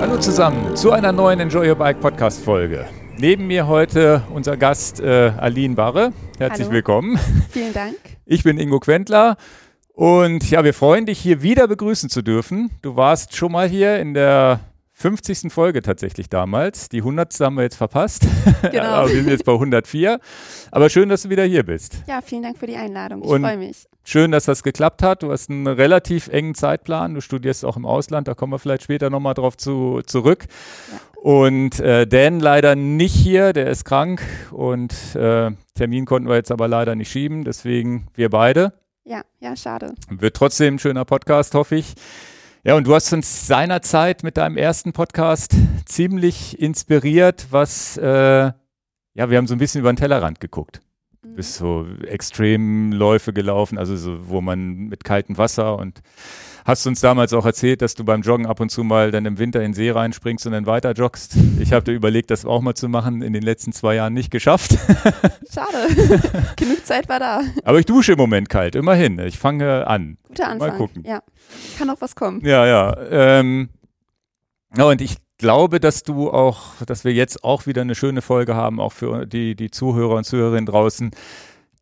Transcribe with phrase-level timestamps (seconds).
[0.00, 2.86] Hallo zusammen zu einer neuen Enjoy Your Bike Podcast Folge.
[3.18, 6.12] Neben mir heute unser Gast äh, Aline Barre.
[6.38, 6.74] Herzlich Hallo.
[6.74, 7.18] willkommen.
[7.50, 7.96] Vielen Dank.
[8.26, 9.36] Ich bin Ingo Quentler
[9.94, 12.70] und ja, wir freuen dich hier wieder begrüßen zu dürfen.
[12.82, 14.60] Du warst schon mal hier in der
[14.94, 15.52] 50.
[15.52, 16.88] Folge tatsächlich damals.
[16.88, 17.38] Die 100.
[17.40, 18.26] haben wir jetzt verpasst.
[18.70, 18.82] Genau.
[18.84, 20.18] Aber wir sind jetzt bei 104.
[20.70, 22.02] Aber schön, dass du wieder hier bist.
[22.06, 23.22] Ja, vielen Dank für die Einladung.
[23.22, 23.89] Ich freue mich.
[24.02, 25.22] Schön, dass das geklappt hat.
[25.22, 27.14] Du hast einen relativ engen Zeitplan.
[27.14, 28.28] Du studierst auch im Ausland.
[28.28, 30.46] Da kommen wir vielleicht später nochmal drauf zu, zurück.
[31.16, 33.52] Und äh, Dan leider nicht hier.
[33.52, 34.22] Der ist krank.
[34.50, 37.44] Und äh, Termin konnten wir jetzt aber leider nicht schieben.
[37.44, 38.72] Deswegen wir beide.
[39.04, 39.94] Ja, ja, schade.
[40.08, 41.94] Wird trotzdem ein schöner Podcast, hoffe ich.
[42.62, 45.56] Ja, und du hast uns seinerzeit mit deinem ersten Podcast
[45.86, 48.54] ziemlich inspiriert, was, äh, ja,
[49.14, 50.82] wir haben so ein bisschen über den Tellerrand geguckt.
[51.40, 56.02] Bist so Extremläufe gelaufen, also so, wo man mit kaltem Wasser und
[56.66, 59.38] hast uns damals auch erzählt, dass du beim Joggen ab und zu mal dann im
[59.38, 61.36] Winter in den See reinspringst und dann weiter joggst.
[61.58, 64.30] Ich habe dir überlegt, das auch mal zu machen, in den letzten zwei Jahren nicht
[64.30, 64.72] geschafft.
[65.50, 65.88] Schade.
[66.56, 67.40] Genug Zeit war da.
[67.64, 69.18] Aber ich dusche im Moment kalt, immerhin.
[69.20, 70.18] Ich fange an.
[70.28, 70.76] Guter Anfang.
[70.76, 71.04] gucken.
[71.06, 71.22] Ja.
[71.78, 72.44] Kann noch was kommen.
[72.44, 72.96] Ja, ja.
[73.10, 73.70] Ähm,
[74.76, 78.54] ja, und ich glaube, dass du auch, dass wir jetzt auch wieder eine schöne Folge
[78.54, 81.10] haben, auch für die, die Zuhörer und Zuhörerinnen draußen,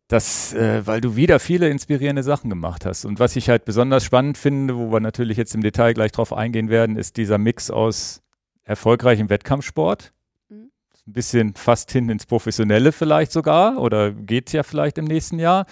[0.07, 3.05] dass, äh, weil du wieder viele inspirierende Sachen gemacht hast.
[3.05, 6.33] Und was ich halt besonders spannend finde, wo wir natürlich jetzt im Detail gleich drauf
[6.33, 8.23] eingehen werden, ist dieser Mix aus
[8.63, 10.13] erfolgreichem Wettkampfsport.
[10.47, 10.71] Mhm.
[11.07, 15.65] Ein bisschen fast hin ins Professionelle vielleicht sogar oder geht ja vielleicht im nächsten Jahr.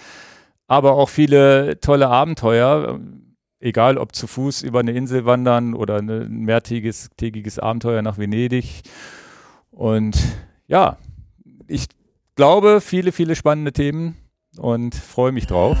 [0.66, 3.00] Aber auch viele tolle Abenteuer,
[3.60, 8.82] egal ob zu Fuß über eine Insel wandern oder ein mehrtägiges tägiges Abenteuer nach Venedig.
[9.70, 10.18] Und
[10.66, 10.98] ja,
[11.66, 11.86] ich
[12.36, 14.16] glaube, viele, viele spannende Themen
[14.56, 15.76] und freue mich drauf.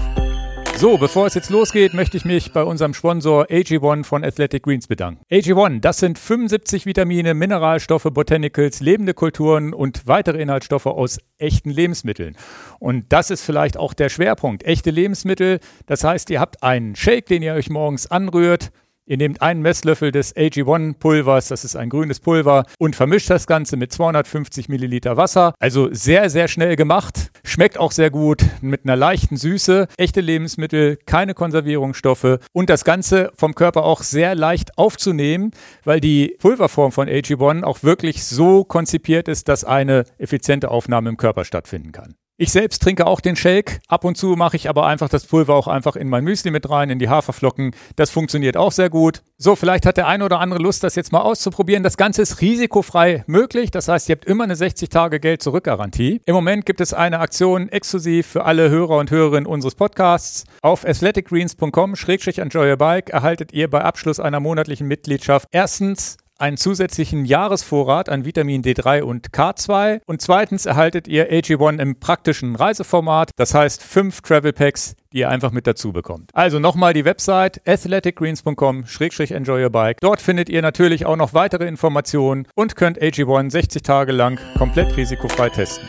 [0.78, 4.86] So, bevor es jetzt losgeht, möchte ich mich bei unserem Sponsor AG1 von Athletic Greens
[4.86, 5.24] bedanken.
[5.28, 12.36] AG1, das sind 75 Vitamine, Mineralstoffe, Botanicals, lebende Kulturen und weitere Inhaltsstoffe aus echten Lebensmitteln.
[12.78, 14.62] Und das ist vielleicht auch der Schwerpunkt.
[14.62, 18.70] Echte Lebensmittel, das heißt, ihr habt einen Shake, den ihr euch morgens anrührt.
[19.08, 23.78] Ihr nehmt einen Messlöffel des AG1-Pulvers, das ist ein grünes Pulver, und vermischt das Ganze
[23.78, 25.54] mit 250 Milliliter Wasser.
[25.58, 27.30] Also sehr, sehr schnell gemacht.
[27.42, 29.88] Schmeckt auch sehr gut mit einer leichten Süße.
[29.96, 35.52] Echte Lebensmittel, keine Konservierungsstoffe und das Ganze vom Körper auch sehr leicht aufzunehmen,
[35.84, 41.16] weil die Pulverform von AG1 auch wirklich so konzipiert ist, dass eine effiziente Aufnahme im
[41.16, 42.14] Körper stattfinden kann.
[42.40, 43.80] Ich selbst trinke auch den Shake.
[43.88, 46.70] Ab und zu mache ich aber einfach das Pulver auch einfach in mein Müsli mit
[46.70, 47.74] rein, in die Haferflocken.
[47.96, 49.24] Das funktioniert auch sehr gut.
[49.38, 51.82] So, vielleicht hat der eine oder andere Lust, das jetzt mal auszuprobieren.
[51.82, 53.72] Das Ganze ist risikofrei möglich.
[53.72, 56.22] Das heißt, ihr habt immer eine 60 Tage Geld-Zurück-Garantie.
[56.26, 60.44] Im Moment gibt es eine Aktion exklusiv für alle Hörer und Hörerinnen unseres Podcasts.
[60.62, 68.08] Auf athleticgreens.com-enjoy your bike erhaltet ihr bei Abschluss einer monatlichen Mitgliedschaft erstens einen zusätzlichen Jahresvorrat
[68.08, 73.82] an Vitamin D3 und K2 und zweitens erhaltet ihr AG1 im praktischen Reiseformat, das heißt
[73.82, 76.30] fünf Travel Packs, die ihr einfach mit dazu bekommt.
[76.34, 79.98] Also nochmal die Website athleticgreens.com-enjoy your bike.
[80.00, 84.96] Dort findet ihr natürlich auch noch weitere Informationen und könnt AG1 60 Tage lang komplett
[84.96, 85.88] risikofrei testen.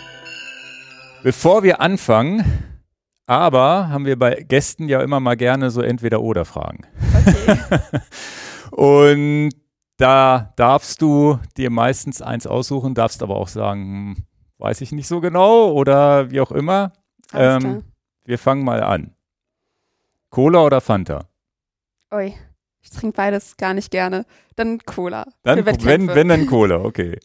[1.22, 2.44] Bevor wir anfangen,
[3.28, 6.88] aber haben wir bei Gästen ja immer mal gerne so entweder oder Fragen.
[7.14, 7.58] Okay.
[8.72, 9.52] Und
[10.00, 14.18] da darfst du dir meistens eins aussuchen, darfst aber auch sagen, hm,
[14.58, 16.94] weiß ich nicht so genau oder wie auch immer.
[17.34, 17.84] Ähm,
[18.24, 19.14] wir fangen mal an.
[20.30, 21.28] Cola oder Fanta?
[22.14, 22.34] Ui.
[22.82, 24.26] Ich trinke beides gar nicht gerne.
[24.56, 25.28] Dann Cola.
[25.44, 27.20] Dann, wenn, wenn dann Cola, okay.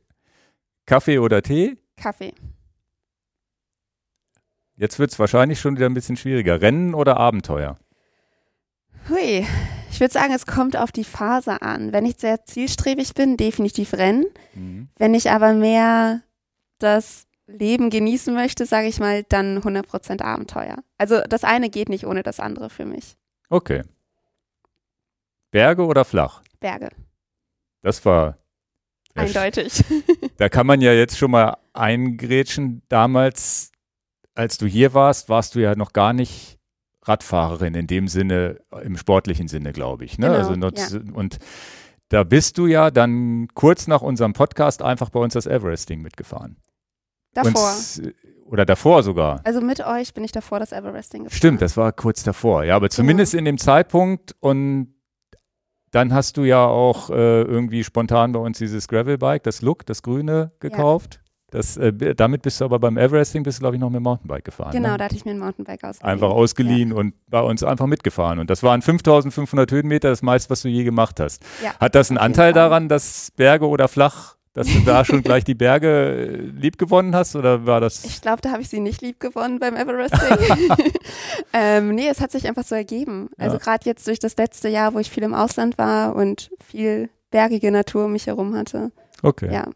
[0.84, 1.78] Kaffee oder Tee?
[1.96, 2.34] Kaffee.
[4.76, 6.60] Jetzt wird es wahrscheinlich schon wieder ein bisschen schwieriger.
[6.60, 7.76] Rennen oder Abenteuer?
[9.08, 9.46] Hui.
[9.90, 11.92] Ich würde sagen, es kommt auf die Phase an.
[11.92, 14.26] Wenn ich sehr zielstrebig bin, definitiv Rennen.
[14.54, 14.88] Mhm.
[14.96, 16.22] Wenn ich aber mehr
[16.78, 20.78] das Leben genießen möchte, sage ich mal, dann 100% Abenteuer.
[20.98, 23.16] Also das eine geht nicht ohne das andere für mich.
[23.50, 23.82] Okay.
[25.50, 26.42] Berge oder flach?
[26.58, 26.88] Berge.
[27.82, 28.38] Das war.
[29.14, 29.84] Eindeutig.
[30.36, 32.82] Da kann man ja jetzt schon mal eingrätschen.
[32.88, 33.70] Damals,
[34.34, 36.58] als du hier warst, warst du ja noch gar nicht
[37.04, 40.18] Radfahrerin in dem Sinne, im sportlichen Sinne, glaube ich.
[40.18, 40.26] Ne?
[40.26, 40.72] Genau, also noch,
[41.14, 41.38] Und
[42.08, 46.56] da bist du ja dann kurz nach unserem Podcast einfach bei uns das Everesting mitgefahren.
[47.32, 47.72] davor.
[48.02, 48.14] Und,
[48.46, 49.40] oder davor sogar.
[49.44, 51.36] Also mit euch bin ich davor das Everesting gefahren.
[51.36, 52.64] Stimmt, das war kurz davor.
[52.64, 54.94] Ja, aber zumindest in dem Zeitpunkt und
[55.90, 60.02] dann hast du ja auch äh, irgendwie spontan bei uns dieses Gravelbike, das Look, das
[60.02, 61.20] grüne, gekauft.
[61.54, 64.02] Das, äh, damit bist du aber beim Everesting, bist du, glaube ich, noch mit dem
[64.02, 64.72] Mountainbike gefahren.
[64.72, 64.98] Genau, ne?
[64.98, 66.12] da hatte ich mir ein Mountainbike ausgeliehen.
[66.12, 66.96] Einfach ausgeliehen ja.
[66.96, 68.40] und bei uns einfach mitgefahren.
[68.40, 71.44] Und das waren 5500 Höhenmeter, das meiste, was du je gemacht hast.
[71.62, 75.44] Ja, Hat das einen Anteil daran, dass Berge oder flach, dass du da schon gleich
[75.44, 77.36] die Berge äh, lieb gewonnen hast?
[77.36, 78.04] Oder war das.
[78.04, 80.36] Ich glaube, da habe ich sie nicht lieb gewonnen beim Everesting.
[81.52, 83.30] ähm, nee, es hat sich einfach so ergeben.
[83.38, 83.62] Also Ja.
[83.62, 87.70] gerade jetzt durch das letzte Jahr, wo ich viel im Ausland war und viel bergige
[87.70, 88.90] Natur um mich herum hatte.
[89.22, 89.52] Okay.
[89.52, 89.68] Ja.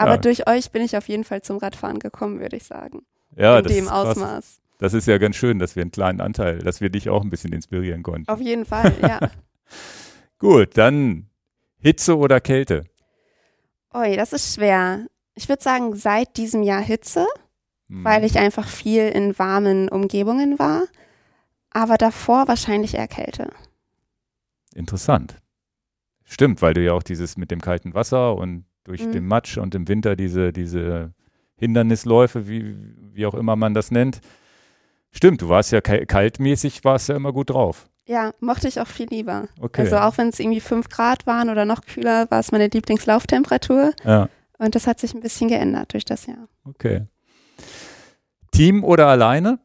[0.00, 0.16] Aber Ja.
[0.16, 3.02] durch euch bin ich auf jeden Fall zum Radfahren gekommen, würde ich sagen.
[3.36, 3.88] Ja, In das dem.
[3.88, 4.60] Ausmaß.
[4.78, 7.28] Das ist ja ganz schön, dass wir einen kleinen Anteil, dass wir dich auch ein
[7.30, 8.28] bisschen inspirieren konnten.
[8.28, 9.20] Auf jeden Fall, ja.
[10.38, 11.28] Gut, dann
[11.78, 12.84] Hitze oder Kälte?
[13.94, 15.06] Ui, das ist schwer.
[15.34, 17.26] Ich würde sagen, seit diesem Jahr Hitze,
[17.90, 18.04] Hm.
[18.04, 20.84] weil ich einfach viel in warmen Umgebungen war.
[21.70, 23.50] Aber davor wahrscheinlich eher Kälte.
[24.74, 25.36] Interessant.
[26.24, 29.12] Stimmt, weil du ja auch dieses mit dem kalten Wasser und durch Mhm.
[29.12, 31.12] den Matsch und im Winter diese, diese
[31.56, 32.76] Hindernisläufe, wie,
[33.12, 34.20] wie auch immer man das nennt.
[35.12, 37.88] Stimmt, du warst ja kal- kaltmäßig, warst ja immer gut drauf.
[38.06, 39.48] Ja, mochte ich auch viel lieber.
[39.60, 39.82] Okay.
[39.82, 43.92] Also auch wenn es irgendwie fünf Grad waren oder noch kühler, war es meine Lieblingslauftemperatur.
[44.04, 44.28] ja,
[44.58, 46.48] Und das hat sich ein bisschen geändert durch das Jahr.
[46.64, 47.06] okay.
[48.52, 49.58] Team oder alleine?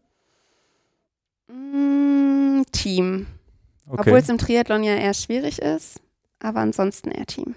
[1.47, 3.27] Mm, Team.
[3.88, 4.00] Okay.
[4.01, 6.01] Obwohl es im Triathlon ja eher schwierig ist,
[6.39, 7.56] aber ansonsten eher Team.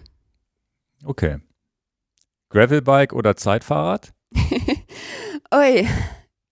[1.05, 1.39] okay.
[2.51, 4.13] Gravelbike oder Zeitfahrrad?
[5.55, 5.89] Ui,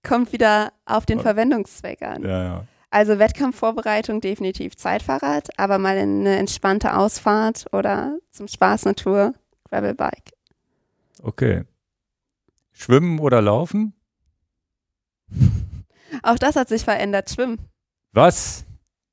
[0.03, 1.23] kommt wieder auf den Oh.
[1.23, 2.23] Verwendungszweck an.
[2.23, 2.65] Ja, ja.
[2.91, 9.35] Also Wettkampfvorbereitung definitiv Zeitfahrrad, aber mal eine entspannte Ausfahrt oder zum Spaß Natur
[9.69, 10.33] Gravelbike.
[11.23, 11.65] Okay.
[12.73, 13.93] Schwimmen oder Laufen?
[16.23, 17.31] Auch das hat sich verändert.
[17.31, 17.59] Schwimmen.
[18.13, 18.65] Was?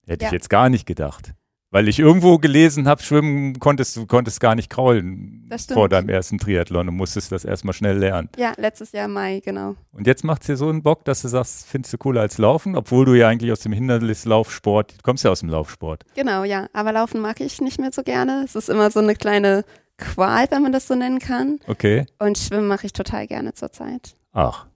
[0.06, 0.36] Hätte ich Ja.
[0.36, 1.34] jetzt gar nicht gedacht.
[1.74, 6.38] Weil ich irgendwo gelesen habe, schwimmen konntest du konntest gar nicht kraulen vor deinem ersten
[6.38, 8.30] Triathlon und musstest das erstmal schnell lernen.
[8.38, 9.76] Ja, letztes Jahr Mai, genau.
[9.92, 12.38] Und jetzt macht es dir so einen Bock, dass du sagst, findest du cooler als
[12.38, 16.06] Laufen, obwohl du ja eigentlich aus dem Hindernislaufsport, du kommst ja aus dem Laufsport.
[16.14, 16.68] Genau, ja.
[16.74, 18.44] Aber Laufen mag ich nicht mehr so gerne.
[18.46, 19.66] Es ist immer so eine kleine
[19.98, 21.60] Qual, wenn man das so nennen kann.
[21.66, 22.06] Okay.
[22.20, 24.16] Und Schwimmen mache ich total gerne zurzeit.
[24.32, 24.68] Ach.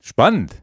[0.00, 0.54] Spannend.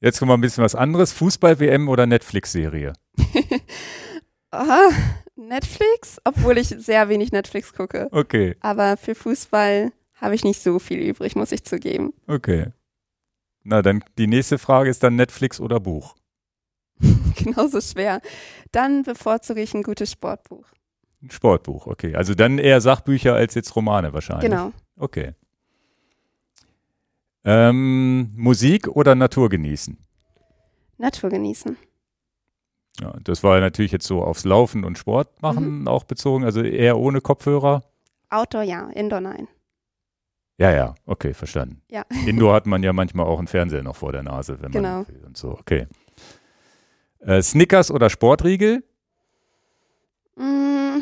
[0.00, 1.12] Jetzt kommen wir ein bisschen was anderes.
[1.12, 2.94] Fußball-WM oder Netflix-Serie?
[4.50, 4.88] Aha,
[5.36, 8.08] Netflix, obwohl ich sehr wenig Netflix gucke.
[8.10, 12.12] Okay, Aber für Fußball habe ich nicht so viel übrig, muss ich zugeben.
[12.26, 12.68] okay.
[13.62, 16.16] Na, dann die nächste Frage ist dann Netflix oder Buch?
[17.36, 18.22] Genauso schwer.
[18.72, 20.64] Dann bevorzuge ich ein gutes Sportbuch.
[21.22, 22.14] Ein Sportbuch, okay.
[22.14, 24.50] Also dann eher Sachbücher als jetzt Romane wahrscheinlich.
[24.50, 24.72] Genau.
[24.96, 25.34] Okay.
[27.44, 29.98] Ähm, Musik oder Natur genießen?
[30.96, 31.76] Natur genießen.
[33.00, 36.98] Ja, das war natürlich jetzt so aufs Laufen und Sport machen auch bezogen, also eher
[36.98, 37.82] ohne Kopfhörer.
[38.28, 39.48] Outdoor ja, Indoor nein.
[40.58, 41.80] Ja, ja, okay, verstanden.
[41.90, 42.04] Ja.
[42.26, 45.08] Indoor hat man ja manchmal auch einen Fernseher noch vor der Nase, wenn man Genau.
[45.08, 45.86] will und so, okay.
[47.20, 48.82] Äh, Snickers oder Sportriegel?
[50.36, 50.98] Mm,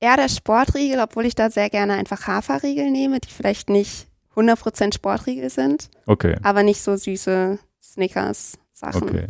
[0.00, 4.94] eher der Sportriegel, obwohl ich da sehr gerne einfach Haferriegel nehme, die vielleicht nicht 100%
[4.94, 9.02] Sportriegel sind, Okay, aber nicht so süße Snickers-Sachen.
[9.02, 9.26] okay.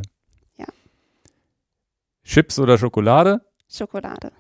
[2.27, 3.41] Chips oder Schokolade?
[3.71, 4.33] Schokolade.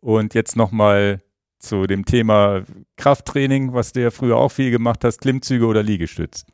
[0.00, 1.22] Und jetzt nochmal
[1.60, 2.64] zu dem Thema
[2.96, 6.44] Krafttraining, was du ja früher auch viel gemacht hast, Klimmzüge oder Liegestütz.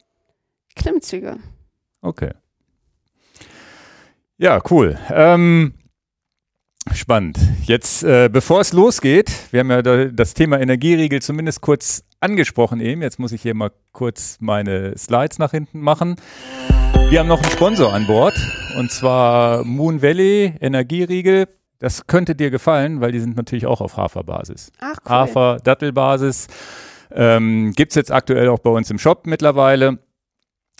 [0.76, 1.38] Klimmzüge.
[2.02, 2.32] Okay.
[4.36, 4.98] Ja, cool.
[5.10, 5.72] Ähm,
[6.92, 7.38] spannend.
[7.62, 12.80] Jetzt, äh, bevor es losgeht, wir haben ja da, das Thema Energieriegel zumindest kurz angesprochen
[12.80, 13.00] eben.
[13.00, 16.16] Jetzt muss ich hier mal kurz meine Slides nach hinten machen.
[17.10, 18.34] Wir haben noch einen Sponsor an Bord
[18.76, 21.48] und zwar Moon Valley Energieriegel.
[21.78, 24.70] Das könnte dir gefallen, weil die sind natürlich auch auf Haferbasis.
[24.78, 25.10] Ach, cool.
[25.10, 26.48] Hafer, Dattelbasis.
[27.10, 30.00] Ähm, Gibt es jetzt aktuell auch bei uns im Shop mittlerweile.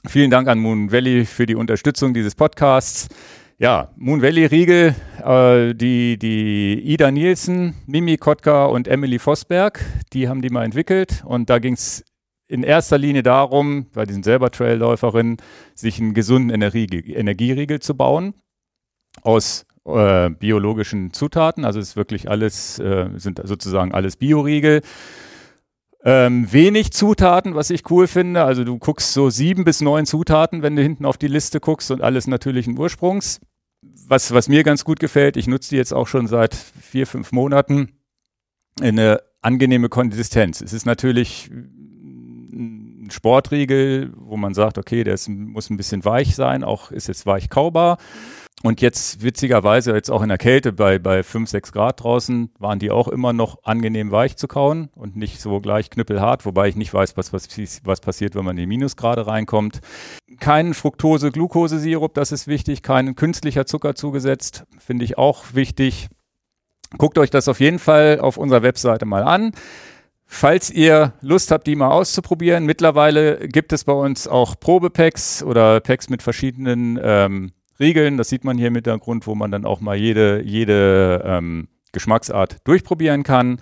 [0.06, 3.08] Vielen Dank an Moon Valley für die Unterstützung dieses Podcasts.
[3.56, 4.94] Ja, Moon Valley Riegel,
[5.24, 9.82] äh, die, die Ida Nielsen, Mimi Kotka und Emily Vosberg,
[10.12, 12.04] die haben die mal entwickelt und da ging es
[12.48, 15.36] in erster Linie darum, weil die sind selber Trailläuferinnen,
[15.74, 18.34] sich einen gesunden Energie, Energieriegel zu bauen
[19.22, 21.64] aus äh, biologischen Zutaten.
[21.64, 24.82] Also es ist wirklich alles, äh, sind sozusagen alles Bioriegel.
[26.04, 28.44] Ähm, wenig Zutaten, was ich cool finde.
[28.44, 31.90] Also du guckst so sieben bis neun Zutaten, wenn du hinten auf die Liste guckst
[31.90, 33.40] und alles natürlichen Ursprungs.
[33.82, 37.32] Was, was mir ganz gut gefällt, ich nutze die jetzt auch schon seit vier, fünf
[37.32, 37.92] Monaten,
[38.80, 40.60] eine angenehme Konsistenz.
[40.60, 41.50] Es ist natürlich
[43.10, 47.48] Sportriegel, wo man sagt, okay, der muss ein bisschen weich sein, auch ist jetzt weich
[47.48, 47.98] kaubar.
[48.64, 52.80] Und jetzt witzigerweise, jetzt auch in der Kälte bei, bei 5, 6 Grad draußen, waren
[52.80, 56.74] die auch immer noch angenehm weich zu kauen und nicht so gleich knüppelhart, wobei ich
[56.74, 57.48] nicht weiß, was, was,
[57.84, 59.80] was passiert, wenn man in die Minusgrade reinkommt.
[60.40, 66.08] Keinen Fructose-Glucose-Sirup, das ist wichtig, kein künstlicher Zucker zugesetzt, finde ich auch wichtig.
[66.96, 69.52] Guckt euch das auf jeden Fall auf unserer Webseite mal an.
[70.30, 75.80] Falls ihr Lust habt, die mal auszuprobieren, mittlerweile gibt es bei uns auch Probepacks oder
[75.80, 78.18] Packs mit verschiedenen ähm, Riegeln.
[78.18, 82.58] Das sieht man hier im Hintergrund, wo man dann auch mal jede, jede ähm, Geschmacksart
[82.64, 83.60] durchprobieren kann.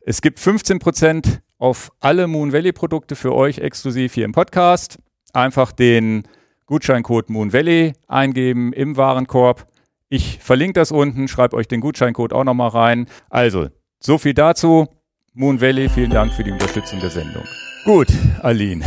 [0.00, 4.98] Es gibt 15% auf alle Moon Valley Produkte für euch exklusiv hier im Podcast.
[5.32, 6.24] Einfach den
[6.66, 9.66] Gutscheincode Moon Valley eingeben im Warenkorb.
[10.10, 13.06] Ich verlinke das unten, schreibe euch den Gutscheincode auch nochmal rein.
[13.30, 13.68] Also,
[14.00, 14.86] so viel dazu.
[15.36, 17.42] Moon Valley, vielen Dank für die Unterstützung der Sendung.
[17.84, 18.06] Gut,
[18.42, 18.84] Aline.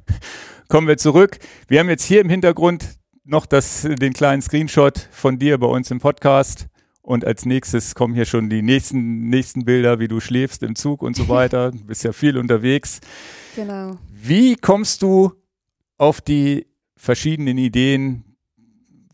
[0.68, 1.38] Kommen wir zurück.
[1.68, 5.90] Wir haben jetzt hier im Hintergrund noch das, den kleinen Screenshot von dir bei uns
[5.90, 6.66] im Podcast.
[7.00, 11.00] Und als nächstes kommen hier schon die nächsten, nächsten Bilder, wie du schläfst im Zug
[11.00, 11.70] und so weiter.
[11.70, 13.00] Du bist ja viel unterwegs.
[13.56, 13.96] Genau.
[14.12, 15.32] Wie kommst du
[15.96, 18.36] auf die verschiedenen Ideen,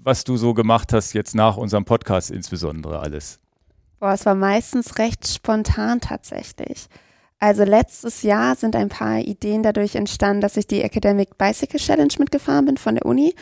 [0.00, 3.38] was du so gemacht hast, jetzt nach unserem Podcast insbesondere alles?
[3.99, 6.87] Boah, es war meistens recht spontan tatsächlich.
[7.38, 12.12] Also letztes Jahr sind ein paar Ideen dadurch entstanden, dass ich die Academic Bicycle Challenge
[12.19, 13.35] mitgefahren bin von der Uni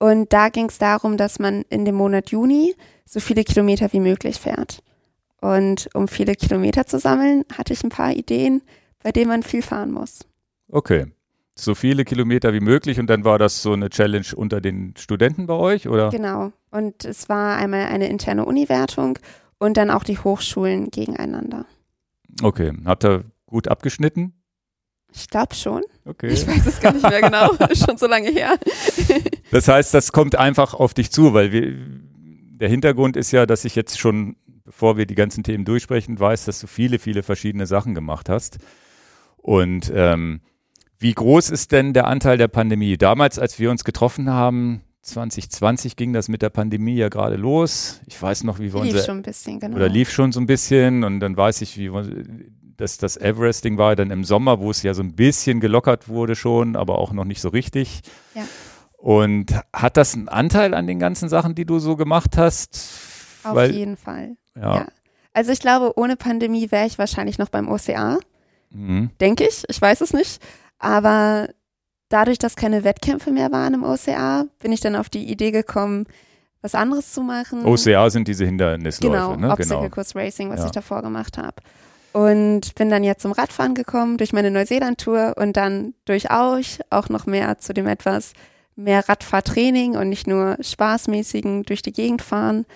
[0.00, 2.74] und da ging es darum, dass man in dem Monat Juni
[3.04, 4.82] so viele Kilometer wie möglich fährt.
[5.42, 8.62] Und um viele Kilometer zu sammeln, hatte ich ein paar Ideen,
[9.02, 10.20] bei denen man viel fahren muss.
[10.68, 11.06] Okay.
[11.54, 15.46] So viele Kilometer wie möglich und dann war das so eine Challenge unter den Studenten
[15.46, 16.08] bei euch, oder?
[16.08, 16.52] Genau.
[16.70, 19.18] Und es war einmal eine interne Uni-Wertung
[19.60, 21.66] und dann auch die Hochschulen gegeneinander.
[22.42, 22.72] Okay.
[22.84, 24.32] Habt ihr gut abgeschnitten?
[25.12, 25.82] Ich glaube schon.
[26.04, 26.28] Okay.
[26.28, 27.52] Ich weiß es gar nicht mehr genau.
[27.68, 28.58] Ist schon so lange her.
[29.50, 31.76] Das heißt, das kommt einfach auf dich zu, weil wir,
[32.58, 36.46] der Hintergrund ist ja, dass ich jetzt schon, bevor wir die ganzen Themen durchsprechen, weiß,
[36.46, 38.58] dass du viele, viele verschiedene Sachen gemacht hast.
[39.36, 40.40] Und ähm,
[40.98, 42.96] wie groß ist denn der Anteil der Pandemie?
[42.96, 48.00] Damals, als wir uns getroffen haben, 2020 ging das mit der Pandemie ja gerade los.
[48.06, 49.76] Ich weiß noch, wie wir lief unser, schon ein bisschen, genau.
[49.76, 51.90] oder lief schon so ein bisschen und dann weiß ich, wie
[52.76, 56.34] das, das Everesting war dann im Sommer, wo es ja so ein bisschen gelockert wurde
[56.36, 58.00] schon, aber auch noch nicht so richtig.
[58.34, 58.42] Ja.
[58.96, 62.78] Und hat das einen Anteil an den ganzen Sachen, die du so gemacht hast?
[63.44, 64.36] Auf Weil, jeden Fall.
[64.54, 64.76] ja.
[64.76, 64.86] Ja.
[65.32, 68.18] Also ich glaube, ohne Pandemie wäre ich wahrscheinlich noch beim OCA,
[68.72, 69.10] Mhm.
[69.20, 69.64] denke ich.
[69.68, 70.40] Ich weiß es nicht.
[70.78, 71.48] Aber
[72.10, 76.04] dadurch, dass keine Wettkämpfe mehr waren im OCA, bin ich dann auf die Idee gekommen,
[76.60, 77.64] was anderes zu machen.
[77.64, 79.50] OCA sind diese Hindernisläufe, Genau, ne?
[79.50, 79.88] Obstacle Genau.
[79.94, 80.66] Course Racing, was Ja.
[80.66, 81.56] ich davor gemacht habe.
[82.12, 87.08] Und bin dann jetzt zum Radfahren gekommen durch meine Neuseeland-Tour und dann durch euch auch
[87.08, 88.32] noch mehr zu dem etwas
[88.76, 92.66] mehr Radfahrtraining und nicht nur spaßmäßigen durch die Gegend fahren.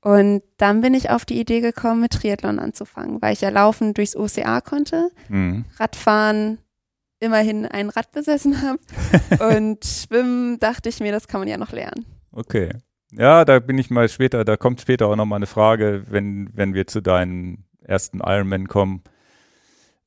[0.00, 3.94] Und dann bin ich auf die Idee gekommen, mit Triathlon anzufangen, weil ich ja laufen
[3.94, 5.64] durchs OCA konnte, Mhm.
[5.78, 6.58] Radfahren
[7.24, 8.78] immerhin ein Rad besessen habe
[9.56, 12.04] und Schwimmen dachte ich mir, das kann man ja noch lernen.
[12.32, 12.70] Okay.
[13.12, 16.50] Ja, da bin ich mal später, da kommt später auch noch mal eine Frage, wenn,
[16.52, 19.02] wenn wir zu deinen ersten Ironman kommen,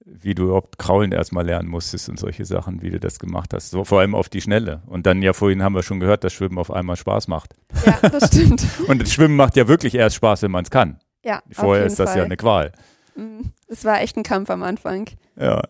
[0.06, 3.72] wie du überhaupt Kraulen erstmal lernen musstest und solche Sachen, wie du das gemacht hast.
[3.72, 4.82] So vor allem auf die Schnelle.
[4.88, 7.56] Und dann ja vorhin haben wir schon gehört, dass Schwimmen auf einmal Spaß macht.
[7.86, 8.66] Ja, das stimmt.
[8.88, 11.00] Und das Schwimmen macht ja wirklich erst Spaß, wenn man es kann.
[11.24, 12.20] Ja, Vorher ist das Fall.
[12.20, 12.72] ja eine Qual.
[13.16, 15.10] Mm, Es war echt ein Kampf am Anfang.
[15.38, 15.62] Ja.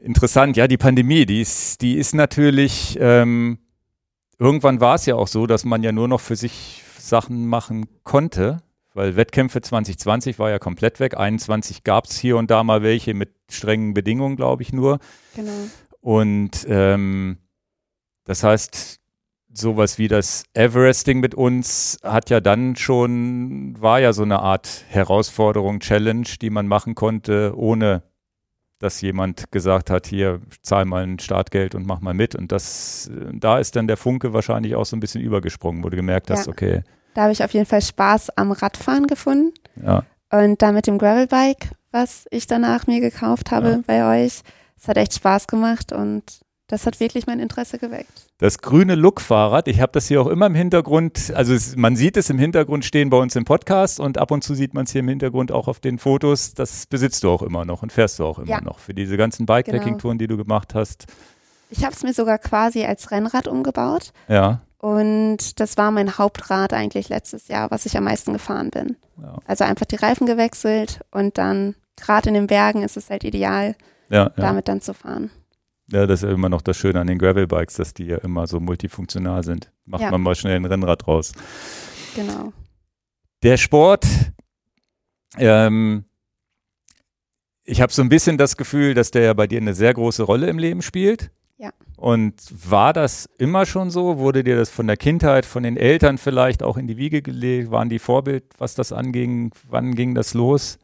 [0.00, 3.58] Interessant, ja, die Pandemie, die ist, die ist natürlich, ähm,
[4.38, 7.86] irgendwann war es ja auch so, dass man ja nur noch für sich Sachen machen
[8.04, 8.62] konnte,
[8.94, 11.16] weil Wettkämpfe 2020 war ja komplett weg.
[11.16, 14.98] 21 gab es hier und da mal welche mit strengen Bedingungen, glaube ich, nur.
[15.34, 15.52] Genau.
[16.00, 17.38] Und ähm,
[18.24, 19.00] das heißt,
[19.52, 24.84] sowas wie das Everesting mit uns hat ja dann schon, war ja so eine Art
[24.88, 28.02] Herausforderung, Challenge, die man machen konnte, ohne
[28.78, 32.34] dass jemand gesagt hat, hier zahl mal ein Startgeld und mach mal mit.
[32.36, 35.96] Und das, da ist dann der Funke wahrscheinlich auch so ein bisschen übergesprungen, wo du
[35.96, 36.52] gemerkt hast, Ja.
[36.52, 36.82] okay,
[37.14, 39.52] Da habe ich auf jeden Fall Spaß am Radfahren gefunden.
[39.82, 43.80] ja, Und da mit dem Gravelbike, was ich danach mir gekauft habe Ja.
[43.86, 44.42] bei euch,
[44.76, 46.22] es hat echt Spaß gemacht und
[46.68, 48.27] das hat wirklich mein Interesse geweckt.
[48.40, 52.16] Das grüne Look-Fahrrad, ich habe das hier auch immer im Hintergrund, also es, man sieht
[52.16, 54.92] es im Hintergrund stehen bei uns im Podcast und ab und zu sieht man es
[54.92, 56.54] hier im Hintergrund auch auf den Fotos.
[56.54, 58.60] Das besitzt du auch immer noch und fährst du auch immer Ja.
[58.60, 61.06] noch für diese ganzen Bikepacking-Touren, die du gemacht hast.
[61.70, 66.72] Ich habe es mir sogar quasi als Rennrad umgebaut Ja, und das war mein Hauptrad
[66.72, 68.96] eigentlich letztes Jahr, was ich am meisten gefahren bin.
[69.20, 69.36] Ja.
[69.46, 73.74] Also einfach die Reifen gewechselt und dann gerade in den Bergen ist es halt ideal,
[74.08, 74.32] ja, ja.
[74.36, 75.32] damit dann zu fahren.
[75.90, 78.60] Ja, das ist immer noch das Schöne an den Gravel-Bikes, dass die ja immer so
[78.60, 79.70] multifunktional sind.
[79.86, 80.10] Macht Ja.
[80.10, 81.32] man mal schnell ein Rennrad raus.
[82.14, 82.52] Genau.
[83.42, 84.06] Der Sport,
[85.36, 86.04] ähm,
[87.64, 90.22] ich habe so ein bisschen das Gefühl, dass der ja bei dir eine sehr große
[90.22, 91.30] Rolle im Leben spielt.
[91.58, 91.70] Ja.
[91.96, 92.34] Und
[92.70, 94.18] war das immer schon so?
[94.18, 97.70] Wurde dir das von der Kindheit, von den Eltern vielleicht auch in die Wiege gelegt?
[97.70, 99.52] Waren die Vorbild, was das anging?
[99.68, 100.78] Wann ging das los?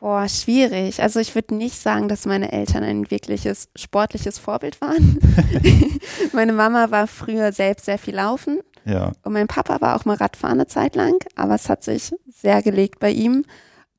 [0.00, 1.02] Boah, schwierig.
[1.02, 5.18] Also ich würde nicht sagen, dass meine Eltern ein wirkliches sportliches Vorbild waren.
[6.32, 8.60] meine Mama war früher selbst sehr viel laufen.
[8.86, 9.12] Ja.
[9.22, 12.62] Und mein Papa war auch mal Radfahren eine Zeit lang, aber es hat sich sehr
[12.62, 13.44] gelegt bei ihm.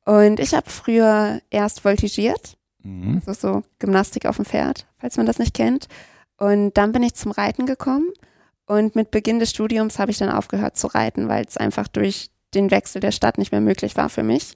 [0.05, 3.21] Und ich habe früher erst voltigiert, Mhm.
[3.27, 5.87] also so Gymnastik auf dem Pferd, falls man das nicht kennt.
[6.37, 8.09] Und dann bin ich zum Reiten gekommen.
[8.65, 12.31] Und mit Beginn des Studiums habe ich dann aufgehört zu reiten, weil es einfach durch
[12.55, 14.55] den Wechsel der Stadt nicht mehr möglich war für mich.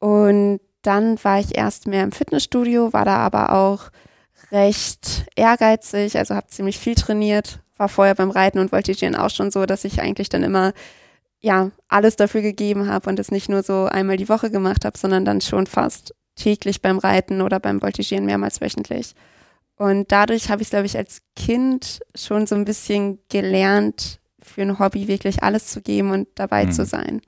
[0.00, 3.90] Und dann war ich erst mehr im Fitnessstudio, war da aber auch
[4.50, 9.50] recht ehrgeizig, also habe ziemlich viel trainiert, war vorher beim Reiten und Voltigieren auch schon
[9.50, 10.72] so, dass ich eigentlich dann immer
[11.40, 14.98] ja alles dafür gegeben habe und es nicht nur so einmal die Woche gemacht habe,
[14.98, 19.14] sondern dann schon fast täglich beim Reiten oder beim Voltigieren mehrmals wöchentlich.
[19.76, 24.78] Und dadurch habe ich, glaube ich, als Kind schon so ein bisschen gelernt, für ein
[24.78, 26.72] Hobby wirklich alles zu geben und dabei Mhm.
[26.72, 27.20] zu sein.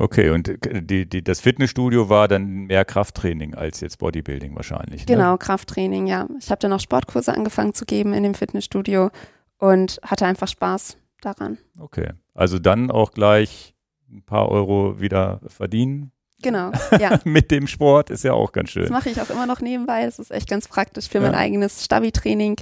[0.00, 5.02] Okay, und die, die, das Fitnessstudio war dann mehr Krafttraining als jetzt Bodybuilding wahrscheinlich.
[5.02, 5.14] Ne?
[5.14, 6.26] Genau, Krafttraining, ja.
[6.38, 9.10] Ich habe dann auch Sportkurse angefangen zu geben in dem Fitnessstudio
[9.58, 11.58] und hatte einfach Spaß daran.
[11.78, 13.74] Okay, also dann auch gleich
[14.10, 17.20] ein paar Euro wieder verdienen Genau, ja.
[17.24, 18.92] mit dem Sport, ist ja auch ganz Das schön.
[18.92, 20.06] mache ich auch immer noch nebenbei.
[20.06, 21.24] Das ist echt ganz praktisch für Ja.
[21.24, 22.56] mein eigenes Stabi-Training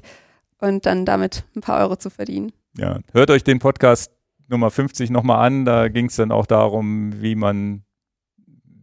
[0.59, 2.51] und dann damit ein paar Euro zu verdienen.
[2.77, 4.11] Ja, hört euch den Podcast
[4.49, 7.85] Nummer 50 nochmal an, da ging es dann auch darum, wie man,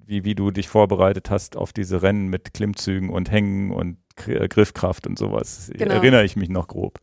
[0.06, 4.48] wie, wie du dich vorbereitet hast auf diese Rennen mit Klimmzügen und Hängen und äh,
[4.48, 5.72] Griffkraft und sowas.
[5.74, 5.94] Genau.
[5.94, 7.00] Erinnere ich mich noch grob.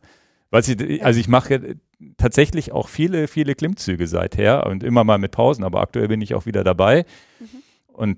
[0.49, 1.77] Was ich, also ich mache
[2.17, 6.35] tatsächlich auch viele, viele Klimmzüge seither und immer mal mit Pausen, aber aktuell bin ich
[6.35, 7.05] auch wieder dabei.
[7.39, 7.47] Mhm.
[7.87, 8.17] Und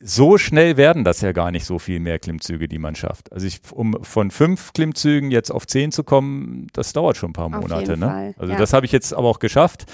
[0.00, 3.32] so schnell werden das ja gar nicht so viel mehr Klimmzüge, die man schafft.
[3.32, 7.34] Also ich, um von fünf Klimmzügen jetzt auf zehn zu kommen, das dauert schon ein
[7.34, 7.80] paar Auf Monate.
[7.92, 8.06] jeden ne?
[8.06, 8.58] Fall, Also ja.
[8.58, 9.86] das habe ich jetzt aber auch geschafft.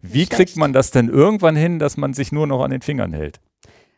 [0.00, 0.56] Wie Nicht kriegt schlecht.
[0.58, 3.40] man das denn irgendwann hin, dass man sich nur noch an den Fingern hält?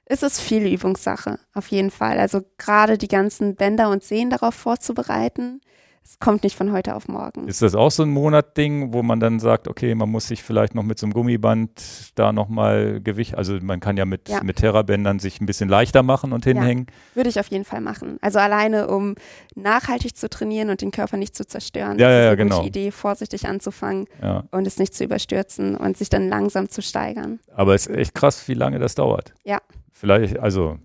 [0.07, 2.19] Es ist viel Übungssache, auf jeden Fall.
[2.19, 5.62] Also gerade die ganzen Bänder und Sehnen darauf vorzubereiten,
[6.07, 7.49] es kommt nicht von heute auf morgen.
[7.49, 10.75] Ist das auch so ein Monatding, wo man dann sagt, okay, man muss sich vielleicht
[10.75, 14.43] noch mit so einem Gummiband da nochmal Gewicht, also man kann ja mit, Ja.
[14.43, 16.87] mit Terrabändern sich ein bisschen leichter machen und hinhängen.
[17.14, 18.19] Würde ich auf jeden Fall machen.
[18.21, 19.14] Also alleine, um
[19.55, 21.99] nachhaltig zu trainieren und den Körper nicht zu zerstören.
[21.99, 22.57] Ja, ist ja, ja, eine genau.
[22.57, 24.45] gute Idee, vorsichtig anzufangen Ja.
[24.51, 27.40] und es nicht zu überstürzen und sich dann langsam zu steigern.
[27.55, 29.33] Aber es ist echt krass, wie lange das dauert.
[29.45, 29.59] Ja.
[29.93, 30.79] Vielleicht, also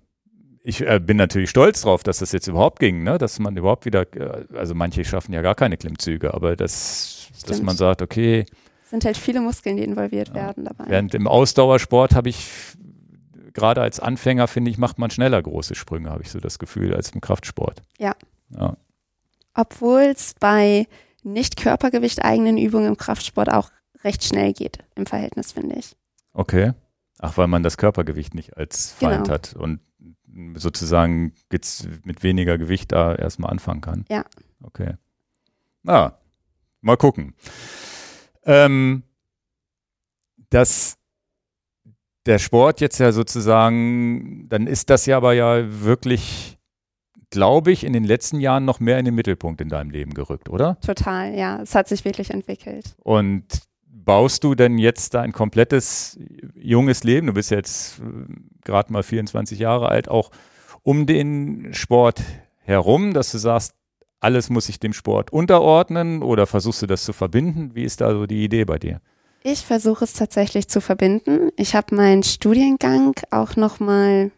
[0.69, 3.17] ich äh, bin natürlich stolz drauf, dass das jetzt überhaupt ging, ne?
[3.17, 7.61] dass man überhaupt wieder, äh, also manche schaffen ja gar keine Klimmzüge, aber das, dass
[7.61, 8.45] man sagt, okay,
[8.83, 10.33] Es sind halt viele Muskeln, die involviert Ja.
[10.35, 10.85] werden dabei.
[10.87, 12.47] während im Ausdauersport habe ich,
[13.53, 16.93] gerade als Anfänger, finde ich, macht man schneller große Sprünge, habe ich so das Gefühl,
[16.95, 17.81] als im Kraftsport.
[17.97, 18.13] Ja.
[18.57, 18.77] ja.
[19.53, 20.87] Obwohl es bei
[21.23, 23.69] nicht Körpergewicht eigenen Übungen im Kraftsport auch
[24.03, 25.95] recht schnell geht im Verhältnis, finde ich.
[26.33, 26.71] Okay.
[27.19, 29.33] Ach, weil man das Körpergewicht nicht als Feind Genau.
[29.33, 29.79] hat und
[30.55, 34.05] sozusagen jetzt mit weniger Gewicht da erstmal anfangen kann.
[34.09, 34.25] Ja.
[34.63, 34.95] Okay.
[35.83, 36.17] Na,
[36.81, 37.33] mal gucken.
[38.43, 39.03] Ähm,
[40.49, 40.97] dass
[42.25, 46.59] der Sport jetzt ja sozusagen, dann ist das ja aber ja wirklich,
[47.29, 50.49] glaube ich, in den letzten Jahren noch mehr in den Mittelpunkt in deinem Leben gerückt,
[50.49, 50.79] oder?
[50.81, 51.61] Total, ja.
[51.61, 52.95] Es hat sich wirklich entwickelt.
[53.03, 56.17] Und baust du denn jetzt dein komplettes
[56.55, 58.01] junges Leben, du bist jetzt
[58.63, 60.31] gerade mal 24 Jahre alt, auch
[60.83, 62.21] um den Sport
[62.59, 63.73] herum, dass du sagst,
[64.19, 67.71] alles muss sich dem Sport unterordnen oder versuchst du das zu verbinden?
[67.73, 68.99] Wie ist da so die Idee bei dir?
[69.43, 71.51] Ich versuche es tatsächlich zu verbinden.
[71.55, 74.31] Ich habe meinen Studiengang auch nochmal,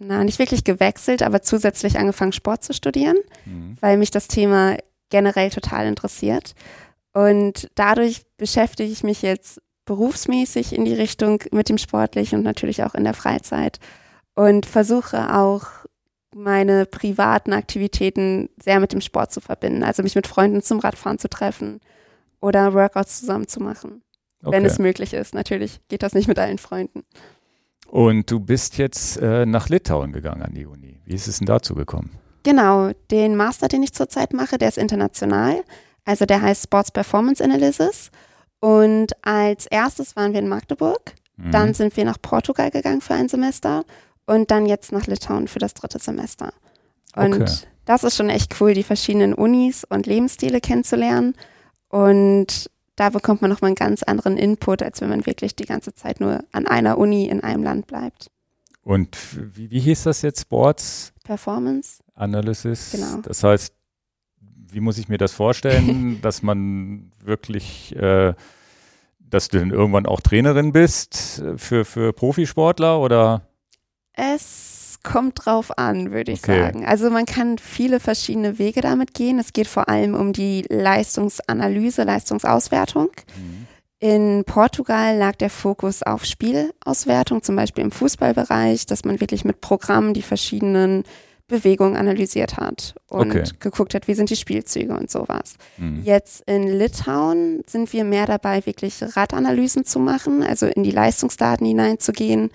[0.00, 3.76] na, nicht wirklich gewechselt, aber zusätzlich angefangen, Sport zu studieren, Mhm.
[3.80, 4.76] weil mich das Thema
[5.10, 6.54] generell total interessiert.
[7.12, 12.82] Und dadurch beschäftige ich mich jetzt berufsmäßig in die Richtung mit dem Sportlichen und natürlich
[12.84, 13.78] auch in der Freizeit
[14.34, 15.66] und versuche auch
[16.34, 19.82] meine privaten Aktivitäten sehr mit dem Sport zu verbinden.
[19.82, 21.80] Also mich mit Freunden zum Radfahren zu treffen
[22.40, 24.02] oder Workouts zusammen zu machen
[24.40, 24.66] wenn Okay.
[24.66, 25.34] es möglich ist.
[25.34, 27.04] Natürlich geht das nicht mit allen Freunden.
[27.88, 31.00] Und du bist jetzt äh, nach Litauen gegangen an die Uni.
[31.04, 32.10] Wie ist es denn dazu gekommen?
[32.42, 35.64] Genau, den Master, den ich zurzeit mache, der ist international.
[36.08, 38.10] Also der heißt Sports Performance Analysis.
[38.60, 41.12] Und als erstes waren wir in Magdeburg.
[41.36, 41.50] Mhm.
[41.50, 43.84] Dann sind wir nach Portugal gegangen für ein Semester.
[44.24, 46.54] Und dann jetzt nach Litauen für das dritte Semester.
[47.14, 47.50] Und Okay.
[47.84, 51.34] das ist schon echt cool, die verschiedenen Unis und Lebensstile kennenzulernen.
[51.88, 55.94] Und da bekommt man nochmal einen ganz anderen Input, als wenn man wirklich die ganze
[55.94, 58.30] Zeit nur an einer Uni in einem Land bleibt.
[58.82, 59.14] Und
[59.54, 60.40] wie, wie hieß das jetzt?
[60.40, 61.12] Sports?
[61.22, 62.02] Performance.
[62.14, 62.92] Analysis.
[62.92, 63.20] Genau.
[63.22, 63.74] Das heißt,
[64.70, 68.34] wie muss ich mir das vorstellen, dass man wirklich, äh,
[69.20, 73.42] dass du dann irgendwann auch Trainerin bist für, für Profisportler oder?
[74.12, 76.62] Es kommt drauf an, würde ich Okay.
[76.64, 76.84] sagen.
[76.84, 79.38] Also man kann viele verschiedene Wege damit gehen.
[79.38, 83.10] Es geht vor allem um die Leistungsanalyse, Leistungsauswertung.
[84.00, 89.60] In Portugal lag der Fokus auf Spielauswertung, zum Beispiel im Fußballbereich, dass man wirklich mit
[89.60, 91.04] Programmen die verschiedenen
[91.48, 93.44] Bewegungen analysiert hat und Okay.
[93.58, 95.56] geguckt hat, wie sind die Spielzüge und sowas.
[95.78, 96.02] Mhm.
[96.04, 101.66] Jetzt in Litauen sind wir mehr dabei, wirklich Radanalysen zu machen, also in die Leistungsdaten
[101.66, 102.50] hineinzugehen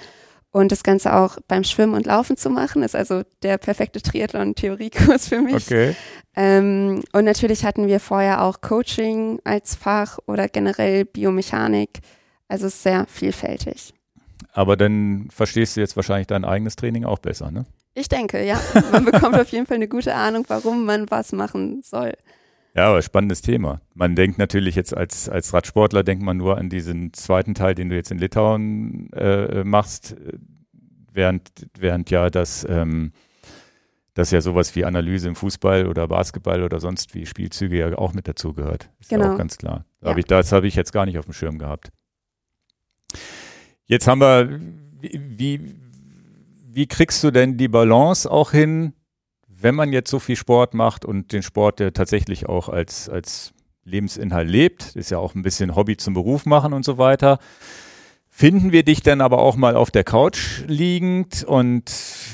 [0.52, 2.84] und das Ganze auch beim Schwimmen und Laufen zu machen.
[2.84, 5.56] Ist also der perfekte Triathlon-Theoriekurs für mich.
[5.56, 5.96] Okay.
[6.36, 12.00] Ähm, und natürlich hatten wir vorher auch Coaching als Fach oder generell Biomechanik.
[12.48, 13.94] Also es ist sehr vielfältig.
[14.52, 17.66] Aber dann verstehst du jetzt wahrscheinlich dein eigenes Training auch besser, ne?
[17.96, 18.60] Ich denke, ja,
[18.92, 22.14] man bekommt auf jeden Fall eine gute Ahnung, warum man was machen soll.
[22.76, 23.82] Ja, aber spannendes Thema.
[23.94, 27.90] Man denkt natürlich jetzt als, als Radsportler, denkt man nur an diesen zweiten Teil, den
[27.90, 30.38] du jetzt in Litauen äh, machst, äh,
[31.12, 33.12] während, während ja das, ähm,
[34.16, 38.14] das ja sowas wie Analyse im Fußball oder Basketball oder sonst wie Spielzüge ja auch
[38.14, 38.90] mit dazu gehört.
[39.00, 39.34] Ist ja Genau.
[39.34, 39.86] auch ganz klar.
[40.02, 40.10] Ja.
[40.10, 41.92] Hab ich, das habe ich jetzt gar nicht auf dem Schirm gehabt.
[43.86, 44.60] Jetzt haben wir,
[45.02, 45.76] wie,
[46.74, 48.94] wie, kriegst du denn die Balance auch hin,
[49.48, 53.54] wenn man jetzt so viel Sport macht und den Sport ja tatsächlich auch als, als
[53.86, 57.40] Lebensinhalt lebt, ist ja auch ein bisschen Hobby zum Beruf machen und so weiter.
[58.36, 61.92] Finden wir dich dann aber auch mal auf der Couch liegend und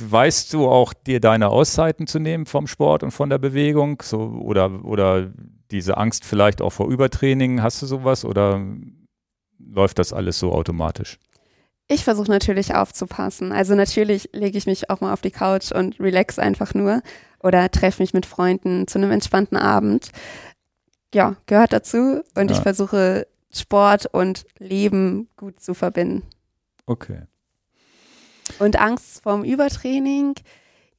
[0.10, 4.02] weißt du auch dir deine Auszeiten zu nehmen vom Sport und von der Bewegung?
[4.02, 5.30] So, oder, oder
[5.71, 8.65] diese Angst vielleicht auch vor Übertraining, hast du sowas oder
[9.60, 11.19] läuft das alles so automatisch?
[11.91, 13.52] Ich versuche natürlich aufzupassen.
[13.52, 17.02] Also natürlich lege ich mich auch mal auf die Couch und relax einfach nur
[17.41, 20.12] oder treffe mich mit Freunden zu einem entspannten Abend.
[21.13, 22.56] Ja, gehört dazu und Ja.
[22.56, 26.21] ich versuche Sport und Leben gut zu verbinden.
[26.86, 27.23] Okay.
[28.60, 30.36] Und Angst vorm Übertraining,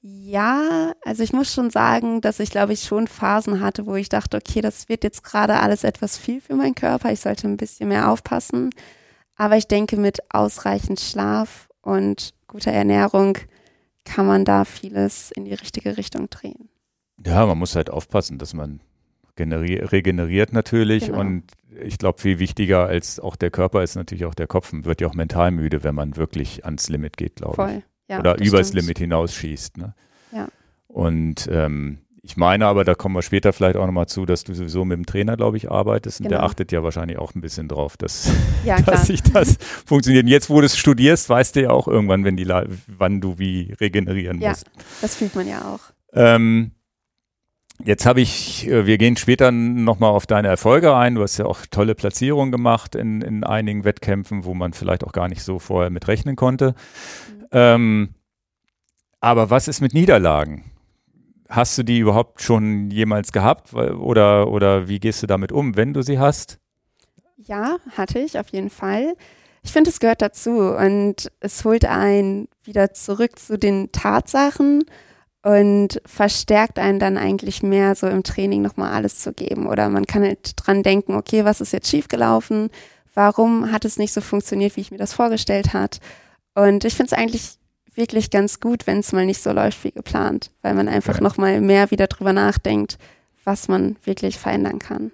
[0.03, 4.09] ja, also ich muss schon sagen, dass ich glaube ich schon Phasen hatte, wo ich
[4.09, 7.57] dachte, okay, das wird jetzt gerade alles etwas viel für meinen Körper, ich sollte ein
[7.57, 8.70] bisschen mehr aufpassen.
[9.40, 13.38] Aber ich denke, mit ausreichend Schlaf und guter Ernährung
[14.05, 16.68] kann man da vieles in die richtige Richtung drehen.
[17.24, 18.81] Ja, man muss halt aufpassen, dass man
[19.38, 21.20] generi- regeneriert natürlich Genau.
[21.20, 21.44] und
[21.83, 24.72] ich glaube, viel wichtiger als auch der Körper ist natürlich auch der Kopf.
[24.74, 27.57] Man wird ja auch mental müde, wenn man wirklich ans Limit geht, glaube ich.
[27.57, 27.83] Voll.
[28.09, 28.83] Ja, Oder übers stimmt.
[28.83, 29.79] Limit hinausschießt.
[29.79, 29.94] Ne?
[30.33, 30.48] Ja.
[30.88, 34.53] Und ähm, ich meine aber, da kommen wir später vielleicht auch nochmal zu, dass du
[34.55, 36.21] sowieso mit dem Trainer, glaube ich, arbeitest.
[36.21, 36.49] Und der Genau.
[36.51, 38.31] achtet ja wahrscheinlich auch ein bisschen drauf, dass,
[38.65, 39.57] Ja, dass sich das
[39.87, 40.25] funktioniert.
[40.25, 42.47] Und jetzt, wo du es studierst, weißt du ja auch irgendwann, wenn die,
[42.89, 44.51] wann du wie regenerieren Ja.
[44.51, 44.71] musst.
[45.01, 45.81] Das fühlt man ja auch.
[46.13, 46.73] Ähm,
[47.85, 51.15] jetzt habe ich, äh, wir gehen später nochmal auf deine Erfolge ein.
[51.15, 55.13] Du hast ja auch tolle Platzierungen gemacht in, in einigen Wettkämpfen, wo man vielleicht auch
[55.13, 56.75] gar nicht so vorher mit rechnen konnte.
[57.31, 57.47] Mhm.
[57.53, 58.09] Ähm,
[59.21, 60.70] aber was ist mit Niederlagen?
[61.51, 65.93] Hast du die überhaupt schon jemals gehabt oder, oder wie gehst du damit um, wenn
[65.93, 66.59] du sie hast?
[67.37, 69.15] Ja, hatte ich auf jeden Fall.
[69.63, 74.85] Ich finde, es gehört dazu und es holt einen wieder zurück zu den Tatsachen
[75.43, 79.67] und verstärkt einen dann eigentlich mehr so im Training nochmal alles zu geben.
[79.67, 82.71] Oder man kann halt dran denken, okay, was ist jetzt schiefgelaufen?
[83.15, 85.99] Warum hat es nicht so funktioniert, wie ich mir das vorgestellt hat?
[86.55, 87.60] Und ich finde es eigentlich
[87.94, 91.22] wirklich ganz gut, wenn es mal nicht so läuft wie geplant, weil man einfach Ja.
[91.22, 92.98] nochmal mehr wieder drüber nachdenkt,
[93.44, 95.12] was man wirklich verändern kann.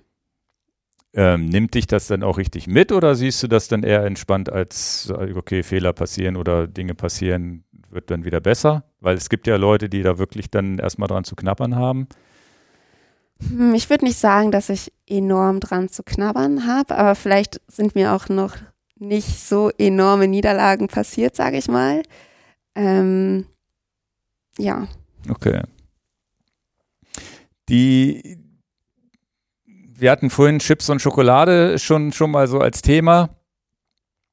[1.15, 4.53] Ähm, nimmt dich das dann auch richtig mit oder siehst du das dann eher entspannt
[4.53, 8.85] als, okay, Fehler passieren oder Dinge passieren, wird dann wieder besser?
[9.01, 12.07] Weil es gibt ja Leute, die da wirklich dann erstmal dran zu knappern haben.
[13.49, 17.95] Hm, Ich würde nicht sagen, dass ich enorm dran zu knabbern habe, aber vielleicht sind
[17.95, 18.55] mir auch noch
[18.99, 22.03] nicht so enorme Niederlagen passiert, sage ich mal.
[22.77, 23.47] Ähm,
[24.59, 24.87] ja,
[25.29, 25.63] Okay.
[27.69, 28.39] Die,
[29.65, 33.31] wir hatten vorhin Chips und Schokolade schon, schon mal so als Thema.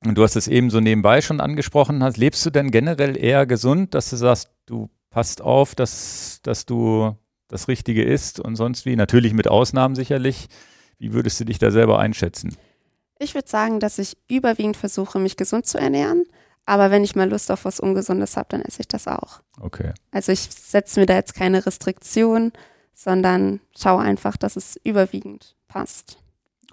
[0.06, 2.03] Und du hast es eben so nebenbei schon angesprochen.
[2.03, 6.65] Hast, lebst du denn generell eher gesund, dass du sagst, du passt auf, dass, dass
[6.65, 7.15] du
[7.47, 8.95] das Richtige isst und sonst wie?
[8.95, 10.47] Natürlich mit Ausnahmen sicherlich.
[10.99, 12.56] Wie würdest du dich da selber einschätzen?
[13.19, 16.25] ich würde sagen, dass ich überwiegend versuche, mich gesund zu ernähren.
[16.65, 19.41] Aber wenn ich mal Lust auf was Ungesundes habe, dann esse ich das auch.
[19.60, 19.91] Okay.
[20.12, 22.54] Also ich setze mir da jetzt keine Restriktion,
[22.93, 26.17] sondern schaue einfach, dass es überwiegend passt.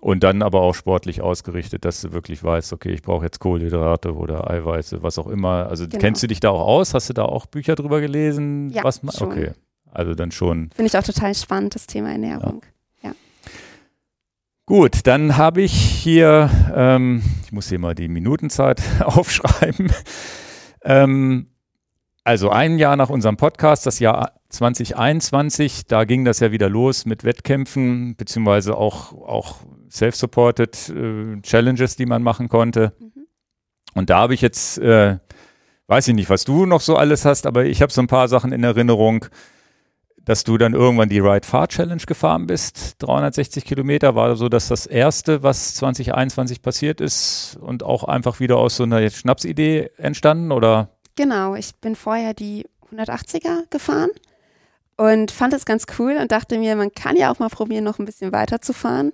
[0.01, 4.15] Und dann aber auch sportlich ausgerichtet, dass du wirklich weißt, okay, ich brauche jetzt Kohlenhydrate
[4.15, 5.67] oder Eiweiße, was auch immer.
[5.69, 5.99] Also Genau.
[6.01, 6.95] kennst du dich da auch aus?
[6.95, 8.71] Hast du da auch Bücher drüber gelesen?
[8.71, 9.29] Ja, was schon.
[9.31, 9.53] Okay.
[9.93, 10.71] Also dann schon.
[10.75, 12.63] Finde ich auch total spannend, das Thema Ernährung.
[14.71, 19.91] Gut, dann habe ich hier, ähm, ich muss hier mal die Minutenzeit aufschreiben.
[20.85, 21.49] Ähm,
[22.23, 27.05] also ein Jahr nach unserem Podcast, das Jahr 2021, da ging das ja wieder los
[27.05, 29.57] mit Wettkämpfen, beziehungsweise auch, auch
[29.91, 32.93] self-supported äh, Challenges, die man machen konnte.
[33.01, 33.27] Mhm.
[33.95, 35.17] Und da habe ich jetzt, äh,
[35.89, 38.29] weiß ich nicht, was du noch so alles hast, aber ich habe so ein paar
[38.29, 39.27] Sachen in Erinnerung,
[40.31, 42.95] dass du dann irgendwann die Ride Far Challenge gefahren bist.
[43.01, 48.57] 360 Kilometer war so dass das erste, was 2021 passiert ist und auch einfach wieder
[48.59, 50.91] aus so einer Schnapsidee entstanden oder?
[51.17, 52.65] Genau, ich bin vorher die
[52.95, 54.11] 180er gefahren
[54.97, 57.99] und fand es ganz cool und dachte mir, man kann ja auch mal probieren, noch
[57.99, 59.11] ein bisschen weiter zu fahren.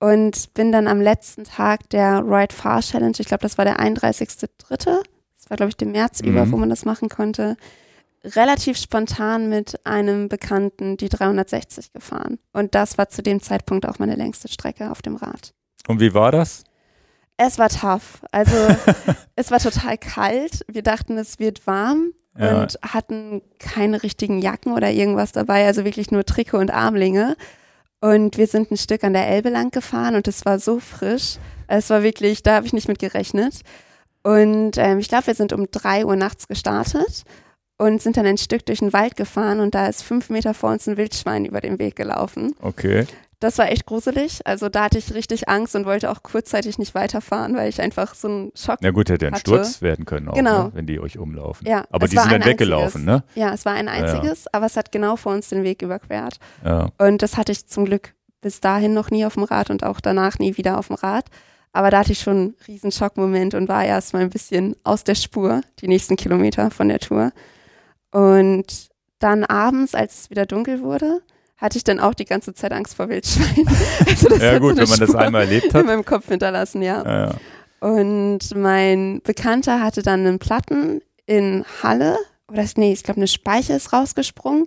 [0.00, 3.80] Und bin dann am letzten Tag der Ride Far Challenge, ich glaube, das war der
[3.80, 6.28] 31.3., das war, glaube ich, dem März Mhm.
[6.28, 7.56] über, wo man das machen konnte,
[8.24, 12.38] relativ spontan mit einem Bekannten die 360 gefahren.
[12.52, 15.52] Und das war zu dem Zeitpunkt auch meine längste Strecke auf dem Rad.
[15.86, 16.64] Und wie war das?
[17.36, 18.22] Es war tough.
[18.32, 18.56] Also
[19.36, 20.64] es war total kalt.
[20.68, 22.62] Wir dachten, es wird warm Ja.
[22.62, 27.36] und hatten keine richtigen Jacken oder irgendwas dabei, also wirklich nur Trikot und Armlinge.
[28.00, 31.36] Und wir sind ein Stück an der Elbe lang gefahren und es war so frisch.
[31.66, 33.60] Es war wirklich, da habe ich nicht mit gerechnet.
[34.22, 37.22] Und ähm, ich glaube, wir sind um drei Uhr nachts gestartet
[37.78, 40.70] und sind dann ein Stück durch den Wald gefahren und da ist fünf Meter vor
[40.70, 42.54] uns ein Wildschwein über den Weg gelaufen.
[42.60, 43.06] Okay.
[43.40, 44.40] Das war echt gruselig.
[44.44, 48.16] Also da hatte ich richtig Angst und wollte auch kurzzeitig nicht weiterfahren, weil ich einfach
[48.16, 48.78] so einen Schock.
[48.80, 49.42] Na gut, hätte ein Hatte.
[49.42, 50.64] Sturz werden können auch, Genau.
[50.64, 51.64] ne, wenn die euch umlaufen.
[51.64, 53.22] Ja, Aber die sind dann ein weggelaufen, ne?
[53.36, 56.40] Ja, es war ein einziges, aber es hat genau vor uns den Weg überquert.
[56.64, 56.88] Ja.
[56.98, 60.00] Und das hatte ich zum Glück bis dahin noch nie auf dem Rad und auch
[60.00, 61.26] danach nie wieder auf dem Rad.
[61.72, 65.04] Aber da hatte ich schon einen riesen Schockmoment und war erst mal ein bisschen aus
[65.04, 67.30] der Spur, die nächsten Kilometer von der Tour.
[68.10, 71.22] Und dann abends, als es wieder dunkel wurde,
[71.56, 73.68] hatte ich dann auch die ganze Zeit Angst vor Wildschweinen.
[74.06, 75.86] Also das ja gut, so wenn man das Spur einmal erlebt in hat.
[75.86, 77.02] meinem Kopf hinterlassen, ja.
[77.04, 77.34] Ja, ja.
[77.80, 82.16] Und mein Bekannter hatte dann einen Platten in Halle,
[82.50, 84.64] oder nee, ich glaube, eine Speiche ist rausgesprungen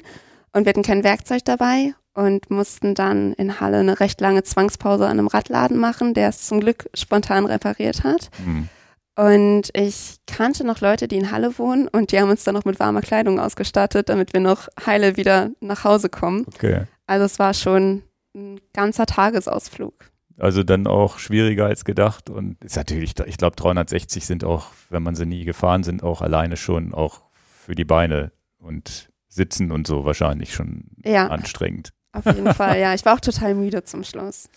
[0.54, 5.06] und wir hatten kein Werkzeug dabei und mussten dann in Halle eine recht lange Zwangspause
[5.06, 8.30] an einem Radladen machen, der es zum Glück spontan repariert hat.
[8.43, 8.69] Hm.
[9.15, 12.63] Und ich kannte noch Leute, die in Halle wohnen und die haben uns dann noch
[12.65, 16.45] mit warmer Kleidung ausgestattet, damit wir noch heile wieder nach Hause kommen.
[16.47, 16.84] Okay.
[17.08, 19.93] Also es war schon ein ganzer Tagesausflug.
[20.38, 25.04] Also dann auch schwieriger als gedacht und ist natürlich, ich glaube 360 sind auch, wenn
[25.04, 29.88] man sie nie gefahren sind, auch alleine schon auch für die Beine und Sitzen und
[29.88, 31.28] so wahrscheinlich schon Ja.
[31.28, 31.91] anstrengend.
[32.13, 32.93] Auf jeden Fall, ja.
[32.93, 34.50] Ich war auch total müde zum Schluss.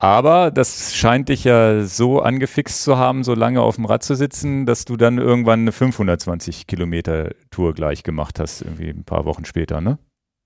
[0.00, 4.14] Aber das scheint dich ja so angefixt zu haben, so lange auf dem Rad zu
[4.14, 9.24] sitzen, dass du dann irgendwann eine 520 Kilometer Tour gleich gemacht hast, irgendwie ein paar
[9.24, 9.98] Wochen später, ne?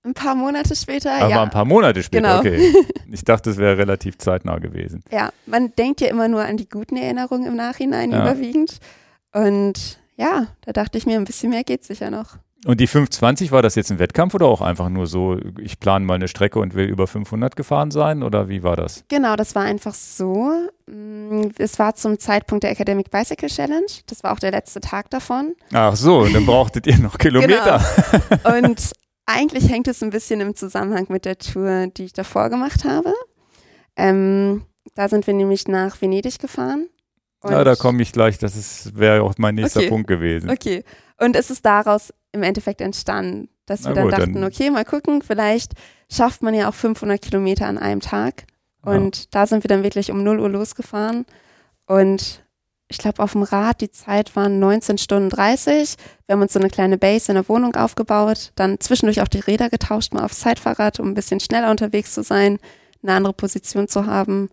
[0.05, 1.43] Ein paar Monate später, Aber ja.
[1.43, 2.39] ein paar Monate später, Genau.
[2.39, 2.73] okay.
[3.13, 5.03] Ich dachte, es wäre relativ zeitnah gewesen.
[5.11, 8.21] Ja, man denkt ja immer nur an die guten Erinnerungen im Nachhinein Ja.
[8.23, 8.79] überwiegend.
[9.33, 12.37] Und ja, da dachte ich mir, ein bisschen mehr geht sicher noch.
[12.65, 16.05] Und die 520, war das jetzt ein Wettkampf oder auch einfach nur so, ich plane
[16.05, 19.03] mal eine Strecke und will über 500 gefahren sein oder wie war das?
[19.09, 20.51] Genau, das war einfach so.
[20.87, 23.87] mm, Es war zum Zeitpunkt der Academic Bicycle Challenge.
[24.07, 25.55] Das war auch der letzte Tag davon.
[25.73, 27.83] Ach so, dann brauchtet ihr noch Kilometer.
[28.41, 28.57] Genau.
[28.57, 28.91] Und
[29.25, 33.13] eigentlich hängt es ein bisschen im Zusammenhang mit der Tour, die ich davor gemacht habe.
[33.97, 34.63] Ähm,
[34.95, 36.87] da sind wir nämlich nach Venedig gefahren.
[37.45, 39.89] Ja, da komme ich gleich, das wäre auch mein nächster Okay.
[39.89, 40.49] Punkt gewesen.
[40.49, 40.85] Okay.
[41.19, 44.69] Und es ist daraus im Endeffekt entstanden, dass Na wir dann gut, dachten, dann- okay,
[44.69, 45.71] mal gucken, vielleicht
[46.11, 48.43] schafft man ja auch 500 Kilometer an einem Tag.
[48.81, 51.25] Und da sind wir dann wirklich um 0 Uhr losgefahren.
[51.85, 52.43] Und
[52.89, 55.95] ich glaube, auf dem Rad, die Zeit waren 19 Stunden 30.
[56.27, 59.39] Wir haben uns so eine kleine Base in der Wohnung aufgebaut, dann zwischendurch auch die
[59.39, 62.59] Räder getauscht, mal aufs Zeitfahrrad, um ein bisschen schneller unterwegs zu sein,
[63.01, 64.49] eine andere Position zu haben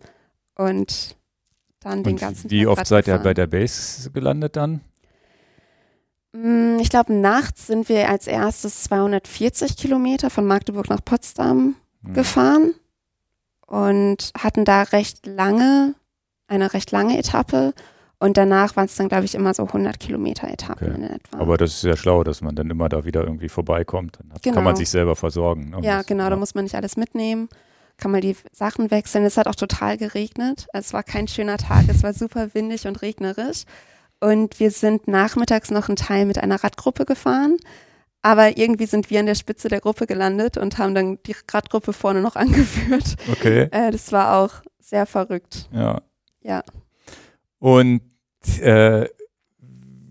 [0.55, 1.17] und
[1.81, 3.23] dann den ganzen Und wie Tag oft Rad seid ihr gefahren.
[3.23, 4.79] bei der Base gelandet dann?
[6.33, 12.13] Mm, Ich glaube, nachts sind wir als erstes 240 Kilometer von Magdeburg nach Potsdam Hm.
[12.13, 12.73] gefahren
[13.67, 15.93] und hatten da recht lange,
[16.47, 17.73] eine recht lange Etappe.
[18.19, 20.95] Und danach waren es dann, glaube ich, immer so 100 Kilometer Etappen Okay.
[20.97, 21.39] in etwa.
[21.39, 24.19] Aber das ist ja schlau, dass man dann immer da wieder irgendwie vorbeikommt.
[24.19, 24.55] Dann Genau.
[24.55, 25.71] kann man sich selber versorgen.
[25.71, 25.79] Ne?
[25.81, 27.49] ja, Das- genau, da muss man nicht alles mitnehmen.
[27.97, 29.25] Kann mal die Sachen wechseln.
[29.25, 30.67] Es hat auch total geregnet.
[30.73, 31.85] Es war kein schöner Tag.
[31.87, 33.63] Es war super windig und regnerisch.
[34.21, 37.57] Und wir sind nachmittags noch einen Teil mit einer Radgruppe gefahren.
[38.21, 41.91] Aber irgendwie sind wir an der Spitze der Gruppe gelandet und haben dann die Radgruppe
[41.91, 43.17] vorne noch angeführt.
[43.31, 43.67] Okay.
[43.71, 45.67] Äh, das war auch sehr verrückt.
[45.73, 46.01] Ja.
[46.41, 46.63] Ja.
[47.59, 48.01] Und
[48.59, 49.07] äh,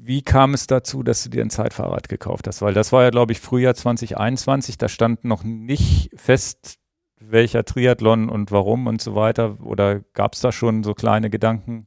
[0.03, 2.63] wie kam es dazu, dass du dir ein Zeitfahrrad gekauft hast?
[2.63, 4.77] Weil das war ja, glaube ich, Frühjahr 2021.
[4.77, 6.79] Da stand noch nicht fest,
[7.21, 9.61] welcher Triathlon und warum und so weiter.
[9.63, 11.85] Oder gab es da schon so kleine Gedanken?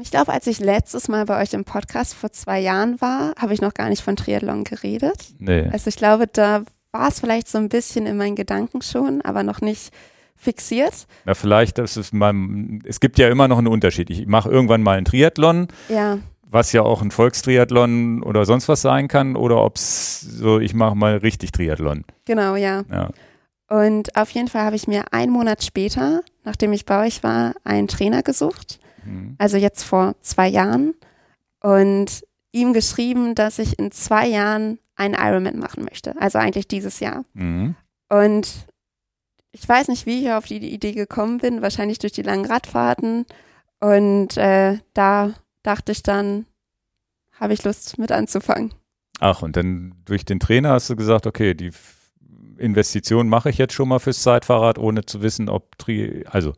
[0.00, 3.54] Ich glaube, als ich letztes Mal bei euch im Podcast vor zwei Jahren war, habe
[3.54, 5.34] ich noch gar nicht von Triathlon geredet.
[5.38, 5.68] Nee.
[5.72, 9.42] Also ich glaube, da war es vielleicht so ein bisschen in meinen Gedanken schon, aber
[9.42, 9.92] noch nicht
[10.36, 11.06] fixiert.
[11.24, 14.10] Na, vielleicht, das ist mein, es gibt ja immer noch einen Unterschied.
[14.10, 15.68] Ich mache irgendwann mal einen Triathlon.
[15.88, 16.18] Ja.
[16.46, 20.72] Was ja auch ein Volkstriathlon oder sonst was sein kann, oder ob es so, ich
[20.72, 22.04] mache mal richtig Triathlon.
[22.26, 22.84] Genau, ja.
[22.92, 23.10] Ja.
[23.68, 27.54] Und auf jeden Fall habe ich mir einen Monat später, nachdem ich bei euch war,
[27.64, 28.78] einen Trainer gesucht.
[29.04, 29.36] Mhm.
[29.38, 30.94] Also jetzt vor zwei Jahren.
[31.60, 36.14] Und ihm geschrieben, dass ich in zwei Jahren einen Ironman machen möchte.
[36.20, 37.24] Also eigentlich dieses Jahr.
[37.34, 37.74] Mhm.
[38.08, 38.66] Und
[39.52, 41.62] ich weiß nicht, wie ich auf die Idee gekommen bin.
[41.62, 43.26] Wahrscheinlich durch die langen Radfahrten.
[43.80, 46.46] Und äh, da dachte ich dann,
[47.32, 48.72] habe ich Lust mit anzufangen.
[49.20, 51.70] Ach, und dann durch den Trainer hast du gesagt, okay, die
[52.58, 56.52] Investition mache ich jetzt schon mal fürs Zeitfahrrad, ohne zu wissen, ob Tri, also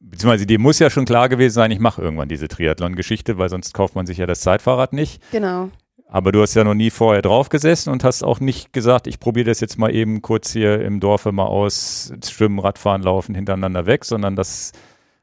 [0.00, 3.74] beziehungsweise dir muss ja schon klar gewesen sein, ich mache irgendwann diese Triathlon-Geschichte, weil sonst
[3.74, 5.22] kauft man sich ja das Zeitfahrrad nicht.
[5.30, 5.70] Genau.
[6.06, 9.20] Aber du hast ja noch nie vorher drauf gesessen und hast auch nicht gesagt, ich
[9.20, 13.86] probiere das jetzt mal eben kurz hier im Dorfe mal aus, Schwimmen, Radfahren, Laufen hintereinander
[13.86, 14.72] weg, sondern das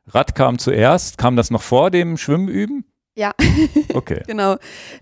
[0.08, 1.18] Rad kam zuerst.
[1.18, 2.86] Kam das noch vor dem Schwimmenüben?
[3.16, 3.34] Ja.
[3.94, 4.58] Okay, Genau.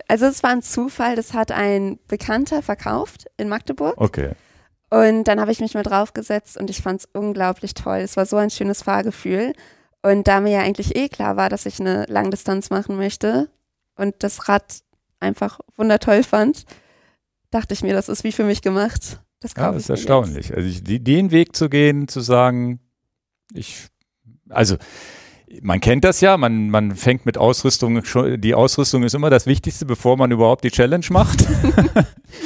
[0.07, 3.93] Also es war ein Zufall, das hat ein Bekannter verkauft in Magdeburg.
[3.97, 4.31] okay.
[4.89, 7.97] Und dann habe ich mich mal draufgesetzt und ich fand es unglaublich toll.
[7.97, 9.53] Es war so ein schönes Fahrgefühl.
[10.01, 13.49] Und da mir ja eigentlich eh klar war, dass ich eine Langdistanz machen möchte
[13.95, 14.83] und das Rad
[15.19, 16.65] einfach wundertoll fand,
[17.49, 19.19] dachte ich mir, das ist wie für mich gemacht.
[19.39, 20.01] Das Ja, das ist ich mir jetzt.
[20.01, 20.55] erstaunlich.
[20.55, 22.79] Also ich, die, den Weg zu gehen, zu sagen,
[23.53, 23.87] ich,
[24.49, 24.77] also
[25.61, 29.45] man kennt das ja, man, man fängt mit Ausrüstung schon, die Ausrüstung ist immer das
[29.45, 31.45] Wichtigste, bevor man überhaupt die Challenge macht.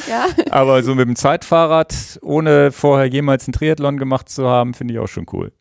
[0.08, 4.93] Ja, Aber so mit dem Zeitfahrrad, ohne vorher jemals einen Triathlon gemacht zu haben, finde
[4.93, 5.52] ich auch schon cool.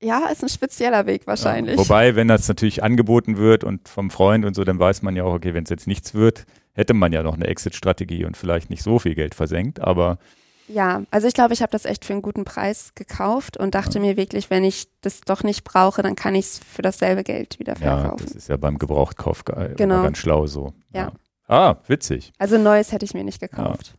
[0.00, 1.76] ja, ist ein spezieller Weg wahrscheinlich.
[1.76, 5.16] Ja, wobei, wenn das natürlich angeboten wird und vom Freund und so, dann weiß man
[5.16, 8.36] ja auch, okay, wenn es jetzt nichts wird, hätte man ja noch eine Exit-Strategie und
[8.36, 10.18] vielleicht nicht so viel Geld versenkt, aber
[10.68, 14.00] Ja, also ich glaube, ich habe das echt für einen guten Preis gekauft und dachte
[14.00, 17.58] mir wirklich, wenn ich das doch nicht brauche, dann kann ich es für dasselbe Geld
[17.58, 18.24] wieder ja, verkaufen.
[18.26, 20.02] das ist ja beim Gebrauchtkauf ge- Genau.
[20.02, 20.74] ganz schlau so.
[20.92, 21.12] Ja.
[21.46, 22.32] Ah, witzig.
[22.38, 23.96] also neues hätte ich mir nicht gekauft.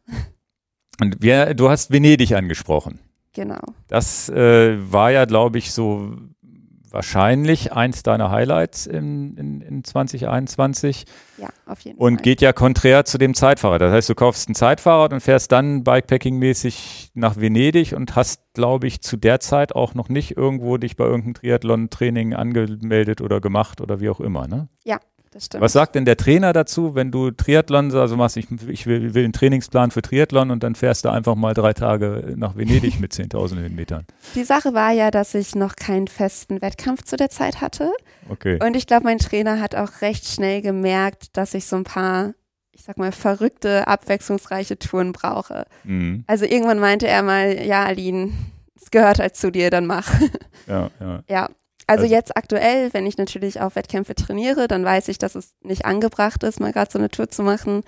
[1.02, 3.00] Und wir, du hast Venedig angesprochen.
[3.34, 3.62] Genau.
[3.88, 6.12] Das äh, war ja, glaube ich, so
[6.92, 11.06] wahrscheinlich eins deiner Highlights in, in, in 2021
[11.38, 12.22] Ja, auf jeden und Fall.
[12.24, 13.82] geht ja konträr zu dem Zeitfahrrad.
[13.82, 18.88] Das heißt, du kaufst ein Zeitfahrrad und fährst dann Bikepacking-mäßig nach Venedig und hast, glaube
[18.88, 23.82] ich, zu der Zeit auch noch nicht irgendwo dich bei irgendeinem Triathlon-Training angemeldet oder gemacht
[23.82, 24.68] oder wie auch immer, ne?
[24.84, 25.19] stimmt.
[25.60, 29.24] Was sagt denn der Trainer dazu, wenn du Triathlon, also machst, ich, ich will, will
[29.24, 33.14] einen Trainingsplan für Triathlon und dann fährst du einfach mal drei Tage nach Venedig mit
[33.14, 34.06] 10.000 Höhenmetern?
[34.36, 37.92] Die Sache war ja, dass ich noch keinen festen Wettkampf zu der Zeit hatte.
[38.30, 38.60] Okay.
[38.64, 42.34] Und ich glaube, mein Trainer hat auch recht schnell gemerkt, dass ich so ein paar,
[42.72, 45.66] ich sag mal, verrückte, abwechslungsreiche Touren brauche.
[45.84, 46.24] Mhm.
[46.28, 48.32] Also irgendwann meinte er mal, ja, Aline,
[48.82, 50.10] es gehört halt zu dir, dann mach.
[50.68, 51.24] Ja, ja.
[51.30, 51.50] Ja.
[51.90, 55.56] Also, Also- jetzt aktuell, wenn ich natürlich auf Wettkämpfe trainiere, dann weiß ich, dass es
[55.62, 57.82] nicht angebracht ist, mal gerade so eine Tour zu machen.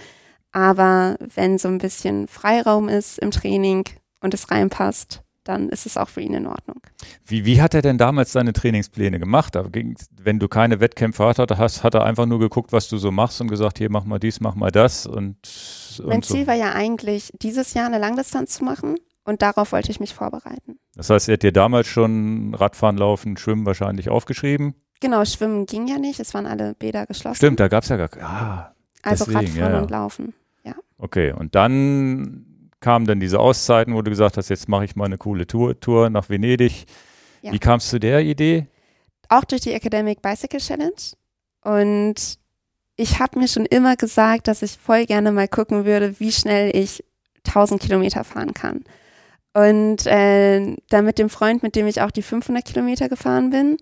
[0.52, 3.86] Aber wenn so ein bisschen Freiraum ist im Training
[4.20, 6.82] und es reinpasst, dann ist es auch für ihn in Ordnung.
[7.26, 9.56] Wie, wie hat er denn damals seine Trainingspläne gemacht?
[9.56, 13.48] Wenn du keine Wettkämpfe hast, hat er einfach nur geguckt, was du so machst und
[13.50, 15.38] gesagt, hier mach mal dies, mach mal das und,
[16.04, 16.34] mein und so.
[16.34, 18.98] Ziel war ja eigentlich, dieses Jahr eine Langdistanz zu machen
[19.32, 20.78] und darauf wollte ich mich vorbereiten.
[20.96, 24.76] Das heißt, er hat dir damals schon Radfahren, Laufen, Schwimmen wahrscheinlich aufgeschrieben.
[25.00, 27.38] Genau, Schwimmen ging ja nicht, es waren alle Bäder geschlossen.
[27.38, 29.82] Stimmt, da gab es ja gar Ah, Also deswegen, Radfahren ja, ja.
[29.82, 30.34] und Laufen.
[30.98, 31.32] okay.
[31.34, 32.46] Und dann
[32.80, 35.80] kamen dann diese Auszeiten, wo du gesagt hast, jetzt mache ich mal eine coole Tour,
[35.80, 36.86] Tour nach Venedig.
[37.42, 37.52] Ja.
[37.52, 38.68] Wie kamst du zu der Idee?
[39.30, 40.92] auch durch die Academic Bicycle Challenge.
[41.64, 42.38] Und
[42.98, 46.76] ich habe mir schon immer gesagt, dass ich voll gerne mal gucken würde, wie schnell
[46.76, 47.04] ich
[47.48, 48.84] 1000 Kilometer fahren kann.
[49.54, 53.78] Und äh, dann mit dem Freund, mit dem ich auch die 500 Kilometer gefahren bin,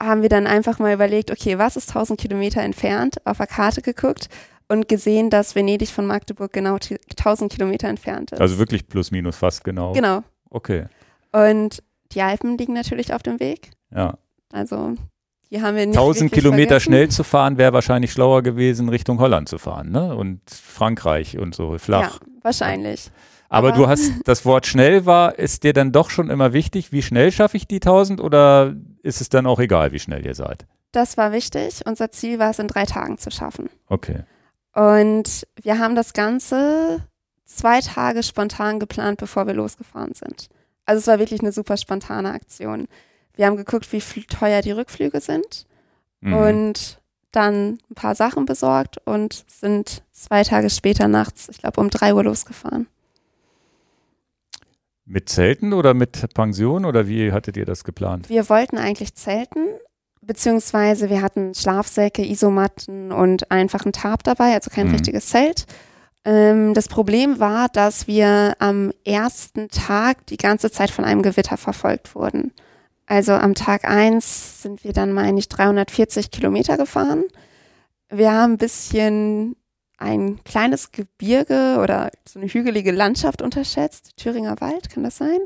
[0.00, 3.82] haben wir dann einfach mal überlegt, okay, was ist 1000 Kilometer entfernt, auf der Karte
[3.82, 4.28] geguckt
[4.68, 8.40] und gesehen, dass Venedig von Magdeburg genau 1000 Kilometer entfernt ist.
[8.40, 9.92] Also wirklich plus minus fast genau.
[9.92, 10.22] genau.
[10.50, 10.86] Okay.
[11.32, 13.70] Und die Alpen liegen natürlich auf dem Weg.
[13.94, 14.16] Ja.
[14.52, 14.94] Also
[15.50, 16.84] die haben wir nicht 1000 wirklich Kilometer vergessen.
[16.84, 20.14] schnell zu fahren, wäre wahrscheinlich schlauer gewesen, Richtung Holland zu fahren, ne?
[20.14, 22.20] Und Frankreich und so flach.
[22.20, 23.10] Ja, wahrscheinlich.
[23.48, 26.92] Aber, Aber- du hast, das Wort schnell war, ist dir dann doch schon immer wichtig,
[26.92, 30.34] wie schnell schaffe ich die 1000 oder ist es dann auch egal, wie schnell ihr
[30.34, 30.66] seid?
[30.92, 31.82] Das war wichtig.
[31.86, 33.68] Unser Ziel war es, in drei Tagen zu schaffen.
[33.88, 34.20] Okay.
[34.74, 37.02] Und wir haben das Ganze
[37.44, 40.48] zwei Tage spontan geplant, bevor wir losgefahren sind.
[40.86, 42.86] Also es war wirklich eine super spontane Aktion.
[43.34, 45.66] Wir haben geguckt, wie teuer die Rückflüge sind
[46.20, 46.34] Mhm.
[46.34, 47.00] und
[47.32, 52.14] dann ein paar Sachen besorgt und sind zwei Tage später nachts, ich glaube um drei
[52.14, 52.86] Uhr losgefahren.
[55.10, 58.28] Mit Zelten oder mit Pension oder wie hattet ihr das geplant?
[58.28, 59.64] Wir wollten eigentlich zelten,
[60.20, 64.92] beziehungsweise wir hatten Schlafsäcke, Isomatten und einfach ein Tarp dabei, also kein Mhm.
[64.92, 65.64] richtiges Zelt.
[66.26, 71.56] Ähm, das Problem war, dass wir am ersten Tag die ganze Zeit von einem Gewitter
[71.56, 72.52] verfolgt wurden.
[73.06, 77.24] Also am Tag eins sind wir dann, meine ich, 340 Kilometer gefahren.
[78.10, 79.56] Wir haben ein bisschen
[79.98, 84.16] ein kleines Gebirge oder so eine hügelige Landschaft unterschätzt.
[84.16, 85.38] Thüringer Wald, kann das sein?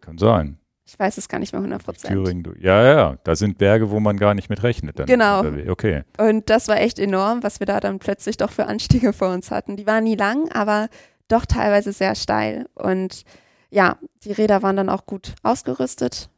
[0.00, 0.58] Kann sein.
[0.84, 2.12] Ich weiß es gar nicht mehr 100 Prozent.
[2.12, 2.52] Thüringen, du.
[2.58, 3.16] Ja, ja.
[3.24, 4.98] Da sind Berge, wo man gar nicht mit rechnet.
[4.98, 5.42] Dann Genau.
[5.70, 6.02] Okay.
[6.18, 9.50] Und das war echt enorm, was wir da dann plötzlich doch für Anstiege vor uns
[9.50, 9.76] hatten.
[9.76, 10.88] Die waren nie lang, aber
[11.28, 12.66] doch teilweise sehr steil.
[12.74, 13.22] Und
[13.70, 16.28] ja, die Räder waren dann auch gut ausgerüstet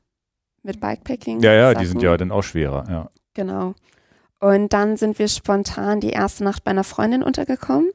[0.62, 1.40] mit Bikepacking.
[1.40, 2.84] Ja, ja, die sind ja dann auch schwerer.
[2.88, 3.10] Ja.
[3.34, 3.74] Genau.
[4.44, 7.90] Und dann sind wir spontan die erste Nacht bei einer Freundin untergekommen.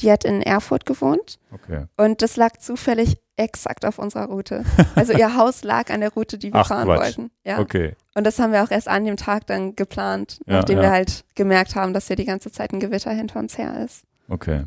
[0.00, 1.38] Die hat in Erfurt gewohnt.
[1.52, 1.84] Okay.
[1.96, 4.64] Und das lag zufällig exakt auf unserer Route.
[4.96, 6.98] Also ihr Haus lag an der Route, die wir Ach, fahren Quatsch.
[6.98, 7.30] wollten.
[7.44, 7.60] Ja.
[7.60, 7.94] Okay.
[8.16, 10.82] Und das haben wir auch erst an dem Tag dann geplant, Ja, nachdem ja.
[10.82, 14.02] wir halt gemerkt haben, dass hier die ganze Zeit ein Gewitter hinter uns her ist.
[14.28, 14.64] Okay.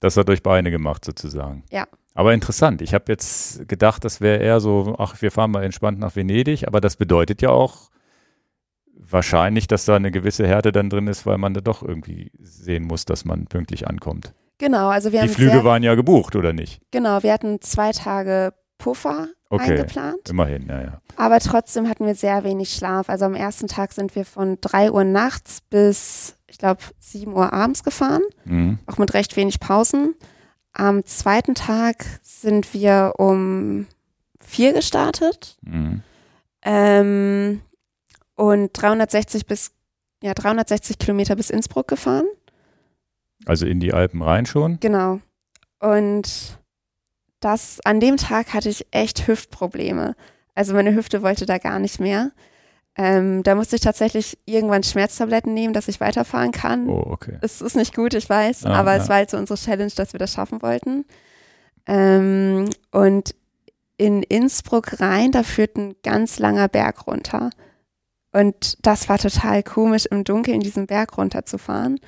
[0.00, 1.64] Das hat euch Beine gemacht sozusagen.
[1.70, 1.86] Ja.
[2.14, 2.80] Aber interessant.
[2.80, 6.66] Ich habe jetzt gedacht, das wäre eher so, ach, wir fahren mal entspannt nach Venedig,
[6.66, 7.90] aber das bedeutet ja auch
[8.96, 12.84] wahrscheinlich, dass da eine gewisse Härte dann drin ist, weil man da doch irgendwie sehen
[12.84, 14.32] muss, dass man pünktlich ankommt.
[14.58, 16.80] Genau, also wir Die haben Flüge sehr, waren ja gebucht, oder nicht?
[16.90, 19.72] genau, wir hatten zwei Tage Puffer Okay.
[19.72, 21.00] eingeplant, Immerhin, ja, ja.
[21.16, 23.10] aber trotzdem hatten wir sehr wenig Schlaf.
[23.10, 27.52] Also am ersten Tag sind wir von drei Uhr nachts bis, ich glaube, sieben Uhr
[27.52, 28.78] abends gefahren, Mhm.
[28.86, 30.14] auch mit recht wenig Pausen.
[30.72, 33.86] Am zweiten Tag sind wir um
[34.40, 36.02] vier gestartet Mhm.
[36.62, 37.60] ähm,
[38.42, 39.70] und 360 bis
[40.20, 42.26] ja 360 Kilometer bis Innsbruck gefahren.
[43.46, 44.80] Also in die Alpen rein schon.
[44.80, 45.20] Genau.
[45.78, 46.58] Und
[47.38, 50.16] das, an dem Tag hatte ich echt Hüftprobleme.
[50.56, 52.32] Also meine Hüfte wollte da gar nicht mehr.
[52.96, 56.88] Ähm, da musste ich tatsächlich irgendwann Schmerztabletten nehmen, dass ich weiterfahren kann.
[56.88, 57.38] Oh, okay.
[57.42, 59.02] Es ist nicht gut, ich weiß, Ja, aber ja.
[59.02, 61.04] es war halt so unsere Challenge, dass wir das schaffen wollten.
[61.86, 63.34] Ähm, und
[63.96, 67.50] in Innsbruck rein, da führt ein ganz langer Berg runter.
[68.32, 72.00] Und das war total komisch, im Dunkeln diesen Berg runterzufahren,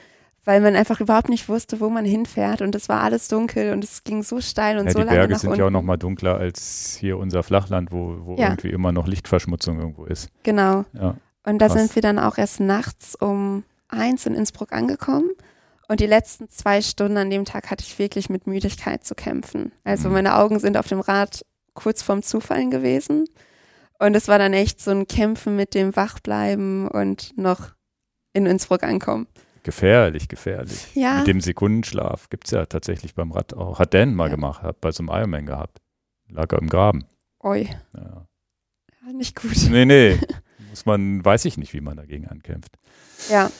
[0.45, 2.62] weil man einfach überhaupt nicht wusste, wo man hinfährt.
[2.62, 5.18] Und es war alles dunkel und es ging so steil und Ja, so die lange
[5.18, 5.61] Berge nach sind unten.
[5.61, 8.49] ja auch noch mal dunkler als hier unser Flachland, wo, wo Ja.
[8.49, 10.29] irgendwie immer noch Lichtverschmutzung irgendwo ist.
[10.43, 10.85] Genau.
[10.95, 11.16] Ja.
[11.47, 11.79] Und da Krass.
[11.79, 15.29] sind wir dann auch erst nachts um eins in Innsbruck angekommen.
[15.89, 19.72] Und die letzten zwei Stunden an dem Tag hatte ich wirklich mit Müdigkeit zu kämpfen.
[19.85, 20.14] Also Mhm.
[20.14, 21.45] meine Augen sind auf dem Rad
[21.75, 23.27] kurz vorm Zufallen gewesen.
[24.05, 27.71] Und es war dann echt so ein Kämpfen mit dem Wachbleiben und noch
[28.33, 29.27] in Innsbruck ankommen.
[29.63, 30.89] Gefährlich, gefährlich.
[30.95, 31.19] Ja.
[31.19, 33.79] Mit dem Sekundenschlaf gibt es ja tatsächlich beim Rad auch.
[33.79, 34.35] Hat Dan mal Ja.
[34.35, 35.81] gemacht, hat bei so einem Ironman gehabt.
[36.29, 37.05] Lag er im Graben.
[37.43, 38.27] Oi, Ja.
[39.07, 39.57] ja, nicht gut.
[39.71, 40.19] Nee, nee.
[40.71, 42.77] Muss man, weiß ich nicht, wie man dagegen ankämpft.
[43.31, 43.51] Ja,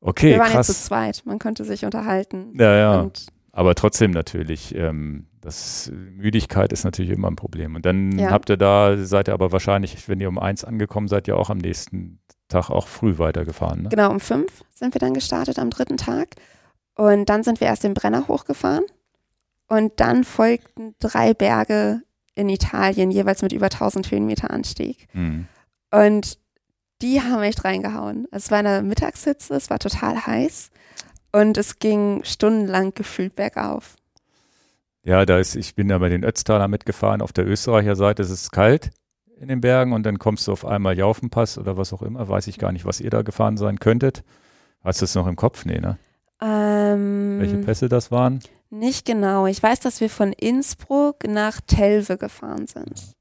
[0.00, 0.84] Okay, wir waren jetzt zu krass.
[0.84, 1.22] zweit.
[1.24, 2.52] Man konnte sich unterhalten.
[2.58, 3.10] Ja, ja.
[3.52, 7.74] Aber trotzdem natürlich, ähm, das Müdigkeit ist natürlich immer ein Problem.
[7.74, 8.30] Und dann Ja.
[8.30, 11.48] habt ihr da, seid ihr aber wahrscheinlich, wenn ihr um eins angekommen seid, ja auch
[11.48, 13.84] am nächsten Tag auch früh weitergefahren.
[13.84, 13.88] Ne?
[13.88, 16.28] Genau, um fünf sind wir dann gestartet am dritten Tag.
[16.94, 18.84] Und dann sind wir erst den Brenner hochgefahren.
[19.68, 22.02] Und dann folgten drei Berge
[22.34, 25.08] in Italien, jeweils mit über 1000 Höhenmeter Anstieg.
[25.14, 25.46] Mhm.
[25.90, 26.38] Und
[27.00, 28.26] die haben echt reingehauen.
[28.32, 30.70] Es war eine Mittagshitze, es war total heiß.
[31.32, 33.96] Und es ging stundenlang gefühlt bergauf.
[35.08, 37.22] Ja, da ist, ich bin ja bei den Ötztaler mitgefahren.
[37.22, 38.90] Auf der Österreicher Seite ist es kalt
[39.40, 42.28] in den Bergen und dann kommst du auf einmal Jaufenpass oder was auch immer.
[42.28, 44.22] Weiß ich gar nicht, was ihr da gefahren sein könntet.
[44.84, 45.64] Hast du es noch im Kopf?
[45.64, 45.96] Nee, ne?
[46.42, 48.40] Ähm, Welche Pässe das waren?
[48.68, 49.46] Nicht genau.
[49.46, 53.14] Ich weiß, dass wir von Innsbruck nach Telve gefahren sind.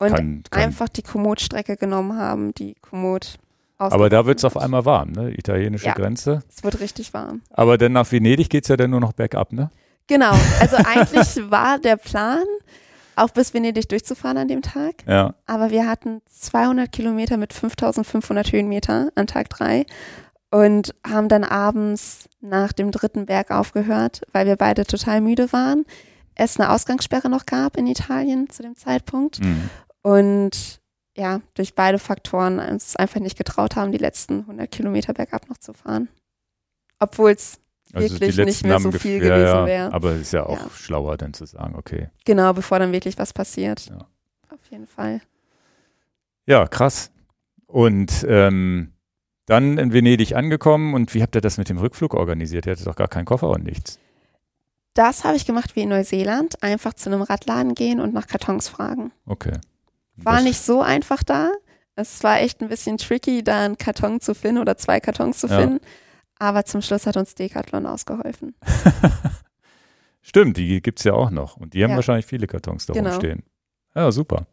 [0.00, 3.38] Und Kann, kann, einfach die Komoot-Strecke genommen haben, die Komoot
[3.78, 5.36] aber da wird es auf einmal warm, ne?
[5.36, 5.94] Italienische Ja.
[5.94, 6.44] Grenze.
[6.48, 7.40] Es wird richtig warm.
[7.50, 9.72] Aber dann nach Venedig geht es ja dann nur noch bergab, ne?
[10.06, 10.34] Genau.
[10.60, 12.44] Also eigentlich war der Plan,
[13.16, 15.04] auch bis Venedig durchzufahren an dem Tag.
[15.06, 15.34] Ja.
[15.46, 19.86] Aber wir hatten 200 Kilometer mit 5500 Höhenmeter an Tag drei
[20.50, 25.84] und haben dann abends nach dem dritten Berg aufgehört, weil wir beide total müde waren.
[26.34, 29.40] es eine Ausgangssperre noch gab in Italien zu dem Zeitpunkt.
[29.40, 29.70] Mhm.
[30.02, 30.80] Und
[31.16, 35.58] ja, durch beide Faktoren uns einfach nicht getraut haben, die letzten 100 Kilometer bergab noch
[35.58, 36.08] zu fahren.
[36.98, 37.58] Obwohl es
[37.94, 39.92] Also die wirklich nicht mehr so haben viel gef- ja, gewesen wäre.
[39.92, 40.70] Aber es ist ja auch Ja.
[40.74, 42.08] schlauer, dann zu sagen, okay.
[42.24, 43.86] Genau, bevor dann wirklich was passiert.
[43.86, 43.98] Ja.
[44.50, 45.20] Auf jeden Fall.
[46.46, 47.10] Ja, krass.
[47.66, 48.92] Und ähm,
[49.46, 52.66] dann in Venedig angekommen und wie habt ihr das mit dem Rückflug organisiert?
[52.66, 53.98] Ihr hattet doch gar keinen Koffer und nichts.
[54.94, 56.62] Das habe ich gemacht wie in Neuseeland.
[56.62, 59.10] Einfach zu einem Radladen gehen und nach Kartons fragen.
[59.26, 59.52] Okay.
[60.16, 61.50] War Das- nicht so einfach da.
[61.94, 65.46] Es war echt ein bisschen tricky, da einen Karton zu finden oder zwei Kartons zu
[65.46, 65.58] Ja.
[66.42, 68.56] Aber zum Schluss hat uns Decathlon ausgeholfen.
[70.22, 71.56] Stimmt, die gibt's ja auch noch.
[71.56, 71.96] Und die haben Ja.
[71.96, 73.10] wahrscheinlich viele Kartons da Genau.
[73.10, 73.44] rumstehen.
[73.94, 74.46] Ja, super.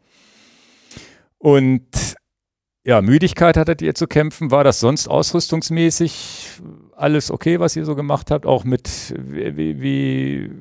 [1.40, 1.88] Und
[2.86, 4.52] ja, Müdigkeit hattet ihr zu kämpfen.
[4.52, 6.62] War das sonst ausrüstungsmäßig
[6.96, 8.46] alles okay, was ihr so gemacht habt?
[8.46, 10.52] Auch mit, wie, wie, wie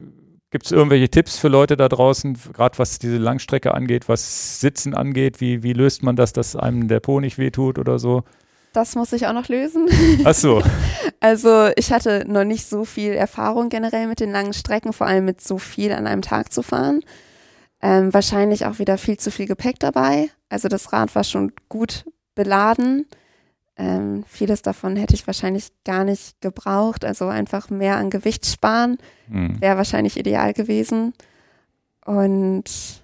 [0.51, 4.95] gibt es irgendwelche Tipps für Leute da draußen, gerade was diese Langstrecke angeht, was Sitzen
[4.95, 5.43] angeht?
[5.43, 8.25] Wie, wie löst man das, dass einem der Po nicht wehtut oder so?
[8.79, 9.89] Das muss ich auch noch lösen.
[10.25, 10.63] Ach so,
[11.21, 15.25] Also ich hatte noch nicht so viel Erfahrung generell mit den langen Strecken, vor allem
[15.25, 17.01] mit so viel an einem Tag zu fahren.
[17.83, 20.31] Ähm, wahrscheinlich auch wieder viel zu viel Gepäck dabei.
[20.49, 22.05] Also das Rad war schon gut
[22.37, 23.07] beladen.
[23.77, 27.05] Ähm, vieles davon hätte ich wahrscheinlich gar nicht gebraucht.
[27.05, 28.99] Also einfach mehr an Gewicht sparen
[29.29, 29.61] hm.
[29.61, 31.15] wäre wahrscheinlich ideal gewesen.
[32.07, 33.03] Und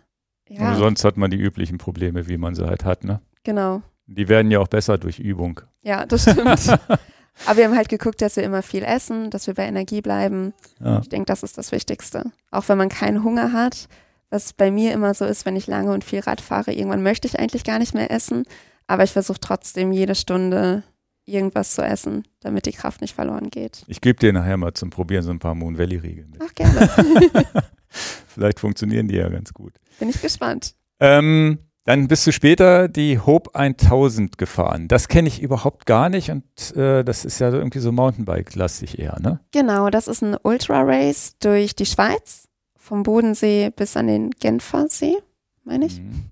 [0.48, 3.20] ja, Und sonst hat man die üblichen Probleme, wie man sie halt hat, ne?
[3.42, 3.82] genau.
[4.06, 5.60] Die werden ja auch besser durch Übung.
[5.82, 6.68] Ja, das stimmt.
[7.46, 10.54] Aber wir haben halt geguckt, dass wir immer viel essen, dass wir bei Energie bleiben.
[10.80, 11.00] Ja.
[11.00, 12.24] Ich denke, das ist das Wichtigste.
[12.50, 13.88] Auch wenn man keinen Hunger hat,
[14.30, 17.26] was bei mir immer so ist, wenn ich lange und viel Rad fahre, irgendwann möchte
[17.26, 18.44] ich eigentlich gar nicht mehr essen.
[18.86, 20.84] Aber ich versuche trotzdem jede Stunde
[21.26, 23.84] irgendwas zu essen, damit die Kraft nicht verloren geht.
[23.86, 26.40] Ich gebe dir nachher mal zum Probieren so ein paar Moon Valley Riegel mit.
[26.44, 26.88] Ach, gerne.
[27.88, 29.74] Vielleicht funktionieren die ja ganz gut.
[29.98, 30.74] Bin ich gespannt.
[31.00, 34.88] Ähm, dann bist du später die Hope 1000 gefahren.
[34.88, 36.44] Das kenne ich überhaupt gar nicht und
[36.76, 39.40] äh, das ist ja irgendwie so Mountainbike-lastig eher, ne?
[39.52, 45.16] Genau, das ist ein Ultra-Race durch die Schweiz, vom Bodensee bis an den Genfersee,
[45.64, 46.00] meine ich.
[46.00, 46.30] Mhm.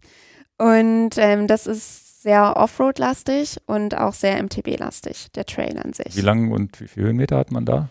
[0.59, 6.17] Und ähm, das ist sehr Offroad-lastig und auch sehr MTB-lastig, der Trail an sich.
[6.17, 7.89] Wie lang und wie viele Höhenmeter hat man da?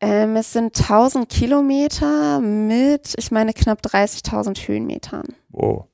[0.00, 5.26] Ähm, es sind 1000 Kilometer mit, ich meine, knapp 30.000 Höhenmetern.
[5.52, 5.84] Oh.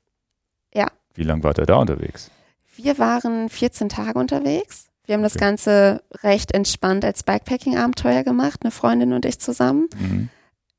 [0.74, 0.88] Ja.
[1.14, 2.30] Wie lang wart ihr da unterwegs?
[2.76, 4.86] Wir waren 14 Tage unterwegs.
[5.06, 5.44] Wir haben das Okay.
[5.44, 9.88] Ganze recht entspannt als Bikepacking-Abenteuer gemacht, eine Freundin und ich zusammen.
[9.98, 10.28] Mhm.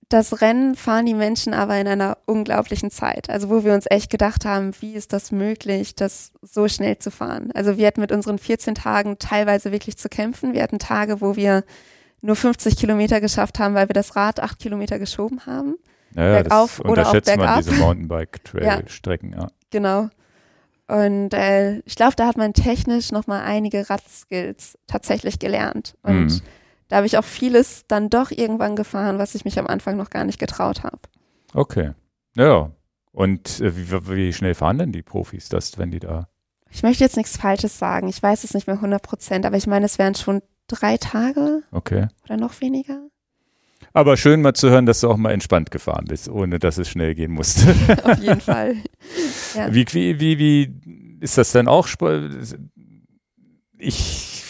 [0.10, 3.30] Das Rennen fahren die Menschen aber in einer unglaublichen Zeit.
[3.30, 7.10] Also wo wir uns echt gedacht haben, wie ist das möglich, das so schnell zu
[7.10, 7.52] fahren?
[7.56, 10.54] Also wir hatten mit unseren 14 Tagen teilweise wirklich zu kämpfen.
[10.54, 11.64] Wir hatten Tage, wo wir
[12.22, 15.76] nur 50 Kilometer geschafft haben, weil wir das Rad acht Kilometer geschoben haben.
[16.14, 17.58] Naja, Bergauf das oder auch unterschätzt man bergab.
[17.58, 19.48] diese Mountainbike-Trail-Strecken, ja.
[19.72, 20.10] Genau.
[20.88, 25.96] Und äh, ich glaube, da hat man technisch nochmal einige Radskills tatsächlich gelernt.
[26.04, 26.42] Und Mhm.
[26.90, 30.12] da habe ich auch vieles dann doch irgendwann gefahren, was ich mich am Anfang noch
[30.12, 31.00] gar nicht getraut habe.
[31.54, 31.92] Okay.
[32.36, 32.72] Ja.
[33.12, 36.28] Und äh, wie, wie schnell fahren denn die Profis das, wenn die da
[36.70, 38.08] Ich möchte jetzt nichts Falsches sagen.
[38.10, 41.64] Ich weiß es nicht mehr 100 Prozent, aber ich meine, es wären schon drei Tage
[41.72, 42.08] Okay.
[42.26, 43.08] oder noch weniger.
[43.96, 46.90] Aber schön mal zu hören, dass du auch mal entspannt gefahren bist, ohne dass es
[46.90, 47.74] schnell gehen musste.
[48.04, 48.76] Auf jeden Fall.
[49.56, 49.74] Ja.
[49.74, 51.88] Wie, wie, wie, wie ist das denn auch?
[53.78, 54.44] Ich,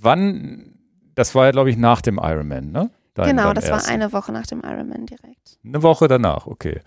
[0.00, 0.74] wann,
[1.14, 2.90] das war ja, glaube ich, nach dem Ironman, ne?
[3.14, 3.88] Dein- genau, dein das ersten.
[3.88, 5.58] war eine Woche nach dem Ironman direkt.
[5.64, 6.80] Eine Woche danach, okay.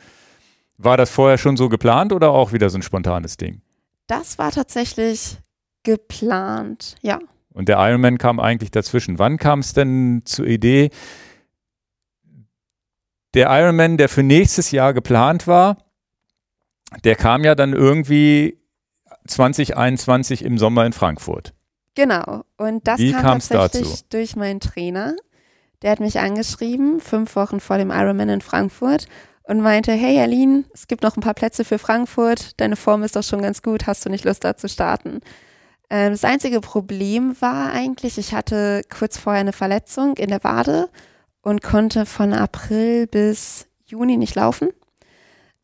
[0.77, 3.61] War das vorher schon so geplant oder auch wieder so ein spontanes Ding?
[4.07, 5.38] Das war tatsächlich
[5.84, 7.19] geplant, ja.
[7.53, 9.17] Und der Ironman kam eigentlich dazwischen.
[9.19, 10.89] Wann kam es denn zur Idee,
[13.34, 15.77] der Ironman, der für nächstes Jahr geplant war,
[17.03, 18.59] der kam ja dann irgendwie
[19.27, 21.53] 2021 im Sommer in Frankfurt.
[21.95, 22.43] Genau.
[22.57, 24.03] Und das Wie kam tatsächlich dazu?
[24.09, 25.15] durch meinen Trainer.
[25.82, 29.07] Der hat mich angeschrieben, fünf Wochen vor dem Ironman in Frankfurt
[29.43, 33.15] und meinte, hey Aline, es gibt noch ein paar Plätze für Frankfurt, deine Form ist
[33.15, 35.21] doch schon ganz gut, hast du nicht Lust da zu starten?
[35.89, 40.89] Ähm, das einzige Problem war eigentlich, ich hatte kurz vorher eine Verletzung in der Wade
[41.41, 44.69] und konnte von April bis Juni nicht laufen.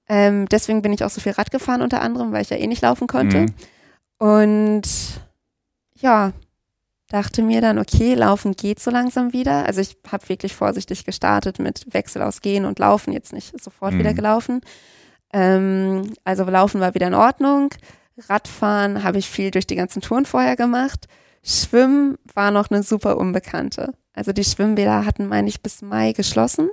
[0.08, 2.68] Ähm, deswegen bin ich auch so viel Rad gefahren unter anderem, weil ich ja eh
[2.68, 3.42] nicht laufen konnte.
[3.42, 3.54] Mhm.
[4.18, 4.84] Und
[5.96, 6.32] ja,
[7.10, 9.66] dachte mir dann, okay, laufen geht so langsam wieder.
[9.66, 13.94] Also ich habe wirklich vorsichtig gestartet mit Wechsel aus Gehen und Laufen, jetzt nicht sofort
[13.94, 14.00] Mhm.
[14.00, 14.62] wieder gelaufen.
[15.34, 17.70] Ähm, also Laufen war wieder in Ordnung.
[18.30, 21.08] Radfahren habe ich viel durch die ganzen Touren vorher gemacht.
[21.44, 23.94] Schwimmen war noch eine super Unbekannte.
[24.16, 26.70] Also die Schwimmbäder hatten, meine ich, bis Mai geschlossen.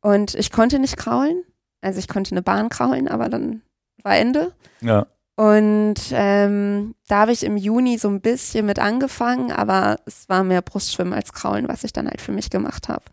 [0.00, 1.42] Und ich konnte nicht kraulen.
[1.80, 3.62] Also ich konnte eine Bahn kraulen, aber dann
[4.02, 4.52] war Ende.
[4.80, 5.06] Ja.
[5.36, 10.44] Und ähm, da habe ich im Juni so ein bisschen mit angefangen, aber es war
[10.44, 13.04] mehr Brustschwimmen als Kraulen, was ich dann halt für mich gemacht habe.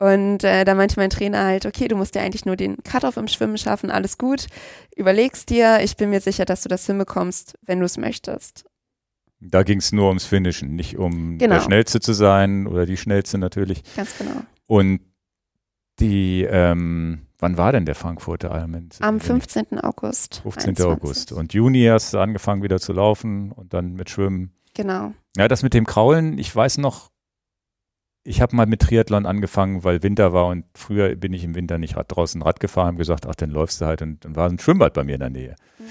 [0.00, 3.16] Und äh, da meinte mein Trainer halt, okay, du musst dir eigentlich nur den Cut-Off
[3.16, 4.48] im Schwimmen schaffen, alles gut,
[4.96, 8.64] überlegst dir, ich bin mir sicher, dass du das hinbekommst, wenn du es möchtest.
[9.44, 11.54] Da ging es nur ums Finishen, nicht um Genau.
[11.56, 13.82] der Schnellste zu sein oder die Schnellste natürlich.
[13.96, 14.42] Ganz genau.
[14.66, 15.00] Und
[15.98, 18.88] die, ähm, wann war denn der Frankfurter Ironman?
[19.00, 19.80] Am 15.
[19.80, 20.40] August.
[20.42, 20.70] 15.
[20.76, 20.86] 21.
[20.86, 21.32] August.
[21.32, 24.52] Und Juni hast du angefangen wieder zu laufen und dann mit Schwimmen.
[24.74, 25.12] Genau.
[25.36, 27.10] Ja, das mit dem Kraulen, ich weiß noch,
[28.24, 31.78] ich habe mal mit Triathlon angefangen, weil Winter war und früher bin ich im Winter
[31.78, 34.58] nicht draußen Rad gefahren, habe gesagt, ach, dann läufst du halt und dann war ein
[34.60, 35.56] Schwimmbad bei mir in der Nähe.
[35.78, 35.84] Mhm.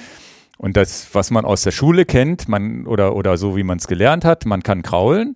[0.63, 3.87] Und das, was man aus der Schule kennt, man oder, oder so wie man es
[3.87, 5.35] gelernt hat, man kann kraulen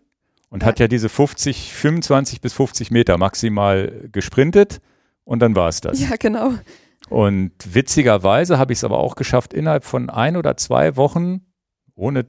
[0.49, 0.67] und Ja.
[0.67, 4.81] hat ja diese 50, 25 bis 50 Meter maximal gesprintet
[5.23, 5.99] und dann war es das.
[5.99, 6.51] Ja, genau.
[7.09, 11.41] Und witzigerweise habe ich es aber auch geschafft, innerhalb von ein oder zwei Wochen
[11.95, 12.27] ohne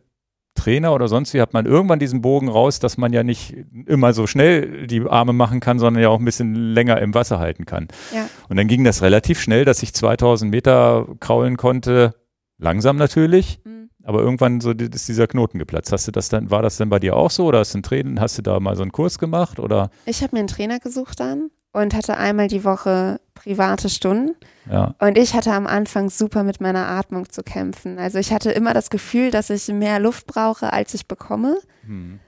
[0.54, 4.14] Trainer oder sonst wie hat man irgendwann diesen Bogen raus, dass man ja nicht immer
[4.14, 7.66] so schnell die Arme machen kann, sondern ja auch ein bisschen länger im Wasser halten
[7.66, 7.88] kann.
[8.14, 8.26] Ja.
[8.48, 12.14] Und dann ging das relativ schnell, dass ich 2000 Meter kraulen konnte,
[12.58, 13.90] langsam natürlich, Mhm.
[14.04, 15.92] aber irgendwann so ist dieser Knoten geplatzt.
[15.92, 17.82] Hast du das dann, war das denn bei dir auch so oder hast du, ein
[17.82, 19.90] Training, hast du da mal so einen Kurs gemacht oder?
[20.04, 24.34] Ich habe mir einen Trainer gesucht dann und hatte einmal die Woche private Stunden.
[24.70, 27.98] Ja, Und ich hatte am Anfang super mit meiner Atmung zu kämpfen.
[27.98, 31.58] Also ich hatte immer das Gefühl, dass ich mehr Luft brauche, als ich bekomme.
[31.84, 32.18] hm.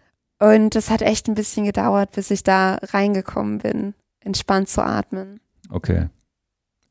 [0.40, 5.40] Und es hat echt ein bisschen gedauert, bis ich da reingekommen bin, entspannt zu atmen.
[5.68, 6.10] Okay.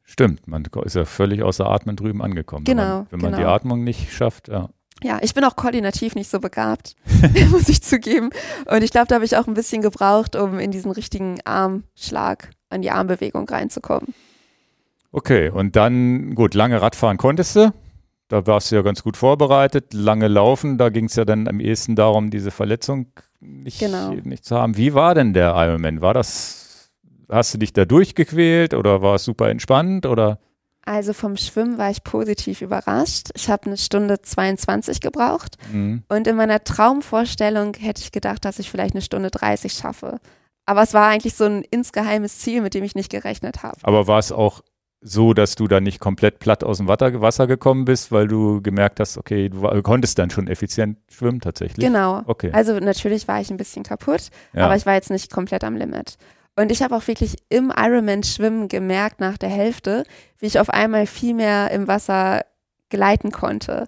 [0.10, 2.66] Stimmt, man ist ja völlig außer Atmen drüben angekommen.
[2.66, 3.52] wenn Genau, man, wenn man die genau.
[3.54, 4.70] Atmung nicht schafft, ja.
[5.04, 6.96] Ja, ich bin auch koordinativ nicht so begabt,
[7.52, 8.32] muss ich zugeben.
[8.66, 12.50] Und ich glaube, da habe ich auch ein bisschen gebraucht, um in diesen richtigen Armschlag,
[12.70, 14.14] an die Armbewegung reinzukommen.
[15.12, 17.74] Okay, und dann, gut, lange Radfahren konntest du.
[18.30, 19.94] Da warst du ja ganz gut vorbereitet.
[19.94, 23.08] Lange Laufen, da ging es ja dann am ehesten darum, diese Verletzung
[23.40, 24.12] nicht, Genau.
[24.12, 24.78] nicht zu haben.
[24.78, 26.02] Wie war denn der Ironman?
[26.02, 26.67] War das,
[27.30, 30.40] hast du dich da durchgequält oder war es super entspannt oder?
[30.86, 33.30] Also vom Schwimmen war ich positiv überrascht.
[33.36, 35.58] Ich habe eine Stunde 22 gebraucht.
[35.72, 36.04] Mhm.
[36.08, 40.20] Und in meiner Traumvorstellung hätte ich gedacht, dass ich vielleicht eine Stunde 30 schaffe.
[40.66, 43.78] Aber es war eigentlich so ein insgeheimes Ziel, mit dem ich nicht gerechnet habe.
[43.84, 44.62] Aber war es auch
[45.02, 49.00] so, dass du dann nicht komplett platt aus dem Wasser, gekommen bist, weil du gemerkt
[49.00, 51.86] hast, okay, du konntest dann schon effizient schwimmen tatsächlich?
[51.86, 52.22] Genau.
[52.26, 52.52] Okay.
[52.52, 54.66] Also natürlich war ich ein bisschen kaputt, ja.
[54.66, 56.18] aber ich war jetzt nicht komplett am Limit.
[56.60, 60.04] Und ich habe auch wirklich im Ironman-Schwimmen gemerkt nach der Hälfte,
[60.40, 62.44] wie ich auf einmal viel mehr im Wasser
[62.90, 63.88] gleiten konnte.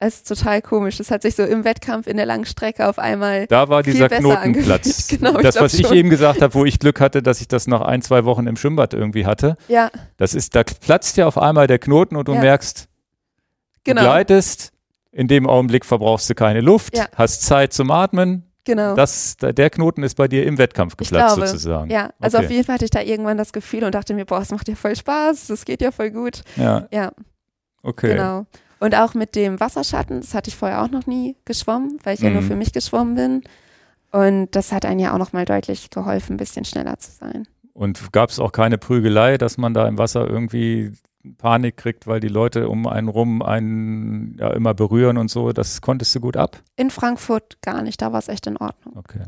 [0.00, 0.96] Es ist total komisch.
[0.96, 3.92] Das hat sich so im Wettkampf in der langen Strecke auf einmal Da war viel
[3.94, 5.08] dieser Knotenplatz.
[5.08, 5.96] Genau, ich das, glaub was ich schon.
[5.96, 8.56] eben gesagt habe, wo ich Glück hatte, dass ich das nach ein, zwei Wochen im
[8.56, 9.56] Schwimmbad irgendwie hatte.
[9.66, 12.40] ja, Das ist, da platzt ja auf einmal der Knoten und du Ja.
[12.40, 12.88] merkst,
[13.84, 14.72] genau, du gleitest,
[15.12, 17.06] in dem Augenblick verbrauchst du keine Luft, Ja.
[17.16, 18.44] hast Zeit zum Atmen.
[18.64, 18.94] Genau.
[18.94, 21.90] Das, der Knoten ist bei dir im Wettkampf geplatzt glaube, sozusagen.
[21.90, 22.46] Ja, also Okay.
[22.46, 24.68] auf jeden Fall hatte ich da irgendwann das Gefühl und dachte mir, boah, es macht
[24.68, 26.42] ja voll Spaß, das geht ja voll gut.
[26.56, 27.12] Ja, Ja,
[27.82, 28.12] okay.
[28.14, 28.46] genau.
[28.80, 32.20] Und auch mit dem Wasserschatten, das hatte ich vorher auch noch nie geschwommen, weil ich
[32.20, 32.46] ja nur Mhm.
[32.46, 33.42] für mich geschwommen bin.
[34.12, 37.46] Und das hat einen ja auch nochmal deutlich geholfen, ein bisschen schneller zu sein.
[37.74, 40.92] Und gab es auch keine Prügelei, dass man da im Wasser irgendwie
[41.38, 45.52] Panik kriegt, weil die Leute um einen rum einen ja, immer berühren und so.
[45.52, 46.62] Das konntest du gut ab.
[46.76, 48.96] In Frankfurt gar nicht, da war es echt in Ordnung.
[48.96, 49.24] Okay.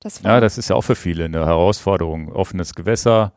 [0.00, 2.30] Das war, Ja, das ist ja auch für viele eine Herausforderung.
[2.30, 3.32] Offenes Gewässer,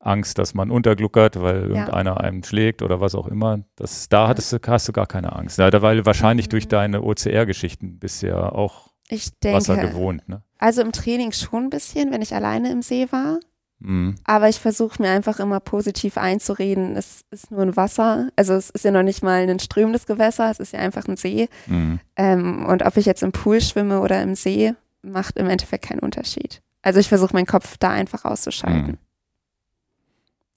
[0.00, 3.60] Angst, dass man untergluckert, weil irgendeiner einem schlägt oder was auch immer.
[3.76, 5.58] Das, da hattest du, hast du gar keine Angst.
[5.58, 6.70] Ja, weil wahrscheinlich durch Mhm.
[6.70, 10.28] deine OCR-Geschichten ja auch ich Wasser denke, gewohnt.
[10.28, 10.42] Ne?
[10.58, 13.38] also im Training schon ein bisschen, wenn ich alleine im See war.
[13.80, 14.14] Mhm.
[14.24, 18.28] Aber ich versuche mir einfach immer positiv einzureden, es ist nur ein Wasser.
[18.36, 21.16] Also es ist ja noch nicht mal ein strömendes Gewässer, es ist ja einfach ein
[21.16, 21.48] See.
[21.66, 22.00] Mhm.
[22.16, 26.00] Ähm, und ob ich jetzt im Pool schwimme oder im See, macht im Endeffekt keinen
[26.00, 26.60] Unterschied.
[26.82, 28.92] Also ich versuche meinen Kopf da einfach auszuschalten.
[28.92, 28.98] Mhm.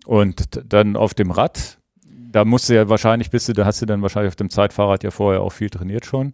[0.05, 3.85] Und dann auf dem Rad, da musst du ja wahrscheinlich, bist du, da hast du
[3.85, 6.33] dann wahrscheinlich auf dem Zeitfahrrad ja vorher auch viel trainiert schon.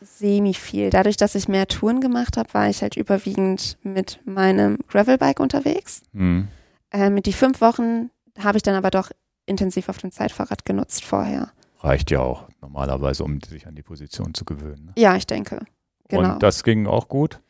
[0.00, 0.90] Semi viel.
[0.90, 6.02] Dadurch, dass ich mehr Touren gemacht habe, war ich halt überwiegend mit meinem Gravelbike unterwegs.
[6.12, 6.48] Mhm.
[6.90, 9.10] Äh, mit die fünf Wochen habe ich dann aber doch
[9.46, 11.50] intensiv auf dem Zeitfahrrad genutzt vorher.
[11.80, 14.86] Reicht ja auch normalerweise, um sich an die Position zu gewöhnen.
[14.86, 14.92] Ne?
[14.96, 15.64] Ja, ich denke.
[16.08, 16.34] Genau.
[16.34, 17.40] Und das ging auch gut.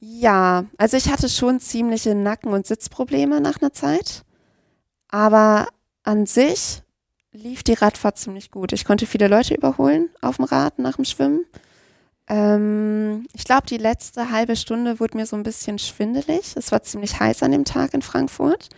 [0.00, 4.24] Ja, also ich hatte schon ziemliche Nacken- und Sitzprobleme nach einer Zeit.
[5.08, 5.68] Aber
[6.02, 6.82] an sich
[7.34, 8.72] lief die Radfahrt ziemlich gut.
[8.72, 11.44] Ich konnte viele Leute überholen auf dem Rad nach dem Schwimmen.
[12.26, 16.56] Ähm, ich glaube, die letzte halbe Stunde wurde mir so ein bisschen schwindelig.
[16.56, 18.68] Es war ziemlich heiß an dem Tag in Frankfurt.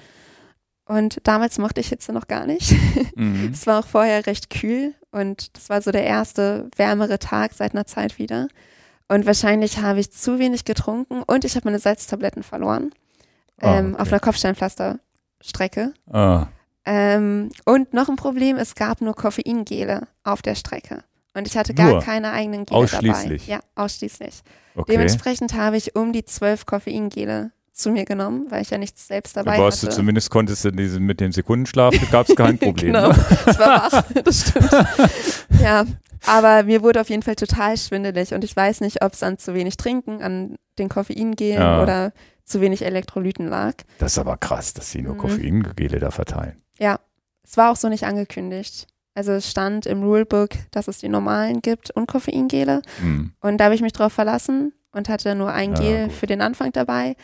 [0.87, 2.75] Und damals mochte ich Hitze noch gar nicht.
[3.19, 3.51] Mhm.
[3.51, 7.73] Es war auch vorher recht kühl und das war so der erste wärmere Tag seit
[7.73, 8.49] einer Zeit wieder.
[9.09, 12.91] Und wahrscheinlich habe ich zu wenig getrunken und ich habe meine Salztabletten verloren.
[13.63, 14.03] Ähm, okay.
[14.03, 15.95] Auf einer Kopfsteinpflasterstrecke.
[16.13, 16.49] Ah,
[16.87, 21.03] Ähm, und noch ein Problem, es gab nur Koffeingele auf der Strecke.
[21.35, 22.01] Und ich hatte gar Nur?
[22.01, 23.47] keine eigenen Gele Ausschließlich?
[23.47, 23.53] dabei.
[23.53, 24.43] Ja, ausschließlich.
[24.75, 24.93] okay.
[24.93, 29.37] Dementsprechend habe ich um die zwölf Koffeingele zu mir genommen, weil ich ja nichts selbst
[29.37, 29.91] Da dabei du hatte.
[29.91, 32.93] zumindest konntest du diesen, mit dem Sekundenschlaf, gab es kein Problem.
[32.95, 33.17] genau, Ne?
[33.51, 34.71] ich war wach, das stimmt.
[35.61, 35.85] ja,
[36.25, 39.37] aber mir wurde auf jeden Fall total schwindelig und ich weiß nicht, ob es an
[39.37, 41.83] zu wenig Trinken, an den Koffeingelen Ja.
[41.83, 42.13] oder
[42.45, 43.75] zu wenig Elektrolyten lag.
[43.99, 45.19] Das ist aber krass, dass sie nur Mhm.
[45.19, 46.63] Koffeingele da verteilen.
[46.79, 47.01] Ja,
[47.43, 48.87] es war auch so nicht angekündigt.
[49.15, 52.83] Also es stand im Rulebook, dass es die normalen gibt und Koffeingele.
[53.01, 53.33] Hm.
[53.41, 56.13] Und da habe ich mich drauf verlassen und hatte nur ein Ja, Gel gut.
[56.17, 57.17] für den Anfang dabei.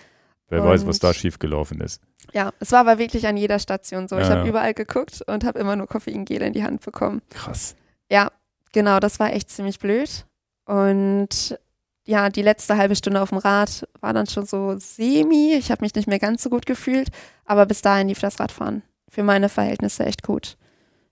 [0.48, 2.00] Wer weiß, was Und- da schiefgelaufen ist.
[2.32, 4.16] Ja, es war aber wirklich an jeder Station so.
[4.16, 4.46] Ich Ja, habe ja.
[4.48, 7.20] überall geguckt und habe immer nur Koffeingele in die Hand bekommen.
[7.30, 7.74] Krass.
[8.10, 8.30] Ja,
[8.72, 10.24] genau, das war echt ziemlich blöd.
[10.66, 11.58] Und
[12.04, 15.52] ja, die letzte halbe Stunde auf dem Rad war dann schon so semi.
[15.54, 17.08] Ich habe mich nicht mehr ganz so gut gefühlt,
[17.44, 18.82] aber bis dahin lief das Radfahren
[19.12, 20.56] für meine Verhältnisse echt gut.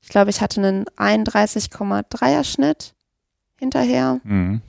[0.01, 2.95] Ich glaube, ich hatte einen 31,3er Schnitt
[3.59, 4.21] hinterher.
[4.25, 4.63] Mhm.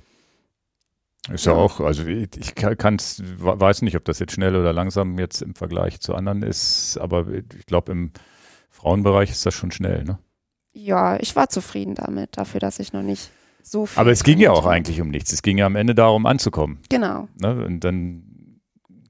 [1.31, 1.53] Ist ja.
[1.53, 5.55] Auch, also ich, ich kann's, weiß nicht, ob das jetzt schnell oder langsam jetzt im
[5.55, 8.11] Vergleich zu anderen ist, aber ich glaube, im
[8.69, 10.19] Frauenbereich ist das schon schnell, ne?
[10.73, 13.29] Ja, ich war zufrieden damit, dafür, dass ich noch nicht
[13.61, 13.99] so viel.
[13.99, 15.31] Aber es ging ja auch eigentlich um nichts.
[15.31, 16.79] Es ging ja am Ende darum, anzukommen.
[16.89, 17.29] Genau.
[17.39, 17.65] Ne?
[17.65, 18.23] Und dann,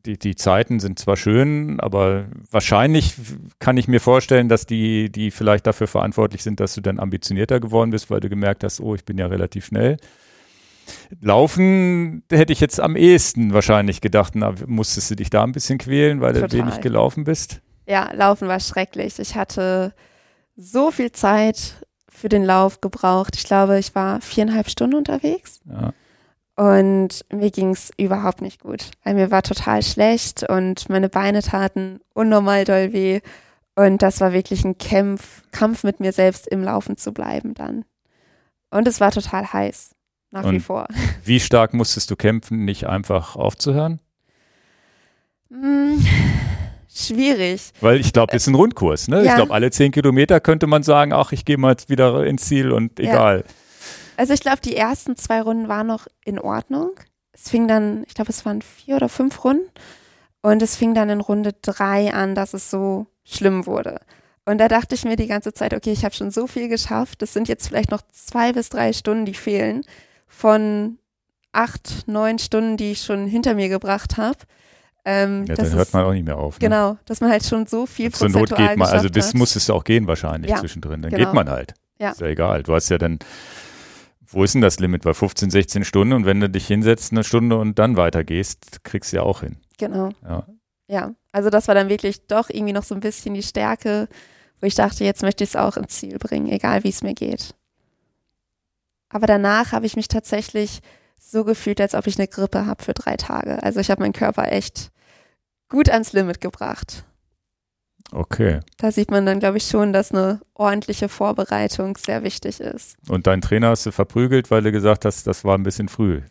[0.05, 3.15] die, die Zeiten sind zwar schön, aber wahrscheinlich
[3.59, 7.59] kann ich mir vorstellen, dass die, die vielleicht dafür verantwortlich sind, dass du dann ambitionierter
[7.59, 9.97] geworden bist, weil du gemerkt hast, oh, ich bin ja relativ schnell.
[11.21, 15.77] Laufen hätte ich jetzt am ehesten wahrscheinlich gedacht, na, musstest du dich da ein bisschen
[15.77, 16.59] quälen, weil du Total.
[16.59, 17.61] wenig gelaufen bist?
[17.87, 19.19] Ja, Laufen war schrecklich.
[19.19, 19.93] Ich hatte
[20.55, 23.35] so viel Zeit für den Lauf gebraucht.
[23.35, 25.93] Ich glaube, ich war viereinhalb Stunden unterwegs Ja.
[26.61, 28.91] Und mir ging es überhaupt nicht gut.
[29.03, 33.21] Weil mir war total schlecht und meine Beine taten unnormal doll weh.
[33.75, 37.83] Und das war wirklich ein Kampf, Kampf mit mir selbst im Laufen zu bleiben dann.
[38.69, 39.95] Und es war total heiß,
[40.29, 40.87] nach wie Und- vor.
[41.23, 43.99] Wie stark musstest du kämpfen, nicht einfach aufzuhören?
[45.49, 46.05] Hm,
[46.93, 47.71] schwierig.
[47.81, 49.07] Weil ich glaube, das ist ein Rundkurs.
[49.07, 49.21] Ne?
[49.21, 49.35] Ich Ja.
[49.35, 52.71] glaube, alle zehn Kilometer könnte man sagen, ach, ich gehe mal jetzt wieder ins Ziel
[52.71, 53.41] und Ja.
[54.21, 56.91] Also ich glaube, die ersten zwei Runden waren noch in Ordnung.
[57.33, 59.67] Es fing dann, ich glaube, es waren vier oder fünf Runden.
[60.43, 63.99] Und es fing dann in Runde drei an, dass es so schlimm wurde.
[64.45, 67.23] Und da dachte ich mir die ganze Zeit, okay, ich habe schon so viel geschafft.
[67.23, 69.81] Das sind jetzt vielleicht noch zwei bis drei Stunden, die fehlen.
[70.27, 70.99] Von
[71.51, 74.37] acht, neun Stunden, die ich schon hinter mir gebracht habe.
[75.03, 76.59] Ähm, Ja, das dann hört ist- man auch nicht mehr auf.
[76.59, 76.67] Ne?
[76.69, 79.33] Genau, dass man halt schon so viel Zur Not geht man, also bis hat.
[79.33, 81.01] musstest du auch gehen wahrscheinlich Ja, zwischendrin.
[81.01, 81.25] Dann genau.
[81.25, 81.73] geht man halt.
[81.97, 82.11] Ja.
[82.11, 82.61] Ist ja egal.
[82.61, 83.17] Du hast ja dann,
[84.31, 85.03] wo ist denn das Limit?
[85.03, 89.11] Bei 15, 16 Stunden und wenn du dich hinsetzt eine Stunde und dann weitergehst, kriegst
[89.11, 89.57] du ja auch hin.
[89.77, 90.09] Genau.
[90.23, 90.45] Ja.
[90.87, 94.09] Ja, also das war dann wirklich doch irgendwie noch so ein bisschen die Stärke,
[94.59, 97.13] wo ich dachte, jetzt möchte ich es auch ins Ziel bringen, egal wie es mir
[97.13, 97.55] geht.
[99.07, 100.81] Aber danach habe ich mich tatsächlich
[101.17, 103.61] so gefühlt, als ob ich eine Grippe habe für drei Tage.
[103.63, 104.91] Also ich habe meinen Körper echt
[105.69, 107.05] gut ans Limit gebracht.
[108.11, 108.59] Okay.
[108.77, 112.97] Da sieht man dann, glaube ich, schon, dass eine ordentliche Vorbereitung sehr wichtig ist.
[113.07, 116.21] Und deinen Trainer hast du verprügelt, weil du gesagt hast, das war ein bisschen früh.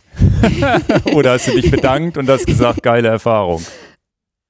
[1.15, 3.65] Oder hast du dich bedankt und hast gesagt, geile Erfahrung.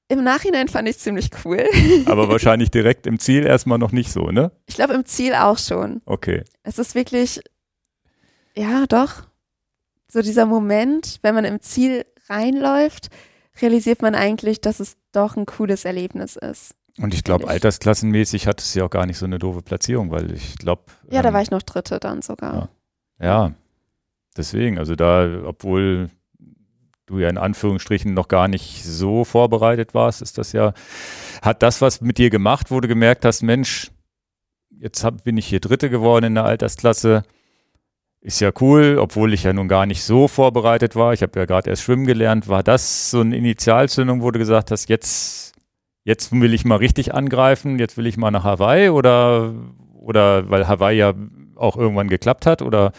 [0.09, 1.63] Im Nachhinein fand ich ziemlich cool.
[2.05, 4.51] Aber wahrscheinlich direkt im Ziel erstmal noch nicht so, ne?
[4.65, 6.01] Ich glaube, im Ziel auch schon.
[6.05, 6.43] Okay.
[6.63, 7.39] Es ist wirklich,
[8.53, 9.23] ja, doch,
[10.09, 13.07] so dieser Moment, wenn man im Ziel reinläuft,
[13.61, 16.75] realisiert man eigentlich, dass es doch ein cooles Erlebnis ist.
[16.97, 20.31] Und ich glaube, altersklassenmäßig hat es ja auch gar nicht so eine doofe Platzierung, weil
[20.31, 20.83] ich glaube.
[21.09, 22.53] Ja, da ähm, war ich noch Dritte dann sogar.
[22.53, 22.69] Ja.
[23.21, 23.53] Ja,
[24.35, 26.09] deswegen, also da, obwohl
[27.05, 30.73] du ja in Anführungsstrichen noch gar nicht so vorbereitet warst, ist das ja,
[31.41, 33.91] hat das was mit dir gemacht, wo du gemerkt hast, Mensch,
[34.69, 37.23] jetzt hab, bin ich hier Dritte geworden in der Altersklasse,
[38.21, 41.45] ist ja cool, obwohl ich ja nun gar nicht so vorbereitet war, ich habe ja
[41.45, 45.50] gerade erst schwimmen gelernt, war das so eine Initialzündung, wo du gesagt hast, jetzt,
[46.03, 49.53] jetzt will ich mal richtig angreifen, jetzt will ich mal nach Hawaii oder,
[49.93, 51.13] oder weil Hawaii ja
[51.55, 52.91] auch irgendwann geklappt hat oder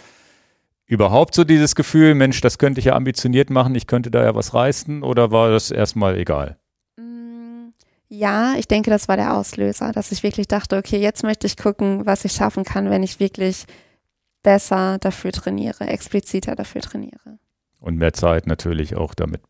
[0.87, 4.35] überhaupt so dieses Gefühl, Mensch, das könnte ich ja ambitioniert machen, ich könnte da ja
[4.35, 6.59] was reißen oder war das erstmal egal?
[6.97, 7.71] Mm,
[8.09, 11.57] Ja, ich denke, das war der Auslöser, dass ich wirklich dachte, okay, jetzt möchte ich
[11.57, 13.65] gucken, was ich schaffen kann, wenn ich wirklich
[14.43, 17.39] besser dafür trainiere, expliziter dafür trainiere.
[17.81, 19.41] Und mehr Zeit natürlich auch damit.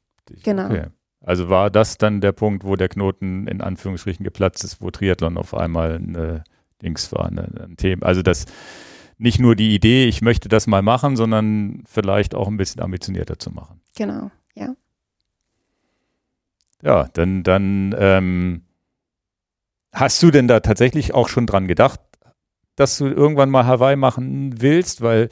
[0.43, 0.67] Genau.
[0.67, 0.87] Okay.
[1.23, 5.39] Also war das dann der Punkt, wo der Knoten in Anführungsstrichen geplatzt ist, wo Triathlon
[5.39, 6.43] auf einmal ein
[6.83, 8.07] Dings war, ne, ein Thema.
[8.07, 8.47] Also das
[9.19, 13.39] nicht nur die Idee, ich möchte das mal machen, sondern vielleicht auch ein bisschen ambitionierter
[13.39, 13.81] zu machen.
[13.95, 14.75] Genau, ja.
[16.83, 18.63] Ja, dann, dann ähm,
[19.93, 22.01] hast du denn da tatsächlich auch schon dran gedacht,
[22.75, 25.29] dass du irgendwann mal Hawaii machen willst, weil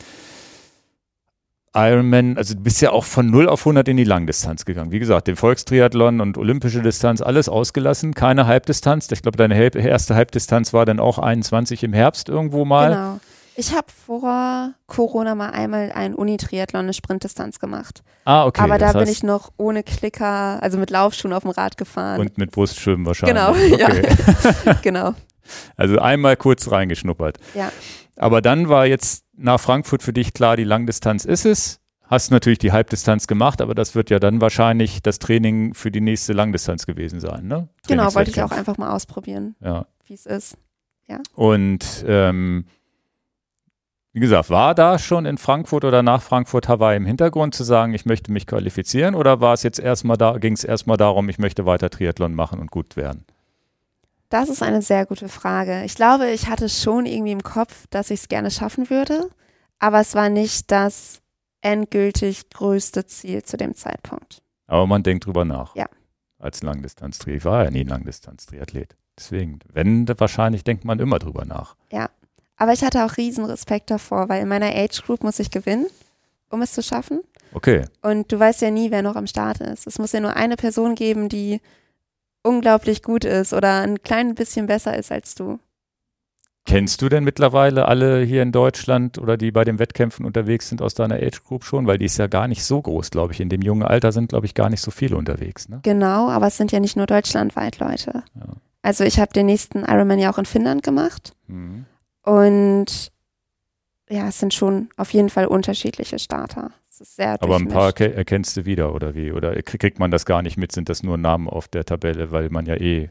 [1.75, 4.91] Ironman, also du bist ja auch von 0 auf 100 in die Langdistanz gegangen.
[4.91, 9.09] Wie gesagt, den Volkstriathlon und olympische Distanz, alles ausgelassen, keine Halbdistanz.
[9.13, 12.91] Ich glaube, deine erste Halbdistanz war dann auch 21 im Herbst irgendwo mal.
[12.91, 13.21] Genau.
[13.57, 18.03] Ich habe vor Corona mal einmal einen Uni-Triathlon, eine Sprintdistanz gemacht.
[18.25, 18.63] Ah, okay.
[18.63, 22.21] Aber da bin ich noch ohne Klicker, also mit Laufschuhen auf dem Rad gefahren.
[22.21, 23.37] Und mit Brustschwimmen wahrscheinlich.
[23.37, 24.17] Genau, okay.
[24.65, 24.73] ja.
[24.83, 25.15] genau.
[25.77, 27.39] Also einmal kurz reingeschnuppert.
[27.55, 27.71] Ja.
[28.17, 31.81] Aber dann war jetzt nach Frankfurt für dich klar, die Langdistanz ist es.
[32.05, 36.01] Hast natürlich die Halbdistanz gemacht, aber das wird ja dann wahrscheinlich das Training für die
[36.01, 37.69] nächste Langdistanz gewesen sein, ne?
[37.87, 39.87] Genau, wollte ich auch einfach mal ausprobieren, ja.
[40.07, 40.57] wie es ist.
[41.07, 41.21] Ja.
[41.35, 42.65] Und ähm,
[44.13, 47.95] wie gesagt, war da schon in Frankfurt oder nach Frankfurt Hawaii im Hintergrund zu sagen,
[47.95, 51.39] ich möchte mich qualifizieren oder war es jetzt erstmal da, ging es erstmal darum, ich
[51.39, 53.25] möchte weiter Triathlon machen und gut werden?
[54.31, 55.83] Das ist eine sehr gute Frage.
[55.85, 59.29] Ich glaube, ich hatte schon irgendwie im Kopf, dass ich es gerne schaffen würde,
[59.81, 61.21] aber es war nicht das
[61.63, 64.41] endgültig größte Ziel zu dem Zeitpunkt.
[64.69, 65.75] Aber man denkt drüber nach.
[65.75, 65.87] Ja.
[66.39, 67.39] Als Langdistanz-Triathlet.
[67.39, 68.97] Ich war ja nie Langdistanz-Triathlet.
[69.19, 71.75] Deswegen, wenn, wahrscheinlich denkt man immer drüber nach.
[71.91, 72.09] Ja.
[72.57, 75.87] Aber ich hatte auch riesen Respekt davor, weil in meiner Age Group muss ich gewinnen,
[76.51, 77.21] um es zu schaffen.
[77.53, 77.85] Okay.
[78.01, 79.89] Und du weißt ja nie, wer noch am Start ist.
[79.89, 81.61] Es muss ja nur eine Person geben, die
[82.43, 85.59] unglaublich gut ist oder ein klein bisschen besser ist als du.
[86.67, 90.83] Kennst du denn mittlerweile alle hier in Deutschland oder die bei den Wettkämpfen unterwegs sind
[90.83, 91.87] aus deiner Age Group schon?
[91.87, 93.41] Weil die ist ja gar nicht so groß, glaube ich.
[93.41, 95.69] In dem jungen Alter sind, glaube ich, gar nicht so viele unterwegs.
[95.69, 95.81] Ne?
[95.83, 98.23] Genau, aber es sind ja nicht nur deutschlandweit Leute.
[98.35, 98.47] Ja.
[98.83, 101.33] Also ich habe den nächsten Ironman ja auch in Finnland gemacht.
[101.49, 101.87] Mhm.
[102.23, 103.11] Und
[104.09, 106.71] ja, es sind schon auf jeden Fall unterschiedliche Starter
[107.01, 109.33] ist sehr Aber ein paar erkennst du wieder oder wie?
[109.33, 110.73] Oder kriegt man das gar nicht mit?
[110.73, 113.11] Sind das nur Namen auf der Tabelle, weil man ja eh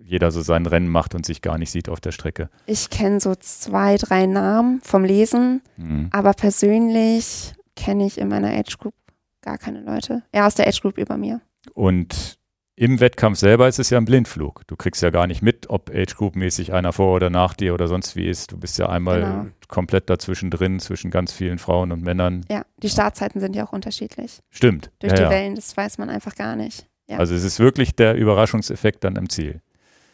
[0.00, 2.50] jeder so sein Rennen macht und sich gar nicht sieht auf der Strecke?
[2.66, 6.08] Ich kenne so zwei, drei Namen vom Lesen, mhm.
[6.10, 8.94] aber persönlich kenne ich in meiner Age Group
[9.40, 10.22] gar keine Leute.
[10.34, 11.40] Ja, aus der Age Group über mir.
[11.72, 12.38] Und
[12.76, 14.62] im Wettkampf selber ist es ja ein Blindflug.
[14.66, 17.72] Du kriegst ja gar nicht mit, ob Age Group mäßig einer vor oder nach dir
[17.72, 18.50] oder sonst wie ist.
[18.50, 19.46] Du bist ja einmal genau.
[19.68, 22.44] komplett dazwischen drin, zwischen ganz vielen Frauen und Männern.
[22.50, 24.40] Ja, die Startzeiten sind ja auch unterschiedlich.
[24.50, 24.90] Stimmt.
[24.98, 25.30] Durch ja, die ja.
[25.30, 26.86] Wellen, das weiß man einfach gar nicht.
[27.06, 27.18] Ja.
[27.18, 29.60] Also es ist wirklich der Überraschungseffekt dann im Ziel.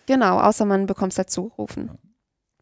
[0.06, 1.90] Genau, außer man bekommt es dazu gerufen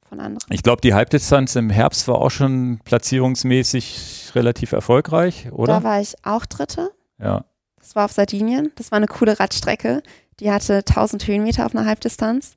[0.08, 0.52] von anderen.
[0.52, 5.80] Ich glaube, die Halbdistanz im Herbst war auch schon platzierungsmäßig relativ erfolgreich, oder?
[5.80, 6.90] Da war ich auch Dritte.
[7.18, 7.44] Ja.
[7.88, 8.70] Das war auf Sardinien.
[8.74, 10.02] Das war eine coole Radstrecke.
[10.40, 12.56] Die hatte 1000 Höhenmeter auf einer Halbdistanz.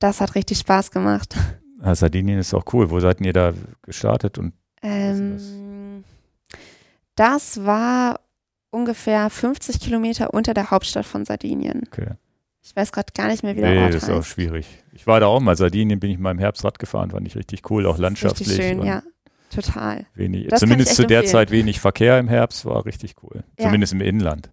[0.00, 1.34] Das hat richtig Spaß gemacht.
[1.82, 2.90] Ja, Sardinien ist auch cool.
[2.90, 4.36] Wo seid ihr da gestartet?
[4.36, 4.52] Und
[4.82, 6.04] ähm,
[7.14, 8.20] das war
[8.70, 11.84] ungefähr 50 Kilometer unter der Hauptstadt von Sardinien.
[11.90, 12.10] Okay.
[12.62, 14.12] Ich weiß gerade gar nicht mehr, wie der nee, Ort das heißt.
[14.12, 14.66] ist auch schwierig.
[14.92, 15.56] Ich war da auch mal.
[15.56, 18.48] Sardinien bin ich mal im Herbst Rad gefahren, fand ich richtig cool, auch landschaftlich.
[18.48, 19.02] Richtig schön, ja.
[19.56, 20.06] Total.
[20.14, 21.32] Wenig, zumindest zu der empfehlen.
[21.32, 23.44] Zeit wenig Verkehr im Herbst, war richtig cool.
[23.58, 23.66] Ja.
[23.66, 24.50] Zumindest im Inland.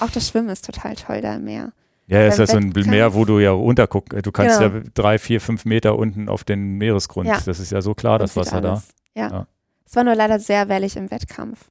[0.00, 1.72] Auch das Schwimmen ist total toll da im Meer.
[2.06, 4.26] Ja, es ist ja so ein Meer, wo du ja runterguckst.
[4.26, 4.74] Du kannst genau.
[4.76, 7.28] ja drei, vier, fünf Meter unten auf den Meeresgrund.
[7.28, 7.40] Ja.
[7.44, 8.88] Das ist ja so klar, das Wasser alles.
[9.14, 9.20] da.
[9.20, 9.30] Ja.
[9.30, 9.46] ja.
[9.86, 11.70] Es war nur leider sehr wellig im Wettkampf.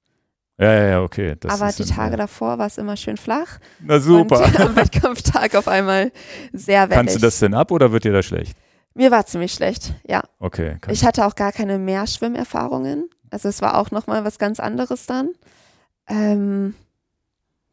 [0.60, 1.36] Ja, ja, ja, okay.
[1.40, 3.60] Das Aber die Tage davor war es immer schön flach.
[3.80, 4.46] Na super.
[4.46, 6.12] Und am Wettkampftag auf einmal
[6.52, 6.96] sehr wellig.
[6.96, 8.56] Kannst du das denn ab oder wird dir das schlecht?
[8.96, 10.24] Mir war ziemlich schlecht, ja.
[10.40, 10.78] Okay.
[10.90, 13.10] Ich hatte auch gar keine Meerschwimmerfahrungen.
[13.32, 15.30] Also es war auch nochmal was ganz anderes dann.
[16.08, 16.76] Ähm,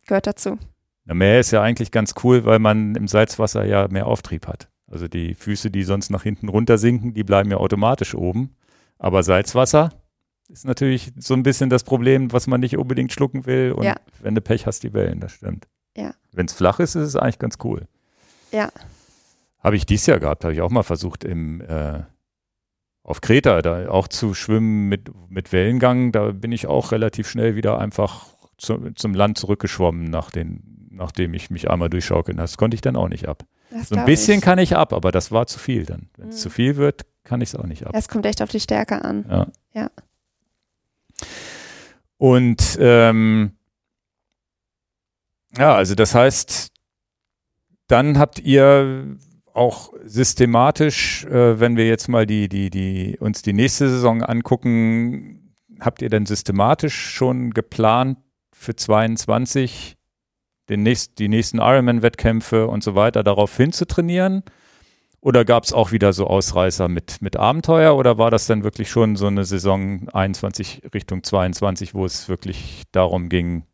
[0.06, 0.58] gehört dazu.
[1.04, 4.68] Na, Meer ist ja eigentlich ganz cool, weil man im Salzwasser ja mehr Auftrieb hat.
[4.90, 8.56] Also die Füße, die sonst nach hinten runter sinken, die bleiben ja automatisch oben.
[8.98, 9.90] Aber Salzwasser
[10.48, 13.72] ist natürlich so ein bisschen das Problem, was man nicht unbedingt schlucken will.
[13.72, 13.94] Und ja.
[14.20, 15.68] wenn du Pech hast, die Wellen, das stimmt.
[15.96, 16.14] Ja.
[16.32, 17.86] Wenn es flach ist, ist es eigentlich ganz cool.
[18.52, 18.70] Ja.
[19.60, 22.02] Habe ich dies Jahr gehabt, habe ich auch mal versucht im äh,
[23.02, 26.12] auf Kreta da auch zu schwimmen mit, mit Wellengang.
[26.12, 31.34] Da bin ich auch relativ schnell wieder einfach zu, zum Land zurückgeschwommen, nach den, nachdem
[31.34, 33.44] ich mich einmal durchschaukeln Das konnte ich dann auch nicht ab.
[33.70, 34.44] Das so ein bisschen ich.
[34.44, 36.08] kann ich ab, aber das war zu viel dann.
[36.16, 36.40] Wenn es mhm.
[36.40, 37.92] zu viel wird, kann ich es auch nicht ab.
[37.94, 39.24] Es kommt echt auf die Stärke an.
[39.28, 39.46] Ja.
[39.72, 39.90] ja.
[42.18, 43.52] Und ähm,
[45.56, 46.70] ja, also das heißt,
[47.86, 49.16] dann habt ihr
[49.54, 55.54] auch systematisch, äh, wenn wir jetzt mal die, die, die, uns die nächste Saison angucken,
[55.80, 58.18] habt ihr denn systematisch schon geplant
[58.52, 59.96] für 22
[60.68, 64.44] den nächst, die nächsten Ironman-Wettkämpfe und so weiter darauf hinzutrainieren?
[65.22, 68.88] Oder gab es auch wieder so Ausreißer mit, mit Abenteuer oder war das dann wirklich
[68.88, 73.64] schon so eine Saison 21 Richtung 22, wo es wirklich darum ging,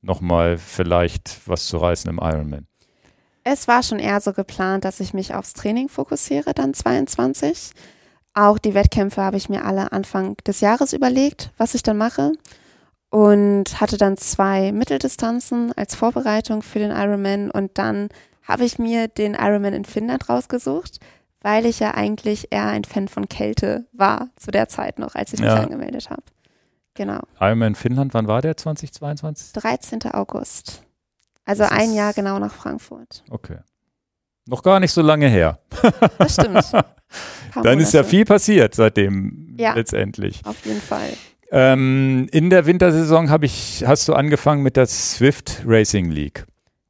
[0.00, 2.66] nochmal vielleicht was zu reißen im Ironman?
[3.44, 7.72] Es war schon eher so geplant, dass ich mich aufs Training fokussiere, dann 22.
[8.32, 12.32] Auch die Wettkämpfe habe ich mir alle Anfang des Jahres überlegt, was ich dann mache.
[13.10, 18.08] Und hatte dann zwei Mitteldistanzen als Vorbereitung für den Ironman und dann
[18.42, 20.98] habe ich mir den Ironman in Finnland rausgesucht,
[21.40, 25.32] weil ich ja eigentlich eher ein Fan von Kälte war zu der Zeit noch, als
[25.32, 25.62] ich mich Ja.
[25.62, 26.22] angemeldet habe.
[26.94, 27.20] Genau.
[27.38, 28.56] Ironman Finnland, wann war der?
[28.56, 29.52] 2022?
[29.52, 30.02] 13.
[30.12, 30.83] August.
[31.44, 33.22] Also Das ein Jahr genau nach Frankfurt.
[33.30, 33.58] Okay.
[34.46, 35.58] Noch gar nicht so lange her.
[36.18, 36.64] Das stimmt.
[37.62, 39.74] Dann ist ja viel passiert seitdem Ja.
[39.74, 40.40] letztendlich.
[40.44, 41.10] Auf jeden Fall.
[41.50, 46.46] Ähm, in der Wintersaison habe ich, hast du angefangen mit der Swift Racing League.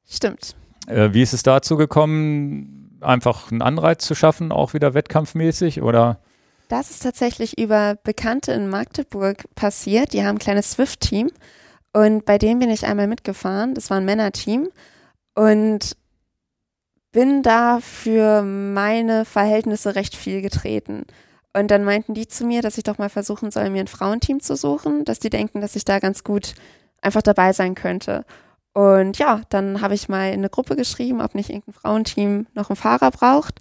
[0.09, 0.55] Stimmt.
[0.87, 6.19] Äh, wie ist es dazu gekommen, einfach einen Anreiz zu schaffen, auch wieder wettkampfmäßig oder?
[6.69, 10.15] Das ist tatsächlich über Bekannte in Magdeburg passiert.
[10.15, 11.31] Die haben ein kleines Swift-Team
[11.95, 13.75] und bei dem bin ich einmal mitgefahren.
[13.75, 14.69] Das war ein Männerteam
[15.35, 15.97] und
[17.13, 21.07] bin da für meine Verhältnisse recht viel getreten.
[21.57, 24.41] Und dann meinten die zu mir, dass ich doch mal versuchen soll, mir ein Frauenteam
[24.41, 26.55] zu suchen, dass die denken, dass ich da ganz gut
[27.01, 28.25] einfach dabei sein könnte.
[28.73, 32.71] Und ja, dann habe ich mal in eine Gruppe geschrieben, ob nicht irgendein Frauenteam noch
[32.71, 33.61] einen Fahrer braucht.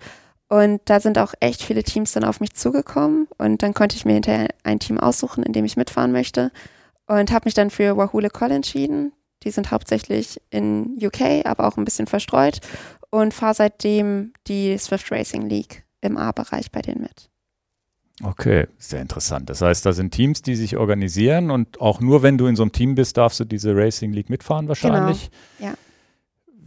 [0.49, 3.27] Und da sind auch echt viele Teams dann auf mich zugekommen.
[3.37, 6.51] Und dann konnte ich mir hinterher ein Team aussuchen, in dem ich mitfahren möchte.
[7.07, 9.13] Und habe mich dann für Wahoo Call entschieden.
[9.43, 12.59] Die sind hauptsächlich in UK, aber auch ein bisschen verstreut.
[13.09, 17.29] Und fahre seitdem die Swift Racing League im A-Bereich bei denen mit.
[18.21, 19.49] Okay, sehr interessant.
[19.49, 22.63] Das heißt, da sind Teams, die sich organisieren und auch nur wenn du in so
[22.63, 25.31] einem Team bist, darfst du diese Racing League mitfahren wahrscheinlich.
[25.57, 25.77] Genau, ja.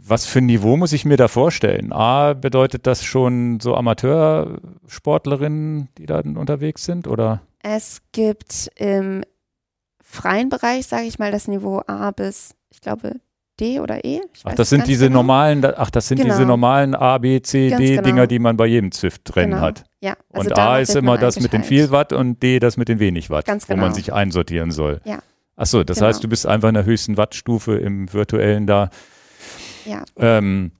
[0.09, 1.91] Was für ein Niveau muss ich mir da vorstellen?
[1.91, 7.41] A, bedeutet das schon so Amateursportlerinnen, die da unterwegs sind oder?
[7.61, 9.25] Es gibt im
[10.09, 13.15] freien Bereich, sage ich mal, das Niveau A bis, ich glaube,
[13.59, 14.21] D oder E.
[14.33, 15.19] Ich Ach, das sind diese genau.
[15.19, 16.33] normalen, ach, das sind Genau.
[16.33, 18.01] diese normalen A, B, C, Ganz D genau.
[18.03, 19.61] Dinger, die man bei jedem Zwift-Rennen Genau.
[19.63, 19.83] hat.
[19.99, 22.87] Ja, also und A ist immer das mit den viel Watt und D das mit
[22.87, 23.95] den wenig Watt, Ganz wo man genau.
[23.95, 25.01] sich einsortieren soll.
[25.05, 25.19] Ja.
[25.55, 26.07] Ach so, das Genau.
[26.09, 28.89] heißt, du bist einfach in der höchsten Wattstufe im virtuellen da.
[29.85, 30.03] Ja.
[30.17, 30.71] Ähm,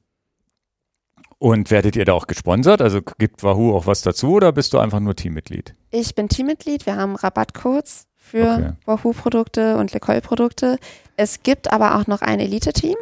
[1.40, 2.82] und werdet ihr da auch gesponsert?
[2.82, 5.76] Also gibt Wahoo auch was dazu oder bist du einfach nur Teammitglied?
[5.92, 6.86] Ich bin Teammitglied.
[6.86, 8.72] Wir haben Rabattcodes für Okay.
[8.86, 10.78] Wahoo-Produkte und LeCoil-Produkte.
[11.16, 12.96] Es gibt aber auch noch ein Elite-Team.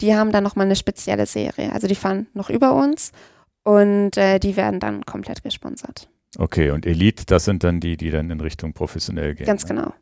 [0.00, 1.72] Die haben dann nochmal eine spezielle Serie.
[1.72, 3.12] Also die fahren noch über uns
[3.64, 6.08] und äh, die werden dann komplett gesponsert.
[6.38, 9.46] Okay, und Elite, das sind dann die, die dann in Richtung professionell gehen.
[9.46, 9.68] Ganz ne?
[9.74, 9.92] genau.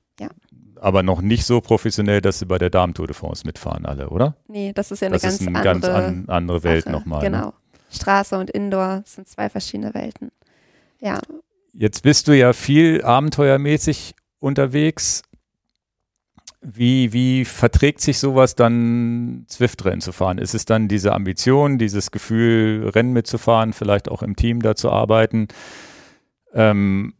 [0.80, 4.36] Aber noch nicht so professionell, dass sie bei der Damen-Tour de France mitfahren alle, oder?
[4.46, 6.92] Nee, das ist ja eine das ganz ist eine andere ganz an, andere Welt Sache.
[6.92, 7.20] nochmal.
[7.20, 7.46] Genau.
[7.46, 7.52] Ne?
[7.90, 10.30] Straße und Indoor sind zwei verschiedene Welten.
[11.00, 11.18] Ja,
[11.72, 15.22] Jetzt bist du ja viel abenteuermäßig unterwegs.
[16.60, 20.38] Wie, wie verträgt sich sowas dann, Zwift-Rennen zu fahren?
[20.38, 24.90] Ist es dann diese Ambition, dieses Gefühl, Rennen mitzufahren, vielleicht auch im Team da zu
[24.90, 25.46] arbeiten?
[26.52, 27.14] Ähm,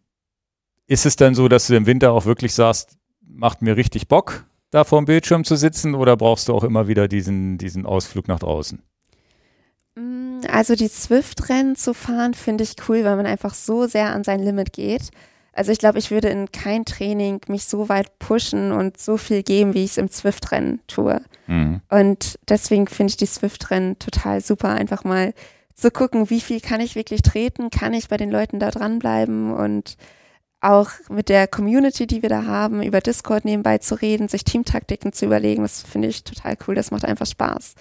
[0.89, 4.45] ist es dann so, dass du im Winter auch wirklich sagst, macht mir richtig Bock,
[4.71, 8.27] da vor dem Bildschirm zu sitzen oder brauchst du auch immer wieder diesen, diesen Ausflug
[8.27, 8.83] nach draußen?
[9.95, 14.25] Mm, Also die Zwift-Rennen zu fahren, finde ich cool, weil man einfach so sehr an
[14.25, 15.11] sein Limit geht.
[15.53, 19.43] Also ich glaube, ich würde in kein Training mich so weit pushen und so viel
[19.43, 21.21] geben, wie ich es im Zwift-Rennen tue.
[21.47, 21.81] Mhm.
[21.89, 25.35] Und deswegen finde ich die Swift-Rennen total super, einfach mal
[25.75, 29.53] zu gucken, wie viel kann ich wirklich treten, kann ich bei den Leuten da dranbleiben
[29.53, 29.97] und
[30.61, 35.13] auch mit der Community, die wir da haben, über Discord nebenbei zu reden, sich Teamtaktiken
[35.13, 37.75] zu überlegen, das finde ich total cool, das macht einfach Spaß.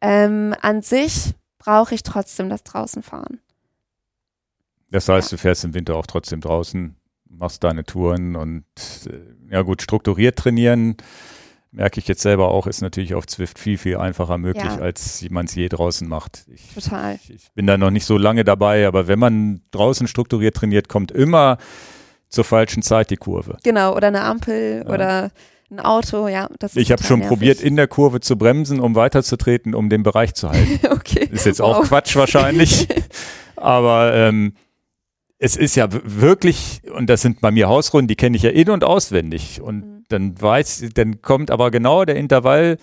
[0.00, 3.40] Ähm, an sich brauche ich trotzdem das Draußenfahren.
[4.90, 6.96] Das heißt, du fährst im Winter auch trotzdem draußen,
[7.28, 8.64] machst deine Touren und
[9.06, 10.96] äh, ja gut, strukturiert trainieren,
[11.72, 14.78] merke ich jetzt selber auch, ist natürlich auf Zwift viel, viel einfacher möglich, Ja.
[14.78, 16.46] als man es je draußen macht.
[16.52, 17.16] Ich, Total.
[17.16, 20.88] ich, ich bin da noch nicht so lange dabei, aber wenn man draußen strukturiert trainiert,
[20.88, 21.58] kommt immer
[22.28, 23.58] zur falschen Zeit die Kurve.
[23.62, 24.92] Genau, oder eine Ampel Ja.
[24.94, 25.30] oder
[25.70, 26.48] ein Auto, ja.
[26.60, 27.28] Das ist Ich habe schon nervig.
[27.36, 30.80] probiert, in der Kurve zu bremsen, um weiterzutreten, um den Bereich zu halten.
[30.92, 31.28] okay.
[31.30, 31.88] Ist jetzt auch Wow.
[31.88, 32.86] Quatsch wahrscheinlich.
[33.56, 34.54] Aber ähm,
[35.38, 38.70] es ist ja wirklich, und das sind bei mir Hausrunden, die kenne ich ja in-
[38.70, 39.60] und auswendig.
[39.60, 40.04] Und Mhm.
[40.08, 42.78] dann weiß, dann kommt aber genau der Intervall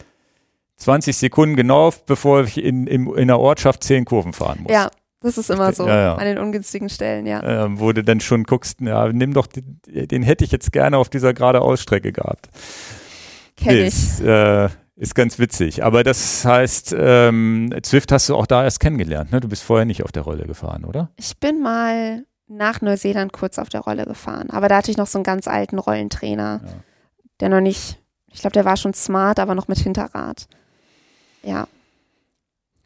[0.77, 4.71] 20 Sekunden genau, bevor ich in, in, in der Ortschaft 10 Kurven fahren muss.
[4.71, 4.89] Ja,
[5.21, 6.15] das ist immer so Ja, ja.
[6.15, 7.65] an den ungünstigen Stellen, ja.
[7.65, 10.97] Ähm, wo du dann schon guckst, ja, nimm doch, den, den hätte ich jetzt gerne
[10.97, 12.49] auf dieser gerade Ausstrecke gehabt.
[13.55, 13.87] Kenn Nee, ich.
[13.87, 15.83] ist, äh, Ist ganz witzig.
[15.83, 19.39] Aber das heißt, ähm, Zwift hast du auch da erst kennengelernt, ne?
[19.41, 21.09] Du bist vorher nicht auf der Rolle gefahren, oder?
[21.17, 25.07] Ich bin mal nach Neuseeland kurz auf der Rolle gefahren, aber da hatte ich noch
[25.07, 26.71] so einen ganz alten Rollentrainer, Ja.
[27.39, 27.99] der noch nicht,
[28.31, 30.47] ich glaube, der war schon smart, aber noch mit Hinterrad.
[31.43, 31.67] Ja,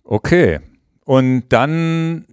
[0.10, 0.60] Okay.
[1.03, 2.26] Und dann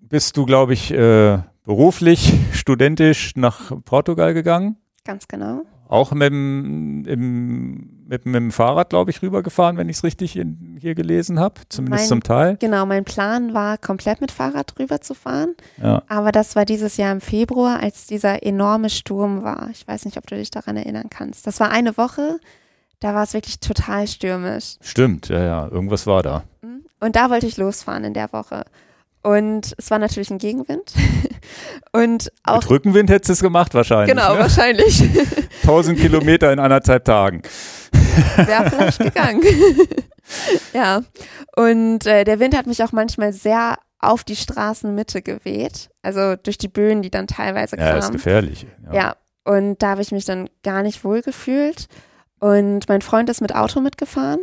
[0.00, 4.76] bist du, glaube ich, äh, beruflich, studentisch nach Portugal gegangen.
[5.04, 5.62] ganz genau.
[5.88, 10.36] Auch mit dem, im, mit, mit dem Fahrrad, glaube ich, rübergefahren, wenn ich es richtig
[10.36, 11.60] in, hier gelesen habe.
[11.68, 12.56] Zumindest Mein- zum Teil.
[12.58, 15.54] Genau, mein Plan war, komplett mit Fahrrad rüber zu fahren.
[15.82, 16.02] Ja.
[16.08, 19.68] Aber das war dieses Jahr im Februar, als dieser enorme Sturm war.
[19.72, 21.46] Ich weiß nicht, ob du dich daran erinnern kannst.
[21.46, 22.38] Das war eine Woche,
[23.00, 24.76] da war es wirklich total stürmisch.
[24.80, 25.68] Stimmt, ja, ja.
[25.68, 26.44] Irgendwas war da.
[27.00, 28.64] Und da wollte ich losfahren in der Woche.
[29.24, 30.92] Und es war natürlich ein Gegenwind.
[31.92, 32.56] Und auch.
[32.62, 34.14] Mit Rückenwind hättest du es gemacht wahrscheinlich.
[34.16, 34.40] Genau, Ne?
[34.40, 35.02] wahrscheinlich.
[35.62, 37.42] 1000 Kilometer in anderthalb Tagen.
[38.36, 39.42] Wäre vielleicht gegangen.
[40.72, 41.02] ja.
[41.56, 45.90] Und äh, der Wind hat mich auch manchmal sehr auf die Straßenmitte geweht.
[46.02, 48.16] Also durch die Böen, die dann teilweise Ja, ist kamen.
[48.16, 48.66] gefährlich.
[48.92, 49.16] Ja.
[49.44, 51.86] Und da habe ich mich dann gar nicht wohl gefühlt.
[52.40, 54.40] Und mein Freund ist mit Auto mitgefahren.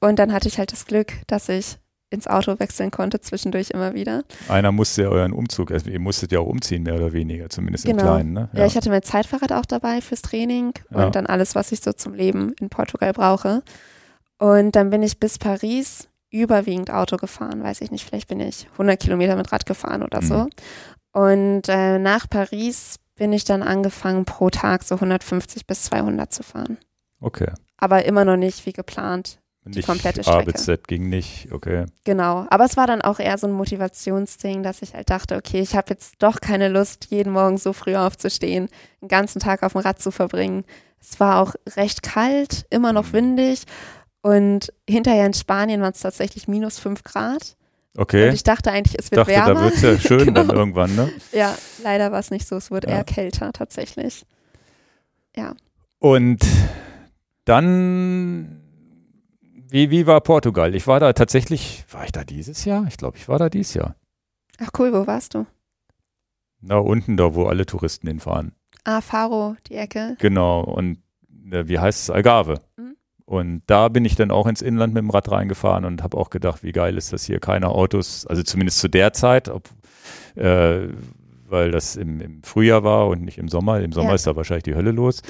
[0.00, 1.78] Und dann hatte ich halt das Glück, dass ich
[2.12, 4.24] ins Auto wechseln konnte, zwischendurch immer wieder.
[4.48, 7.84] Einer musste ja euren Umzug, also ihr musstet ja auch umziehen, mehr oder weniger, zumindest
[7.86, 8.14] im Genau.
[8.14, 8.32] Kleinen.
[8.32, 8.48] Ne?
[8.52, 8.66] Ja.
[8.66, 11.06] ich hatte mein Zeitfahrrad auch dabei fürs Training Ja.
[11.06, 13.62] und dann alles, was ich so zum Leben in Portugal brauche.
[14.38, 18.66] Und dann bin ich bis Paris überwiegend Auto gefahren, weiß ich nicht, vielleicht bin ich
[18.72, 20.34] 100 Kilometer mit Rad gefahren oder so.
[20.44, 20.50] Mhm.
[21.12, 26.42] Und äh, nach Paris bin ich dann angefangen, pro Tag so 150 bis 200 zu
[26.42, 26.78] fahren.
[27.20, 27.50] Okay.
[27.76, 29.38] Aber immer noch nicht wie geplant.
[29.64, 30.52] Nicht komplette A Strecke.
[30.52, 31.86] bis Z ging nicht, okay.
[32.04, 32.46] Genau.
[32.50, 35.76] Aber es war dann auch eher so ein Motivationsding, dass ich halt dachte, okay, ich
[35.76, 38.68] habe jetzt doch keine Lust, jeden Morgen so früh aufzustehen,
[39.00, 40.64] den ganzen Tag auf dem Rad zu verbringen.
[41.00, 43.12] Es war auch recht kalt, immer noch Mhm.
[43.12, 43.62] windig.
[44.20, 47.56] Und hinterher in Spanien waren es tatsächlich minus fünf Grad.
[47.96, 48.28] Okay.
[48.28, 49.54] Und ich dachte eigentlich, es wird dachte, wärmer.
[49.54, 50.58] da wird es ja schön dann Genau.
[50.58, 51.10] irgendwann, ne?
[51.32, 52.56] Ja, leider war es nicht so.
[52.56, 52.96] Es wurde Ja.
[52.96, 54.24] eher kälter tatsächlich.
[55.98, 56.40] Und
[57.44, 58.61] dann,
[59.72, 60.74] wie, wie war Portugal?
[60.74, 62.84] Ich war da tatsächlich, war ich da dieses Jahr?
[62.88, 63.96] Ich glaube, ich war da dieses Jahr.
[64.58, 65.46] Ach cool, wo warst du?
[66.60, 68.52] Da unten, da wo alle Touristen hinfahren.
[68.84, 70.16] Ah, Faro, die Ecke.
[70.20, 70.60] Genau.
[70.62, 70.98] Und
[71.50, 72.10] äh, wie heißt es?
[72.10, 72.60] Algarve.
[72.76, 72.96] Mhm.
[73.24, 76.30] Und da bin ich dann auch ins Inland mit dem Rad reingefahren und habe auch
[76.30, 79.68] gedacht, wie geil ist das hier, keine Autos, also zumindest zu der Zeit, ob,
[80.34, 80.88] äh,
[81.48, 83.80] weil das im, im Frühjahr war und nicht im Sommer.
[83.80, 84.14] Im Sommer Ja.
[84.16, 85.22] ist da wahrscheinlich die Hölle los.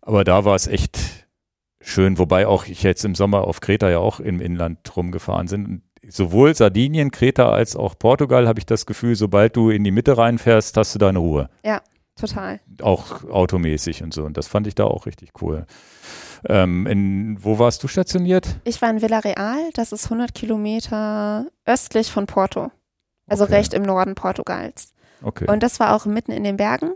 [0.00, 1.23] Aber da war es echt
[1.84, 5.82] schön, wobei auch ich jetzt im Sommer auf Kreta ja auch im Inland rumgefahren sind.
[6.06, 10.18] Sowohl Sardinien, Kreta als auch Portugal habe ich das Gefühl, sobald du in die Mitte
[10.18, 11.48] reinfährst, hast du deine Ruhe
[12.16, 12.60] Total.
[12.82, 14.24] auch automäßig und so.
[14.24, 15.66] Und das fand ich da auch richtig cool.
[16.46, 18.56] Ähm, in, wo warst du stationiert?
[18.64, 22.70] Ich war in Villarreal, das ist 100 Kilometer östlich von Porto.
[23.26, 23.54] Also Okay.
[23.54, 24.92] recht im Norden Portugals.
[25.22, 25.50] Okay.
[25.50, 26.92] Und das war auch mitten in den Bergen.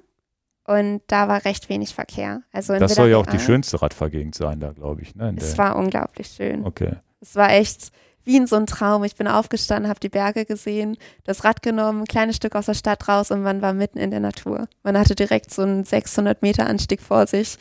[0.69, 2.43] Und da war recht wenig Verkehr.
[2.53, 5.14] Also das soll ja auch die schönste Radfahrgegend sein, da glaube ich.
[5.14, 5.35] Ne?
[5.39, 6.66] Es der- war unglaublich schön.
[6.66, 6.97] okay.
[7.23, 7.91] Es war echt
[8.25, 9.03] wie in so ein Traum.
[9.05, 12.75] Ich bin aufgestanden, habe die Berge gesehen, das Rad genommen, ein kleines Stück aus der
[12.75, 14.69] Stadt raus und man war mitten in der Natur.
[14.83, 17.57] Man hatte direkt so einen 600 Meter Anstieg vor sich.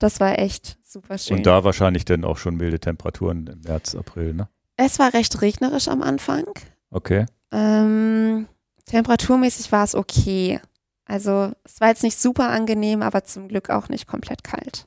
[0.00, 1.36] Das war echt super schön.
[1.36, 4.48] Und da wahrscheinlich dann auch schon milde Temperaturen im März, April, ne?
[4.76, 6.46] es war recht regnerisch am Anfang.
[6.90, 7.26] Okay.
[7.52, 8.48] Ähm,
[8.86, 10.60] temperaturmäßig war es okay.
[11.06, 14.86] Also es war jetzt nicht super angenehm, aber zum Glück auch nicht komplett kalt.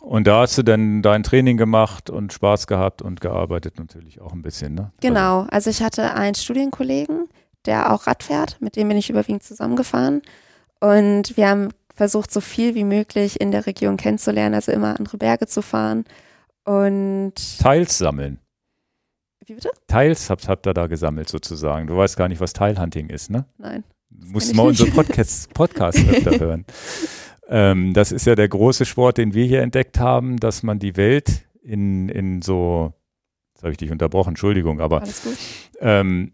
[0.00, 4.32] Und da hast du dann dein Training gemacht und Spaß gehabt und gearbeitet natürlich auch
[4.32, 4.92] ein bisschen, ne?
[5.00, 7.28] Genau, also ich hatte einen Studienkollegen,
[7.64, 10.22] der auch Rad fährt, mit dem bin ich überwiegend zusammengefahren.
[10.80, 15.16] Und wir haben versucht, so viel wie möglich in der Region kennenzulernen, also immer andere
[15.18, 16.04] Berge zu fahren.
[16.64, 18.38] Und Also Teils sammeln.
[19.46, 19.70] wie bitte?
[19.88, 21.88] Teils habt, habt ihr da gesammelt sozusagen.
[21.88, 23.46] Du weißt gar nicht, was Teilhunting ist, ne?
[23.58, 23.82] Nein.
[24.10, 24.96] Kenn mal unsere nicht.
[25.52, 26.64] Podcast, öfter hören.
[27.48, 30.96] Ähm, das ist ja der große Sport, den wir hier entdeckt haben, dass man die
[30.96, 32.92] Welt in, in so,
[33.54, 35.02] jetzt habe ich dich unterbrochen, Entschuldigung, aber
[35.80, 36.32] ähm,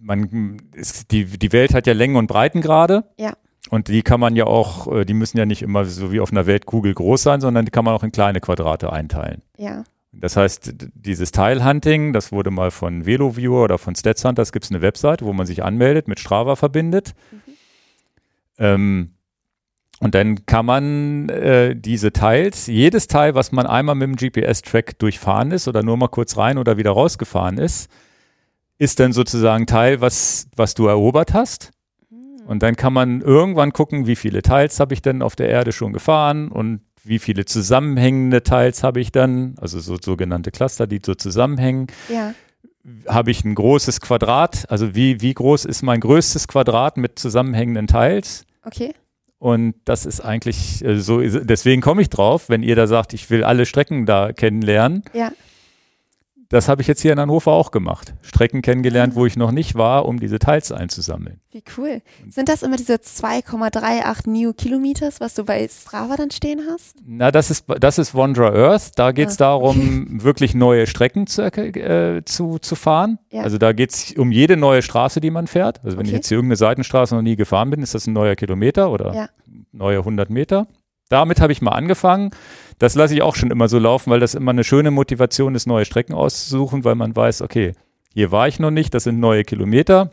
[0.00, 3.04] man, ist, die, die Welt hat ja Längen und Breitengrade.
[3.18, 3.34] Ja.
[3.70, 6.30] Und die kann man ja auch, äh, die müssen ja nicht immer so wie auf
[6.30, 9.42] einer Weltkugel groß sein, sondern die kann man auch in kleine Quadrate einteilen.
[9.56, 9.84] Ja.
[10.20, 14.82] Das heißt, dieses Teilhunting, das wurde mal von VeloViewer oder von StatsHunters, gibt es eine
[14.82, 17.14] Webseite, wo man sich anmeldet, mit Strava verbindet.
[17.30, 17.52] Mhm.
[18.58, 19.10] Ähm,
[20.00, 24.98] und dann kann man äh, diese Teils, jedes Teil, was man einmal mit dem GPS-Track
[24.98, 27.90] durchfahren ist oder nur mal kurz rein oder wieder rausgefahren ist,
[28.78, 31.72] ist dann sozusagen Teil, was, was du erobert hast.
[32.10, 32.46] Hm.
[32.46, 35.72] Und dann kann man irgendwann gucken, wie viele Teils habe ich denn auf der Erde
[35.72, 41.00] schon gefahren und wie viele zusammenhängende Teils habe ich dann, also so sogenannte Cluster, die
[41.04, 41.88] so zusammenhängen.
[42.08, 42.34] Ja.
[43.06, 47.86] Habe ich ein großes Quadrat, also wie, wie groß ist mein größtes Quadrat mit zusammenhängenden
[47.86, 48.44] Teils?
[48.64, 48.94] Okay.
[49.38, 53.30] Und das ist eigentlich äh, so, deswegen komme ich drauf, wenn ihr da sagt, ich
[53.30, 55.04] will alle Strecken da kennenlernen.
[55.12, 55.30] Ja.
[56.50, 58.14] Das habe ich jetzt hier in Hannover auch gemacht.
[58.22, 61.40] Strecken kennengelernt, wo ich noch nicht war, um diese Teils einzusammeln.
[61.50, 62.00] Wie cool.
[62.30, 66.96] Sind das immer diese 2,38 Newkilometers, was du bei Strava dann stehen hast?
[67.06, 68.92] Na, das ist, das ist Wanderer Earth.
[68.98, 73.18] Da geht es Ah, darum, wirklich neue Strecken zu, äh, zu, zu fahren.
[73.30, 73.42] Ja.
[73.42, 75.84] Also da geht es um jede neue Straße, die man fährt.
[75.84, 76.16] Also wenn ich Okay.
[76.16, 79.28] jetzt hier irgendeine Seitenstraße noch nie gefahren bin, ist das ein neuer Kilometer oder Ja.
[79.72, 80.66] neue 100 Meter.
[81.10, 82.30] Damit habe ich mal angefangen.
[82.78, 85.66] Das lasse ich auch schon immer so laufen, weil das immer eine schöne Motivation ist,
[85.66, 87.72] neue Strecken auszusuchen, weil man weiß, okay,
[88.14, 90.10] hier war ich noch nicht, das sind neue Kilometer.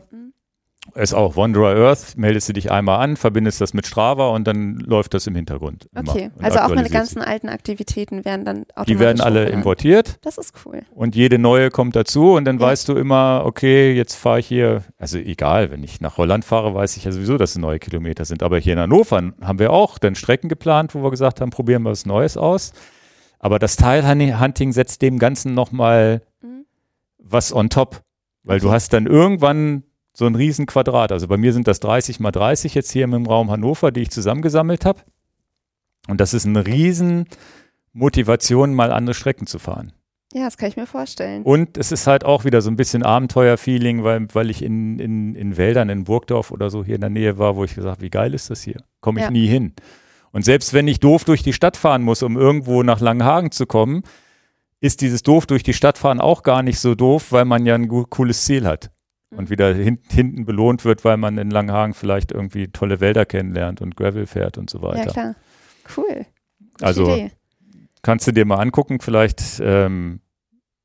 [0.94, 1.02] Mhm.
[1.02, 4.76] Ist auch Wanderer Earth, meldest du dich einmal an, verbindest das mit Strava und dann
[4.76, 5.88] läuft das im Hintergrund.
[5.94, 6.30] Okay.
[6.40, 9.58] Also auch meine ganzen alten Aktivitäten werden dann automatisch Die werden alle hochgeladen.
[9.60, 10.82] importiert Das ist cool.
[10.90, 12.66] und jede neue kommt dazu und dann Ja.
[12.66, 16.74] weißt du immer, okay, jetzt fahre ich hier, also egal, wenn ich nach Holland fahre,
[16.74, 18.42] weiß ich ja sowieso, dass es neue Kilometer sind.
[18.42, 21.82] Aber hier in Hannover haben wir auch dann Strecken geplant, wo wir gesagt haben, probieren
[21.82, 22.72] wir was Neues aus.
[23.38, 26.64] Aber das Teilhunting setzt dem Ganzen nochmal Mhm.
[27.18, 28.02] was on top,
[28.44, 28.74] weil du Okay.
[28.74, 29.82] hast dann irgendwann
[30.16, 31.12] so ein riesen Quadrat.
[31.12, 34.10] Also bei mir sind das 30 mal 30 jetzt hier im Raum Hannover, die ich
[34.10, 35.00] zusammengesammelt habe.
[36.08, 37.26] Und das ist eine riesen
[37.92, 39.92] Motivation, mal andere Strecken zu fahren.
[40.32, 41.42] Ja, das kann ich mir vorstellen.
[41.42, 45.34] Und es ist halt auch wieder so ein bisschen Abenteuer-Feeling, weil, weil ich in, in,
[45.34, 48.02] in Wäldern in Burgdorf oder so hier in der Nähe war, wo ich gesagt habe,
[48.02, 48.82] wie geil ist das hier?
[49.00, 49.30] Komme ich Ja.
[49.30, 49.74] nie hin.
[50.32, 53.66] Und selbst wenn ich doof durch die Stadt fahren muss, um irgendwo nach Langenhagen zu
[53.66, 54.02] kommen,
[54.80, 57.74] ist dieses doof durch die Stadt fahren auch gar nicht so doof, weil man ja
[57.74, 58.90] ein cooles Ziel hat.
[59.30, 59.50] Und Mhm.
[59.50, 63.96] wieder hin, hinten belohnt wird, weil man in Langenhagen vielleicht irgendwie tolle Wälder kennenlernt und
[63.96, 65.10] Gravel fährt und so Ja, weiter.
[65.12, 65.34] klar.
[65.96, 66.26] Cool.
[66.72, 67.32] Gute Also Idee.
[68.02, 70.20] kannst du dir mal angucken, vielleicht ähm,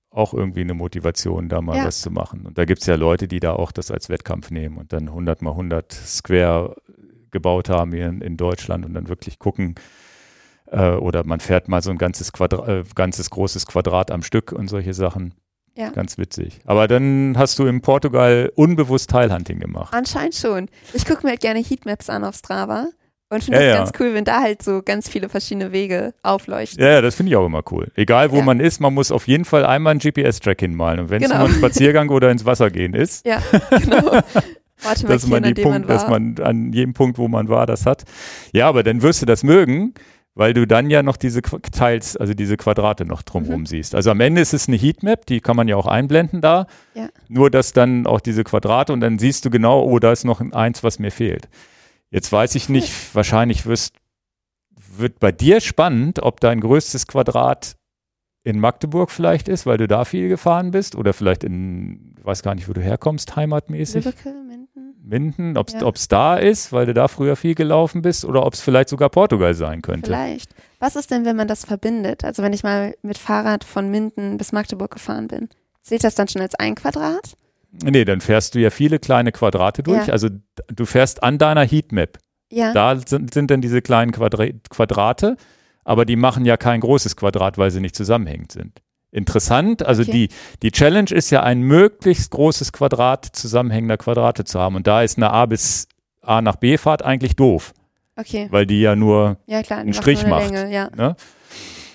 [0.10, 1.86] auch irgendwie eine Motivation, da mal Ja.
[1.86, 2.46] was zu machen.
[2.46, 5.08] Und da gibt es ja Leute, die da auch das als Wettkampf nehmen und dann
[5.10, 6.76] 100 mal 100 Square
[7.30, 9.76] gebaut haben hier in, in Deutschland und dann wirklich gucken,
[10.68, 14.52] äh, oder man fährt mal so ein ganzes, Quadra äh, ganzes großes Quadrat am Stück
[14.52, 15.34] und solche Sachen.
[15.76, 15.90] Ja.
[15.90, 16.60] Ganz witzig.
[16.66, 19.94] Aber dann hast du in Portugal unbewusst Teilhunting gemacht.
[19.94, 20.68] Anscheinend schon.
[20.94, 22.88] Ich gucke mir halt gerne Heatmaps an auf Strava
[23.30, 23.78] und finde Ja, es ja.
[23.78, 26.84] ganz cool, wenn da halt so ganz viele verschiedene Wege aufleuchten.
[26.84, 27.90] Ja, das finde ich auch immer cool.
[27.96, 28.44] Egal wo Ja.
[28.44, 31.00] man ist, man muss auf jeden Fall einmal einen GPS-Track hinmalen.
[31.00, 31.42] Und wenn es Genau.
[31.44, 33.42] nur ein Spaziergang oder ins Wasser gehen ist, Ja,
[33.82, 34.20] genau.
[34.84, 37.28] Warte mal, dass man, die an dem man Punkt, dass man an jedem Punkt, wo
[37.28, 38.04] man war, das hat.
[38.52, 39.94] Ja, aber dann wirst du das mögen,
[40.42, 43.66] weil du dann ja noch diese Teils, also diese Quadrate noch drumherum Mhm.
[43.68, 43.94] siehst.
[43.94, 46.66] Also am Ende ist es eine Heatmap, die kann man ja auch einblenden da.
[46.96, 47.10] Ja.
[47.28, 50.42] Nur dass dann auch diese Quadrate und dann siehst du genau, oh, da ist noch
[50.42, 51.48] ein eins, was mir fehlt.
[52.10, 53.94] Jetzt weiß ich nicht, wahrscheinlich wirst,
[54.98, 57.76] wird bei dir spannend, ob dein größtes Quadrat
[58.44, 62.42] in Magdeburg vielleicht ist, weil du da viel gefahren bist oder vielleicht in, ich weiß
[62.42, 64.06] gar nicht, wo du herkommst, heimatmäßig.
[64.06, 64.34] Lübbecke,
[65.04, 65.58] Minden.
[65.58, 65.88] Ob Ja.
[65.90, 69.10] es da ist, weil du da früher viel gelaufen bist oder ob es vielleicht sogar
[69.10, 70.12] Portugal sein könnte.
[70.12, 70.54] Vielleicht.
[70.80, 72.24] Was ist denn, wenn man das verbindet?
[72.24, 75.50] Also wenn ich mal mit Fahrrad von Minden bis Magdeburg gefahren bin.
[75.82, 77.34] Zählt das dann schon als ein Quadrat?
[77.84, 80.08] Nee, dann fährst du ja viele kleine Quadrate durch.
[80.08, 80.14] Ja.
[80.14, 80.30] Also
[80.68, 82.18] du fährst an deiner Heatmap.
[82.52, 82.74] Ja.
[82.74, 85.38] Da sind, sind dann diese kleinen Quadra Quadrate,
[85.86, 88.82] aber die machen ja kein großes Quadrat, weil sie nicht zusammenhängend sind.
[89.12, 90.12] Interessant, also Okay.
[90.12, 90.30] die,
[90.64, 94.76] die Challenge ist ja ein möglichst großes Quadrat zusammenhängender Quadrate zu haben.
[94.76, 95.88] Und da ist eine A bis
[96.22, 97.74] A nach B Fahrt eigentlich doof,
[98.18, 98.48] Okay.
[98.52, 99.80] weil die ja nur Ja, klar.
[99.80, 100.52] einen Strich macht.
[100.52, 100.90] Länge, ja.
[100.96, 101.16] Ne?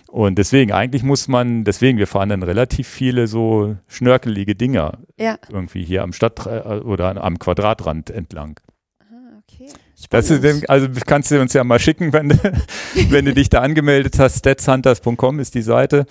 [0.09, 5.37] Und deswegen, eigentlich muss man, deswegen, wir fahren dann relativ viele so schnörkelige Dinger Ja.
[5.51, 8.61] irgendwie hier am Stadt äh, oder am Quadratrand entlang.
[9.01, 9.69] Ah, okay.
[10.11, 12.37] Das ist, also kannst du uns ja mal schicken, wenn du,
[13.11, 14.39] wenn du dich da angemeldet hast.
[14.39, 16.07] statshunters.com ist die Seite.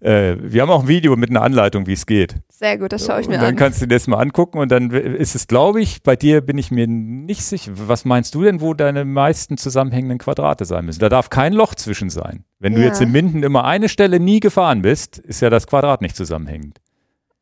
[0.00, 2.36] Äh, wir haben auch ein Video mit einer Anleitung, wie es geht.
[2.50, 3.56] Sehr gut, das schaue ich mir und dann an.
[3.56, 6.58] kannst du dir das mal angucken und dann ist es, glaube ich, bei dir bin
[6.58, 7.72] ich mir nicht sicher.
[7.74, 11.00] Was meinst du denn, wo deine meisten zusammenhängenden Quadrate sein müssen?
[11.00, 12.44] Da darf kein Loch zwischen sein.
[12.58, 12.88] Wenn du Ja.
[12.88, 16.78] jetzt in Minden immer eine Stelle nie gefahren bist, ist ja das Quadrat nicht zusammenhängend.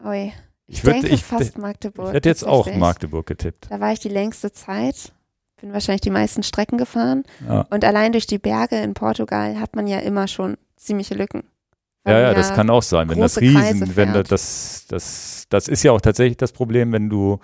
[0.05, 0.33] Ui.
[0.67, 2.09] Ich, Ich, würd, denke ich, fast Magdeburg.
[2.09, 2.73] ich hätte jetzt auch.
[2.75, 3.67] Magdeburg getippt.
[3.71, 5.13] Da war ich die längste Zeit.
[5.61, 7.25] Bin wahrscheinlich die meisten Strecken gefahren.
[7.49, 7.63] Ja.
[7.71, 11.43] Und allein durch die Berge in Portugal hat man ja immer schon ziemliche Lücken.
[12.07, 15.93] Ja, ja, das kann auch sein, wenn das Riesen, wenn das, das, das ist ja
[15.93, 17.39] auch tatsächlich das Problem, wenn du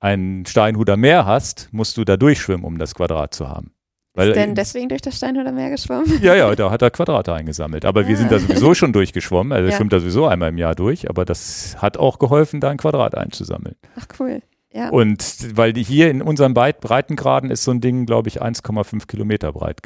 [0.00, 3.72] ein Steinhuder Meer hast, musst du da durchschwimmen, um das Quadrat zu haben.
[4.14, 6.20] Weil, Ist denn deswegen durch das Steinhuder Meer geschwommen?
[6.22, 7.84] ja, ja, da hat er Quadrate eingesammelt.
[7.84, 8.18] Aber wir Ah.
[8.18, 9.52] sind da sowieso schon durchgeschwommen.
[9.52, 9.76] Also Ja.
[9.76, 11.08] schwimmt da sowieso einmal im Jahr durch.
[11.08, 13.76] Aber das hat auch geholfen, da ein Quadrat einzusammeln.
[13.96, 14.42] Ach cool.
[14.72, 14.88] Ja.
[14.88, 19.06] Und weil die hier in unseren Breit Breitengraden ist so ein Ding, glaube ich, 1,5
[19.06, 19.78] Kilometer breit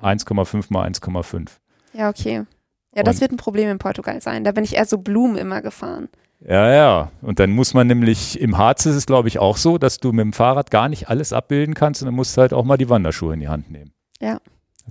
[0.00, 1.48] 1,5 mal 1,5.
[1.94, 2.42] Ja, okay.
[2.94, 4.44] Ja, das Und- wird ein Problem in Portugal sein.
[4.44, 6.08] Da bin ich eher so Blumen immer gefahren.
[6.40, 7.10] Ja, ja.
[7.22, 10.10] Und dann muss man nämlich, im Harz ist es, glaube ich, auch so, dass du
[10.12, 12.78] mit dem Fahrrad gar nicht alles abbilden kannst und dann musst du halt auch mal
[12.78, 13.92] die Wanderschuhe in die Hand nehmen.
[14.20, 14.38] Ja.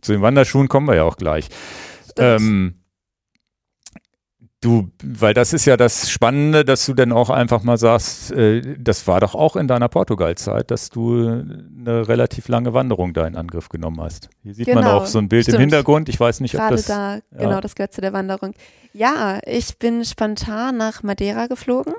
[0.02, 1.50] Zu den Wanderschuhen kommen wir ja auch gleich.
[2.18, 2.76] Ähm,
[4.62, 8.76] du, weil das ist ja das Spannende, dass du dann auch einfach mal sagst, äh,
[8.78, 13.36] das war doch auch in deiner Portugal-Zeit, dass du eine relativ lange Wanderung da in
[13.36, 14.30] Angriff genommen hast.
[14.44, 15.62] Hier sieht man Genau, auch so ein Bild im stimmt.
[15.62, 16.10] Hintergrund.
[16.10, 16.86] Ich weiß nicht, ob Gerade das.
[16.86, 17.22] da, ja.
[17.32, 18.54] genau, das gehört zu der Wanderung.
[18.94, 21.94] Ja, ich bin spontan nach Madeira geflogen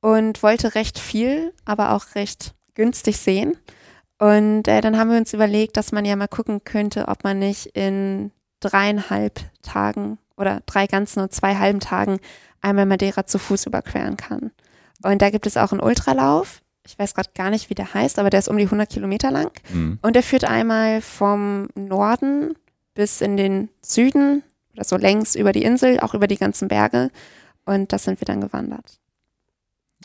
[0.00, 3.56] und wollte recht viel, aber auch recht günstig sehen.
[4.18, 7.38] Und äh, dann haben wir uns überlegt, dass man ja mal gucken könnte, ob man
[7.38, 8.30] nicht in
[8.60, 12.18] dreieinhalb Tagen oder drei ganzen und zwei halben Tagen
[12.60, 14.50] einmal Madeira zu Fuß überqueren kann.
[15.02, 16.62] Und da gibt es auch einen Ultralauf.
[16.86, 19.30] Ich weiß gerade gar nicht, wie der heißt, aber der ist um die 100 Kilometer
[19.30, 19.50] lang.
[19.70, 19.98] Hm.
[20.02, 22.54] Und er führt einmal vom Norden
[22.94, 24.42] bis in den Süden
[24.74, 27.10] oder so längs über die Insel, auch über die ganzen Berge.
[27.64, 28.98] Und das sind wir dann gewandert.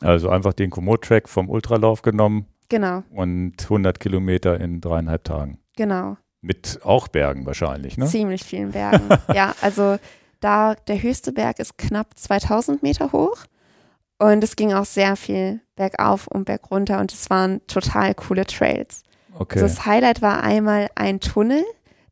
[0.02, 5.60] Also einfach den Komoot-Track vom Ultralauf genommen Genau, und 100 Kilometer in dreieinhalb Tagen.
[5.76, 6.18] genau.
[6.42, 8.06] Mit auch Bergen wahrscheinlich, ne?
[8.06, 9.10] Ziemlich vielen Bergen.
[9.34, 9.98] ja, also
[10.40, 13.46] da der höchste Berg ist knapp 2000 Meter hoch.
[14.18, 19.04] Und es ging auch sehr viel bergauf und bergunter und es waren total coole Trails.
[19.38, 19.60] Okay.
[19.60, 21.64] Also das Highlight war einmal ein Tunnel,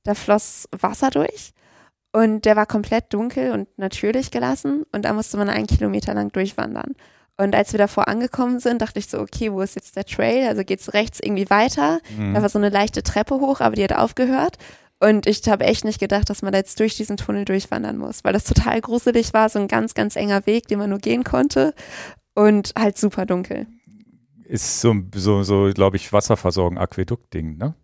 [0.03, 1.53] da floss Wasser durch
[2.11, 6.29] und der war komplett dunkel und natürlich gelassen und da musste man einen Kilometer lang
[6.31, 6.93] durchwandern.
[7.35, 10.47] Und als wir davor angekommen sind, dachte ich so, okay, wo ist jetzt der Trail?
[10.47, 11.99] Also geht's rechts irgendwie weiter?
[12.15, 12.35] Mhm.
[12.35, 14.57] Da war so eine leichte Treppe hoch, aber die hat aufgehört.
[15.03, 18.23] Und ich habe echt nicht gedacht, dass man da jetzt durch diesen Tunnel durchwandern muss,
[18.23, 21.23] weil das total gruselig war, so ein ganz, ganz enger Weg, den man nur gehen
[21.23, 21.73] konnte
[22.35, 23.67] und halt super dunkel.
[24.45, 27.75] Ist so, so, so glaube ich, Wasserversorgung, Aquädukt-Ding, ne?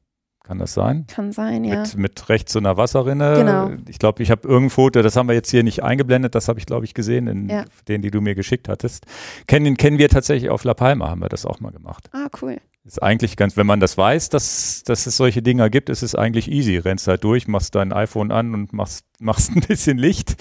[0.44, 1.06] Kann das sein?
[1.08, 1.82] Kann sein, ja.
[1.82, 3.36] Mit, mit rechts so einer Wasserrinne.
[3.36, 3.70] Genau.
[3.88, 6.58] Ich glaube, ich habe irgendein Foto, das haben wir jetzt hier nicht eingeblendet, das habe
[6.58, 7.66] ich, glaube ich, gesehen in Ja.
[7.88, 9.06] denen, die du mir geschickt hattest.
[9.46, 12.10] Kennen, kennen wir tatsächlich auf La Palma, haben wir das auch mal gemacht.
[12.14, 12.58] Ah, cool.
[12.90, 16.16] Ist eigentlich ganz, wenn man das weiß, dass, dass es solche Dinger gibt, ist es
[16.16, 16.76] eigentlich easy.
[16.78, 20.36] Rennst halt durch, machst dein iPhone an und machst, machst ein bisschen Licht.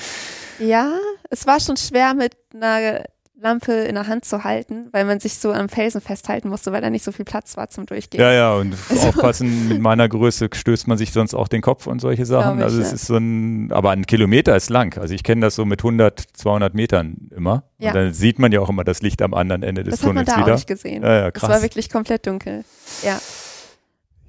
[0.58, 0.98] Ja,
[1.28, 3.04] es war schon schwer mit einer
[3.40, 6.80] Lampe in der Hand zu halten, weil man sich so am Felsen festhalten musste, weil
[6.80, 8.20] da nicht so viel Platz war zum Durchgehen.
[8.20, 11.86] Ja, ja, und Also- aufpassen, mit meiner Größe stößt man sich sonst auch den Kopf
[11.86, 12.56] und solche Sachen.
[12.56, 12.94] Glaub ich, also es ja.
[12.96, 14.98] ist so ein, aber ein Kilometer ist lang.
[14.98, 17.62] Also ich kenne das so mit 100, 200 Metern immer.
[17.78, 17.90] Ja.
[17.90, 20.14] Und dann sieht man ja auch immer das Licht am anderen Ende des das hat
[20.14, 20.54] man Tunnels da auch wieder.
[20.56, 21.02] nicht gesehen.
[21.04, 21.62] Ja, ja, Es war krass.
[21.62, 22.64] wirklich komplett dunkel.
[23.04, 23.20] Ja.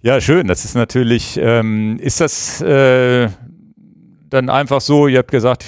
[0.01, 0.47] Ja, schön.
[0.47, 3.27] Das ist natürlich, ähm, ist das äh,
[4.29, 5.65] dann einfach so, ihr habt gesagt,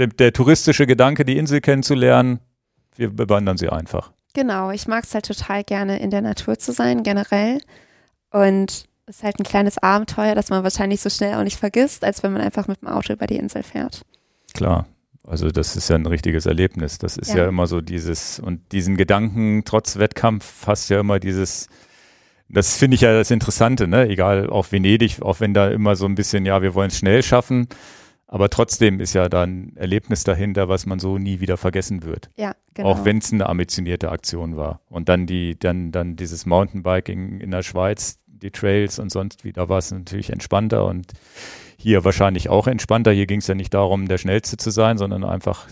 [0.00, 2.40] der, der touristische Gedanke, die Insel kennenzulernen,
[2.96, 4.12] wir bewandern sie einfach.
[4.34, 7.60] Genau, ich mag es halt total gerne, in der Natur zu sein, generell.
[8.30, 12.04] Und es ist halt ein kleines Abenteuer, das man wahrscheinlich so schnell auch nicht vergisst,
[12.04, 14.02] als wenn man einfach mit dem Auto über die Insel fährt.
[14.54, 14.86] Klar.
[15.26, 16.98] Also das ist ja ein richtiges Erlebnis.
[16.98, 17.48] Das ist ja, Ja.
[17.48, 21.68] immer so dieses, und diesen Gedanken trotz Wettkampf hast ja immer dieses,
[22.48, 24.08] das finde ich ja das Interessante, ne?
[24.08, 27.22] Egal, auch Venedig, auch wenn da immer so ein bisschen, ja, wir wollen es schnell
[27.22, 27.68] schaffen,
[28.32, 32.30] aber trotzdem ist ja da ein Erlebnis dahinter, was man so nie wieder vergessen wird.
[32.36, 32.90] Ja, genau.
[32.90, 34.80] Auch wenn es eine ambitionierte Aktion war.
[34.88, 39.52] Und dann die, dann, dann dieses Mountainbiking in der Schweiz, die Trails und sonst wie,
[39.52, 41.12] da war es natürlich entspannter und
[41.76, 43.10] hier wahrscheinlich auch entspannter.
[43.10, 45.66] Hier ging es ja nicht darum, der Schnellste zu sein, sondern einfach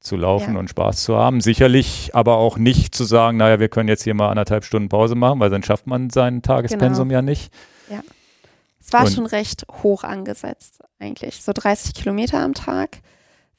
[0.00, 0.60] zu laufen Ja.
[0.60, 1.42] und Spaß zu haben.
[1.42, 5.14] Sicherlich aber auch nicht zu sagen, naja, wir können jetzt hier mal anderthalb Stunden Pause
[5.14, 7.52] machen, weil dann schafft man sein Tagespensum ja nicht.
[8.88, 11.42] Es war Und- schon recht hoch angesetzt, eigentlich.
[11.42, 13.00] So 30 Kilometer am Tag.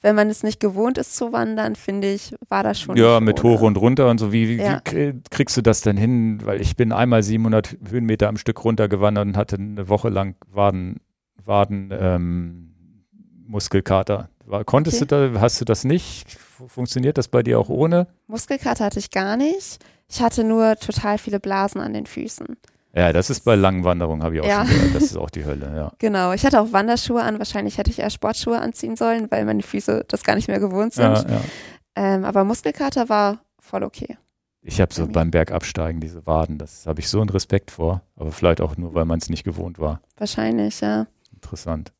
[0.02, 2.98] Wenn man es nicht gewohnt ist zu wandern, finde ich, war das schon.
[2.98, 3.54] Ja, mit ohne.
[3.54, 4.32] hoch und runter und so.
[4.32, 4.82] Wie, wie, Ja.
[4.86, 6.40] wie krie- kriegst du das denn hin?
[6.46, 11.00] Weil ich bin einmal 700 Höhenmeter am Stück runtergewandert und hatte eine Woche lang Waden,
[11.46, 12.74] Waden ähm,
[13.46, 14.30] Muskelkater.
[14.46, 15.08] War, konntest Okay.
[15.30, 16.32] du da, hast du das nicht?
[16.32, 18.08] Fu- Funktioniert das bei dir auch ohne?
[18.26, 19.78] Muskelkater hatte ich gar nicht.
[20.08, 22.58] Ich hatte nur total viele Blasen an den Füßen.
[22.94, 24.66] Ja, das ist bei langen Wanderungen, habe ich auch Ja.
[24.66, 24.95] schon gehört.
[24.95, 25.91] Das ist auch die Hölle, ja.
[25.99, 27.38] Genau, ich hatte auch Wanderschuhe an.
[27.38, 30.94] Wahrscheinlich hätte ich eher Sportschuhe anziehen sollen, weil meine Füße das gar nicht mehr gewohnt
[30.94, 31.03] sind.
[31.03, 31.41] ja, ja.
[31.95, 34.18] Ähm, aber Muskelkater war voll okay.
[34.61, 38.02] Ich habe so beim Bergabsteigen diese Waden, das habe ich so einen Respekt vor.
[38.16, 40.02] Aber vielleicht auch nur, weil man es nicht gewohnt war.
[40.18, 41.07] Wahrscheinlich, ja.
[41.34, 41.94] Interessant.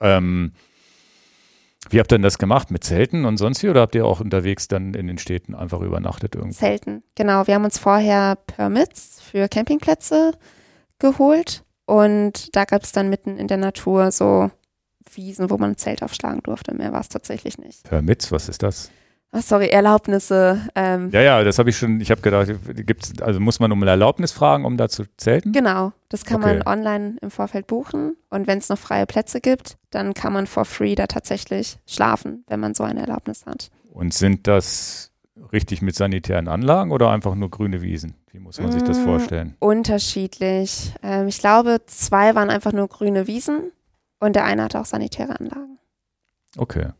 [0.00, 0.52] Ähm,
[1.90, 2.70] wie habt ihr denn das gemacht?
[2.70, 3.68] Mit Zelten und sonst wie?
[3.68, 6.56] Oder habt ihr auch unterwegs dann in den Städten einfach übernachtet irgendwo?
[6.56, 7.02] Zelten.
[7.14, 10.32] Genau, wir haben uns vorher Permits für Campingplätze
[10.98, 14.50] geholt und da gab es dann mitten in der Natur so
[15.12, 16.74] Wiesen, wo man ein Zelt aufschlagen durfte.
[16.74, 17.84] Mehr war es tatsächlich nicht.
[17.84, 18.90] Permits, was ist das?
[19.36, 20.60] Ach, sorry, Erlaubnisse.
[20.76, 22.48] Ähm, Ja, ja, das habe ich schon, ich habe gedacht,
[22.86, 25.50] gibt's, also muss man um eine Erlaubnis fragen, um da zu zelten?
[25.50, 26.62] Genau, das kann Okay.
[26.64, 28.16] man online im Vorfeld buchen.
[28.30, 32.44] Und wenn es noch freie Plätze gibt, dann kann man for free da tatsächlich schlafen,
[32.46, 33.72] wenn man so eine Erlaubnis hat.
[33.90, 35.10] Und sind das
[35.52, 38.14] richtig mit sanitären Anlagen oder einfach nur grüne Wiesen?
[38.30, 39.02] Wie muss man sich das Mm.
[39.02, 39.56] vorstellen?
[39.58, 40.94] Unterschiedlich.
[41.02, 43.72] Ähm, ich glaube, zwei waren einfach nur grüne Wiesen
[44.20, 45.78] und der eine hatte auch sanitäre Anlagen.
[46.56, 46.90] Okay.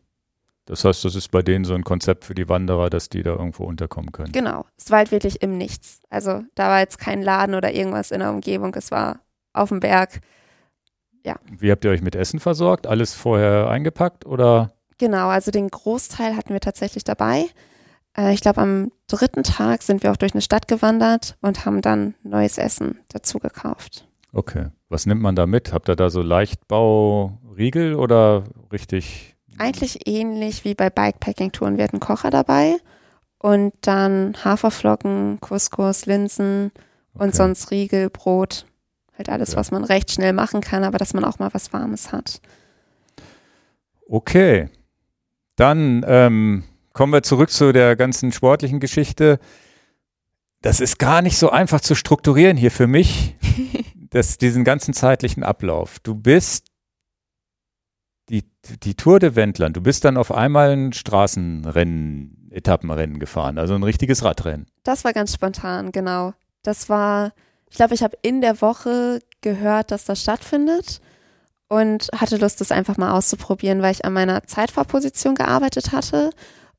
[0.65, 3.31] Das heißt, das ist bei denen so ein Konzept für die Wanderer, dass die da
[3.31, 4.31] irgendwo unterkommen können.
[4.31, 5.99] Genau, es war halt wirklich im Nichts.
[6.09, 9.19] Also da war jetzt kein Laden oder irgendwas in der Umgebung, es war
[9.53, 10.21] auf dem Berg.
[11.57, 12.87] Wie habt ihr euch mit Essen versorgt?
[12.87, 14.73] Alles vorher eingepackt oder?
[14.97, 17.47] Genau, also den Großteil hatten wir tatsächlich dabei.
[18.17, 21.81] Äh, ich glaube, am dritten Tag sind wir auch durch eine Stadt gewandert und haben
[21.81, 24.07] dann neues Essen dazu gekauft.
[24.31, 24.67] Okay.
[24.89, 25.73] Was nimmt man da mit?
[25.73, 29.34] Habt ihr da so Leichtbau-Riegel oder richtig?
[29.57, 31.77] Eigentlich ähnlich wie bei Bikepacking-Touren.
[31.77, 32.75] Wir hatten Kocher dabei
[33.39, 36.71] und dann Haferflocken, Couscous, Linsen
[37.13, 37.37] und Okay.
[37.37, 38.65] sonst Riegel, Brot.
[39.17, 39.57] Halt alles, Ja.
[39.57, 42.41] was man recht schnell machen kann, aber dass man auch mal was Warmes hat.
[44.07, 44.69] Okay.
[45.55, 46.63] Dann ähm,
[46.93, 49.39] kommen wir zurück zu der ganzen sportlichen Geschichte.
[50.61, 53.35] Das ist gar nicht so einfach zu strukturieren hier für mich,
[54.09, 55.99] das, diesen ganzen zeitlichen Ablauf.
[55.99, 56.65] Du bist
[58.83, 63.83] die, Tour de Wendland, du bist dann auf einmal ein Straßenrennen, Etappenrennen gefahren, also ein
[63.83, 64.67] richtiges Radrennen.
[64.83, 66.33] Das war ganz spontan, genau.
[66.63, 67.33] Das war,
[67.69, 71.01] ich glaube, ich habe in der Woche gehört, dass das stattfindet
[71.67, 76.29] und hatte Lust, das einfach mal auszuprobieren, weil ich an meiner Zeitfahrposition gearbeitet hatte.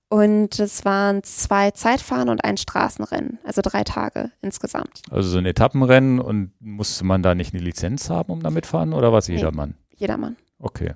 [0.08, 5.02] Und es waren zwei Zeitfahren und ein Straßenrennen, also drei Tage insgesamt.
[5.10, 8.92] Also so ein Etappenrennen und musste man da nicht eine Lizenz haben, um damit fahren
[8.92, 9.34] oder was Nee.
[9.34, 9.74] jedermann?
[9.96, 10.36] Jedermann.
[10.60, 10.94] Okay.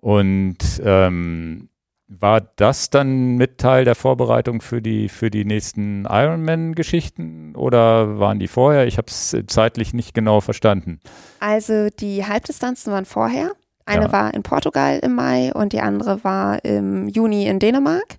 [0.00, 1.68] Und ähm,
[2.06, 8.38] war das dann mit Teil der Vorbereitung für die, für die nächsten Ironman-Geschichten oder waren
[8.38, 8.86] die vorher?
[8.86, 11.00] Ich habe es zeitlich nicht genau verstanden.
[11.40, 13.52] Also die Halbdistanzen waren vorher.
[13.84, 14.12] Eine Ja.
[14.12, 18.16] war in Portugal im Mai und die andere war im Juni in Dänemark.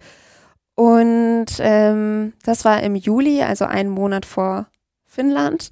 [0.75, 4.67] Und ähm, das war im Juli, also einen Monat vor
[5.05, 5.69] Finnland.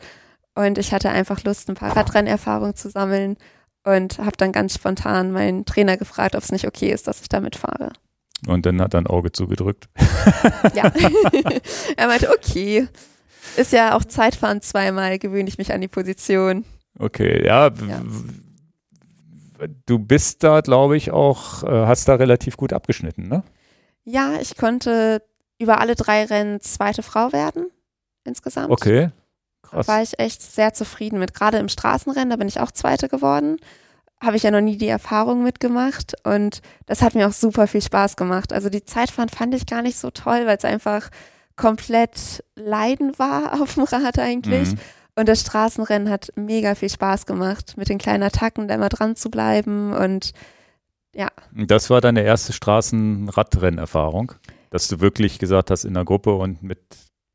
[0.55, 3.37] Und ich hatte einfach Lust, ein paar Radrennerfahrung zu sammeln
[3.87, 7.29] und habe dann ganz spontan meinen Trainer gefragt, ob es nicht okay ist, dass ich
[7.29, 7.93] damit fahre.
[8.45, 9.89] Und dann hat er ein Auge zugedrückt.
[10.75, 10.91] Ja.
[11.97, 12.87] er meinte, okay.
[13.55, 16.65] Ist ja auch Zeitfahren zweimal, gewöhne ich mich an die Position.
[16.99, 17.67] Okay, ja.
[17.67, 18.01] Ja.
[19.85, 23.43] Du bist da, glaube ich, auch, äh, hast da relativ gut abgeschnitten, ne?
[24.03, 25.23] Ja, ich konnte
[25.57, 27.71] über alle drei Rennen zweite Frau werden
[28.23, 28.69] insgesamt.
[28.69, 29.09] Okay.
[29.71, 29.87] Da Krass.
[29.87, 31.33] war ich echt sehr zufrieden mit.
[31.33, 33.57] Gerade im Straßenrennen, da bin ich auch Zweite geworden.
[34.21, 37.81] Habe ich ja noch nie die Erfahrung mitgemacht und das hat mir auch super viel
[37.81, 38.51] Spaß gemacht.
[38.51, 41.09] Also die Zeitfahren fand ich gar nicht so toll, weil es einfach
[41.55, 44.71] komplett Leiden war auf dem Rad eigentlich.
[44.71, 44.79] Mhm.
[45.15, 49.15] Und das Straßenrennen hat mega viel Spaß gemacht, mit den kleinen Attacken da immer dran
[49.15, 50.31] zu bleiben und
[51.55, 54.33] Und Das war deine erste Straßenradrennerfahrung,
[54.69, 56.79] dass du wirklich gesagt hast, in der Gruppe und mit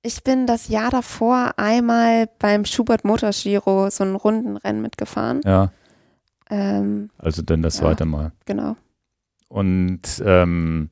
[0.03, 5.41] Ich bin das Jahr davor einmal beim Schubert Motorgiro so ein Rundenrennen mitgefahren.
[5.45, 5.71] Ja,
[6.51, 7.83] Ähm, also dann das Ja.
[7.83, 8.33] zweite Mal.
[8.45, 8.77] genau.
[9.49, 10.91] Und ähm,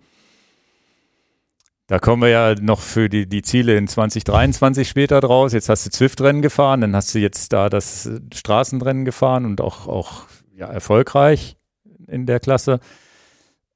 [1.86, 5.52] da kommen wir ja noch für die, die Ziele in 2023 später draus.
[5.52, 9.86] Jetzt hast du Zwift-Rennen gefahren, dann hast du jetzt da das Straßenrennen gefahren und auch,
[9.88, 11.56] auch ja, erfolgreich
[12.06, 12.78] in der Klasse.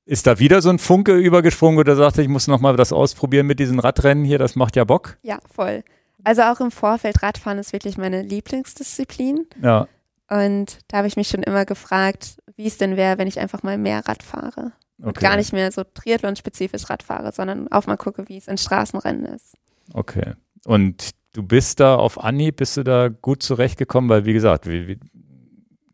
[0.06, 3.58] Ist da wieder so ein Funke übergesprungen oder sagte, ich muss nochmal das ausprobieren mit
[3.58, 5.16] diesen Radrennen hier, das macht ja Bock?
[5.22, 5.82] Ja, voll.
[6.24, 9.46] Also auch im Vorfeld Radfahren ist wirklich meine Lieblingsdisziplin.
[9.62, 9.88] Ja,
[10.30, 13.62] Und da habe ich mich schon immer gefragt, wie es denn wäre, wenn ich einfach
[13.62, 14.72] mal mehr Rad fahre.
[14.98, 15.26] Und okay.
[15.26, 19.26] gar nicht mehr so Triathlon-spezifisch Rad fahre, sondern auch mal gucke, wie es in Straßenrennen
[19.26, 19.54] ist.
[19.92, 20.34] Okay.
[20.64, 24.86] Und du bist da auf Anhieb, bist du da gut zurechtgekommen, weil wie gesagt, wie,
[24.86, 25.00] wie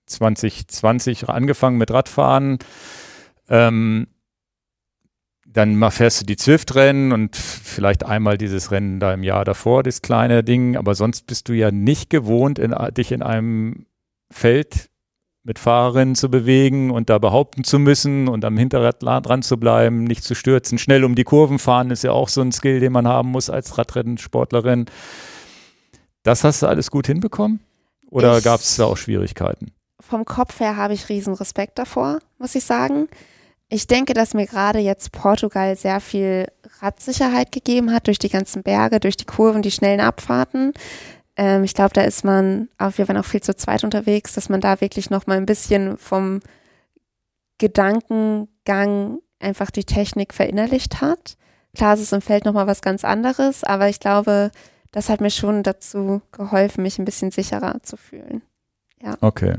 [0.07, 2.59] 2020 angefangen mit Radfahren,
[3.51, 4.07] ähm,
[5.47, 9.83] dann mal fährst du die Zwift-Rennen und vielleicht einmal dieses Rennen da im Jahr davor,
[9.83, 13.87] das kleine Ding, aber sonst bist du ja nicht gewohnt, in, dich in einem
[14.31, 14.89] Feld
[15.43, 20.05] mit Fahrerinnen zu bewegen und da behaupten zu müssen und am Hinterrad dran zu bleiben,
[20.05, 20.79] nicht zu stürzen.
[20.79, 23.51] Schnell um die Kurven fahren ist ja auch so ein Skill, den man haben muss
[23.51, 24.87] als Radrennsportlerin.
[26.23, 27.61] Das hast du alles gut hinbekommen?
[28.11, 29.73] Oder gab es da auch Schwierigkeiten?
[29.99, 33.09] Vom Kopf her habe ich riesen Respekt davor, muss ich sagen.
[33.73, 36.49] Ich denke, dass mir gerade jetzt Portugal sehr viel
[36.81, 40.75] Radsicherheit gegeben hat durch die ganzen Berge, durch die Kurven, die schnellen Abfahrten.
[41.37, 44.49] Ähm, ich glaube, da ist man, auch wir waren auch viel zu zweit unterwegs, dass
[44.49, 46.41] man da wirklich noch mal ein bisschen vom
[47.59, 51.37] Gedankengang einfach die Technik verinnerlicht hat.
[51.77, 54.51] Klar, es ist im Feld nochmal was ganz anderes, aber ich glaube,
[54.91, 58.43] das hat mir schon dazu geholfen, mich ein bisschen sicherer zu fühlen.
[59.01, 59.17] Ja.
[59.21, 59.59] Okay.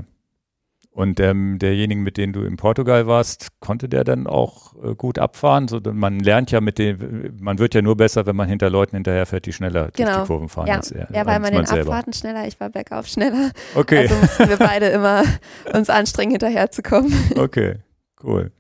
[0.93, 5.19] Und ähm, derjenige, mit dem du in Portugal warst, konnte der dann auch äh, gut
[5.19, 5.69] abfahren?
[5.69, 8.97] So, man lernt ja mit dem, man wird ja nur besser, wenn man hinter Leuten
[8.97, 10.11] hinterherfährt, die schneller genau.
[10.11, 10.67] durch die Kurven fahren.
[10.67, 11.91] Ja, als er, ja weil man den selber.
[11.91, 13.51] Abfahrten schneller, ich war bergauf schneller.
[13.73, 15.23] Okay, Also mussten wir beide immer
[15.73, 17.13] uns anstrengen, hinterherzukommen.
[17.37, 17.75] okay,
[18.21, 18.51] cool.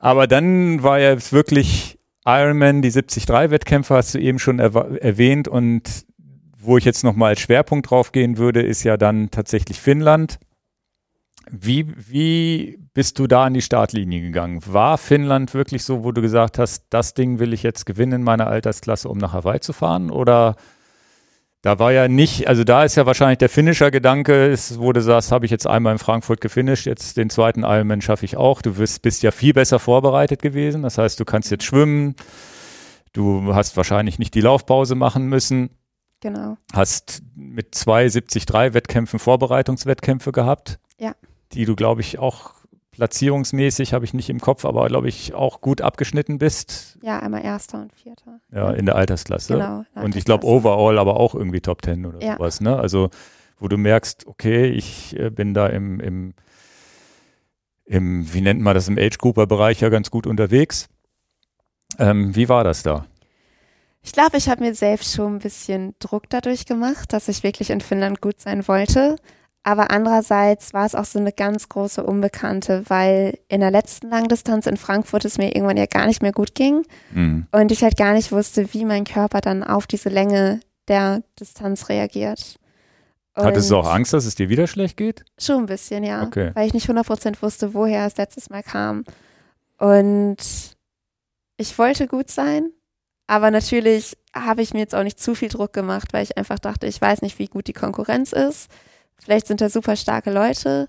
[0.00, 6.04] Aber dann war ja jetzt wirklich Ironman, die 73-Wettkämpfe hast du eben schon erwähnt und
[6.58, 10.38] wo ich jetzt nochmal als Schwerpunkt drauf gehen würde, ist ja dann tatsächlich Finnland.
[11.50, 14.60] Wie, wie bist du da an die Startlinie gegangen?
[14.66, 18.22] War Finnland wirklich so, wo du gesagt hast, das Ding will ich jetzt gewinnen in
[18.22, 20.10] meiner Altersklasse, um nach Hawaii zu fahren?
[20.10, 20.56] Oder
[21.62, 25.02] da war ja nicht, also da ist ja wahrscheinlich der finnischer Gedanke, ist, wo du
[25.02, 28.62] sagst, habe ich jetzt einmal in Frankfurt gefinisht, jetzt den zweiten Ironman schaffe ich auch.
[28.62, 30.82] Du bist, bist ja viel besser vorbereitet gewesen.
[30.82, 32.14] Das heißt, du kannst jetzt schwimmen.
[33.12, 35.70] Du hast wahrscheinlich nicht die Laufpause machen müssen.
[36.20, 36.56] Genau.
[36.72, 40.78] Hast mit zwei 73-Wettkämpfen Vorbereitungswettkämpfe gehabt.
[40.98, 41.14] Ja.
[41.52, 42.54] Die du, glaube ich, auch
[42.92, 46.98] platzierungsmäßig, habe ich nicht im Kopf, aber glaube ich, auch gut abgeschnitten bist.
[47.02, 48.40] Ja, einmal Erster und Vierter.
[48.52, 49.54] Ja, in der Altersklasse.
[49.54, 49.84] Genau.
[49.94, 50.68] Und ich glaube, Altersklasse.
[50.68, 52.34] overall aber auch irgendwie Top Ten oder Ja.
[52.34, 52.76] sowas, ne?
[52.76, 53.10] Also,
[53.60, 56.34] wo du merkst, okay, ich äh, bin da im, im,
[57.84, 60.88] im, wie nennt man das, im Age-Grouper-Bereich ja ganz gut unterwegs.
[61.98, 63.06] Ähm, wie war das da?
[64.02, 67.70] Ich glaube, ich habe mir selbst schon ein bisschen Druck dadurch gemacht, dass ich wirklich
[67.70, 69.16] in Finnland gut sein wollte.
[69.68, 74.66] Aber andererseits war es auch so eine ganz große Unbekannte, weil in der letzten Langdistanz
[74.66, 77.46] in Frankfurt es mir irgendwann ja gar nicht mehr gut ging Hm.
[77.52, 81.90] und ich halt gar nicht wusste, wie mein Körper dann auf diese Länge der Distanz
[81.90, 82.56] reagiert.
[83.36, 85.26] Hattest du Und auch Angst, dass es dir wieder schlecht geht?
[85.38, 86.22] Schon ein bisschen, ja.
[86.22, 86.50] Okay.
[86.54, 89.04] Weil ich nicht 100% wusste, woher es letztes Mal kam.
[89.76, 90.38] Und
[91.58, 92.70] ich wollte gut sein,
[93.26, 96.58] aber natürlich habe ich mir jetzt auch nicht zu viel Druck gemacht, weil ich einfach
[96.58, 98.70] dachte, ich weiß nicht, wie gut die Konkurrenz ist.
[99.22, 100.88] Vielleicht sind da super starke Leute.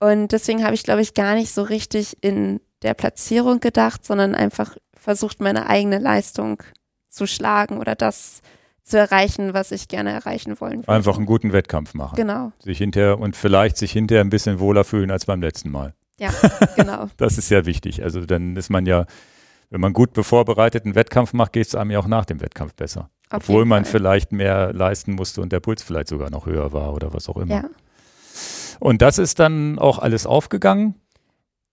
[0.00, 4.34] Und deswegen habe ich, glaube ich, gar nicht so richtig in der Platzierung gedacht, sondern
[4.34, 6.62] einfach versucht, meine eigene Leistung
[7.08, 8.42] zu schlagen oder das
[8.84, 10.92] zu erreichen, was ich gerne erreichen wollen würde.
[10.92, 12.16] Einfach einen guten Wettkampf machen.
[12.16, 15.94] Genau, Sich hinterher und vielleicht sich hinterher ein bisschen wohler fühlen als beim letzten Mal.
[16.18, 16.30] ja,
[16.76, 17.08] genau.
[17.16, 18.02] Das ist sehr wichtig.
[18.02, 19.06] Also dann ist man ja,
[19.70, 23.10] wenn man gut bevorbereiteten Wettkampf macht, geht es einem ja auch nach dem Wettkampf besser.
[23.30, 23.92] Auf Obwohl man Fall.
[23.92, 27.36] vielleicht mehr leisten musste und der Puls vielleicht sogar noch höher war oder was auch
[27.36, 27.54] immer.
[27.54, 27.64] Ja.
[28.80, 30.94] Und das ist dann auch alles aufgegangen.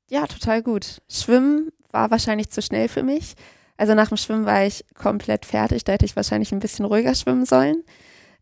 [0.09, 1.01] Ja, total gut.
[1.09, 3.35] Schwimmen war wahrscheinlich zu schnell für mich.
[3.77, 5.83] Also nach dem Schwimmen war ich komplett fertig.
[5.83, 7.83] Da hätte ich wahrscheinlich ein bisschen ruhiger schwimmen sollen.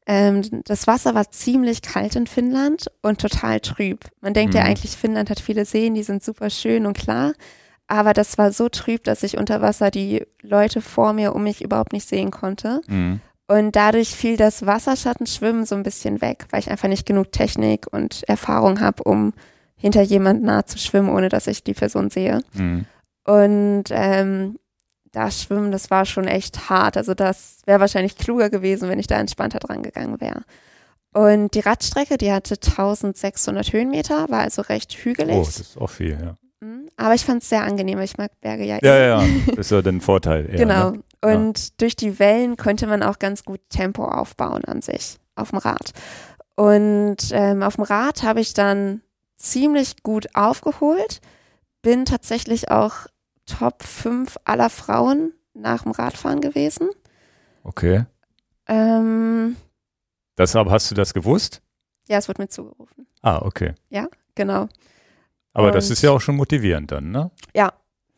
[0.06, 4.06] Ähm, das Wasser war ziemlich kalt in Finnland und total trüb.
[4.22, 4.68] Man denkt ja Mhm.
[4.68, 7.34] eigentlich, Finnland hat viele Seen, die sind super schön und klar.
[7.88, 11.64] Aber das war so trüb, dass ich unter Wasser die Leute vor mir um mich
[11.64, 12.82] überhaupt nicht sehen konnte.
[13.48, 17.88] Und dadurch fiel das Wasserschattenschwimmen so ein bisschen weg, weil ich einfach nicht genug Technik
[17.92, 19.34] und Erfahrung habe, um
[19.76, 22.42] hinter jemand nah zu schwimmen, ohne dass ich die Person sehe.
[22.54, 22.86] Mhm.
[23.26, 24.58] Und ähm,
[25.12, 26.98] das Schwimmen, das war schon echt hart.
[26.98, 30.44] Also das wäre wahrscheinlich kluger gewesen, wenn ich da entspannter dran gegangen wäre.
[31.14, 35.36] Und die Radstrecke, die hatte 1600 Höhenmeter, war also recht hügelig.
[35.36, 36.38] Oh, das ist auch viel, ja.
[36.98, 38.00] Aber ich fand es sehr angenehm.
[38.00, 38.80] Ich mag Berge ja.
[38.82, 39.08] Ja, eh.
[39.08, 39.28] ja, ja.
[39.48, 40.50] Das ist ja dann ein Vorteil.
[40.50, 40.92] Eher, Genau.
[40.92, 41.04] Ne?
[41.22, 45.60] Und durch die Wellen konnte man auch ganz gut Tempo aufbauen an sich auf dem
[45.60, 45.94] Rad.
[46.56, 49.02] Und ähm, auf dem Rad habe ich dann
[49.38, 51.22] ziemlich gut aufgeholt,
[51.82, 53.08] bin tatsächlich auch
[53.46, 56.90] Top 5 aller Frauen nach dem Radfahren gewesen.
[57.64, 58.06] Okay.
[58.68, 59.56] Ähm,
[60.38, 61.62] Deshalb hast du das gewusst?
[62.08, 63.08] ja, es wurde mir zugerufen.
[63.22, 63.74] Ah, okay.
[64.36, 64.68] Genau.
[65.54, 67.32] Aber das Und- ist ja auch schon motivierend dann, ne?
[67.56, 67.74] Ja,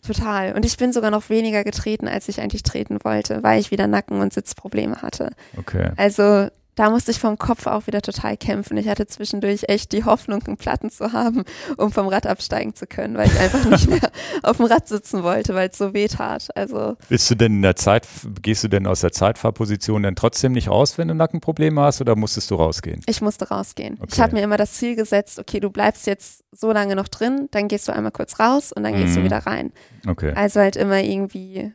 [0.05, 0.53] total.
[0.53, 3.87] Und ich bin sogar noch weniger getreten, als ich eigentlich treten wollte, weil ich wieder
[3.87, 5.31] Nacken- und Sitzprobleme hatte.
[5.57, 5.91] Okay.
[5.97, 8.75] Also da musste ich vom Kopf auch wieder total kämpfen.
[8.77, 11.43] Ich hatte zwischendurch echt die Hoffnung, einen Platten zu haben,
[11.77, 14.11] um vom Rad absteigen zu können, weil ich einfach nicht mehr
[14.43, 16.49] auf dem Rad sitzen wollte, weil es so weh tat.
[16.55, 18.07] Also Bist du denn in der Zeit,
[18.41, 22.15] gehst du denn aus der Zeitfahrposition dann trotzdem nicht raus, wenn du Nackenprobleme hast oder
[22.15, 23.01] musstest du rausgehen?
[23.07, 23.95] ich musste rausgehen.
[23.95, 24.21] Ich Okay.
[24.21, 27.67] habe mir immer das Ziel gesetzt, okay, du bleibst jetzt so lange noch drin, dann
[27.69, 29.25] gehst du einmal kurz raus und dann gehst du Mhm.
[29.25, 29.71] wieder rein.
[30.07, 30.33] Okay.
[30.35, 31.73] Also halt immer irgendwie,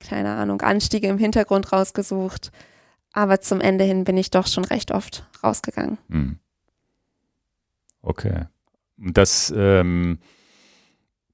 [0.00, 2.50] keine Ahnung, Anstiege im Hintergrund rausgesucht.
[3.16, 5.96] Aber zum Ende hin bin ich doch schon recht oft rausgegangen.
[6.10, 6.38] Hm.
[8.02, 8.44] Okay.
[8.98, 10.18] Und das, ähm,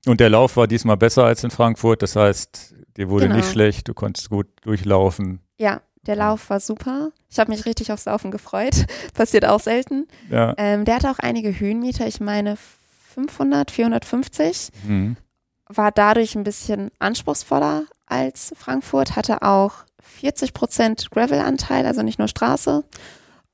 [0.07, 3.37] und der Lauf war diesmal besser als in Frankfurt, das heißt, dir wurde Genau.
[3.39, 5.41] nicht schlecht, du konntest gut durchlaufen.
[5.59, 7.11] Ja, der Lauf war super.
[7.29, 8.87] Ich habe mich richtig aufs Laufen gefreut.
[9.15, 10.07] Passiert auch selten.
[10.31, 10.55] Ja.
[10.59, 12.07] Ähm, der hatte auch einige Höhenmeter.
[12.07, 12.57] Ich meine
[13.15, 14.71] 500, 450.
[14.87, 15.17] Hm.
[15.67, 19.73] War dadurch ein bisschen anspruchsvoller als Frankfurt, hatte auch
[20.03, 22.85] 40 Prozent Gravel-Anteil, also nicht nur Straße.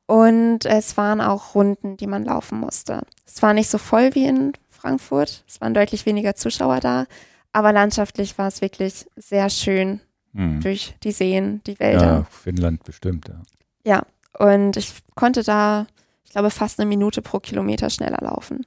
[0.06, 3.02] Und es waren auch Runden, die man laufen musste.
[3.26, 5.44] Es war nicht so voll wie in Frankfurt.
[5.47, 7.06] Es waren deutlich weniger Zuschauer da.
[7.52, 10.01] Aber landschaftlich war es wirklich sehr schön
[10.35, 10.60] Hm.
[10.60, 12.05] durch die Seen, die Wälder.
[12.05, 13.40] Ja, Finnland bestimmt, ja.
[13.85, 14.02] Ja,
[14.39, 15.86] und ich konnte da,
[16.24, 18.66] ich glaube, fast eine Minute pro Kilometer schneller laufen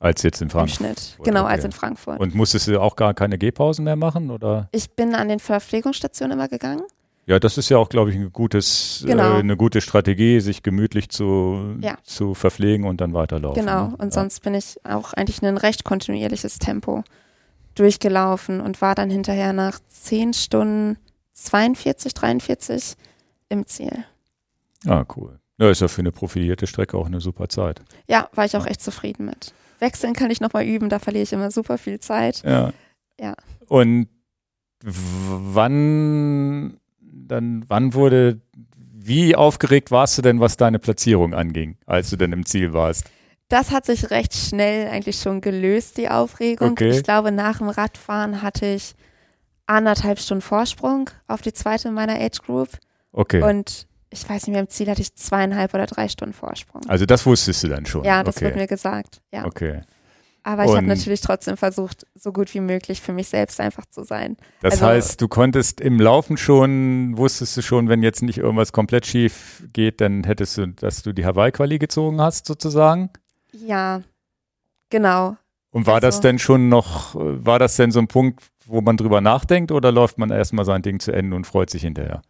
[0.00, 0.76] Als jetzt in im Frankfurt.
[0.78, 1.18] Schnitt.
[1.22, 1.66] Genau, als okay.
[1.66, 2.18] in Frankfurt.
[2.20, 4.68] Und musstest du auch gar keine Gehpausen mehr machen, oder?
[4.72, 6.82] ich bin an den Verpflegungsstationen immer gegangen.
[7.26, 9.36] Ja, das ist ja auch, glaube ich, ein gutes, Genau.
[9.36, 11.98] äh, eine gute Strategie, sich gemütlich zu, Ja.
[12.02, 13.60] zu verpflegen und dann weiterlaufen.
[13.60, 13.96] Genau, ne?
[13.98, 14.10] und ja.
[14.10, 17.04] sonst bin ich auch eigentlich ein recht kontinuierliches Tempo
[17.74, 20.96] durchgelaufen und war dann hinterher nach 10 Stunden
[21.34, 22.96] 42, 43
[23.50, 24.04] im Ziel.
[24.86, 25.38] Ah, cool.
[25.58, 27.82] Ja, ist ja für eine profilierte Strecke auch eine super Zeit.
[28.08, 29.52] Ja, war ich auch echt zufrieden mit.
[29.80, 32.42] Wechseln kann ich nochmal üben, da verliere ich immer super viel Zeit.
[32.44, 32.72] Ja.
[33.18, 33.34] Ja.
[33.66, 34.08] Und
[34.82, 36.80] wann
[37.30, 38.40] dann, wann wurde,
[38.92, 43.04] wie aufgeregt warst du denn, was deine Platzierung anging, als du denn im Ziel warst?
[43.48, 46.72] Das hat sich recht schnell eigentlich schon gelöst, die Aufregung.
[46.72, 46.90] Okay.
[46.90, 48.94] Ich glaube, nach dem Radfahren hatte ich
[49.66, 52.68] anderthalb Stunden Vorsprung auf die zweite in meiner Age Group.
[53.12, 53.42] Okay.
[53.42, 56.82] Und ich weiß nicht mehr, im Ziel hatte ich zweieinhalb oder drei Stunden Vorsprung.
[56.88, 58.04] also das wusstest du dann schon.
[58.04, 58.46] ja, das okay.
[58.46, 59.20] wird mir gesagt.
[59.32, 59.44] Ja.
[59.46, 59.82] Okay.
[60.42, 64.04] Aber ich habe natürlich trotzdem versucht, so gut wie möglich für mich selbst einfach zu
[64.04, 64.38] sein.
[64.62, 68.72] Das Also- heißt, du konntest im Laufen schon, wusstest du schon, wenn jetzt nicht irgendwas
[68.72, 73.10] komplett schief geht, dann hättest du, dass du die Hawaii-Quali gezogen hast, sozusagen.
[73.52, 74.00] Ja,
[74.88, 75.36] genau.
[75.72, 78.80] Und war das Also- denn schon noch, äh, war das denn so ein Punkt, wo
[78.80, 82.22] man drüber nachdenkt oder läuft man erstmal sein Ding zu Ende und freut sich hinterher?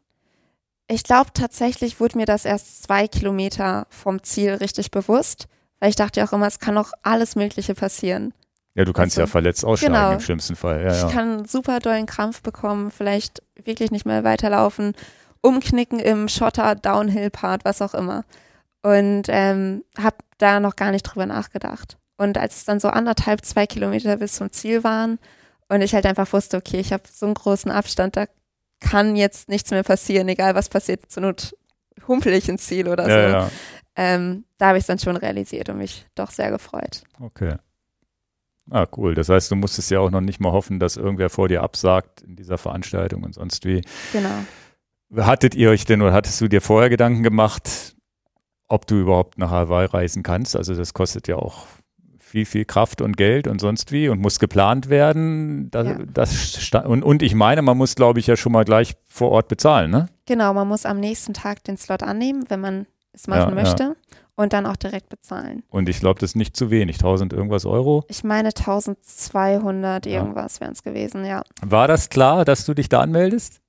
[0.90, 5.46] Ich glaube, tatsächlich wurde mir das erst zwei Kilometer vom Ziel richtig bewusst,
[5.78, 8.34] weil ich dachte ja auch immer, es kann noch alles Mögliche passieren.
[8.74, 10.12] Ja, du kannst Also, ja verletzt aussteigen genau.
[10.12, 10.82] im schlimmsten Fall.
[10.82, 11.08] Ja, Ich ja.
[11.08, 14.94] kann super dollen Krampf bekommen, vielleicht wirklich nicht mehr weiterlaufen,
[15.42, 18.24] umknicken im Schotter, Downhill-Part, was auch immer.
[18.82, 21.98] Und ähm, habe da noch gar nicht drüber nachgedacht.
[22.16, 25.20] Und als es dann so anderthalb, zwei Kilometer bis zum Ziel waren
[25.68, 28.26] und ich halt einfach wusste, okay, ich habe so einen großen Abstand, da
[28.81, 31.55] kann jetzt nichts mehr passieren, egal was passiert, zur Not
[32.09, 33.11] humpel ich ins Ziel oder so.
[33.11, 33.51] ja, ja.
[33.97, 37.02] Ähm, da habe ich es dann schon realisiert und mich doch sehr gefreut.
[37.20, 37.57] Okay.
[38.70, 39.15] Ah, cool.
[39.15, 42.23] Das heißt, du musstest ja auch noch nicht mal hoffen, dass irgendwer vor dir absagt
[42.23, 43.82] in dieser Veranstaltung und sonst wie.
[44.12, 44.44] Genau.
[45.16, 47.97] Hattet ihr euch denn oder hattest du dir vorher Gedanken gemacht,
[48.69, 50.55] ob du überhaupt nach Hawaii reisen kannst?
[50.55, 51.66] Also das kostet ja auch
[52.31, 55.70] viel, viel Kraft und Geld und sonst wie und muss geplant werden.
[55.70, 55.98] Das, Ja.
[56.15, 59.48] das und, und ich meine, man muss, glaube ich, ja schon mal gleich vor Ort
[59.48, 60.07] bezahlen, ne?
[60.27, 63.55] Genau, man muss am nächsten Tag den Slot annehmen, wenn man es machen Ja, ja.
[63.55, 63.97] möchte
[64.36, 65.65] und dann auch direkt bezahlen.
[65.70, 66.97] Und ich glaube, das ist nicht zu wenig.
[66.97, 68.05] 1000 irgendwas Euro.
[68.09, 70.20] Ich meine 1200 Ja.
[70.20, 71.43] irgendwas wären es gewesen, ja.
[71.62, 73.61] War das klar, dass du dich da anmeldest?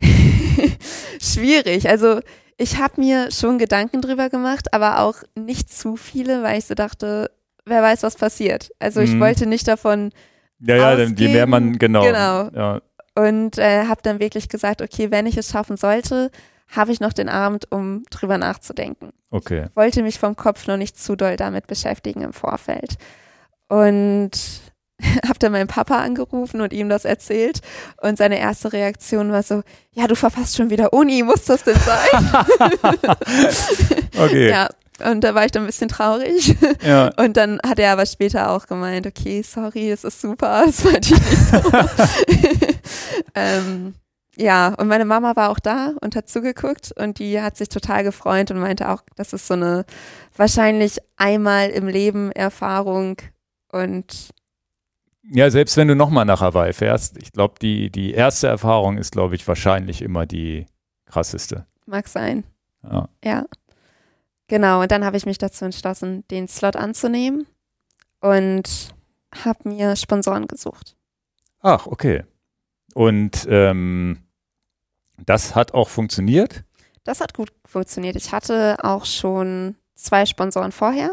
[1.20, 1.88] Schwierig.
[1.88, 2.20] Also
[2.56, 6.74] ich habe mir schon Gedanken drüber gemacht, aber auch nicht zu viele, weil ich so
[6.74, 7.30] dachte,
[7.66, 8.70] wer weiß, was passiert.
[8.78, 9.20] Also ich Mhm.
[9.20, 10.10] wollte nicht davon
[10.60, 12.02] Ja, ja, denn je mehr man, genau.
[12.04, 12.50] genau.
[12.54, 12.80] Ja,
[13.16, 16.30] und äh, habe dann wirklich gesagt, okay, wenn ich es schaffen sollte,
[16.68, 19.10] habe ich noch den Abend, um drüber nachzudenken.
[19.30, 19.66] okay.
[19.74, 22.96] wollte mich vom Kopf noch nicht zu doll damit beschäftigen im Vorfeld.
[23.68, 24.30] Und
[25.28, 27.60] habe dann meinen Papa angerufen und ihm das erzählt.
[28.00, 29.62] Und seine erste Reaktion war so,
[29.92, 32.32] ja, du verpasst schon wieder Uni, muss das denn sein?
[34.18, 34.48] Okay.
[34.50, 34.68] ja,
[35.02, 36.56] und da war ich dann ein bisschen traurig.
[36.82, 37.10] ja.
[37.16, 41.14] Und dann hat er aber später auch gemeint, okay, sorry, es ist super, das meinte
[41.14, 42.78] ich nicht so.
[43.34, 43.94] ähm,
[44.36, 48.02] ja, und meine Mama war auch da und hat zugeguckt und die hat sich total
[48.04, 49.84] gefreut und meinte auch, das ist so eine
[50.36, 53.16] wahrscheinlich einmal im Leben Erfahrung
[53.70, 54.30] und
[55.22, 59.12] Ja, selbst wenn du nochmal nach Hawaii fährst, ich glaube, die, die erste Erfahrung ist,
[59.12, 60.66] glaube ich, wahrscheinlich immer die
[61.06, 61.66] krasseste.
[61.86, 62.44] mag sein.
[62.82, 63.08] Ja.
[63.24, 63.44] Ja.
[64.48, 67.46] Genau, und dann habe ich mich dazu entschlossen, den Slot anzunehmen
[68.20, 68.94] und
[69.44, 70.96] habe mir Sponsoren gesucht.
[71.60, 72.24] Ach, okay.
[72.94, 74.18] Und ähm,
[75.24, 76.64] das hat auch funktioniert.
[77.04, 78.16] Das hat gut funktioniert.
[78.16, 81.12] Ich hatte auch schon zwei Sponsoren vorher.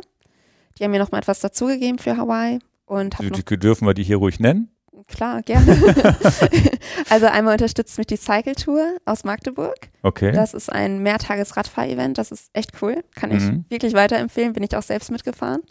[0.77, 4.17] Die haben mir noch mal etwas dazugegeben für Hawaii und Die, dürfen wir die hier
[4.17, 4.69] ruhig nennen?
[5.07, 5.77] Klar gerne.
[7.09, 9.75] also einmal unterstützt mich die Cycle Tour aus Magdeburg.
[10.03, 10.31] Okay.
[10.31, 12.17] Das ist ein Mehrtages-Radfahr-Event.
[12.17, 13.03] Das ist echt cool.
[13.15, 13.65] Kann ich Mhm.
[13.69, 14.53] wirklich weiterempfehlen.
[14.53, 15.61] Bin ich auch selbst mitgefahren.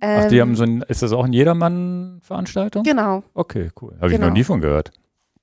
[0.00, 2.84] Ach, die Ähm, haben so ein, ist das auch eine Jedermann-Veranstaltung?
[2.84, 3.22] Genau.
[3.34, 3.94] Okay, cool.
[3.96, 4.28] Habe ich Genau.
[4.28, 4.90] noch nie von gehört.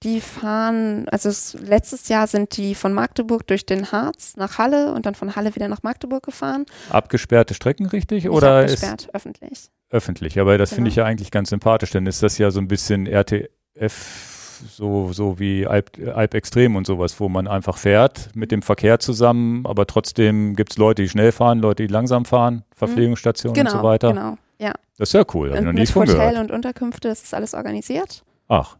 [0.03, 4.93] Die fahren, also es, letztes Jahr sind die von Magdeburg durch den Harz nach Halle
[4.93, 6.65] und dann von Halle wieder nach Magdeburg gefahren.
[6.89, 8.26] Abgesperrte Strecken, richtig?
[8.26, 9.69] Ich Oder hab ist öffentlich.
[9.95, 10.39] Öffentlich?
[10.39, 10.89] Aber das finde Genau.
[10.89, 15.38] ich ja eigentlich ganz sympathisch, denn ist das ja so ein bisschen RTF so, so
[15.39, 19.85] wie Alp, Alp Extrem und sowas, wo man einfach fährt mit dem Verkehr zusammen, aber
[19.85, 23.84] trotzdem gibt es Leute, die schnell fahren, Leute, die langsam fahren, Verpflegungsstationen genau, und so
[23.84, 24.13] weiter.
[24.13, 24.73] Genau, ja.
[24.97, 26.38] Das ist ja cool, ich noch Und nie mit Hotel gehört.
[26.38, 28.23] und Unterkünfte, das ist alles organisiert.
[28.47, 28.77] Ach,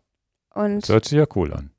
[0.54, 1.72] Und das hört sich ja cool an.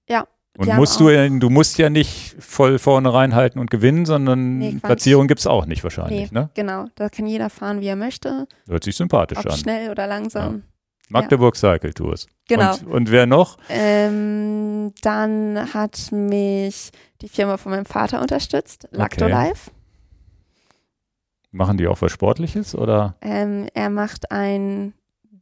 [0.64, 4.58] Ja, Und musst du, ja- du musst ja nicht voll vorne reinhalten und gewinnen, sondern
[4.58, 4.78] Nee.
[4.82, 6.50] Platzierung gibt es auch nicht wahrscheinlich, nee, ne?
[6.54, 9.56] genau, da kann jeder fahren, wie er möchte, Hört sich sympathisch ob an.
[9.56, 10.62] schnell oder langsam.
[11.08, 12.26] Magdeburg Cycle Tours.
[12.48, 12.72] Genau.
[12.78, 13.58] Und, und wer noch?
[13.68, 19.32] Ähm, dann hat mich die Firma von meinem Vater unterstützt, Lacto Okay.
[19.34, 19.70] Life.
[21.52, 23.14] Machen die auch was Sportliches oder?
[23.22, 24.94] Ähm, er macht ein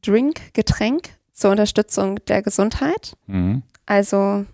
[0.03, 3.17] Drink-Getränk zur Unterstützung der Gesundheit.
[3.27, 3.63] Mhm.
[3.87, 4.45] Also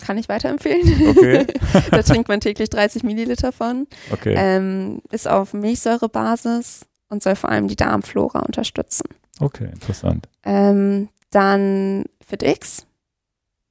[0.00, 1.08] kann ich weiterempfehlen.
[1.08, 1.46] Okay.
[1.90, 3.86] da trinkt man täglich 30 Milliliter von.
[4.10, 4.34] Okay.
[4.36, 9.08] Ähm, ist auf Milchsäurebasis und soll vor allem die Darmflora unterstützen.
[9.38, 10.28] Okay, interessant.
[10.44, 12.86] Ähm, dann FitX,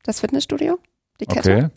[0.04, 0.80] das Fitnessstudio,
[1.20, 1.56] die Kette.
[1.56, 1.70] Okay.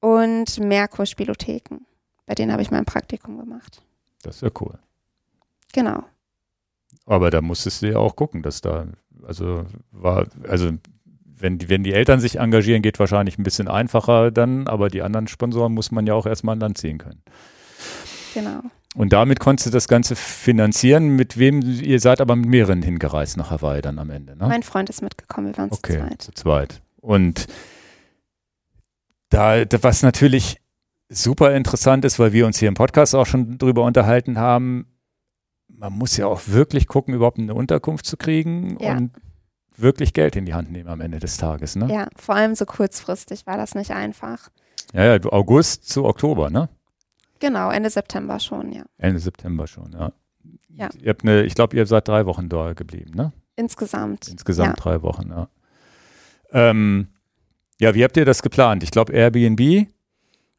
[0.00, 1.80] Und Merkur Spielotheken.
[2.26, 3.82] Bei denen habe ich mein Praktikum gemacht.
[4.22, 4.78] Das ist ja cool.
[5.72, 6.04] Genau.
[7.06, 8.86] Aber da musstest du ja auch gucken, dass da,
[9.26, 10.72] also war, also
[11.40, 15.02] wenn die, wenn die Eltern sich engagieren, geht wahrscheinlich ein bisschen einfacher dann, aber die
[15.02, 17.22] anderen Sponsoren muss man ja auch erstmal an Land ziehen können.
[18.34, 18.60] Genau.
[18.94, 21.10] Und damit konntest du das Ganze finanzieren.
[21.16, 24.46] Mit wem, ihr seid aber mit mehreren hingereist nach Hawaii dann am Ende, ne?
[24.48, 26.22] Mein Freund ist mitgekommen, wir waren Okay, zu zweit.
[26.22, 26.82] zu zweit.
[27.00, 27.46] Und
[29.30, 30.56] da, was natürlich
[31.08, 34.86] super interessant ist, weil wir uns hier im Podcast auch schon drüber unterhalten haben,
[35.68, 38.96] man muss ja auch wirklich gucken, überhaupt eine Unterkunft zu kriegen Ja.
[38.96, 39.12] und
[39.80, 41.92] wirklich Geld in die Hand nehmen am Ende des Tages, ne?
[41.92, 44.48] Ja, vor allem so kurzfristig war das nicht einfach.
[44.92, 46.68] Ja, ja, August zu Oktober, ne?
[47.40, 48.84] Genau, Ende September schon, ja.
[48.98, 50.12] Ende September schon, ja.
[50.68, 50.88] Ja.
[51.00, 53.32] Ihr habt eine, ich glaube, ihr seid drei Wochen da geblieben, ne?
[53.56, 54.28] Insgesamt.
[54.28, 55.48] Insgesamt drei Wochen, ja.
[56.52, 57.08] Ähm,
[57.80, 58.82] ja, wie habt ihr das geplant?
[58.82, 59.88] Ich glaube Airbnb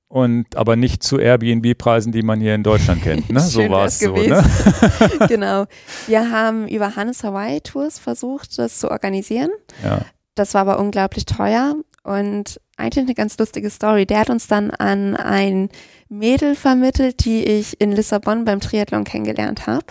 [0.09, 3.29] und aber nicht zu Airbnb-Preisen, die man hier in Deutschland kennt.
[3.29, 3.39] Ne?
[3.39, 4.13] so war es so.
[4.13, 4.43] Ne?
[5.27, 5.65] genau.
[6.07, 9.51] Wir haben über Hannes Hawaii Tours versucht, das zu organisieren.
[9.83, 10.01] Ja.
[10.35, 14.05] Das war aber unglaublich teuer und eigentlich eine ganz lustige Story.
[14.05, 15.69] Der hat uns dann an ein
[16.09, 19.85] Mädel vermittelt, die ich in Lissabon beim Triathlon kennengelernt habe.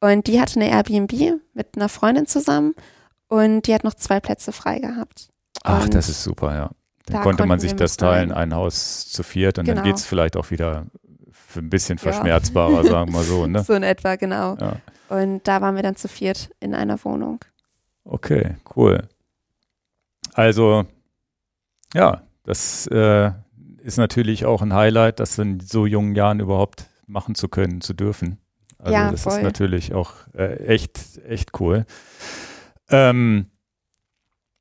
[0.00, 2.74] Und die hatte eine Airbnb mit einer Freundin zusammen
[3.28, 5.28] und die hat noch zwei Plätze frei gehabt.
[5.62, 6.70] Ach, Und das ist super, ja.
[7.06, 9.86] Dann da konnte man sich das teilen, ein Haus zu viert und dann Genau.
[9.86, 10.86] geht es vielleicht auch wieder
[11.30, 12.02] für ein bisschen Ja.
[12.02, 13.46] verschmerzbarer, sagen wir so.
[13.46, 13.62] Ne?
[13.64, 14.56] So in etwa, genau.
[14.56, 14.76] Ja.
[15.10, 17.40] Und da waren wir dann zu viert in einer Wohnung.
[18.04, 19.06] Okay, cool.
[20.32, 20.86] Also,
[21.94, 23.30] ja, das äh,
[23.82, 27.92] ist natürlich auch ein Highlight, das in so jungen Jahren überhaupt machen zu können, zu
[27.92, 28.38] dürfen.
[28.78, 29.34] Also Ja, das voll.
[29.34, 31.84] ist natürlich auch äh, echt, echt cool.
[32.88, 33.50] Ähm,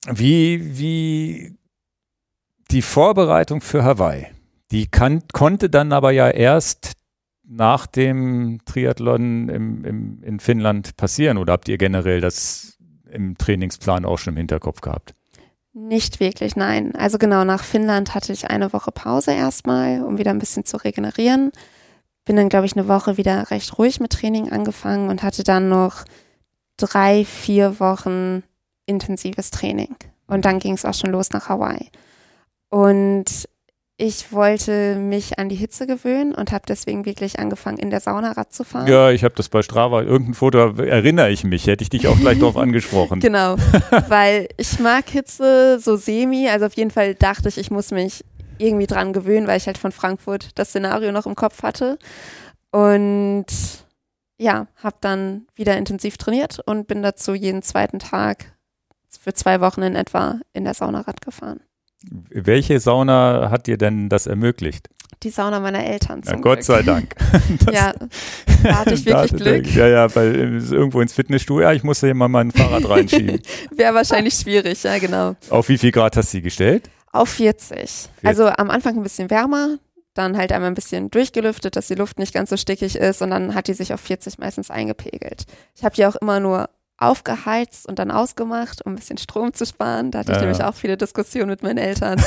[0.08, 1.58] wie, wie
[2.72, 4.28] die Vorbereitung für Hawaii,
[4.72, 6.94] die kann, konnte dann aber ja erst
[7.44, 12.78] nach dem Triathlon im, im, in Finnland passieren oder habt ihr generell das
[13.10, 15.14] im Trainingsplan auch schon im Hinterkopf gehabt?
[15.74, 16.96] Nicht wirklich, nein.
[16.96, 20.78] Also genau, nach Finnland hatte ich eine Woche Pause erstmal, um wieder ein bisschen zu
[20.78, 21.52] regenerieren.
[22.26, 25.70] Bin dann, glaube ich, eine Woche wieder recht ruhig mit Training angefangen und hatte dann
[25.70, 26.06] noch
[26.78, 28.44] drei, vier Wochen
[28.86, 29.96] intensives Training.
[30.28, 31.90] Und dann ging es auch schon los nach Hawaii.
[32.74, 33.48] Und
[33.98, 38.32] ich wollte mich an die Hitze gewöhnen und habe deswegen wirklich angefangen, in der Sauna
[38.32, 38.88] Rad zu fahren.
[38.88, 42.18] Ja, ich habe das bei Strava, irgendein Foto erinnere ich mich, hätte ich dich auch
[42.18, 43.20] gleich darauf angesprochen.
[43.20, 43.58] Genau,
[44.08, 48.26] weil ich mag Hitze so semi, also auf jeden Fall dachte ich, ich muss mich
[48.58, 52.00] irgendwie dran gewöhnen, weil ich halt von Frankfurt das Szenario noch im Kopf hatte.
[52.72, 53.46] Und
[54.40, 58.58] ja, habe dann wieder intensiv trainiert und bin dazu jeden zweiten Tag
[59.12, 61.60] für zwei Wochen in etwa in der Sauna Rad gefahren.
[62.30, 64.90] Welche Sauna hat dir denn das ermöglicht?
[65.24, 66.66] Die Sauna meiner Eltern Na, zum Gott Glück.
[66.66, 67.16] sei Dank.
[67.66, 67.94] Das- Ja,
[68.64, 69.74] da hatte ich wirklich Glück.
[69.76, 73.42] Ja, ja, weil äh, irgendwo ins Fitnessstudio, ja, ich musste hier mal mein Fahrrad reinschieben.
[73.76, 75.36] Wäre wahrscheinlich schwierig, ja genau.
[75.50, 76.90] Auf wie viel Grad hast du sie gestellt?
[77.12, 78.10] Auf 40.
[78.24, 79.78] Also am Anfang ein bisschen wärmer,
[80.14, 83.30] dann halt einmal ein bisschen durchgelüftet, dass die Luft nicht ganz so stickig ist und
[83.30, 85.46] dann hat die sich auf 40 meistens eingepegelt.
[85.76, 89.66] Ich habe die auch immer nur aufgeheizt und dann ausgemacht, um ein bisschen Strom zu
[89.66, 90.12] sparen.
[90.12, 90.70] Da hatte ich Ja, nämlich ja.
[90.70, 92.20] auch viele Diskussionen mit meinen Eltern.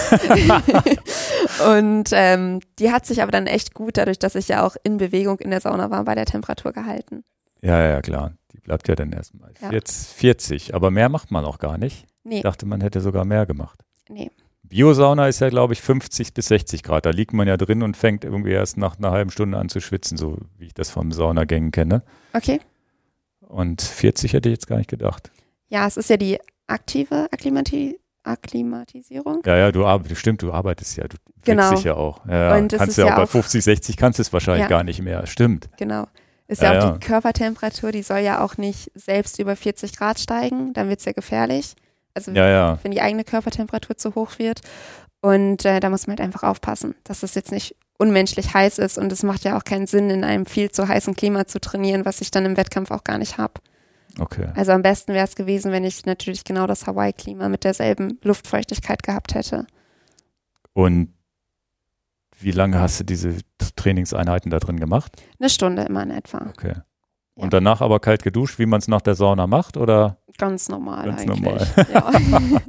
[1.68, 4.96] und ähm, die hat sich aber dann echt gut, dadurch, dass ich ja auch in
[4.98, 7.24] Bewegung in der Sauna war, bei der Temperatur gehalten.
[7.62, 8.32] Ja, ja, klar.
[8.52, 9.52] Die bleibt ja dann erstmal.
[9.60, 9.70] Ja.
[9.70, 12.06] 40, 40, aber mehr macht man auch gar nicht.
[12.24, 13.80] Nee, Ich dachte, man hätte sogar mehr gemacht.
[14.08, 14.30] nee.
[14.68, 17.06] Biosauna ist ja, glaube ich, 50 bis 60 Grad.
[17.06, 19.80] Da liegt man ja drin und fängt irgendwie erst nach einer halben Stunde an zu
[19.80, 22.02] schwitzen, so wie ich das vom Saunagängen kenne.
[22.32, 22.58] Okay.
[23.48, 25.30] Und 40 hätte ich jetzt gar nicht gedacht.
[25.68, 29.42] Ja, es ist ja die aktive Akklimati Akklimatisierung.
[29.46, 31.70] Ja, ja, du arbeitest, stimmt, du arbeitest ja, du Genau.
[31.70, 32.26] dich ja auch.
[32.26, 32.56] Ja, ja.
[32.56, 34.62] Und das kannst ist ja auch ja bei auch- 50, 60 kannst du es wahrscheinlich
[34.62, 34.68] Ja.
[34.68, 35.26] gar nicht mehr.
[35.28, 35.68] Stimmt.
[35.78, 36.06] Genau.
[36.48, 36.92] Ist Ja, ja, auch ja.
[36.92, 41.04] die Körpertemperatur, die soll ja auch nicht selbst über 40 Grad steigen, dann wird es
[41.04, 41.74] ja gefährlich.
[42.14, 42.78] Also Ja, ja.
[42.82, 44.60] wenn die eigene Körpertemperatur zu hoch wird.
[45.20, 48.98] Und äh, da muss man halt einfach aufpassen, dass es jetzt nicht unmenschlich heiß ist.
[48.98, 52.04] Und es macht ja auch keinen Sinn, in einem viel zu heißen Klima zu trainieren,
[52.04, 53.54] was ich dann im Wettkampf auch gar nicht habe.
[54.18, 54.48] Okay.
[54.54, 59.02] Also am besten wäre es gewesen, wenn ich natürlich genau das Hawaii-Klima mit derselben Luftfeuchtigkeit
[59.02, 59.66] gehabt hätte.
[60.72, 61.12] Und
[62.38, 63.38] wie lange hast du diese
[63.76, 65.12] Trainingseinheiten da drin gemacht?
[65.38, 66.46] Eine Stunde immer in etwa.
[66.50, 66.74] Okay.
[66.76, 66.84] Ja.
[67.34, 70.18] Und danach aber kalt geduscht, wie man es nach der Sauna macht, oder?
[70.38, 71.40] Ganz normal Ganz eigentlich.
[71.40, 71.66] normal.
[71.92, 72.10] Ja.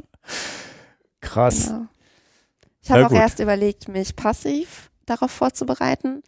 [1.22, 1.68] Krass.
[1.68, 1.86] Genau.
[2.82, 3.18] Ich habe auch gut.
[3.18, 6.22] erst überlegt, mich passiv darauf vorzubereiten,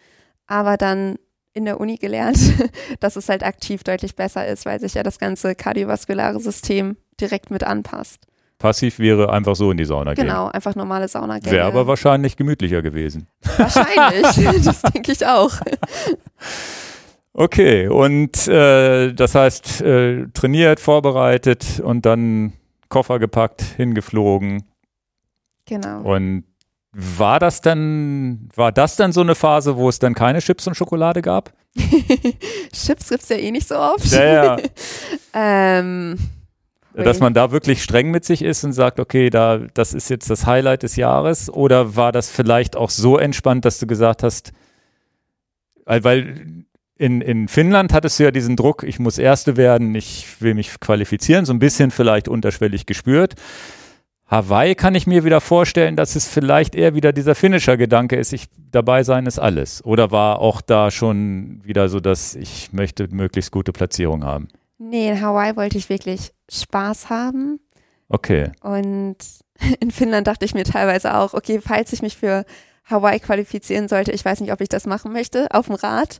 [0.47, 1.17] aber dann
[1.53, 2.39] in der Uni gelernt,
[2.99, 7.51] dass es halt aktiv deutlich besser ist, weil sich ja das ganze kardiovaskulare System direkt
[7.51, 8.25] mit anpasst.
[8.57, 10.25] Passiv wäre einfach so in die Sauna gehen.
[10.25, 11.55] Genau, einfach normale Saunagänge.
[11.55, 13.27] Wäre aber wahrscheinlich gemütlicher gewesen.
[13.57, 15.51] Wahrscheinlich, das denke ich auch.
[17.31, 22.51] Okay, und äh, das heißt, äh, trainiert, vorbereitet und dann
[22.89, 24.63] Koffer gepackt, hingeflogen.
[25.65, 26.01] Genau.
[26.01, 26.43] Und
[26.91, 30.75] war das dann, war das dann so eine Phase, wo es dann keine Chips und
[30.75, 31.53] Schokolade gab?
[32.73, 34.05] Chips gibt's ja eh nicht so oft.
[34.11, 34.57] Ja, ja.
[35.33, 36.17] ähm,
[36.93, 37.23] Dass ui.
[37.23, 40.47] man da wirklich streng mit sich ist und sagt, okay, da, das ist jetzt das
[40.47, 41.49] Highlight des Jahres?
[41.51, 44.51] Oder war das vielleicht auch so entspannt, dass du gesagt hast,
[45.85, 46.65] weil, weil
[46.97, 50.79] in, in Finnland hattest du ja diesen Druck, ich muss Erste werden, ich will mich
[50.79, 53.35] qualifizieren, so ein bisschen vielleicht unterschwellig gespürt.
[54.29, 58.45] Hawaii kann ich mir wieder vorstellen, dass es vielleicht eher wieder dieser Finisher-Gedanke ist, ich
[58.71, 59.83] dabei sein ist alles.
[59.83, 64.49] Oder war auch da schon wieder so, dass ich möchte möglichst gute Platzierung haben?
[64.79, 67.59] nee, in Hawaii wollte ich wirklich Spaß haben.
[68.07, 68.51] Okay.
[68.61, 69.17] Und
[69.79, 72.45] in Finnland dachte ich mir teilweise auch, okay, falls ich mich für
[72.85, 76.19] Hawaii qualifizieren sollte, ich weiß nicht, ob ich das machen möchte, auf dem Rad,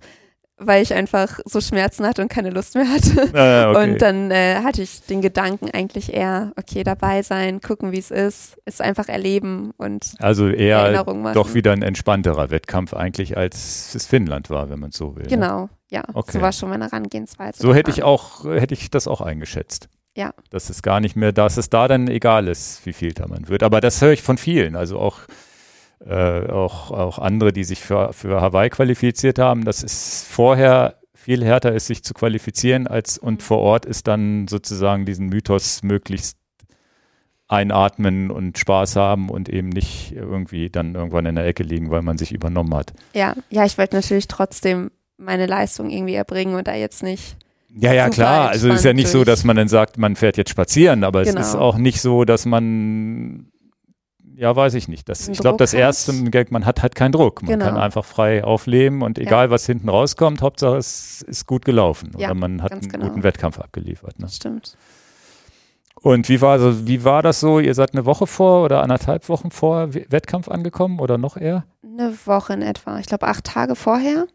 [0.60, 3.30] weil ich einfach so Schmerzen hatte und keine Lust mehr hatte.
[3.40, 3.92] Äh, okay.
[3.92, 8.12] Und dann äh, hatte ich den Gedanken eigentlich eher, okay, dabei sein, gucken, wie es
[8.12, 11.04] ist, es einfach erleben und Also eher
[11.34, 15.24] doch wieder ein entspannterer Wettkampf eigentlich, als es Finnland war, wenn man es so will.
[15.24, 15.30] Ne?
[15.30, 16.34] Genau, ja, Okay.
[16.34, 17.62] so war schon meine Herangehensweise.
[17.62, 19.88] So hätte ich auch, hätte ich das auch eingeschätzt.
[20.16, 20.34] Ja.
[20.50, 23.48] Dass es gar nicht mehr, dass es da dann egal ist, wie viel da man
[23.48, 23.64] wird.
[23.64, 24.76] Aber das höre ich von vielen.
[24.76, 25.20] Also auch,
[26.06, 31.44] äh, auch, auch andere, die sich für, für Hawaii qualifiziert haben, dass es vorher viel
[31.44, 36.38] härter ist, sich zu qualifizieren, als und vor Ort ist dann sozusagen diesen Mythos möglichst
[37.48, 42.04] einatmen und Spaß haben und eben nicht irgendwie dann irgendwann in der Ecke liegen, weil
[42.04, 42.94] man sich übernommen hat.
[43.14, 47.36] Ja, ja, ich wollte natürlich trotzdem meine Leistung irgendwie erbringen und da jetzt nicht.
[47.76, 48.50] Ja, ja, klar.
[48.50, 51.24] Also es ist ja nicht so, dass man dann sagt, man fährt jetzt spazieren, aber
[51.24, 51.40] Genau.
[51.40, 53.48] es ist auch nicht so, dass man,
[54.40, 55.10] ja, weiß ich nicht.
[55.10, 56.14] Das, ich glaube, das erste,
[56.50, 57.42] man hat halt keinen Druck.
[57.44, 57.66] Man Genau.
[57.66, 62.28] kann einfach frei aufleben und egal, was hinten rauskommt, Hauptsache es ist gut gelaufen Ja,
[62.30, 63.08] oder man hat einen genau.
[63.08, 64.18] guten Wettkampf abgeliefert.
[64.20, 64.30] Ne?
[64.30, 64.78] Stimmt.
[66.02, 67.60] Und wie war, so, wie war das so?
[67.60, 71.66] Ihr seid eine Woche vor oder anderthalb Wochen vor Wettkampf angekommen oder noch eher?
[71.84, 73.00] Eine Woche in etwa.
[73.00, 74.26] Ich glaube, acht Tage vorher.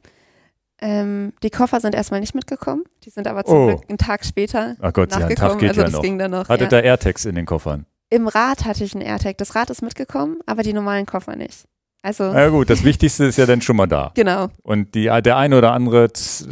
[0.81, 2.85] Ähm, die Koffer sind erstmal nicht mitgekommen.
[3.05, 3.66] Die sind aber zum Oh.
[3.68, 5.35] Glück einen Tag später Ach Gott, ja, ein.
[5.35, 6.02] Tag geht also ja das noch.
[6.02, 6.48] ging dann noch.
[6.51, 6.81] Hattet ja.
[6.81, 7.86] da AirTags in den Koffern?
[8.10, 9.39] Im Rad hatte ich einen AirTag.
[9.39, 11.64] Das Rad ist mitgekommen, aber die normalen Koffer nicht.
[12.02, 14.12] Also, Na gut, das Wichtigste ist ja dann schon mal da.
[14.14, 14.48] genau.
[14.62, 16.10] Und die, der eine oder andere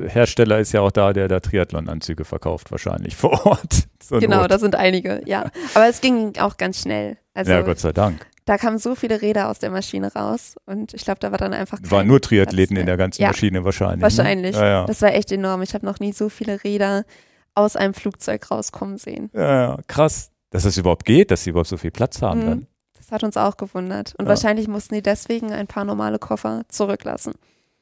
[0.09, 3.85] Hersteller ist ja auch da, der da Triathlon-Anzüge verkauft, wahrscheinlich vor Ort.
[4.01, 4.51] Zur Genau, Not.
[4.51, 5.51] da sind einige, ja.
[5.75, 7.19] Aber es ging auch ganz schnell.
[7.35, 8.27] Also ja, Gott sei Dank.
[8.47, 11.53] da kamen so viele Räder aus der Maschine raus und ich glaube, da war dann
[11.53, 13.29] einfach Waren nur Triathleten in der ganzen Ja.
[13.29, 14.01] Maschine wahrscheinlich.
[14.03, 14.57] Wahrscheinlich.
[14.57, 14.63] Ne?
[14.63, 14.85] Ja, ja.
[14.87, 15.61] Das war echt enorm.
[15.61, 17.05] Ich habe noch nie so viele Räder
[17.55, 19.29] aus einem Flugzeug rauskommen sehen.
[19.35, 20.31] ja, ja, krass.
[20.53, 22.47] Dass es überhaupt geht, dass sie überhaupt so viel Platz haben Mhm.
[22.47, 22.67] dann.
[22.97, 24.15] Das hat uns auch gewundert.
[24.19, 24.29] Und Ja.
[24.31, 27.33] wahrscheinlich mussten die deswegen ein paar normale Koffer zurücklassen,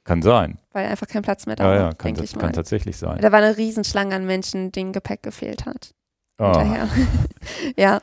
[0.05, 0.59] Kann sein.
[0.72, 3.18] weil einfach kein Platz mehr da Ja, war, ja, kann, denke das, kann tatsächlich sein.
[3.20, 5.90] Da war eine Riesenschlange an Menschen, denen Gepäck gefehlt hat.
[6.38, 6.59] Ah.
[6.59, 6.88] Hinterher.
[7.76, 8.01] ja.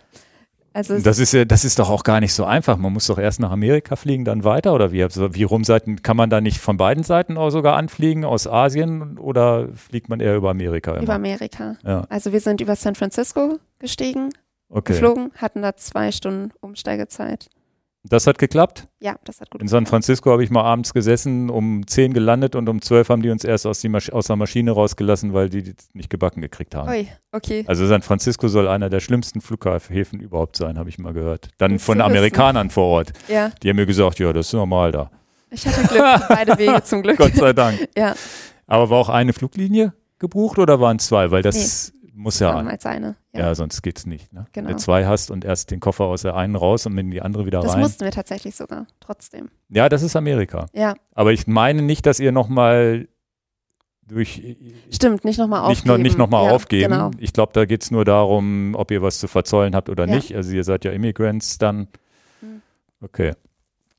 [0.74, 2.78] Also Das ist ja, das ist doch auch gar nicht so einfach.
[2.78, 5.02] Man muss doch erst nach Amerika fliegen, dann weiter oder wie?
[5.02, 8.46] Also wie rum Seiten kann man da nicht von beiden Seiten auch sogar anfliegen aus
[8.46, 10.92] Asien oder fliegt man eher über Amerika?
[10.92, 11.02] Immer?
[11.02, 11.78] über Amerika.
[11.84, 14.30] ja, Also wir sind über San Francisco gestiegen,
[14.70, 14.94] okay.
[14.94, 17.50] geflogen, hatten da zwei Stunden Umsteigezeit.
[18.10, 18.88] Das hat geklappt.
[19.00, 19.86] Ja, das hat gut In San.
[19.86, 23.44] Francisco habe ich mal abends gesessen, um 10 gelandet und um 12 haben die uns
[23.44, 26.90] erst aus, aus der Maschine rausgelassen, weil die die nicht gebacken gekriegt haben.
[26.90, 27.66] Ui, okay.
[27.68, 31.50] Also San Francisco soll einer der schlimmsten Flughäfen überhaupt sein, habe ich mal gehört.
[31.58, 32.06] Dann Gut von wissen.
[32.06, 33.14] Amerikanern vor Ort.
[33.28, 35.12] Ja, Die haben mir gesagt, ja, das ist normal da.
[35.52, 37.18] ich hatte Glück, beide Wege zum Glück.
[37.18, 37.90] Gott sei Dank.
[37.98, 38.16] Ja.
[38.68, 41.30] Aber war auch eine Fluglinie gebucht oder waren es zwei?
[41.32, 42.52] Weil das Muss ja.
[42.56, 43.16] Als eine.
[43.32, 44.34] Ja, ja sonst geht's nicht.
[44.34, 44.48] Ne?
[44.52, 44.70] Genau.
[44.70, 47.22] Wenn du zwei hast und erst den Koffer aus der einen raus und in die
[47.22, 47.80] andere wieder das rein.
[47.82, 49.50] mussten wir tatsächlich sogar, trotzdem.
[49.70, 50.66] Ja, das ist Amerika.
[50.74, 53.08] Ja, Aber ich meine nicht, dass ihr nochmal
[54.08, 54.58] durch
[54.90, 55.76] stimmt, nicht nochmal aufgeben.
[55.76, 56.92] nicht noch, nicht noch mal ja, aufgeben.
[56.92, 57.12] Genau.
[57.20, 60.16] Ich glaube, da geht's nur darum, ob ihr was zu verzollen habt oder Ja.
[60.16, 60.36] nicht.
[60.36, 61.88] Also ihr seid ja Immigrants dann.
[62.42, 62.62] Mhm.
[63.00, 63.34] Okay.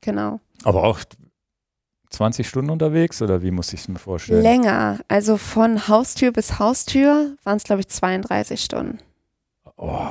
[0.01, 0.41] Genau.
[0.65, 0.99] Aber auch
[2.09, 4.41] 20 Stunden unterwegs oder wie muss ich es mir vorstellen?
[4.41, 4.99] Länger.
[5.07, 8.99] Also von Haustür bis Haustür waren es, glaube ich, 32 Stunden.
[9.77, 10.07] Oh.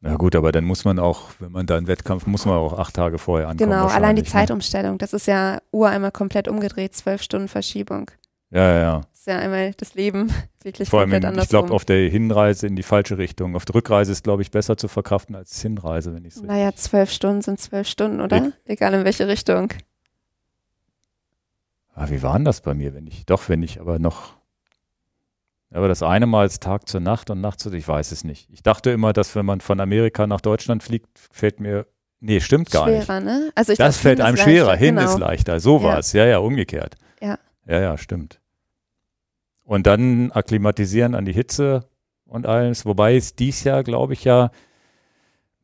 [0.00, 2.76] Na gut, aber dann muss man auch, wenn man da einen Wettkampf, muss man auch
[2.76, 3.70] acht Tage vorher ankommen.
[3.70, 4.28] Genau, allein die ne?
[4.28, 4.98] Zeitumstellung.
[4.98, 8.10] Das ist ja Uhr einmal komplett umgedreht, zwölf Stunden Verschiebung.
[8.50, 9.00] Ja, ja, ja.
[9.12, 10.28] Das ist ja einmal das Leben
[10.64, 11.44] wirklich Vor allem, komplett in, andersrum.
[11.44, 13.54] ich glaube, auf der Hinreise in die falsche Richtung.
[13.54, 16.50] Auf der Rückreise ist, glaube ich, besser zu verkraften als Hinreise, wenn ich es richtig.
[16.50, 18.38] Naja, zwölf Stunden sind zwölf Stunden, oder?
[18.38, 18.52] Ja.
[18.64, 19.68] Egal in welche Richtung.
[21.94, 24.34] Ah, wie war denn das bei mir, wenn ich, doch, wenn ich aber noch,
[25.70, 28.48] aber das eine Mal ist Tag zur Nacht und Nacht zu, ich weiß es nicht.
[28.50, 31.86] Ich dachte immer, dass wenn man von Amerika nach Deutschland fliegt, fällt mir,
[32.20, 33.04] nee, stimmt gar nicht.
[33.04, 33.50] Schwerer, ne?
[33.54, 35.10] Also ich Das glaub, fällt einem schwerer, leichter, hin genau.
[35.12, 35.60] ist leichter.
[35.60, 35.82] So Ja.
[35.84, 36.12] war es.
[36.12, 36.96] Ja, ja, umgekehrt.
[37.20, 37.38] Ja.
[37.66, 38.40] Ja, ja, stimmt.
[39.64, 41.88] Und dann akklimatisieren an die Hitze
[42.26, 42.84] und alles.
[42.84, 44.50] Wobei es dies Jahr, glaube ich, ja,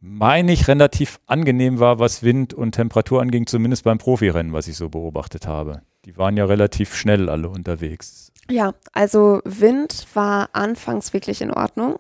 [0.00, 4.76] meine ich, relativ angenehm war, was Wind und Temperatur anging, zumindest beim Profirennen, was ich
[4.76, 5.82] so beobachtet habe.
[6.08, 8.32] Die waren ja relativ schnell alle unterwegs.
[8.50, 11.98] Ja, also Wind war anfangs wirklich in Ordnung.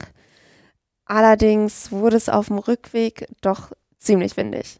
[1.04, 4.78] Allerdings wurde es auf dem Rückweg doch ziemlich windig.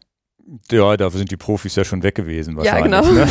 [0.71, 2.91] Ja, da sind die Profis ja schon weg gewesen Ja, wahrscheinlich.
[2.91, 3.11] genau.
[3.13, 3.27] Ne?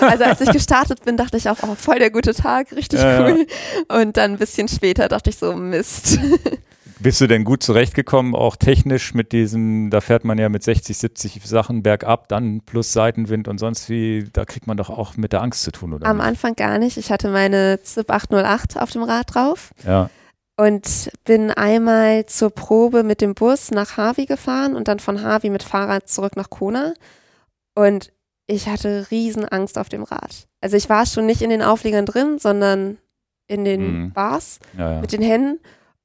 [0.00, 3.26] Also als ich gestartet bin, dachte ich auch, oh, voll der gute Tag, richtig Ja,
[3.28, 3.34] ja.
[3.34, 3.46] cool.
[3.88, 6.20] Und dann ein bisschen später dachte ich so, Mist.
[7.02, 10.96] Bist du denn gut zurechtgekommen, auch technisch mit diesem, da fährt man ja mit 60,
[10.96, 15.32] 70 Sachen bergab, dann plus Seitenwind und sonst wie, da kriegt man doch auch mit
[15.32, 16.06] der Angst zu tun, oder?
[16.06, 16.26] Am nicht?
[16.26, 16.96] Anfang gar nicht.
[16.96, 20.10] Ich hatte meine ZIP 808 auf dem Rad drauf Ja,
[20.56, 25.50] und bin einmal zur Probe mit dem Bus nach Harvey gefahren und dann von Harvey
[25.50, 26.94] mit Fahrrad zurück nach Kona.
[27.74, 28.12] Und
[28.46, 30.46] ich hatte riesen Angst auf dem Rad.
[30.60, 32.98] Also ich war schon nicht in den Aufliegern drin, sondern
[33.48, 34.12] in den Mhm.
[34.12, 35.00] Bars ja, ja.
[35.00, 35.58] mit den Händen.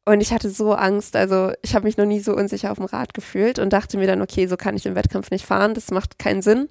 [0.08, 2.86] Und ich hatte so Angst, also ich habe mich noch nie so unsicher auf dem
[2.86, 5.92] Rad gefühlt und dachte mir dann, okay, so kann ich im Wettkampf nicht fahren, das
[5.92, 6.70] macht keinen Sinn.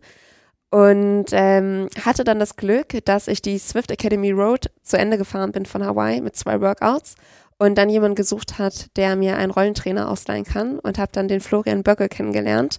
[0.70, 5.52] Und ähm, hatte dann das Glück, dass ich die Swift Academy Road zu Ende gefahren
[5.52, 7.14] bin von Hawaii mit zwei Workouts
[7.58, 11.40] und dann jemand gesucht hat, der mir einen Rollentrainer ausleihen kann und habe dann den
[11.40, 12.78] Florian Böcke kennengelernt.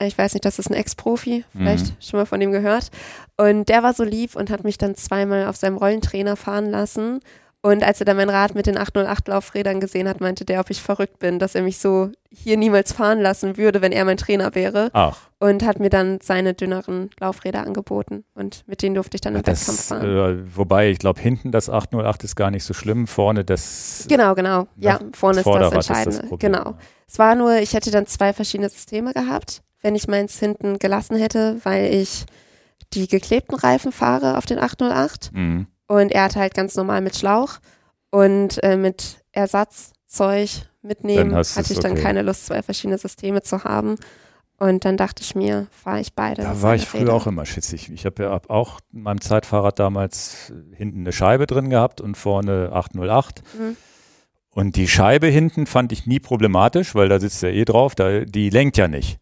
[0.00, 1.96] Ich weiß nicht, das ist ein Ex-Profi, vielleicht Mhm.
[2.00, 2.90] schon mal von ihm gehört.
[3.36, 7.18] Und der war so lieb und hat mich dann zweimal auf seinem Rollentrainer fahren lassen.
[7.60, 10.70] Und als er dann mein Rad mit den 808 Laufrädern gesehen hat, meinte der, ob
[10.70, 14.16] ich verrückt bin, dass er mich so hier niemals fahren lassen würde, wenn er mein
[14.16, 14.90] Trainer wäre.
[14.92, 18.24] Ach, Und hat mir dann seine dünneren Laufräder angeboten.
[18.34, 20.04] Und mit denen durfte ich dann im Wettkampf das, fahren.
[20.46, 24.36] äh, wobei ich glaube, hinten das 808 ist gar nicht so schlimm, vorne das Genau,
[24.36, 24.68] genau.
[24.76, 26.18] Ja, vorne ist das Vorderrad ist Entscheidende.
[26.20, 26.52] das Problem.
[26.52, 26.74] genau.
[27.08, 31.16] Es war nur, ich hätte dann zwei verschiedene Systeme gehabt, wenn ich meins hinten gelassen
[31.16, 32.24] hätte, weil ich
[32.94, 35.66] die geklebten Reifen fahre auf den 808 Mhm.
[35.88, 37.58] Und er hatte halt ganz normal mit Schlauch
[38.10, 40.50] und äh, mit Ersatzzeug
[40.82, 42.02] mitnehmen hatte ich dann okay.
[42.02, 43.96] keine Lust, zwei verschiedene Systeme zu haben.
[44.60, 46.42] Und dann dachte ich mir, fahre ich beide.
[46.42, 47.14] Da war ich früher Rädern.
[47.14, 47.92] auch immer schitzig.
[47.92, 52.16] Ich habe ja auch in meinem Zeitfahrrad damals äh, hinten eine Scheibe drin gehabt und
[52.16, 53.42] vorne 808.
[53.54, 53.76] Mhm.
[54.50, 58.20] Und die Scheibe hinten fand ich nie problematisch, weil da sitzt ja eh drauf, da,
[58.20, 59.20] die lenkt ja nicht.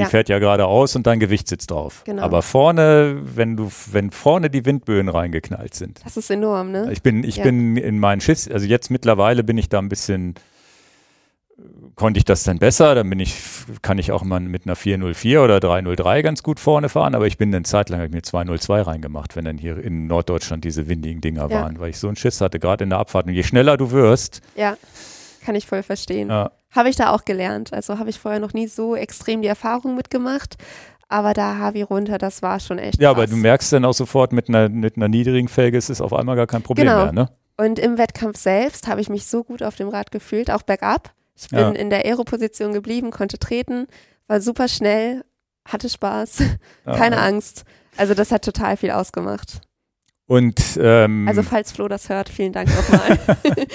[0.00, 0.08] Die Ja.
[0.08, 2.02] fährt ja geradeaus und dein Gewicht sitzt drauf.
[2.04, 2.22] Genau.
[2.22, 6.00] Aber vorne, wenn du, wenn vorne die Windböen reingeknallt sind.
[6.04, 6.88] Das ist enorm, ne?
[6.90, 7.44] Ich bin, ich Ja.
[7.44, 10.34] bin in meinen Schiss, also jetzt mittlerweile bin ich da ein bisschen,
[11.96, 13.36] konnte ich das dann besser, dann bin ich,
[13.82, 17.36] kann ich auch mal mit einer 404 oder 303 ganz gut vorne fahren, aber ich
[17.36, 20.88] bin eine Zeit lang hab ich mir 202 reingemacht, wenn dann hier in Norddeutschland diese
[20.88, 21.62] windigen Dinger Ja.
[21.62, 23.26] waren, weil ich so einen Schiss hatte, gerade in der Abfahrt.
[23.26, 24.76] Und je schneller du wirst, Ja,
[25.44, 26.30] kann ich voll verstehen.
[26.30, 27.72] ja, Habe ich da auch gelernt.
[27.72, 30.56] Also habe ich vorher noch nie so extrem die Erfahrung mitgemacht.
[31.08, 33.00] Aber da Harvey runter, das war schon echt.
[33.00, 33.30] ja, aber krass.
[33.30, 36.36] du merkst dann auch sofort mit einer, mit einer niedrigen Felge, ist es auf einmal
[36.36, 37.02] gar kein Problem Genau.
[37.04, 37.28] mehr, ne?
[37.56, 41.12] Und im Wettkampf selbst habe ich mich so gut auf dem Rad gefühlt, auch bergab.
[41.34, 41.70] Ich bin Ja.
[41.70, 43.86] in der Aero-Position geblieben, konnte treten,
[44.28, 45.24] war super schnell,
[45.66, 46.38] hatte Spaß,
[46.86, 46.96] Ja.
[46.96, 47.64] keine Angst.
[47.96, 49.60] Also das hat total viel ausgemacht.
[50.30, 53.18] Und, ähm, Also falls Flo das hört, vielen Dank nochmal.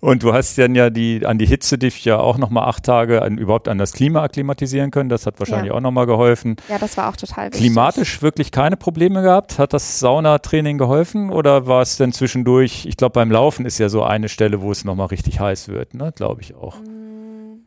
[0.00, 3.20] Und du hast dann ja die, an die Hitze dich ja auch nochmal acht Tage
[3.20, 5.10] an, überhaupt an das Klima akklimatisieren können.
[5.10, 5.74] Das hat wahrscheinlich Ja.
[5.76, 6.56] auch nochmal geholfen.
[6.70, 7.60] ja, das war auch total wichtig.
[7.60, 9.58] Klimatisch wirklich keine Probleme gehabt?
[9.58, 13.90] Hat das Saunatraining geholfen oder war es denn zwischendurch, ich glaube beim Laufen ist ja
[13.90, 16.10] so eine Stelle, wo es nochmal richtig heiß wird, ne?
[16.16, 16.76] Glaube ich auch.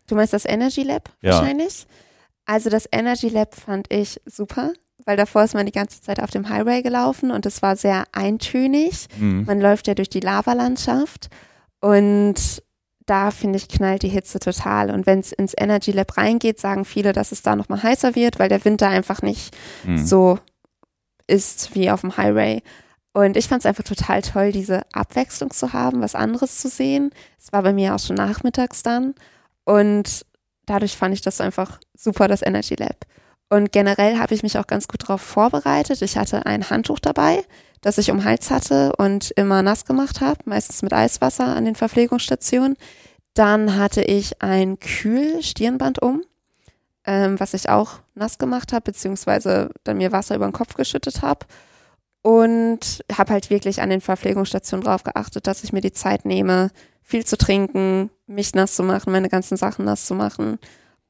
[0.07, 1.33] Du meinst das Energy Lab Ja.
[1.33, 1.85] wahrscheinlich?
[2.47, 4.73] Also das Energy Lab fand ich super,
[5.05, 8.05] weil davor ist man die ganze Zeit auf dem Highway gelaufen und es war sehr
[8.11, 9.07] eintönig.
[9.17, 9.45] Mhm.
[9.45, 11.29] Man läuft ja durch die Lavalandschaft
[11.79, 12.63] und
[13.05, 14.89] da finde ich, knallt die Hitze total.
[14.89, 18.39] Und wenn es ins Energy Lab reingeht, sagen viele, dass es da nochmal heißer wird,
[18.39, 19.55] weil der Winter einfach nicht
[19.85, 20.03] mhm.
[20.03, 20.39] so
[21.27, 22.63] ist wie auf dem Highway.
[23.13, 27.11] Und ich fand es einfach total toll, diese Abwechslung zu haben, was anderes zu sehen.
[27.39, 29.15] Es war bei mir auch schon nachmittags dann.
[29.63, 30.25] Und
[30.65, 33.05] dadurch fand ich das einfach super, das Energy Lab.
[33.49, 36.01] Und generell habe ich mich auch ganz gut darauf vorbereitet.
[36.01, 37.43] Ich hatte ein Handtuch dabei,
[37.81, 41.75] das ich um Hals hatte und immer nass gemacht habe, meistens mit Eiswasser an den
[41.75, 42.75] Verpflegungsstationen.
[43.35, 46.23] Dann hatte ich ein Kühlstirnband um,
[47.05, 51.21] ähm, was ich auch nass gemacht habe, beziehungsweise dann mir Wasser über den Kopf geschüttet
[51.21, 51.45] habe.
[52.23, 56.71] Und habe halt wirklich an den Verpflegungsstationen darauf geachtet, dass ich mir die Zeit nehme,
[57.03, 60.57] viel zu trinken, mich nass zu machen, meine ganzen Sachen nass zu machen.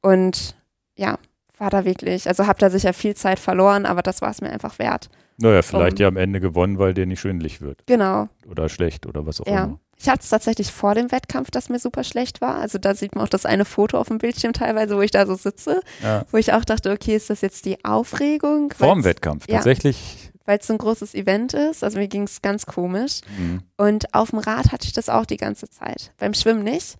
[0.02, 0.54] Und
[0.94, 1.16] ja,
[1.58, 4.50] war da wirklich, also habe da sicher viel Zeit verloren, aber das war es mir
[4.50, 5.08] einfach wert.
[5.38, 7.86] Naja, vielleicht um, ja am Ende gewonnen, weil dir nicht schwindlig wird.
[7.86, 8.28] Genau.
[8.48, 9.64] Oder schlecht oder was auch ja.
[9.64, 9.80] immer.
[9.98, 12.56] Ich hatte es tatsächlich vor dem Wettkampf, dass mir super schlecht war.
[12.56, 15.26] Also da sieht man auch das eine Foto auf dem Bildschirm teilweise, wo ich da
[15.26, 16.24] so sitze, ja.
[16.30, 18.72] wo ich auch dachte, okay, ist das jetzt die Aufregung?
[18.76, 20.30] Vor dem Wettkampf, ja, tatsächlich.
[20.44, 21.82] Weil es so ein großes Event ist.
[21.82, 23.20] Also mir ging es ganz komisch.
[23.38, 23.62] Mhm.
[23.76, 26.12] Und auf dem Rad hatte ich das auch die ganze Zeit.
[26.18, 26.96] Beim Schwimmen nicht.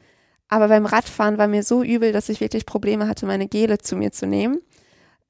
[0.48, 3.96] Aber beim Radfahren war mir so übel, dass ich wirklich Probleme hatte, meine Gele zu
[3.96, 4.60] mir zu nehmen.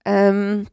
[0.05, 0.67] Ähm,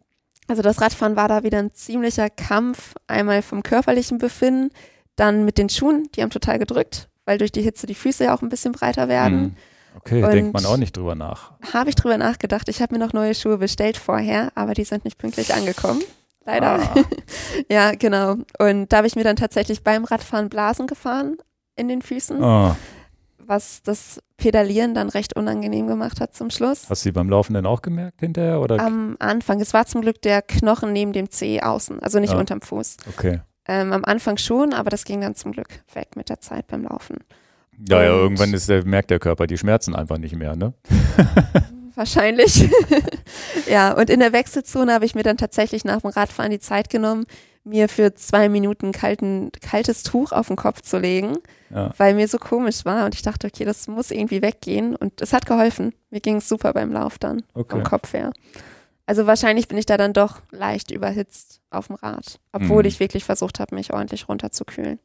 [0.48, 4.72] also das Radfahren war da wieder ein ziemlicher Kampf, einmal vom körperlichen Befinden,
[5.15, 8.36] dann mit den Schuhen, die haben total gedrückt, weil durch die Hitze die Füße ja
[8.36, 9.41] auch ein bisschen breiter werden.
[9.41, 9.56] Mhm.
[9.95, 11.53] Okay, Und denkt man auch nicht drüber nach.
[11.72, 12.68] Habe ich drüber nachgedacht.
[12.68, 16.02] Ich habe mir noch neue Schuhe bestellt vorher, aber die sind nicht pünktlich angekommen.
[16.45, 16.80] Leider.
[16.80, 16.95] Ah.
[17.70, 18.38] ja, genau.
[18.57, 21.38] Und da habe ich mir dann tatsächlich beim Radfahren Blasen gefahren
[21.76, 22.44] in den Füßen.
[22.44, 22.76] Oh
[23.48, 26.89] was das Pedalieren dann recht unangenehm gemacht hat zum Schluss.
[26.89, 28.61] Hast du sie beim Laufen denn auch gemerkt hinterher?
[28.61, 28.80] Oder?
[28.80, 29.61] Am Anfang.
[29.61, 32.39] Es war zum Glück der Knochen neben dem Zeh außen, also nicht ja.
[32.39, 32.97] unterm Fuß.
[33.10, 33.41] Okay.
[33.68, 36.84] Ähm, am Anfang schon, aber das ging dann zum Glück weg mit der Zeit beim
[36.84, 37.18] Laufen.
[37.88, 40.73] Ja, Und ja, irgendwann ist der, merkt der Körper die Schmerzen einfach nicht mehr, ne?
[41.95, 42.69] Wahrscheinlich.
[43.69, 46.89] ja, und in der Wechselzone habe ich mir dann tatsächlich nach dem Radfahren die Zeit
[46.89, 47.26] genommen,
[47.64, 51.38] mir für zwei Minuten kalten, kaltes Tuch auf den Kopf zu legen,
[51.69, 51.91] ja.
[51.98, 55.34] weil mir so komisch war und ich dachte, okay, das muss irgendwie weggehen und es
[55.34, 55.94] hat geholfen.
[56.10, 57.76] Mir ging es super beim Lauf dann, okay.
[57.76, 58.31] vom Kopf her.
[59.06, 62.88] Also wahrscheinlich bin ich da dann doch leicht überhitzt auf dem Rad, obwohl mhm.
[62.88, 64.99] ich wirklich versucht habe, mich ordentlich runterzukühlen.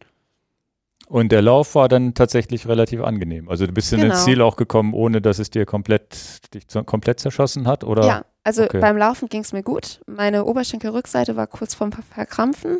[1.08, 3.48] Und der Lauf war dann tatsächlich relativ angenehm.
[3.48, 4.04] Also du bist genau.
[4.04, 8.06] in ins Ziel auch gekommen, ohne dass es dir komplett dich komplett zerschossen hat, oder?
[8.06, 8.78] Ja, also okay.
[8.78, 10.00] beim Laufen ging es mir gut.
[10.06, 12.78] Meine Oberschenkelrückseite war kurz vorm Verkrampfen.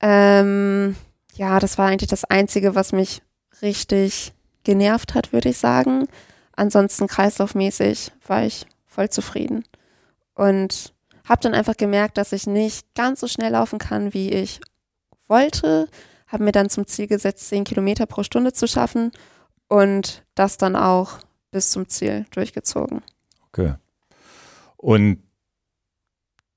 [0.00, 0.94] Ähm,
[1.34, 3.20] ja, das war eigentlich das Einzige, was mich
[3.62, 4.32] richtig
[4.62, 6.06] genervt hat, würde ich sagen.
[6.54, 9.64] Ansonsten kreislaufmäßig war ich voll zufrieden.
[10.34, 10.92] Und
[11.28, 14.60] habe dann einfach gemerkt, dass ich nicht ganz so schnell laufen kann, wie ich
[15.26, 15.88] wollte
[16.30, 19.12] habe mir dann zum Ziel gesetzt, 10 Kilometer pro Stunde zu schaffen
[19.68, 21.18] und das dann auch
[21.50, 23.02] bis zum Ziel durchgezogen.
[23.48, 23.74] Okay.
[24.76, 25.22] Und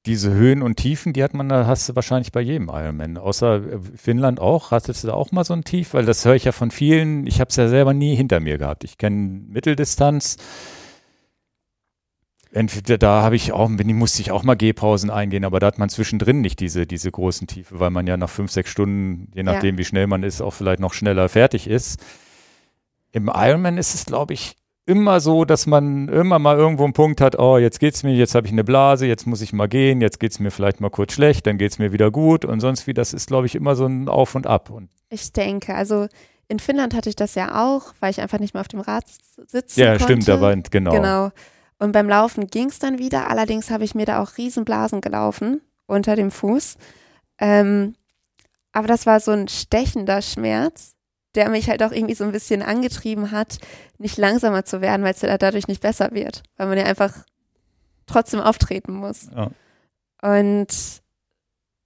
[0.06, 3.18] diese Höhen und Tiefen, die hat man, da hast du wahrscheinlich bei jedem Ironman.
[3.18, 3.62] Außer
[3.96, 4.72] Finnland auch.
[4.72, 5.94] Hattest du da auch mal so ein Tief?
[5.94, 7.26] Weil das höre ich ja von vielen.
[7.26, 8.84] Ich habe es ja selber nie hinter mir gehabt.
[8.84, 10.38] Ich kenne Mitteldistanz
[12.54, 15.90] entweder da habe ich auch, musste ich auch mal Gehpausen eingehen, aber da hat man
[15.90, 19.76] zwischendrin nicht diese, diese großen Tiefe, weil man ja nach fünf, sechs Stunden, je nachdem,
[19.76, 19.80] ja.
[19.80, 22.00] wie schnell man ist, auch vielleicht noch schneller fertig ist.
[23.12, 24.56] Im Ironman ist es, glaube ich,
[24.86, 28.36] immer so, dass man immer mal irgendwo einen Punkt hat, oh, jetzt geht's mir, jetzt
[28.36, 31.14] habe ich eine Blase, jetzt muss ich mal gehen, jetzt geht's mir vielleicht mal kurz
[31.14, 33.86] schlecht, dann geht's mir wieder gut und sonst wie, das ist, glaube ich, immer so
[33.86, 34.70] ein Auf und Ab.
[34.70, 36.08] Und ich denke, also
[36.50, 39.06] in Finnland hatte ich das ja auch, weil ich einfach nicht mehr auf dem Rad
[39.48, 40.02] sitzen ja, konnte.
[40.02, 40.92] Ja, stimmt, da war, genau.
[40.92, 41.32] Genau.
[41.80, 43.30] Und beim Laufen ging es dann wieder.
[43.30, 46.78] Allerdings habe ich mir da auch Riesenblasen gelaufen unter dem Fuß.
[47.40, 47.96] Ähm,
[48.72, 50.96] aber das war so ein stechender Schmerz,
[51.36, 53.58] der mich halt auch irgendwie so ein bisschen angetrieben hat,
[53.98, 57.14] nicht langsamer zu werden, weil es ja dadurch nicht besser wird, weil man ja einfach
[58.06, 59.30] trotzdem auftreten muss.
[59.36, 59.50] Ja.
[60.22, 61.02] Und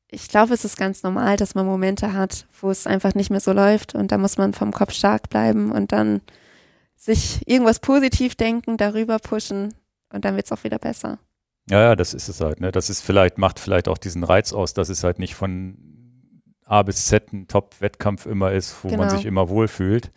[0.10, 3.40] ich glaube, es ist ganz normal, dass man Momente hat, wo es einfach nicht mehr
[3.40, 6.22] so läuft und da muss man vom Kopf stark bleiben und dann
[6.98, 9.74] sich irgendwas positiv denken, darüber pushen
[10.12, 11.20] und dann wird es auch wieder besser.
[11.70, 12.60] Ja, ja, das ist es halt.
[12.60, 12.72] Ne?
[12.72, 15.78] Das ist vielleicht, macht vielleicht auch diesen Reiz aus, dass es halt nicht von
[16.66, 19.04] A bis Z ein Top-Wettkampf immer ist, wo genau.
[19.04, 20.12] man sich immer wohlfühlt.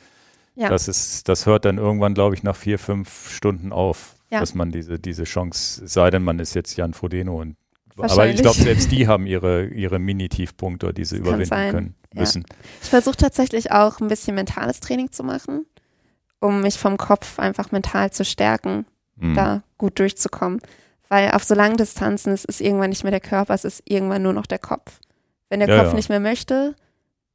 [0.55, 0.69] Ja.
[0.69, 4.41] Das ist, das hört dann irgendwann, glaube ich, nach vier, fünf Stunden auf, ja.
[4.41, 7.57] dass man diese, diese Chance, sei denn man ist jetzt Jan Frodeno und
[7.97, 12.45] aber ich glaube, selbst die haben ihre, ihre Mini-Tiefpunkte, die sie das überwinden können müssen.
[12.49, 12.57] Ja.
[12.83, 15.67] Ich versuche tatsächlich auch ein bisschen mentales Training zu machen
[16.41, 18.87] um mich vom Kopf einfach mental zu stärken,
[19.17, 19.35] mhm.
[19.35, 20.61] da gut durchzukommen.
[21.09, 24.23] Weil auf so langen Distanzen, es ist irgendwann nicht mehr der Körper, es ist irgendwann
[24.23, 25.01] nur noch der Kopf.
[25.49, 25.95] Wenn der ja, Kopf ja.
[25.95, 26.75] nicht mehr möchte,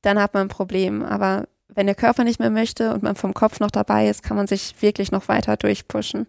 [0.02, 1.03] dann hat man ein Problem.
[1.03, 4.38] Aber wenn der Körper nicht mehr möchte und man vom Kopf noch dabei ist, kann
[4.38, 6.27] man sich wirklich noch weiter durchpushen.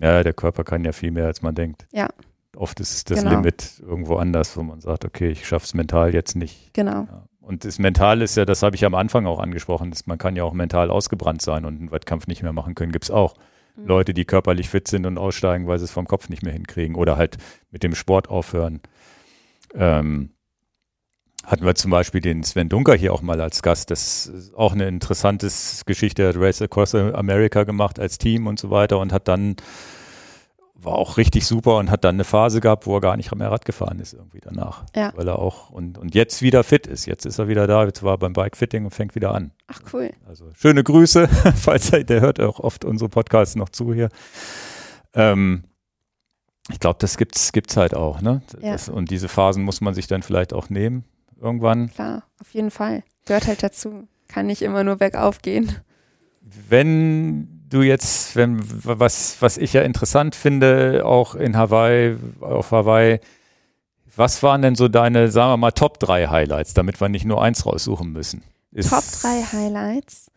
[0.00, 1.86] Ja, der Körper kann ja viel mehr, als man denkt.
[1.92, 2.08] Ja.
[2.56, 3.30] Oft ist das Genau.
[3.30, 6.72] Limit irgendwo anders, wo man sagt, okay, ich schaff's mental jetzt nicht.
[6.72, 7.06] Genau.
[7.10, 7.24] Ja.
[7.42, 10.36] Und das Mental ist ja, das habe ich am Anfang auch angesprochen, das, man kann
[10.36, 13.34] ja auch mental ausgebrannt sein und einen Wettkampf nicht mehr machen können, gibt's auch.
[13.74, 13.86] Mhm.
[13.86, 16.94] Leute, die körperlich fit sind und aussteigen, weil sie es vom Kopf nicht mehr hinkriegen
[16.94, 17.38] oder halt
[17.70, 18.80] mit dem Sport aufhören.
[19.74, 20.30] Ähm,
[21.44, 23.90] hatten wir zum Beispiel den Sven Dunker hier auch mal als Gast.
[23.90, 25.48] Das ist auch eine interessante
[25.86, 26.22] Geschichte.
[26.22, 29.56] Er hat Race Across America gemacht als Team und so weiter und hat dann,
[30.84, 33.50] war auch richtig super und hat dann eine Phase gehabt, wo er gar nicht mehr
[33.50, 34.84] Rad gefahren ist irgendwie danach.
[34.94, 35.12] Ja.
[35.14, 37.06] Weil er auch und, und jetzt wieder fit ist.
[37.06, 37.84] Jetzt ist er wieder da.
[37.84, 39.52] Jetzt war er beim Bike-Fitting und fängt wieder an.
[39.68, 40.10] Ach cool.
[40.26, 44.08] Also schöne Grüße, falls er, der hört auch oft unsere Podcasts noch zu hier.
[45.14, 45.64] Ähm,
[46.70, 48.42] ich glaube, das gibt's gibt's halt auch, ne?
[48.60, 48.72] Ja.
[48.72, 51.04] Das, und diese Phasen muss man sich dann vielleicht auch nehmen
[51.40, 51.90] irgendwann.
[51.90, 53.02] Klar, auf jeden Fall.
[53.26, 54.08] Gehört halt dazu.
[54.28, 55.76] Kann nicht immer nur bergauf gehen.
[56.40, 63.20] Wenn du jetzt, wenn was was ich ja interessant finde, auch in Hawaii, auf Hawaii,
[64.14, 67.42] was waren denn so deine, sagen wir mal, Top 3 Highlights, damit wir nicht nur
[67.42, 68.42] eins raussuchen müssen?
[68.72, 70.30] Ist Top 3 Highlights.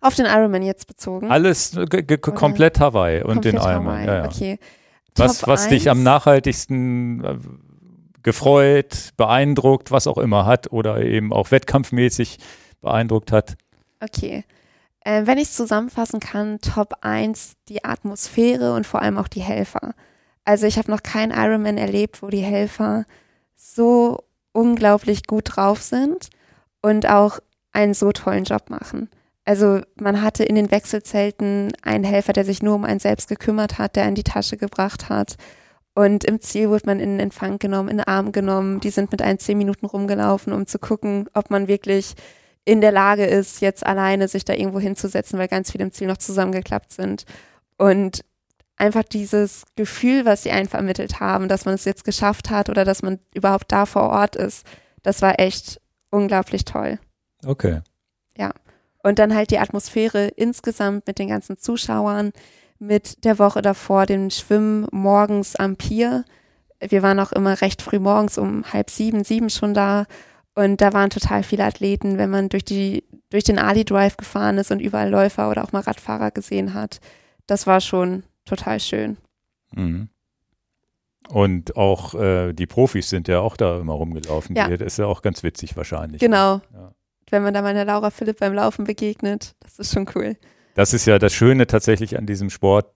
[0.00, 1.30] Auf den Ironman jetzt bezogen.
[1.30, 3.94] Alles äh, komplett Hawaii und den Komplett Ironman.
[3.94, 4.06] Hawaii.
[4.06, 4.24] Ja, ja.
[4.24, 4.58] Okay.
[5.14, 6.04] Was, was dich am 1.
[6.04, 7.36] nachhaltigsten äh,
[8.22, 12.38] gefreut, beeindruckt, was auch immer hat oder eben auch wettkampfmäßig
[12.80, 13.56] beeindruckt hat?
[14.00, 14.44] Okay.
[15.04, 19.42] Äh, wenn ich es zusammenfassen kann, Top 1 die Atmosphäre und vor allem auch die
[19.42, 19.94] Helfer.
[20.44, 23.04] Also ich habe noch keinen Ironman erlebt, wo die Helfer
[23.56, 26.30] so unglaublich gut drauf sind
[26.82, 27.38] und auch
[27.72, 29.08] einen so tollen Job machen.
[29.44, 33.78] Also man hatte in den Wechselzelten einen Helfer, der sich nur um einen selbst gekümmert
[33.78, 35.36] hat, der in die Tasche gebracht hat.
[35.94, 38.80] Und im Ziel wurde man in den Empfang genommen, in den Arm genommen.
[38.80, 42.14] Die sind mit ein zehn Minuten rumgelaufen, um zu gucken, ob man wirklich
[42.64, 46.06] in der Lage ist, jetzt alleine sich da irgendwo hinzusetzen, weil ganz viele im Ziel
[46.06, 47.24] noch zusammengeklappt sind.
[47.76, 48.24] Und
[48.76, 52.84] einfach dieses Gefühl, was sie einen vermittelt haben, dass man es jetzt geschafft hat oder
[52.84, 54.66] dass man überhaupt da vor Ort ist,
[55.02, 55.80] das war echt
[56.10, 56.98] unglaublich toll.
[57.44, 57.80] Okay.
[59.02, 62.32] Und dann halt die Atmosphäre insgesamt mit den ganzen Zuschauern,
[62.78, 66.24] mit der Woche davor, dem Schwimmen morgens am Pier.
[66.80, 70.06] Wir waren auch immer recht früh morgens um halb sieben, sieben schon da.
[70.54, 74.58] Und da waren total viele Athleten, wenn man durch die, durch den Ali Drive gefahren
[74.58, 77.00] ist und überall Läufer oder auch mal Radfahrer gesehen hat.
[77.46, 79.16] Das war schon total schön.
[79.74, 80.08] Mhm.
[81.28, 84.54] Und auch äh, die Profis sind ja auch da immer rumgelaufen.
[84.54, 84.68] Ja.
[84.68, 86.20] Das ist ja auch ganz witzig wahrscheinlich.
[86.20, 86.60] Genau.
[86.74, 86.92] Ja.
[87.30, 90.36] Wenn man da meiner Laura Philipp beim Laufen begegnet, das ist schon cool.
[90.74, 92.92] Das ist ja das Schöne tatsächlich an diesem Sport,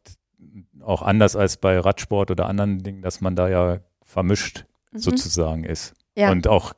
[0.82, 4.66] auch anders als bei Radsport oder anderen Dingen, dass man da ja vermischt
[4.96, 4.98] Mhm.
[5.00, 5.94] sozusagen ist.
[6.16, 6.30] Ja.
[6.30, 6.72] Und auch,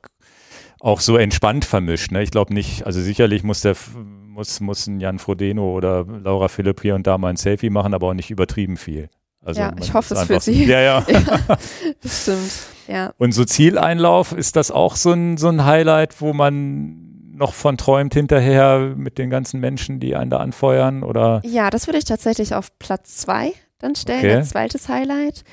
[0.79, 2.11] auch so entspannt vermischt.
[2.11, 2.23] Ne?
[2.23, 6.81] Ich glaube nicht, also sicherlich muss der muss, muss ein Jan Frodeno oder Laura Philipp
[6.81, 9.09] hier und da mal ein Selfie machen, aber auch nicht übertrieben viel.
[9.43, 10.63] Also Ja, ich hoffe es für sie.
[10.65, 11.05] Ja, ja.
[11.07, 11.57] Ja,
[12.01, 12.51] das stimmt.
[12.87, 13.13] Ja.
[13.17, 17.77] Und so Zieleinlauf, ist das auch so ein, so ein Highlight, wo man noch von
[17.77, 21.03] träumt hinterher mit den ganzen Menschen, die einen da anfeuern?
[21.03, 24.35] Oder Ja, das würde ich tatsächlich auf Platz zwei dann stellen, Okay.
[24.35, 25.43] als zweites Highlight,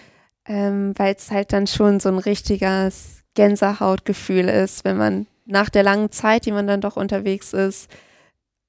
[0.47, 5.85] ähm, weil es halt dann schon so ein richtiges Gänsehautgefühl ist, wenn man nach der
[5.85, 7.89] langen Zeit, die man dann doch unterwegs ist,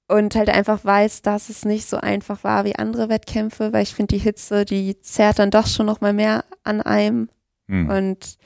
[0.08, 3.94] und halt einfach weiß, dass es nicht so einfach war wie andere Wettkämpfe, weil ich
[3.94, 7.30] finde, die Hitze, die zerrt dann doch schon noch mal mehr an einem
[7.68, 7.90] hm.
[7.90, 8.38] und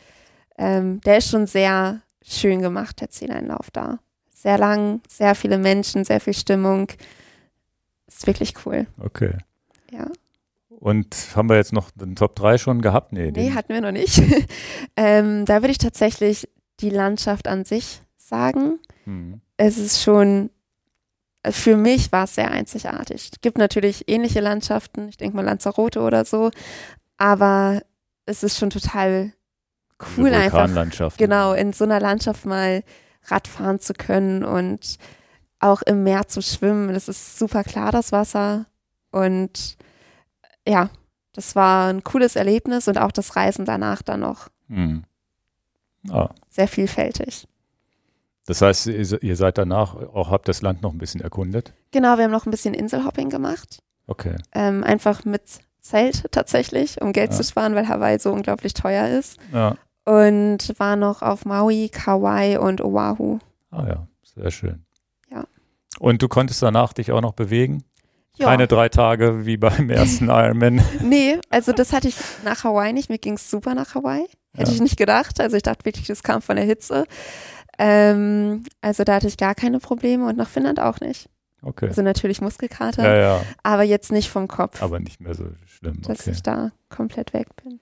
[0.57, 3.99] ähm, der ist schon sehr schön gemacht, der Zieleinlauf da.
[4.31, 6.87] Sehr lang, sehr viele Menschen, sehr viel Stimmung.
[8.07, 8.87] Ist wirklich cool.
[8.99, 9.35] okay.
[9.91, 10.07] Ja.
[10.81, 13.13] Und haben wir jetzt noch den Top 3 schon gehabt?
[13.13, 14.19] Nee, Nee, hatten wir noch nicht.
[14.97, 16.49] ähm, da würde ich tatsächlich
[16.79, 18.79] die Landschaft an sich sagen.
[19.03, 19.41] hm.
[19.57, 20.49] Es ist schon,
[21.43, 23.29] äh, für mich war es sehr einzigartig.
[23.31, 26.49] Es gibt natürlich ähnliche Landschaften, ich denke mal Lanzarote oder so,
[27.17, 27.83] aber
[28.25, 29.33] es ist schon total
[30.17, 30.67] cool einfach,
[31.15, 32.83] genau, in so einer Landschaft mal
[33.25, 34.97] Radfahren zu können und
[35.59, 36.91] auch im Meer zu schwimmen.
[36.91, 38.65] Das ist super klar, das Wasser.
[39.11, 39.77] Und
[40.67, 40.89] ja,
[41.33, 45.03] das war ein cooles Erlebnis und auch das Reisen danach dann noch Hm.
[46.09, 47.47] Ah, sehr vielfältig.
[48.47, 51.73] das heißt, ihr, ihr seid danach auch, habt das Land noch ein bisschen erkundet?
[51.91, 53.79] Genau, wir haben noch ein bisschen Inselhopping gemacht.
[54.07, 54.35] Okay.
[54.53, 55.43] Ähm, einfach mit
[55.79, 57.37] Zelt tatsächlich, um Geld Ja.
[57.37, 59.39] zu sparen, weil Hawaii so unglaublich teuer ist.
[59.53, 59.75] Ja.
[60.05, 63.37] Und war noch auf Maui, Kauai und Oahu.
[63.69, 64.83] Ah ja, sehr schön.
[65.29, 65.43] Ja.
[65.99, 67.83] Und du konntest danach dich auch noch bewegen?
[68.37, 70.81] Ja, Keine drei Tage wie beim ersten Ironman.
[71.01, 73.09] nee, also das hatte ich nach Hawaii nicht.
[73.09, 74.25] Mir ging es super nach Hawaii.
[74.55, 74.75] Hätte Ja.
[74.75, 75.39] ich nicht gedacht.
[75.39, 77.05] Also ich dachte wirklich, das kam von der Hitze.
[77.77, 81.29] Ähm, also da hatte ich gar keine Probleme und nach Finnland auch nicht.
[81.63, 81.87] Okay.
[81.87, 86.01] Also natürlich Muskelkater, Ja, ja, aber jetzt nicht vom Kopf, aber nicht mehr so schlimm.
[86.01, 86.31] dass Okay.
[86.31, 87.79] ich da komplett weg bin.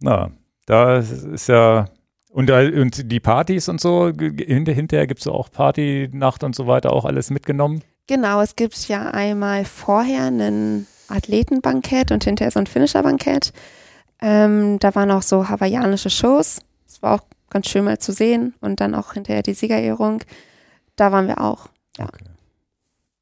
[0.00, 0.30] Na,
[0.66, 1.86] da ist ja.
[2.30, 7.04] Und, und die Partys und so, hinterher gibt es auch Partynacht und so weiter, auch
[7.04, 7.82] alles mitgenommen.
[8.06, 13.52] Genau, es gibt ja einmal vorher einen Athletenbankett und hinterher so ein Finisher-Bankett.
[14.20, 16.60] Ähm, da waren auch so hawaiianische Shows.
[16.86, 18.54] Das war auch ganz schön mal zu sehen.
[18.60, 20.22] Und dann auch hinterher die Siegerehrung.
[20.96, 21.68] Da waren wir auch.
[21.98, 22.06] Ja.
[22.06, 22.24] Okay.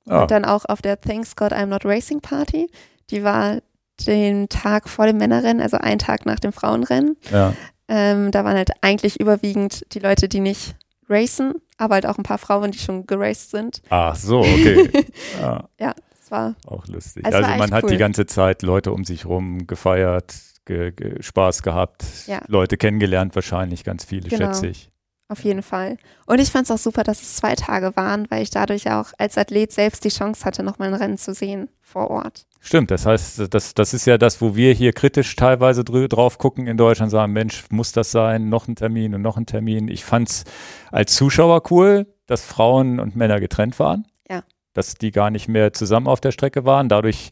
[0.09, 2.69] Ah, Und dann auch auf der Thanks God I'm Not Racing Party.
[3.11, 3.59] Die war
[4.07, 7.17] den Tag vor dem Männerrennen, also einen Tag nach dem Frauenrennen.
[7.31, 7.53] ja.
[7.89, 10.77] Ähm, da waren halt eigentlich überwiegend die Leute, die nicht
[11.11, 13.83] racen, aber halt auch ein paar Frauen, die schon geraced sind.
[13.91, 14.91] Ach so, okay.
[15.41, 17.25] ja, Das war auch lustig.
[17.27, 17.91] Also Also, man hat cool.
[17.91, 20.35] die ganze Zeit Leute um sich rum gefeiert,
[20.65, 22.41] ge, ge, Spaß gehabt, Ja.
[22.47, 24.47] Leute kennengelernt, wahrscheinlich ganz viele, Genau.
[24.47, 24.91] schätze ich.
[25.33, 25.97] Auf jeden Fall.
[26.27, 29.15] Und ich fand es auch super, dass es zwei Tage waren, weil ich dadurch auch
[29.17, 32.45] als Athlet selbst die Chance hatte, nochmal ein Rennen zu sehen vor Ort.
[32.61, 36.67] Stimmt, das heißt, das, das ist ja das, wo wir hier kritisch teilweise drauf gucken
[36.67, 39.89] in Deutschland, sagen, Mensch, muss das sein, noch ein Termin und noch ein Termin.
[39.89, 40.45] Ich fand's
[40.91, 44.07] als Zuschauer cool, dass Frauen und Männer getrennt waren.
[44.29, 44.43] Ja.
[44.75, 46.91] Dass die gar nicht mehr zusammen auf der Strecke waren.
[46.91, 47.31] Dadurch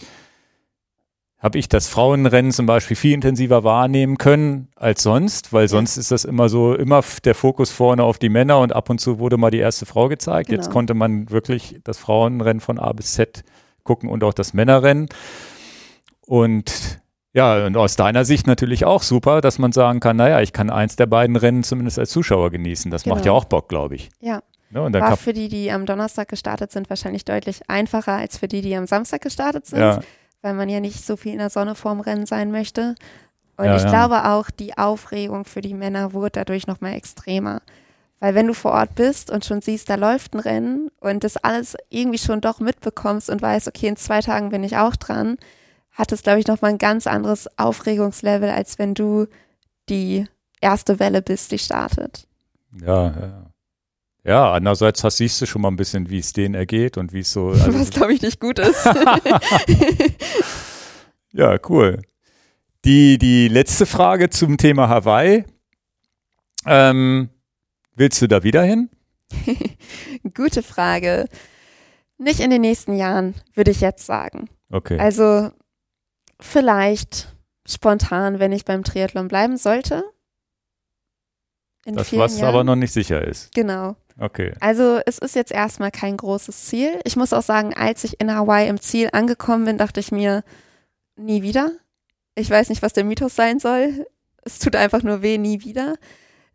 [1.43, 6.11] habe ich das Frauenrennen zum Beispiel viel intensiver wahrnehmen können als sonst, weil sonst ist
[6.11, 9.39] das immer so, immer der Fokus vorne auf die Männer und ab und zu wurde
[9.39, 10.51] mal die erste Frau gezeigt.
[10.51, 10.73] Jetzt Genau.
[10.75, 13.43] konnte man wirklich das Frauenrennen von A bis Z
[13.85, 15.09] gucken und auch das Männerrennen.
[16.27, 17.01] Und
[17.33, 20.69] ja, und aus deiner Sicht natürlich auch super, dass man sagen kann, naja, ich kann
[20.69, 22.91] eins der beiden Rennen zumindest als Zuschauer genießen.
[22.91, 23.37] Das macht ja Genau.
[23.37, 24.11] auch Bock, glaube ich.
[24.21, 24.43] Ja.
[24.71, 24.83] Ne?
[24.83, 28.47] Und dann War für die, die am Donnerstag gestartet sind, wahrscheinlich deutlich einfacher als für
[28.49, 30.01] die, die am Samstag gestartet sind, ja,
[30.43, 32.95] weil man ja nicht so viel in der Sonne vorm Rennen sein möchte.
[33.57, 33.91] Und Ja, ich ja.
[33.91, 37.61] glaube auch, die Aufregung für die Männer wurde dadurch nochmal extremer.
[38.21, 41.39] Weil wenn du vor Ort bist und schon siehst, da läuft ein Rennen und das
[41.39, 45.39] alles irgendwie schon doch mitbekommst und weißt, okay, in zwei Tagen bin ich auch dran,
[45.93, 49.27] hat es, glaube ich, nochmal ein ganz anderes Aufregungslevel, als wenn du
[49.89, 50.27] die
[50.61, 52.27] erste Welle bist, die startet.
[52.81, 53.50] ja, ja.
[54.25, 57.21] Ja, andererseits hast, siehst du schon mal ein bisschen, wie es denen ergeht und wie
[57.21, 57.49] es so.
[57.51, 58.85] also Was, glaube ich, nicht gut ist.
[61.33, 62.03] Ja, cool.
[62.85, 65.45] Die, die letzte Frage zum Thema Hawaii.
[66.67, 67.31] Ähm,
[67.95, 68.91] willst du da wieder hin?
[70.35, 71.27] Gute Frage.
[72.19, 74.49] Nicht in den nächsten Jahren, würde ich jetzt sagen.
[74.71, 74.99] Okay.
[74.99, 75.51] Also
[76.41, 77.35] vielleicht
[77.67, 80.05] spontan, wenn ich beim Triathlon bleiben sollte.
[81.85, 82.49] In das, was Jahren.
[82.49, 83.55] aber noch nicht sicher ist.
[83.55, 83.97] Genau.
[84.21, 84.53] Okay.
[84.61, 87.01] Also es ist jetzt erstmal kein großes Ziel.
[87.05, 90.45] Ich muss auch sagen, als ich in Hawaii im Ziel angekommen bin, dachte ich mir,
[91.17, 91.73] nie wieder.
[92.35, 94.07] Ich weiß nicht, was der Mythos sein soll.
[94.43, 95.95] Es tut einfach nur weh, nie wieder.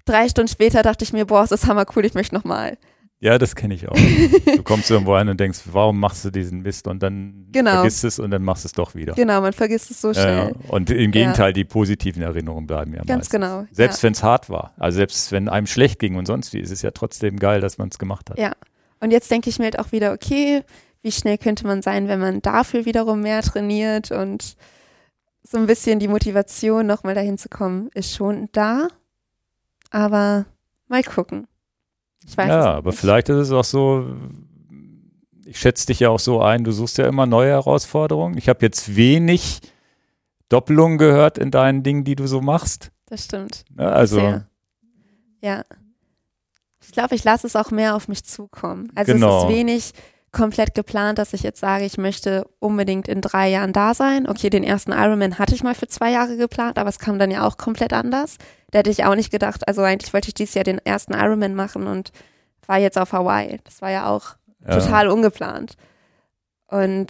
[0.05, 2.77] Drei Stunden später dachte ich mir, boah, es ist hammer cool, ich möchte nochmal.
[3.25, 3.95] Ja, das kenne ich auch.
[3.95, 6.87] Du kommst irgendwo hin und denkst, warum machst du diesen Mist?
[6.87, 7.71] Und dann Genau.
[7.71, 9.13] vergisst es und dann machst du es doch wieder.
[9.13, 10.37] Genau, man vergisst es so Ja, schnell.
[10.49, 10.69] ja.
[10.69, 13.29] Und im Gegenteil, die positiven Erinnerungen bleiben ja Ganz meistens.
[13.29, 13.65] genau.
[13.71, 14.73] Selbst wenn es hart war.
[14.77, 17.77] Also selbst wenn einem schlecht ging und sonst wie, ist es ja trotzdem geil, dass
[17.79, 18.37] man es gemacht hat.
[18.37, 18.51] Ja.
[18.99, 20.63] Und jetzt denke ich mir halt auch wieder, okay,
[21.01, 24.55] wie schnell könnte man sein, wenn man dafür wiederum mehr trainiert und
[25.43, 28.87] so ein bisschen die Motivation, nochmal dahin zu kommen, ist schon da.
[29.91, 30.45] Aber
[30.87, 31.47] mal gucken.
[32.27, 32.99] Ich weiß es ja, noch aber nicht.
[32.99, 34.15] vielleicht ist es auch so,
[35.45, 38.37] ich schätze dich ja auch so ein, du suchst ja immer neue Herausforderungen.
[38.37, 39.61] Ich habe jetzt wenig
[40.49, 42.91] Doppelungen gehört in deinen Dingen, die du so machst.
[43.07, 43.63] Das stimmt.
[43.75, 43.91] Ne?
[43.91, 44.47] Also, Sehr.
[45.41, 45.63] Ja.
[46.83, 48.91] Ich glaube, ich lasse es auch mehr auf mich zukommen.
[48.95, 49.37] Also Genau.
[49.39, 49.91] es ist wenig
[50.35, 54.27] komplett geplant, dass ich jetzt sage, ich möchte unbedingt in drei Jahren da sein.
[54.27, 57.31] Okay, den ersten Ironman hatte ich mal für zwei Jahre geplant, aber es kam dann
[57.31, 58.37] ja auch komplett anders.
[58.71, 61.55] Da hätte ich auch nicht gedacht, also eigentlich wollte ich dieses Jahr den ersten Ironman
[61.55, 62.11] machen und
[62.67, 63.59] war jetzt auf Hawaii.
[63.63, 64.35] Das war ja auch
[64.67, 64.77] ja.
[64.77, 65.77] total ungeplant.
[66.67, 67.07] Und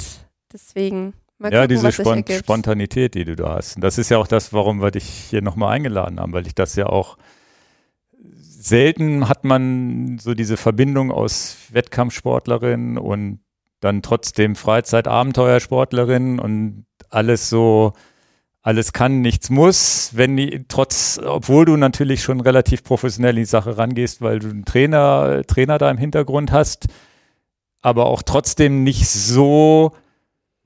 [0.53, 2.31] deswegen mal gucken, Ja, diese was sich Spont.
[2.31, 3.77] Spontanität, die du da hast.
[3.77, 6.53] Und das ist ja auch das, warum wir dich hier nochmal eingeladen haben, weil ich
[6.53, 7.17] das ja auch
[8.67, 13.39] selten hat man so diese Verbindung aus Wettkampfsportlerin und
[13.79, 17.93] dann trotzdem Freizeit-Abenteuersportlerin und alles so,
[18.61, 23.45] alles kann, nichts muss, wenn die, trotz, obwohl du natürlich schon relativ professionell in die
[23.45, 26.87] Sache rangehst, weil du einen Trainer, Trainer da im Hintergrund hast,
[27.81, 29.91] aber auch trotzdem nicht so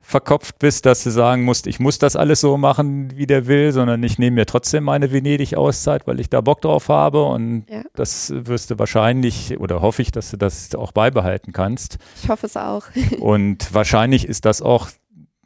[0.09, 3.71] verkopft bist, dass du sagen musst, ich muss das alles so machen, wie der will,
[3.71, 7.83] sondern ich nehme mir trotzdem meine Venedig-Auszeit, weil ich da Bock drauf habe und Ja.
[7.93, 11.99] das wirst du wahrscheinlich oder hoffe ich, dass du das auch beibehalten kannst.
[12.23, 12.85] Ich hoffe es auch.
[13.19, 14.89] Und wahrscheinlich ist das auch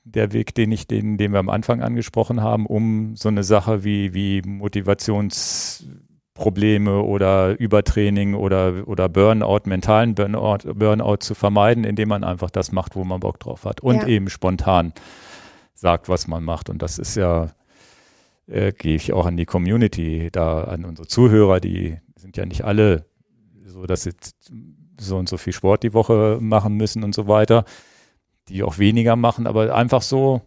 [0.05, 3.83] der Weg, den ich, den, den wir am Anfang angesprochen haben, um so eine Sache
[3.83, 4.41] wie, wie
[6.33, 12.71] Probleme oder Übertraining oder, oder Burnout, mentalen Burnout, Burnout zu vermeiden, indem man einfach das
[12.71, 14.07] macht, wo man Bock drauf hat und Ja.
[14.07, 14.93] eben spontan
[15.75, 16.69] sagt, was man macht.
[16.69, 17.51] Und das ist ja,
[18.47, 22.63] äh, gehe ich auch an die Community, da an unsere Zuhörer, die sind ja nicht
[22.63, 23.05] alle
[23.65, 24.11] so, dass sie
[24.99, 27.65] so und so viel Sport die Woche machen müssen und so weiter,
[28.47, 30.41] die auch weniger machen, aber einfach so,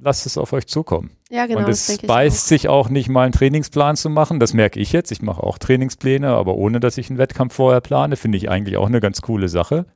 [0.00, 1.10] lasst es auf euch zukommen.
[1.30, 1.60] Ja, genau.
[1.60, 4.40] und es beißt sich auch nicht mal einen Trainingsplan zu machen.
[4.40, 5.10] Das merke ich jetzt.
[5.12, 8.76] Ich mache auch Trainingspläne, aber ohne dass ich einen Wettkampf vorher plane, finde ich eigentlich
[8.76, 9.86] auch eine ganz coole Sache,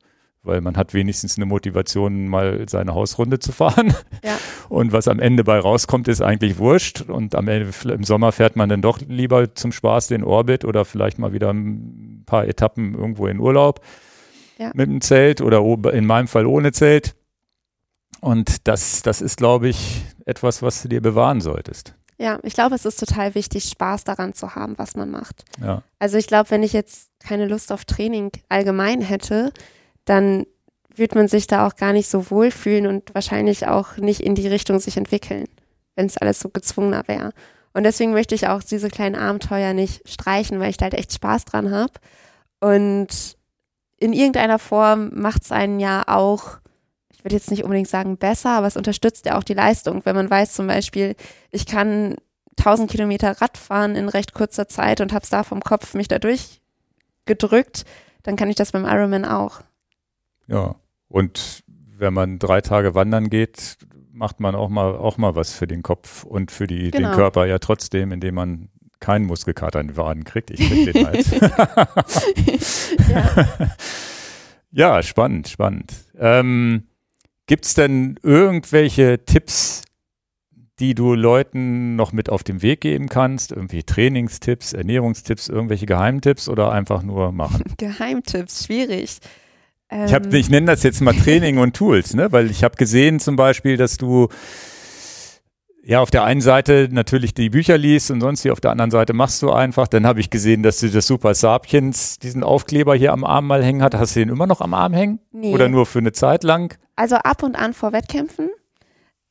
[0.42, 3.94] weil man hat wenigstens eine Motivation, mal seine Hausrunde zu fahren.
[4.24, 4.36] Ja.
[4.68, 7.02] Und was am Ende bei rauskommt, ist eigentlich wurscht.
[7.02, 10.84] Und am Ende im Sommer fährt man dann doch lieber zum Spaß den Orbit oder
[10.84, 13.80] vielleicht mal wieder ein paar Etappen irgendwo in Urlaub
[14.58, 14.70] Ja.
[14.74, 15.62] mit dem Zelt oder
[15.92, 17.14] in meinem Fall ohne Zelt.
[18.20, 21.94] Und das, das ist, glaube ich, etwas, was du dir bewahren solltest.
[22.18, 25.44] Ja, ich glaube, es ist total wichtig, Spaß daran zu haben, was man macht.
[25.62, 25.82] Ja.
[26.00, 29.52] Also ich glaube, wenn ich jetzt keine Lust auf Training allgemein hätte,
[30.04, 30.46] dann
[30.92, 34.48] würde man sich da auch gar nicht so wohlfühlen und wahrscheinlich auch nicht in die
[34.48, 35.46] Richtung sich entwickeln,
[35.94, 37.32] wenn es alles so gezwungener wäre.
[37.72, 41.12] Und deswegen möchte ich auch diese kleinen Abenteuer nicht streichen, weil ich da halt echt
[41.12, 41.92] Spaß dran habe.
[42.58, 43.36] Und
[43.98, 46.58] in irgendeiner Form macht es einen ja auch,
[47.28, 50.06] würde jetzt nicht unbedingt sagen besser, aber es unterstützt ja auch die Leistung.
[50.06, 51.14] Wenn man weiß zum Beispiel,
[51.50, 52.16] ich kann
[52.58, 56.08] 1000 Kilometer Rad fahren in recht kurzer Zeit und habe es da vom Kopf mich
[56.08, 57.84] da durchgedrückt,
[58.22, 59.60] dann kann ich das beim Ironman auch.
[60.46, 60.76] Ja.
[61.08, 61.64] Und
[61.98, 63.76] wenn man drei Tage wandern geht,
[64.10, 67.14] macht man auch mal, auch mal was für den Kopf und für die, den Genau.
[67.14, 70.50] Körper ja trotzdem, indem man keinen Muskelkater in den Waden kriegt.
[70.50, 71.26] Ich krieg den halt.
[73.08, 73.48] Ja.
[74.98, 75.92] ja, spannend, spannend.
[76.18, 76.87] Ähm,
[77.48, 79.82] Gibt es denn irgendwelche Tipps,
[80.80, 83.52] die du Leuten noch mit auf den Weg geben kannst?
[83.52, 87.64] Irgendwie Trainingstipps, Ernährungstipps, irgendwelche Geheimtipps oder einfach nur machen?
[87.78, 89.18] Geheimtipps, schwierig.
[89.90, 92.30] Ich, hab, Ähm, ich nenne das jetzt mal Training und Tools, ne?
[92.32, 94.28] weil ich habe gesehen zum Beispiel, dass du
[95.88, 98.90] ja auf der einen Seite natürlich die Bücher liest und sonst wie auf der anderen
[98.90, 99.88] Seite machst du einfach.
[99.88, 103.64] Dann habe ich gesehen, dass du das Super Sapiens, diesen Aufkleber hier am Arm mal
[103.64, 103.94] hängen hat.
[103.94, 105.18] Hast du den immer noch am Arm hängen?
[105.32, 105.52] nee.
[105.54, 106.76] Oder nur für eine Zeit lang?
[106.94, 108.50] Also ab und an vor Wettkämpfen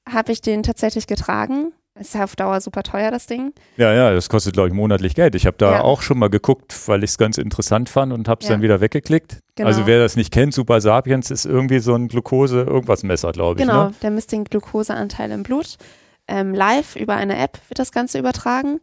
[0.10, 1.74] habe ich den tatsächlich getragen.
[2.00, 3.54] Ist ja auf Dauer super teuer, das Ding.
[3.76, 5.34] Ja, ja, das kostet, glaube ich, monatlich Geld.
[5.34, 5.82] Ich habe da Ja.
[5.82, 8.54] auch schon mal geguckt, weil ich es ganz interessant fand und habe es Ja.
[8.54, 9.40] dann wieder weggeklickt.
[9.56, 9.68] Genau.
[9.68, 13.68] Also wer das nicht kennt, Super Sapiens ist irgendwie so ein Glucose-Irgendwas-Messer, glaube ich.
[13.68, 13.94] Genau, Ne?
[14.04, 15.78] der misst den Glukoseanteil im Blut.
[16.28, 18.80] Ähm, live über eine App wird das Ganze übertragen.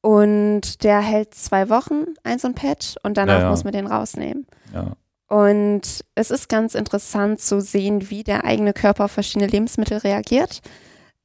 [0.00, 3.50] Und der hält zwei Wochen, ein so ein Patch, und danach Ja, ja.
[3.50, 4.46] muss man den rausnehmen.
[4.72, 4.92] Ja.
[5.28, 10.60] Und es ist ganz interessant zu sehen, wie der eigene Körper auf verschiedene Lebensmittel reagiert.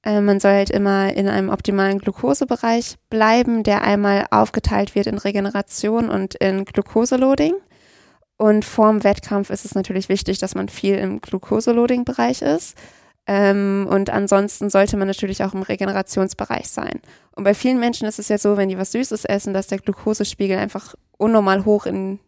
[0.03, 5.19] Äh, man soll halt immer in einem optimalen Glukosebereich bleiben, der einmal aufgeteilt wird in
[5.19, 7.53] Regeneration und in Glukoseloading.
[8.38, 12.76] Und vorm Wettkampf ist es natürlich wichtig, dass man viel im Glukoseloading-Bereich ist.
[13.27, 17.02] Ähm, und ansonsten sollte man natürlich auch im Regenerationsbereich sein.
[17.35, 19.77] Und bei vielen Menschen ist es ja so, wenn die was Süßes essen, dass der
[19.77, 22.19] Glukosespiegel einfach unnormal hoch in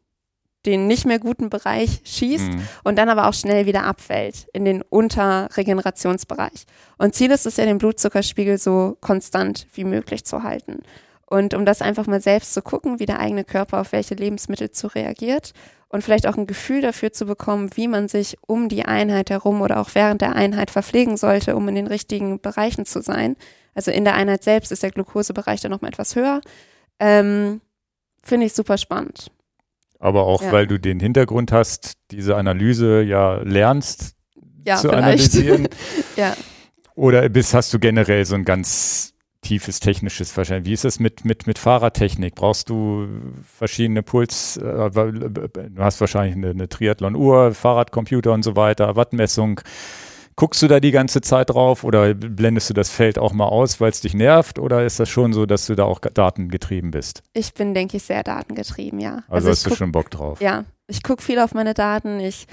[0.66, 2.68] den nicht mehr guten Bereich schießt Mhm.
[2.86, 6.66] und dann aber auch schnell wieder abfällt in den Unterregenerationsbereich.
[6.98, 10.84] Und Ziel ist es ja, den Blutzuckerspiegel so konstant wie möglich zu halten.
[11.26, 14.72] Und um das einfach mal selbst zu gucken, wie der eigene Körper auf welche Lebensmittel
[14.72, 15.54] zu reagiert
[15.94, 19.62] und vielleicht auch ein Gefühl dafür zu bekommen, wie man sich um die Einheit herum
[19.62, 23.36] oder auch während der Einheit verpflegen sollte, um in den richtigen Bereichen zu sein.
[23.76, 26.42] Also in der Einheit selbst ist der Glukosebereich dann nochmal etwas höher.
[27.00, 27.62] Ähm,
[28.24, 29.28] Finde ich super spannend.
[30.00, 30.52] Aber auch, Ja.
[30.52, 34.16] weil du den Hintergrund hast, diese Analyse ja lernst
[34.66, 35.04] Ja, zu vielleicht.
[35.04, 35.68] analysieren.
[36.16, 36.36] Ja.
[36.96, 39.13] Oder bist, hast du generell so ein ganz
[39.44, 40.70] tiefes technisches Verständnis?
[40.70, 42.36] Wie ist es mit, mit, mit Fahrradtechnik?
[42.36, 43.08] Brauchst du
[43.58, 44.58] verschiedene Puls?
[44.58, 49.62] Äh, du hast wahrscheinlich eine, eine Triathlon-Uhr, Fahrradcomputer und so weiter, Wattmessung.
[50.36, 53.80] Guckst du da die ganze Zeit drauf oder blendest du das Feld auch mal aus,
[53.80, 54.58] weil es dich nervt?
[54.58, 57.22] Oder ist das schon so, dass du da auch datengetrieben bist?
[57.34, 59.24] Ich bin, denke ich, sehr datengetrieben, ja.
[59.28, 60.42] Also, ich hast du guck, schon Bock drauf?
[60.42, 62.20] Ja, ich gucke viel auf meine Daten.
[62.20, 62.48] Ich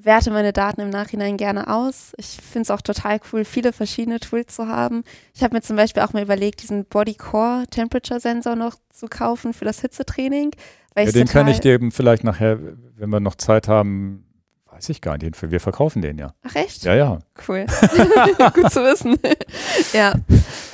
[0.00, 2.12] werte meine Daten im Nachhinein gerne aus.
[2.16, 5.04] Ich finde es auch total cool, viele verschiedene Tools zu haben.
[5.34, 9.06] Ich habe mir zum Beispiel auch mal überlegt, diesen Body Core Temperature Sensor noch zu
[9.06, 10.50] kaufen für das Hitzetraining.
[10.96, 12.58] Ja, den kann ich dir vielleicht nachher,
[12.96, 14.24] wenn wir noch Zeit haben,
[14.84, 15.50] weiß ich gar nicht.
[15.50, 16.34] Wir verkaufen den ja.
[16.42, 16.84] Ach echt?
[16.84, 17.18] Ja, ja.
[17.48, 17.64] Cool.
[18.54, 19.16] Gut zu wissen.
[19.94, 20.14] ja.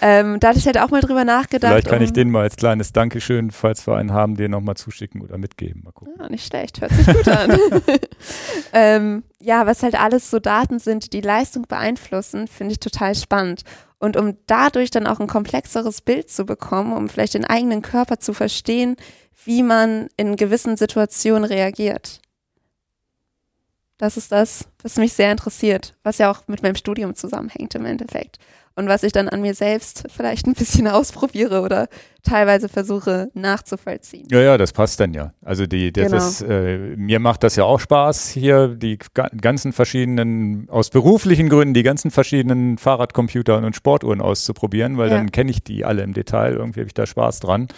[0.01, 1.71] ähm, da hatte ich halt auch mal drüber nachgedacht.
[1.71, 4.77] Vielleicht kann um, ich den mal als kleines Dankeschön, falls wir einen haben, den nochmal
[4.77, 5.83] zuschicken oder mitgeben.
[5.85, 6.15] Mal gucken.
[6.19, 7.59] Ja, nicht schlecht, hört sich gut an.
[8.73, 13.63] ähm, ja, was halt alles so Daten sind, die Leistung beeinflussen, finde ich total spannend.
[14.01, 18.19] Und um dadurch dann auch ein komplexeres Bild zu bekommen, um vielleicht den eigenen Körper
[18.19, 18.97] zu verstehen,
[19.45, 22.20] wie man in gewissen Situationen reagiert.
[24.01, 27.85] Das ist das, was mich sehr interessiert, was ja auch mit meinem Studium zusammenhängt im
[27.85, 28.39] Endeffekt.
[28.77, 31.89] Und was ich dann an mir selbst vielleicht ein bisschen ausprobiere oder
[32.23, 34.27] teilweise versuche nachzuvollziehen.
[34.31, 35.35] Ja, ja, das passt dann ja.
[35.45, 36.17] Also die, das Genau.
[36.17, 41.51] ist, äh, mir macht das ja auch Spaß, hier die ga ganzen verschiedenen, aus beruflichen
[41.51, 45.17] Gründen, die ganzen verschiedenen Fahrradcomputer und Sportuhren auszuprobieren, weil Ja.
[45.19, 46.55] dann kenne ich die alle im Detail.
[46.55, 47.69] Irgendwie habe ich da Spaß dran.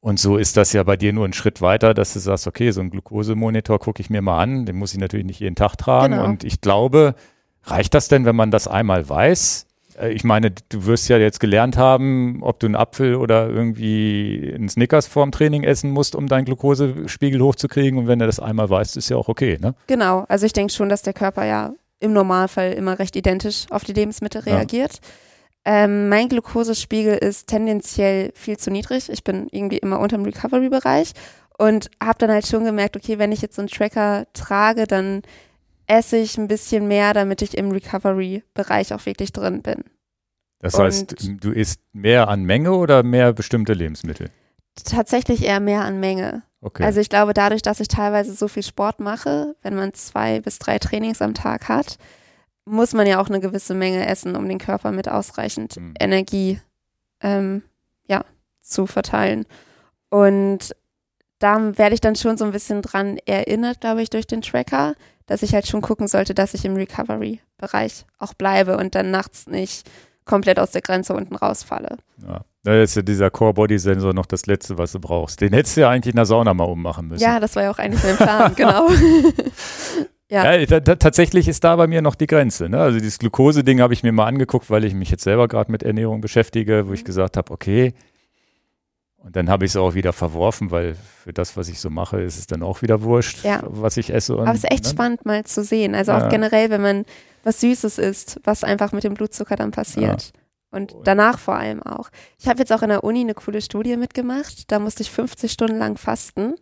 [0.00, 2.70] Und so ist das ja bei dir nur ein Schritt weiter, dass du sagst, okay,
[2.70, 5.76] so einen Glukosemonitor gucke ich mir mal an, den muss ich natürlich nicht jeden Tag
[5.76, 6.12] tragen.
[6.14, 6.24] Genau.
[6.24, 7.14] Und ich glaube,
[7.64, 9.66] reicht das denn, wenn man das einmal weiß?
[10.00, 14.52] Äh, Ich meine, du wirst ja jetzt gelernt haben, ob du einen Apfel oder irgendwie
[14.54, 17.98] einen Snickers vorm Training essen musst, um deinen Glukosespiegel hochzukriegen.
[17.98, 19.74] Und wenn du das einmal weißt, ist ja auch okay, ne?
[19.88, 23.82] Genau, also ich denke schon, dass der Körper ja im Normalfall immer recht identisch auf
[23.82, 24.58] die Lebensmittel Ja.
[25.64, 29.08] Ähm, mein Glukosespiegel ist tendenziell viel zu niedrig.
[29.10, 31.12] Ich bin irgendwie immer unterm Recovery-Bereich
[31.58, 35.22] und habe dann halt schon gemerkt, okay, wenn ich jetzt so einen Tracker trage, dann
[35.86, 39.84] esse ich ein bisschen mehr, damit ich im Recovery-Bereich auch wirklich drin bin.
[40.60, 44.30] Das Und- heißt, du isst mehr an Menge oder mehr bestimmte Lebensmittel?
[44.84, 46.42] Tatsächlich eher mehr an Menge.
[46.60, 46.82] Okay.
[46.84, 50.58] Also ich glaube, dadurch, dass ich teilweise so viel Sport mache, wenn man zwei bis
[50.58, 51.98] drei Trainings am Tag hat,
[52.68, 55.94] muss man ja auch eine gewisse Menge essen, um den Körper mit ausreichend Hm.
[55.98, 56.60] Energie
[57.20, 57.62] ähm,
[58.06, 58.24] ja,
[58.62, 59.44] zu verteilen.
[60.10, 60.74] Und
[61.40, 64.94] da werde ich dann schon so ein bisschen dran erinnert, glaube ich, durch den Tracker,
[65.26, 69.46] dass ich halt schon gucken sollte, dass ich im Recovery-Bereich auch bleibe und dann nachts
[69.46, 69.88] nicht
[70.24, 71.98] komplett aus der Grenze unten rausfalle.
[72.26, 72.40] ja.
[72.64, 75.40] Da ist ja dieser Core-Body-Sensor noch das Letzte, was du brauchst.
[75.40, 77.22] Den hättest du ja eigentlich in der Sauna mal ummachen müssen.
[77.22, 78.88] Ja, das war ja auch eigentlich mein Plan, genau.
[80.30, 80.52] ja.
[80.54, 82.68] Ja, da, da, tatsächlich ist da bei mir noch die Grenze.
[82.68, 82.80] Ne?
[82.80, 85.82] Also dieses Glukose-Ding habe ich mir mal angeguckt, weil ich mich jetzt selber gerade mit
[85.82, 86.88] Ernährung beschäftige, Mhm.
[86.88, 87.94] wo ich gesagt habe, okay.
[89.16, 90.94] Und dann habe ich es auch wieder verworfen, weil
[91.24, 93.60] für das, was ich so mache, ist es dann auch wieder wurscht, Ja.
[93.64, 94.34] was ich esse.
[94.36, 94.90] Und, Aber es ist echt ne?
[94.90, 95.94] spannend mal zu sehen.
[95.94, 96.28] Also auch Ja.
[96.28, 97.04] generell, wenn man
[97.42, 100.32] was Süßes isst, was einfach mit dem Blutzucker dann passiert.
[100.70, 102.10] Und danach vor allem auch.
[102.38, 104.70] Ich habe jetzt auch in der Uni eine coole Studie mitgemacht.
[104.70, 106.54] Da musste ich 50 Stunden lang fasten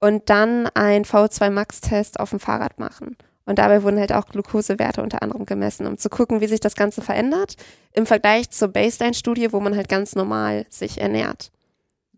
[0.00, 3.16] und dann ein V2 Max-Test auf dem Fahrrad machen.
[3.44, 6.74] Und dabei wurden halt auch Glukosewerte unter anderem gemessen, um zu gucken, wie sich das
[6.74, 7.56] Ganze verändert
[7.92, 11.52] im Vergleich zur Baseline-Studie, wo man halt ganz normal sich ernährt.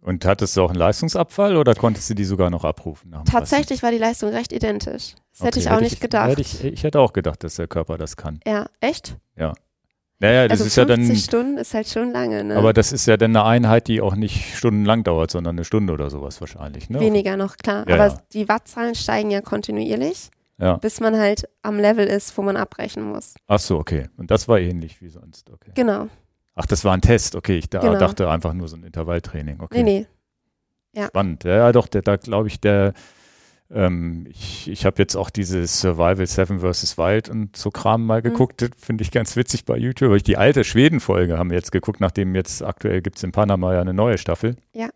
[0.00, 3.14] Und hattest du auch einen Leistungsabfall oder konntest du die sogar noch abrufen?
[3.30, 5.16] Tatsächlich war die Leistung recht identisch.
[5.32, 6.30] Das hätte Okay, ich auch nicht gedacht.
[6.30, 8.40] Hätte ich, ich hätte auch gedacht, dass der Körper das kann.
[8.46, 9.16] ja, echt?
[10.20, 12.56] Naja, das also ist ja 50 dann, Stunden ist halt schon lange, ne?
[12.56, 15.92] aber das ist ja dann eine Einheit, die auch nicht stundenlang dauert, sondern eine Stunde
[15.92, 16.90] oder sowas wahrscheinlich.
[16.90, 16.98] Ne?
[16.98, 17.88] Weniger noch, klar.
[17.88, 18.18] Ja, aber ja.
[18.32, 20.76] die Wattzahlen steigen ja kontinuierlich, Ja.
[20.76, 23.34] bis man halt am Level ist, wo man abbrechen muss.
[23.46, 24.08] Ach so, okay.
[24.16, 25.50] Und das war ähnlich wie sonst.
[25.50, 25.70] Okay.
[25.74, 26.08] Genau.
[26.56, 27.36] Ach, das war ein Test.
[27.36, 27.96] Okay, ich da, Genau.
[27.98, 29.60] dachte einfach nur so ein Intervalltraining.
[29.60, 29.84] Okay.
[29.84, 30.06] Nee,
[30.94, 31.04] nee.
[31.06, 31.44] Spannend.
[31.44, 32.92] Ja, ja, doch, der, da glaube ich, der,
[33.70, 36.96] ähm, ich, ich habe jetzt auch dieses Survival Seven vs.
[36.98, 38.24] Wild und so Kram mal Mhm.
[38.24, 38.62] geguckt.
[38.62, 40.14] Das Finde ich ganz witzig bei YouTube.
[40.16, 43.74] Ich die alte Schweden-Folge haben wir jetzt geguckt, nachdem jetzt aktuell gibt es in Panama
[43.74, 44.56] ja eine neue Staffel.
[44.72, 44.88] Ja.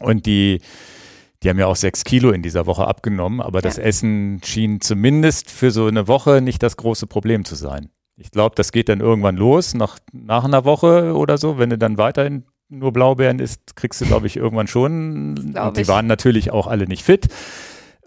[0.00, 0.60] Und die,
[1.42, 3.84] die haben ja auch sechs Kilo in dieser Woche abgenommen, aber das Ja.
[3.84, 7.90] Essen schien zumindest für so eine Woche nicht das große Problem zu sein.
[8.16, 11.78] Ich glaube, das geht dann irgendwann los, nach, nach einer Woche oder so, wenn du
[11.78, 15.34] dann weiterhin nur Blaubeeren isst, kriegst du, glaube ich, irgendwann schon.
[15.52, 15.88] Glaub Und die ich.
[15.88, 17.28] waren natürlich auch alle nicht fit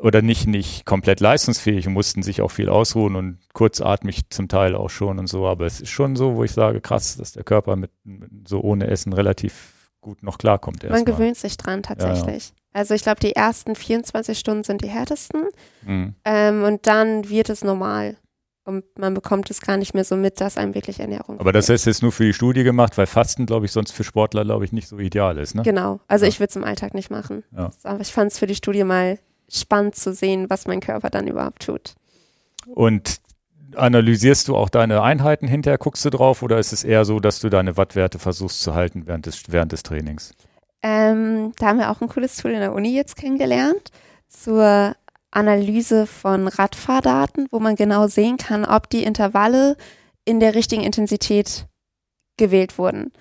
[0.01, 4.75] oder nicht, nicht komplett leistungsfähig und mussten sich auch viel ausruhen und kurzatmig zum Teil
[4.75, 5.47] auch schon und so.
[5.47, 8.61] Aber es ist schon so, wo ich sage, krass, dass der Körper mit, mit so
[8.61, 10.87] ohne Essen relativ gut noch klarkommt.
[10.89, 12.53] Man gewöhnt sich dran tatsächlich.
[12.73, 15.43] Also ich glaube, die ersten 24 Stunden sind die härtesten
[15.85, 16.15] Mhm.
[16.25, 18.17] ähm, und dann wird es normal.
[18.63, 21.67] Und man bekommt es gar nicht mehr so mit, dass einem wirklich Ernährung Aber das
[21.69, 24.65] ist jetzt nur für die Studie gemacht, weil Fasten, glaube ich, sonst für Sportler, glaube
[24.65, 25.55] ich, nicht so ideal ist.
[25.55, 25.63] Ne?
[25.63, 25.99] Genau.
[26.07, 26.29] Also Ja.
[26.29, 27.43] ich würde es im Alltag nicht machen.
[27.55, 27.71] Ja.
[27.83, 29.17] Aber ich fand es für die Studie mal
[29.51, 31.95] spannend zu sehen, was mein Körper dann überhaupt tut.
[32.67, 33.19] Und
[33.75, 37.39] analysierst du auch deine Einheiten hinterher, guckst du drauf oder ist es eher so, dass
[37.39, 40.33] du deine Wattwerte versuchst zu halten während des, während des Trainings?
[40.83, 43.91] Ähm, da haben wir auch ein cooles Tool in der Uni jetzt kennengelernt
[44.27, 44.95] zur
[45.29, 49.77] Analyse von Radfahrdaten, wo man genau sehen kann, ob die Intervalle
[50.25, 51.67] in der richtigen Intensität
[52.37, 53.11] gewählt wurden.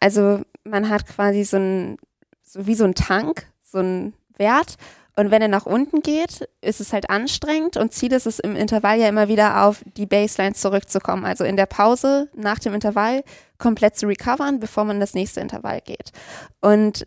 [0.00, 1.96] Also man hat quasi so ein,
[2.42, 4.76] so wie so ein Tank, so ein Wert
[5.16, 8.56] Und wenn er nach unten geht, ist es halt anstrengend und Ziel ist es im
[8.56, 11.24] Intervall ja immer wieder auf die Baseline zurückzukommen.
[11.24, 13.22] Also in der Pause nach dem Intervall
[13.58, 16.12] komplett zu recovern, bevor man das nächste Intervall geht.
[16.60, 17.06] Und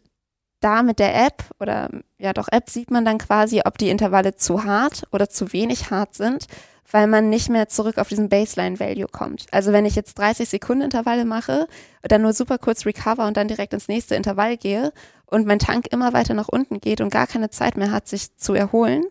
[0.59, 4.35] da mit der App oder ja doch App sieht man dann quasi, ob die Intervalle
[4.35, 6.45] zu hart oder zu wenig hart sind,
[6.91, 9.45] weil man nicht mehr zurück auf diesen Baseline-Value kommt.
[9.51, 11.67] Also wenn ich jetzt 30 Sekunden Intervalle mache,
[12.03, 14.91] dann nur super kurz recover und dann direkt ins nächste Intervall gehe
[15.25, 18.35] und mein Tank immer weiter nach unten geht und gar keine Zeit mehr hat, sich
[18.37, 19.05] zu erholen,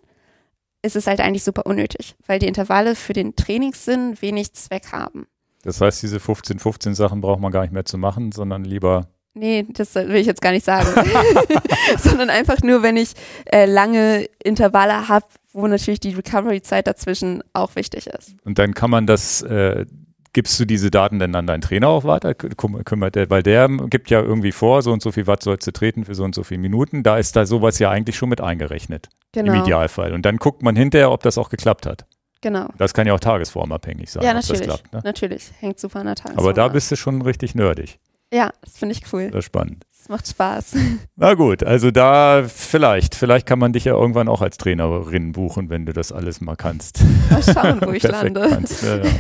[0.82, 5.26] ist es halt eigentlich super unnötig, weil die Intervalle für den Trainingssinn wenig Zweck haben.
[5.62, 9.66] Das heißt, diese 15-15 Sachen braucht man gar nicht mehr zu machen, sondern lieber Nee,
[9.70, 10.88] das will ich jetzt gar nicht sagen.
[11.98, 13.12] Sondern einfach nur, wenn ich
[13.46, 18.34] äh, lange Intervalle habe, wo natürlich die Recovery-Zeit dazwischen auch wichtig ist.
[18.44, 19.86] Und dann kann man das, äh,
[20.34, 22.34] gibst du diese Daten denn an deinen Trainer auch weiter?
[22.34, 25.72] Kümmert der, weil der gibt ja irgendwie vor, so und so viel Watt sollst du
[25.72, 27.02] treten für so und so viele Minuten.
[27.02, 29.08] Da ist da sowas ja eigentlich schon mit eingerechnet.
[29.32, 29.54] Genau.
[29.54, 30.12] Im Idealfall.
[30.12, 32.04] Und dann guckt man hinterher, ob das auch geklappt hat.
[32.42, 32.68] Genau.
[32.76, 34.24] Das kann ja auch tagesformabhängig sein.
[34.24, 34.68] Ja, ob das natürlich.
[34.68, 35.00] klappt, ne?
[35.04, 35.50] Natürlich.
[35.60, 37.98] Hängt super an der Tagesform Aber da bist du schon richtig nerdig.
[38.32, 39.28] Ja, das finde ich cool.
[39.30, 39.84] Das ist spannend.
[39.98, 40.74] Das macht Spaß.
[41.16, 45.68] Na gut, also da vielleicht, vielleicht kann man dich ja irgendwann auch als Trainerin buchen,
[45.70, 47.00] wenn du das alles mal kannst.
[47.30, 48.48] Mal schauen, wo ich lande.
[48.48, 48.82] kannst.
[48.82, 49.10] Ja, ja.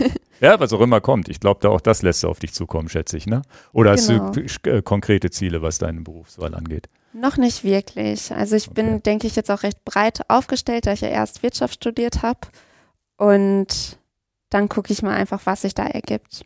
[0.40, 1.28] ja, was auch immer kommt.
[1.28, 3.42] Ich glaube, da auch das lässt du auf dich zukommen, schätze ich, ne?
[3.72, 4.30] Oder hast Genau.
[4.32, 4.40] du
[4.70, 6.88] äh, konkrete Ziele, was deine Berufswahl angeht?
[7.12, 8.32] Noch nicht wirklich.
[8.32, 9.02] Also ich bin, Okay.
[9.02, 12.40] denke ich, jetzt auch recht breit aufgestellt, da ich ja erst Wirtschaft studiert habe.
[13.18, 13.98] Und
[14.50, 16.44] dann gucke ich mal einfach, was sich da ergibt.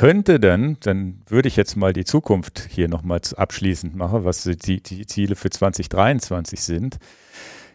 [0.00, 4.82] Könnte denn, dann würde ich jetzt mal die Zukunft hier nochmal abschließend machen, was die,
[4.82, 6.96] die Ziele für 2023 sind.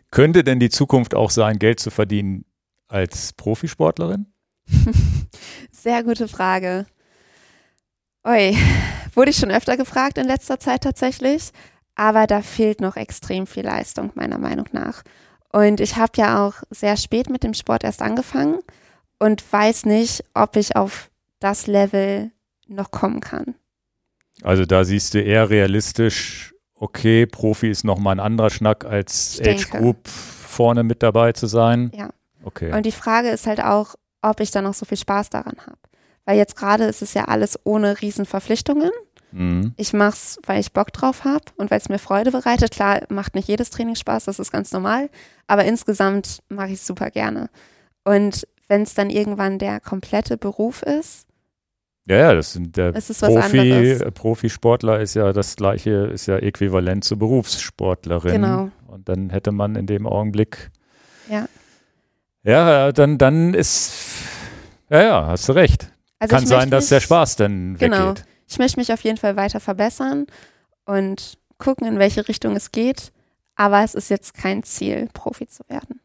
[0.09, 2.43] Könnte denn die Zukunft auch sein, Geld zu verdienen
[2.87, 4.25] als Profisportlerin?
[5.71, 6.87] Sehr gute Frage.
[8.27, 8.57] Ui,
[9.13, 11.51] wurde ich schon öfter gefragt in letzter Zeit tatsächlich,
[11.93, 15.03] aber da fehlt noch extrem viel Leistung, meiner Meinung nach.
[15.53, 18.61] Und ich habe ja auch sehr spät mit dem Sport erst angefangen
[19.19, 22.31] und weiß nicht, ob ich auf das Level
[22.67, 23.55] noch kommen kann.
[24.41, 29.41] Also da siehst du eher realistisch, okay, Profi ist nochmal ein anderer Schnack als Ich
[29.41, 29.63] denke.
[29.63, 31.91] Age Group vorne mit dabei zu sein.
[31.95, 32.09] Ja.
[32.43, 32.71] Okay.
[32.73, 35.77] Und die Frage ist halt auch, ob ich da noch so viel Spaß daran habe.
[36.25, 38.91] Weil jetzt gerade ist es ja alles ohne Riesenverpflichtungen.
[39.31, 39.73] Mhm.
[39.77, 42.71] Ich mach's, weil ich Bock drauf habe und weil es mir Freude bereitet.
[42.71, 45.09] Klar, macht nicht jedes Training Spaß, das ist ganz normal,
[45.47, 47.49] aber insgesamt mache ich es super gerne.
[48.05, 51.27] Und wenn es dann irgendwann der komplette Beruf ist,
[52.07, 54.01] Ja, ja, das sind der was Profi, anderes.
[54.01, 58.31] äh, Profisportler ist ja das gleiche, ist ja äquivalent zur Berufssportlerin.
[58.33, 58.69] Genau.
[58.87, 60.69] Und dann hätte man in dem Augenblick.
[61.29, 61.47] Ja.
[62.43, 63.91] Ja, dann, dann ist.
[64.89, 65.89] Ja, ja, hast du recht.
[66.19, 68.09] Also Kann sein, dass der mich- Spaß dann Genau.
[68.09, 68.25] weggeht.
[68.47, 70.27] Ich möchte mich auf jeden Fall weiter verbessern
[70.85, 73.11] und gucken, in welche Richtung es geht.
[73.55, 75.99] Aber es ist jetzt kein Ziel, Profi zu werden.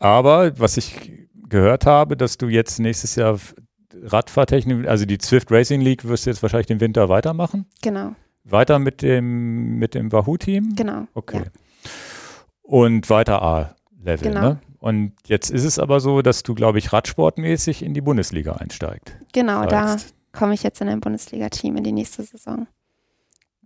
[0.00, 3.38] Aber was ich gehört habe, dass du jetzt nächstes Jahr
[4.02, 7.66] Radfahrtechnik, also die Swift Racing League wirst du jetzt wahrscheinlich den Winter weitermachen.
[7.82, 10.74] Genau, Weiter mit dem, mit dem Wahoo-Team?
[10.76, 11.06] genau.
[11.14, 11.38] Okay.
[11.38, 11.90] Ja.
[12.62, 14.40] Und weiter A-Level, Genau.
[14.40, 14.60] ne?
[14.78, 19.16] Und jetzt ist es aber so, dass du, glaube ich, radsportmäßig in die Bundesliga einsteigst.
[19.32, 19.96] Genau, da
[20.32, 22.68] komme ich jetzt in ein Bundesliga-Team in die nächste Saison.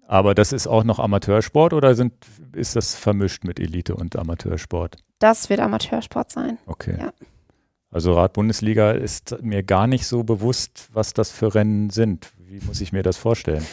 [0.07, 2.15] Aber das ist auch noch Amateursport oder sind,
[2.55, 4.97] ist das vermischt mit Elite und Amateursport?
[5.23, 6.59] Das wird Amateursport sein.
[6.67, 6.97] Okay.
[6.99, 7.13] Ja.
[7.93, 12.33] Also Rad-Bundesliga ist mir gar nicht so bewusst, was das für Rennen sind.
[12.39, 13.65] Wie muss ich mir das vorstellen?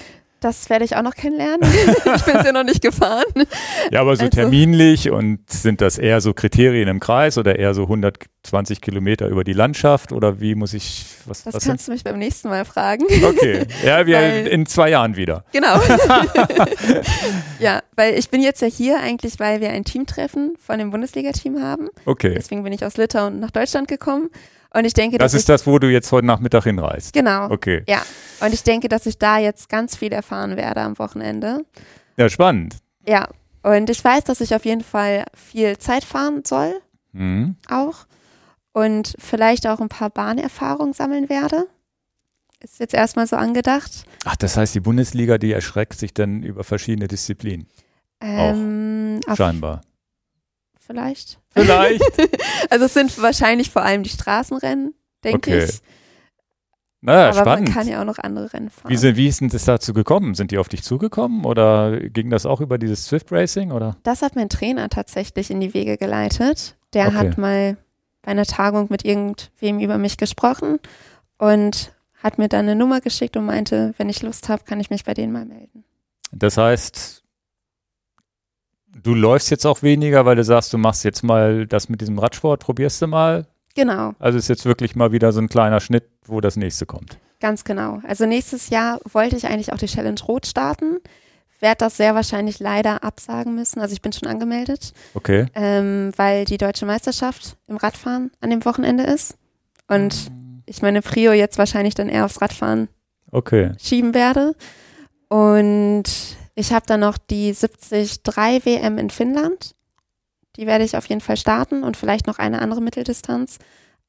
[0.42, 1.60] Das werde ich auch noch kennenlernen.
[2.16, 3.26] ich bin es ja noch nicht gefahren.
[3.92, 7.74] Ja, aber so Also- terminlich und sind das eher so Kriterien im Kreis oder eher
[7.74, 11.92] so 120 Kilometer über die Landschaft oder wie muss ich, was, Das was kannst du
[11.92, 13.04] mich beim nächsten Mal fragen.
[13.24, 15.44] Okay, ja, wir Weil- in zwei Jahren wieder.
[15.52, 15.76] Genau.
[17.60, 21.62] ja, weil ich bin jetzt ja hier eigentlich, weil wir ein Teamtreffen von dem Bundesliga-Team
[21.62, 21.90] haben.
[22.06, 24.30] Okay, Deswegen bin ich aus Litauen nach Deutschland gekommen.
[24.74, 27.14] Und ich denke, das ist das, wo du jetzt heute Nachmittag hinreist.
[27.14, 27.50] genau.
[27.50, 28.02] Okay, Ja.
[28.42, 31.66] Und ich denke, dass ich da jetzt ganz viel erfahren werde am Wochenende.
[32.18, 32.78] ja, spannend.
[33.08, 33.28] Ja.
[33.64, 36.74] Und ich weiß, dass ich auf jeden Fall viel Zeit fahren soll,
[37.12, 37.56] Mhm.
[37.70, 38.06] auch.
[38.72, 41.66] Und vielleicht auch ein paar Bahnerfahrungen sammeln werde.
[42.62, 44.04] Ist jetzt erstmal so angedacht.
[44.26, 47.68] Ach, das heißt, die Bundesliga, die erschreckt sich dann über verschiedene Disziplinen,
[48.22, 49.82] Ähm, auf- scheinbar.
[50.90, 51.40] Vielleicht.
[51.52, 52.02] Vielleicht.
[52.72, 54.94] Also es sind wahrscheinlich vor allem die Straßenrennen,
[55.24, 55.66] denke Okay.
[55.66, 55.82] ich.
[57.02, 57.68] Naja, Aber spannend.
[57.70, 58.90] man kann ja auch noch andere Rennen fahren.
[58.92, 60.36] Wie, sind, wie ist denn das dazu gekommen?
[60.36, 63.96] Sind die auf dich zugekommen oder ging das auch über dieses Swift Racing oder?
[64.04, 66.76] das hat mein Trainer tatsächlich in die Wege geleitet.
[66.94, 67.16] Der Okay.
[67.16, 67.78] hat mal
[68.22, 70.80] bei einer Tagung mit irgendwem über mich gesprochen
[71.38, 74.90] und hat mir dann eine Nummer geschickt und meinte, wenn ich Lust habe, kann ich
[74.90, 75.86] mich bei denen mal melden.
[76.34, 77.19] Das heißt,
[78.96, 82.20] du läufst jetzt auch weniger, weil du sagst, du machst jetzt mal das mit diesem
[82.20, 83.46] Radsport, probierst du mal.
[83.76, 84.14] Genau.
[84.20, 87.18] Also ist jetzt wirklich mal wieder so ein kleiner Schnitt, wo das nächste kommt.
[87.40, 88.02] Ganz genau.
[88.06, 90.98] Also nächstes Jahr wollte ich eigentlich auch die Challenge Rot starten.
[91.62, 93.80] Werde das sehr wahrscheinlich leider absagen müssen.
[93.82, 95.46] Also ich bin schon angemeldet, Okay.
[95.56, 99.36] ähm, weil die deutsche Meisterschaft im Radfahren an dem Wochenende ist.
[99.88, 100.32] Und
[100.66, 102.88] ich meine Prio jetzt wahrscheinlich dann eher aufs Radfahren
[103.32, 103.72] Okay.
[103.82, 104.56] schieben werde.
[105.28, 106.04] Und
[106.60, 108.20] ich habe dann noch die 73
[108.66, 109.76] WM in Finnland.
[110.58, 113.60] Die werde ich auf jeden Fall starten und vielleicht noch eine andere Mitteldistanz.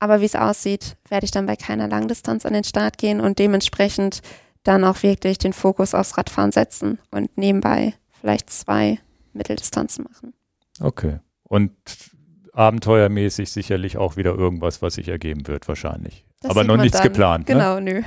[0.00, 3.38] Aber wie es aussieht, werde ich dann bei keiner Langdistanz an den Start gehen und
[3.38, 4.20] dementsprechend
[4.64, 8.98] dann auch wirklich den Fokus aufs Radfahren setzen und nebenbei vielleicht zwei
[9.32, 10.34] Mitteldistanzen machen.
[10.80, 11.20] Okay.
[11.44, 11.72] Und
[12.52, 16.26] abenteuermäßig sicherlich auch wieder irgendwas, was sich ergeben wird, wahrscheinlich.
[16.40, 17.04] Das Aber noch nichts dann.
[17.04, 17.48] geplant.
[17.48, 17.54] Ne?
[17.54, 18.02] Genau, nö.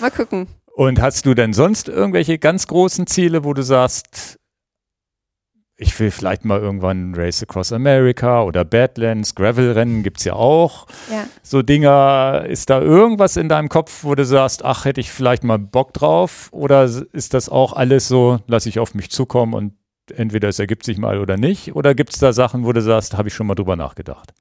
[0.00, 0.48] Mal gucken.
[0.76, 4.36] Und hast du denn sonst irgendwelche ganz großen Ziele, wo du sagst,
[5.78, 10.86] ich will vielleicht mal irgendwann Race Across America oder Badlands, Gravel-Rennen gibt's ja auch.
[11.10, 11.24] Ja.
[11.42, 15.44] So Dinger, ist da irgendwas in deinem Kopf, wo du sagst, ach, hätte ich vielleicht
[15.44, 16.50] mal Bock drauf?
[16.52, 19.72] Oder ist das auch alles so, lass ich auf mich zukommen und
[20.14, 21.74] entweder es ergibt sich mal oder nicht?
[21.74, 24.34] Oder gibt's da Sachen, wo du sagst, habe ich schon mal drüber nachgedacht?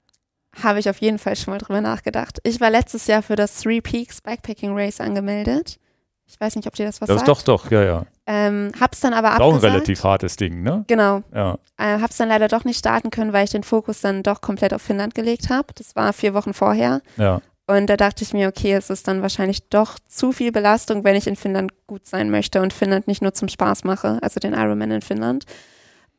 [0.61, 2.39] Habe ich auf jeden Fall schon mal drüber nachgedacht.
[2.43, 5.79] Ich war letztes Jahr für das Three Peaks Backpacking Race angemeldet.
[6.27, 7.27] Ich weiß nicht, ob dir das was Das sagt.
[7.27, 8.05] doch, doch, ja, ja.
[8.25, 9.73] Ähm, hab's dann aber Ist auch ein abgesagt.
[9.73, 10.83] relativ hartes Ding, ne?
[10.87, 11.21] Genau.
[11.33, 11.57] Ja.
[11.77, 14.73] Äh, hab's dann leider doch nicht starten können, weil ich den Fokus dann doch komplett
[14.73, 15.67] auf Finnland gelegt habe.
[15.75, 17.01] Das war vier Wochen vorher.
[17.17, 17.41] Ja.
[17.67, 21.15] Und da dachte ich mir, okay, es ist dann wahrscheinlich doch zu viel Belastung, wenn
[21.15, 24.53] ich in Finnland gut sein möchte und Finnland nicht nur zum Spaß mache, also den
[24.53, 25.45] Ironman in Finnland.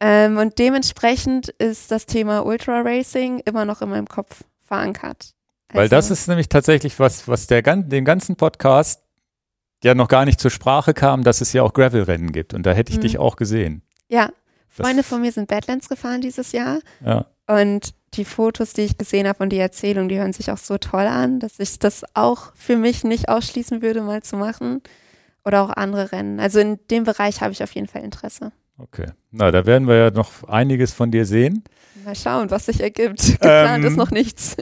[0.01, 5.31] Ähm, und dementsprechend ist das Thema Ultra Racing immer noch in meinem Kopf verankert.
[5.73, 9.03] Weil Also- das ist nämlich tatsächlich was, was der, den ganzen Podcast
[9.85, 12.55] ja noch gar nicht zur Sprache kam, dass es ja auch Gravel-Rennen gibt.
[12.55, 13.03] Und da hätte ich Mhm.
[13.03, 13.83] dich auch gesehen.
[14.09, 14.31] Ja,
[14.77, 17.27] Das- Freunde von mir sind Badlands gefahren dieses Jahr Ja.
[17.47, 20.79] und die Fotos, die ich gesehen habe und die Erzählung, die hören sich auch so
[20.79, 24.83] toll an, dass ich das auch für mich nicht ausschließen würde, mal zu machen.
[25.45, 26.41] Oder auch andere Rennen.
[26.41, 28.51] Also in dem Bereich habe ich auf jeden Fall Interesse.
[28.79, 29.07] Okay.
[29.31, 31.63] Na, da werden wir ja noch einiges von dir sehen.
[32.05, 33.19] Mal schauen, was sich ergibt.
[33.41, 34.57] Geplant Ähm, ist noch nichts.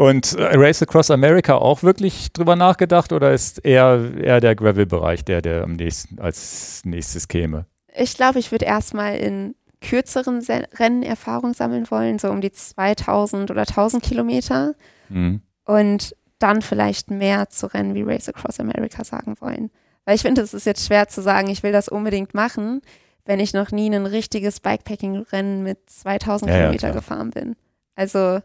[0.00, 5.26] Und äh, Race Across America auch wirklich drüber nachgedacht oder ist eher, eher der Gravel-Bereich
[5.26, 7.66] der, der am nächsten als nächstes käme?
[7.94, 12.50] Ich glaube, ich würde erstmal in kürzeren Se Rennen Erfahrung sammeln wollen, so um die
[12.50, 14.74] 2000 oder 1000 Kilometer.
[15.10, 15.42] Mhm.
[15.66, 19.70] und dann vielleicht mehr zu Rennen wie Race Across America sagen wollen.
[20.06, 22.80] Weil ich finde, es ist jetzt schwer zu sagen, ich will das unbedingt machen,
[23.26, 27.00] wenn ich noch nie ein richtiges Bikepacking-Rennen mit 2000 Ja, ja, Kilometer klar.
[27.02, 27.56] gefahren bin.
[27.96, 28.40] Also,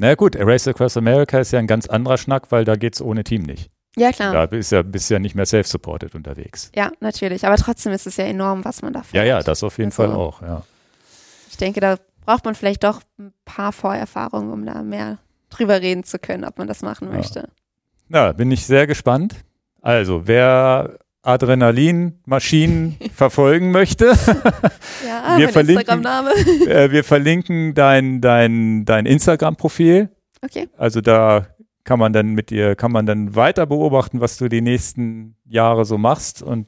[0.00, 3.22] Na gut, Race Across America ist ja ein ganz anderer Schnack, weil da geht's ohne
[3.22, 3.70] Team nicht.
[3.96, 4.32] ja klar.
[4.32, 6.70] Da bist ja, bist ja nicht mehr self-supported unterwegs.
[6.74, 7.44] Ja, natürlich.
[7.46, 9.02] Aber trotzdem ist es ja enorm, was man da.
[9.12, 10.62] Ja, ja, das auf jeden Also- Fall auch, ja.
[11.50, 15.18] Ich denke, da braucht man vielleicht doch ein paar Vorerfahrungen, um da mehr
[15.50, 17.16] drüber reden zu können, ob man das machen Ja.
[17.16, 17.48] möchte.
[18.08, 19.34] Na, bin ich sehr gespannt.
[19.82, 24.06] Also, wer Adrenalin-Maschinen verfolgen möchte,
[25.06, 26.30] Ja, Wir mein verlinken- Instagram-Name.
[26.66, 30.08] äh, wir verlinken dein, dein, dein Instagram-Profil.
[30.42, 30.68] Okay.
[30.76, 31.46] Also da
[31.84, 35.84] kann man dann mit dir, kann man dann weiter beobachten, was du die nächsten Jahre
[35.84, 36.42] so machst.
[36.42, 36.66] Und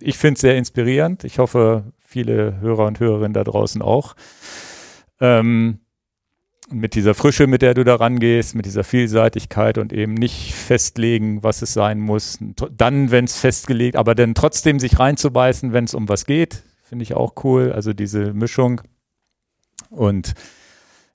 [0.00, 1.24] ich finde es sehr inspirierend.
[1.24, 4.14] Ich hoffe, viele Hörer und Hörerinnen da draußen auch.
[5.20, 5.78] Ähm,
[6.72, 11.42] mit dieser Frische, mit der du da rangehst, mit dieser Vielseitigkeit und eben nicht festlegen,
[11.42, 12.38] was es sein muss.
[12.76, 17.02] Dann, wenn es festgelegt, aber dann trotzdem sich reinzubeißen, wenn es um was geht, finde
[17.04, 17.72] ich auch cool.
[17.72, 18.80] Also diese Mischung.
[19.90, 20.34] Und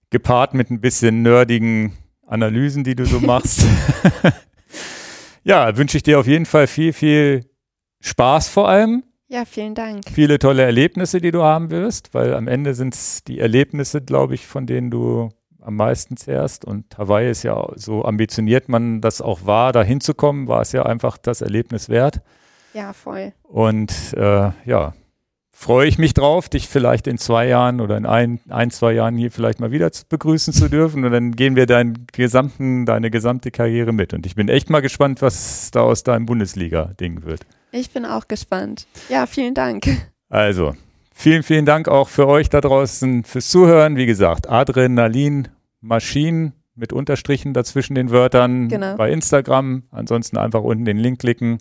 [0.09, 1.93] gepaart mit ein bisschen nerdigen
[2.25, 3.65] Analysen, die du so machst.
[5.43, 7.45] ja, wünsche ich dir auf jeden Fall viel, viel
[8.01, 10.03] Spaß vor allem, Ja, vielen Dank.
[10.11, 14.35] viele tolle Erlebnisse, die du haben wirst, weil am Ende sind es die Erlebnisse, glaube
[14.35, 15.29] ich, von denen du
[15.61, 16.65] am meisten zehrst.
[16.65, 20.83] Und Hawaii ist ja so ambitioniert man das auch war, da hinzukommen, war es ja
[20.83, 22.21] einfach das Erlebnis wert.
[22.73, 23.33] Ja, voll.
[23.43, 24.93] Und äh, ja,
[25.57, 29.17] freue ich mich drauf, dich vielleicht in zwei Jahren oder in ein, ein, zwei Jahren
[29.17, 31.03] hier vielleicht mal wieder zu begrüßen zu dürfen.
[31.03, 34.13] Und dann gehen wir deinen gesamten, deine gesamte Karriere mit.
[34.13, 37.41] Und ich bin echt mal gespannt, was da aus deinem Bundesliga-Ding wird.
[37.71, 38.85] Ich bin auch gespannt.
[39.09, 39.87] Ja, vielen Dank.
[40.29, 40.75] Also,
[41.17, 43.95] vielen, vielen Dank auch für euch da draußen fürs Zuhören.
[43.97, 45.47] Wie gesagt, Adrenalin,
[45.81, 48.95] Maschinen mit Unterstrichen dazwischen den Wörtern Genau.
[48.97, 49.83] bei Instagram.
[49.91, 51.57] Ansonsten einfach unten den Link klicken.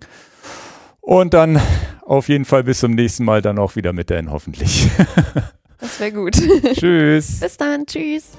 [1.00, 1.60] Und dann
[2.04, 4.88] auf jeden Fall bis zum nächsten Mal dann auch wieder mit Dan hoffentlich.
[5.78, 6.32] Das wäre gut.
[6.72, 7.38] Tschüss.
[7.40, 7.84] Bis dann.
[7.84, 8.30] Tschüss.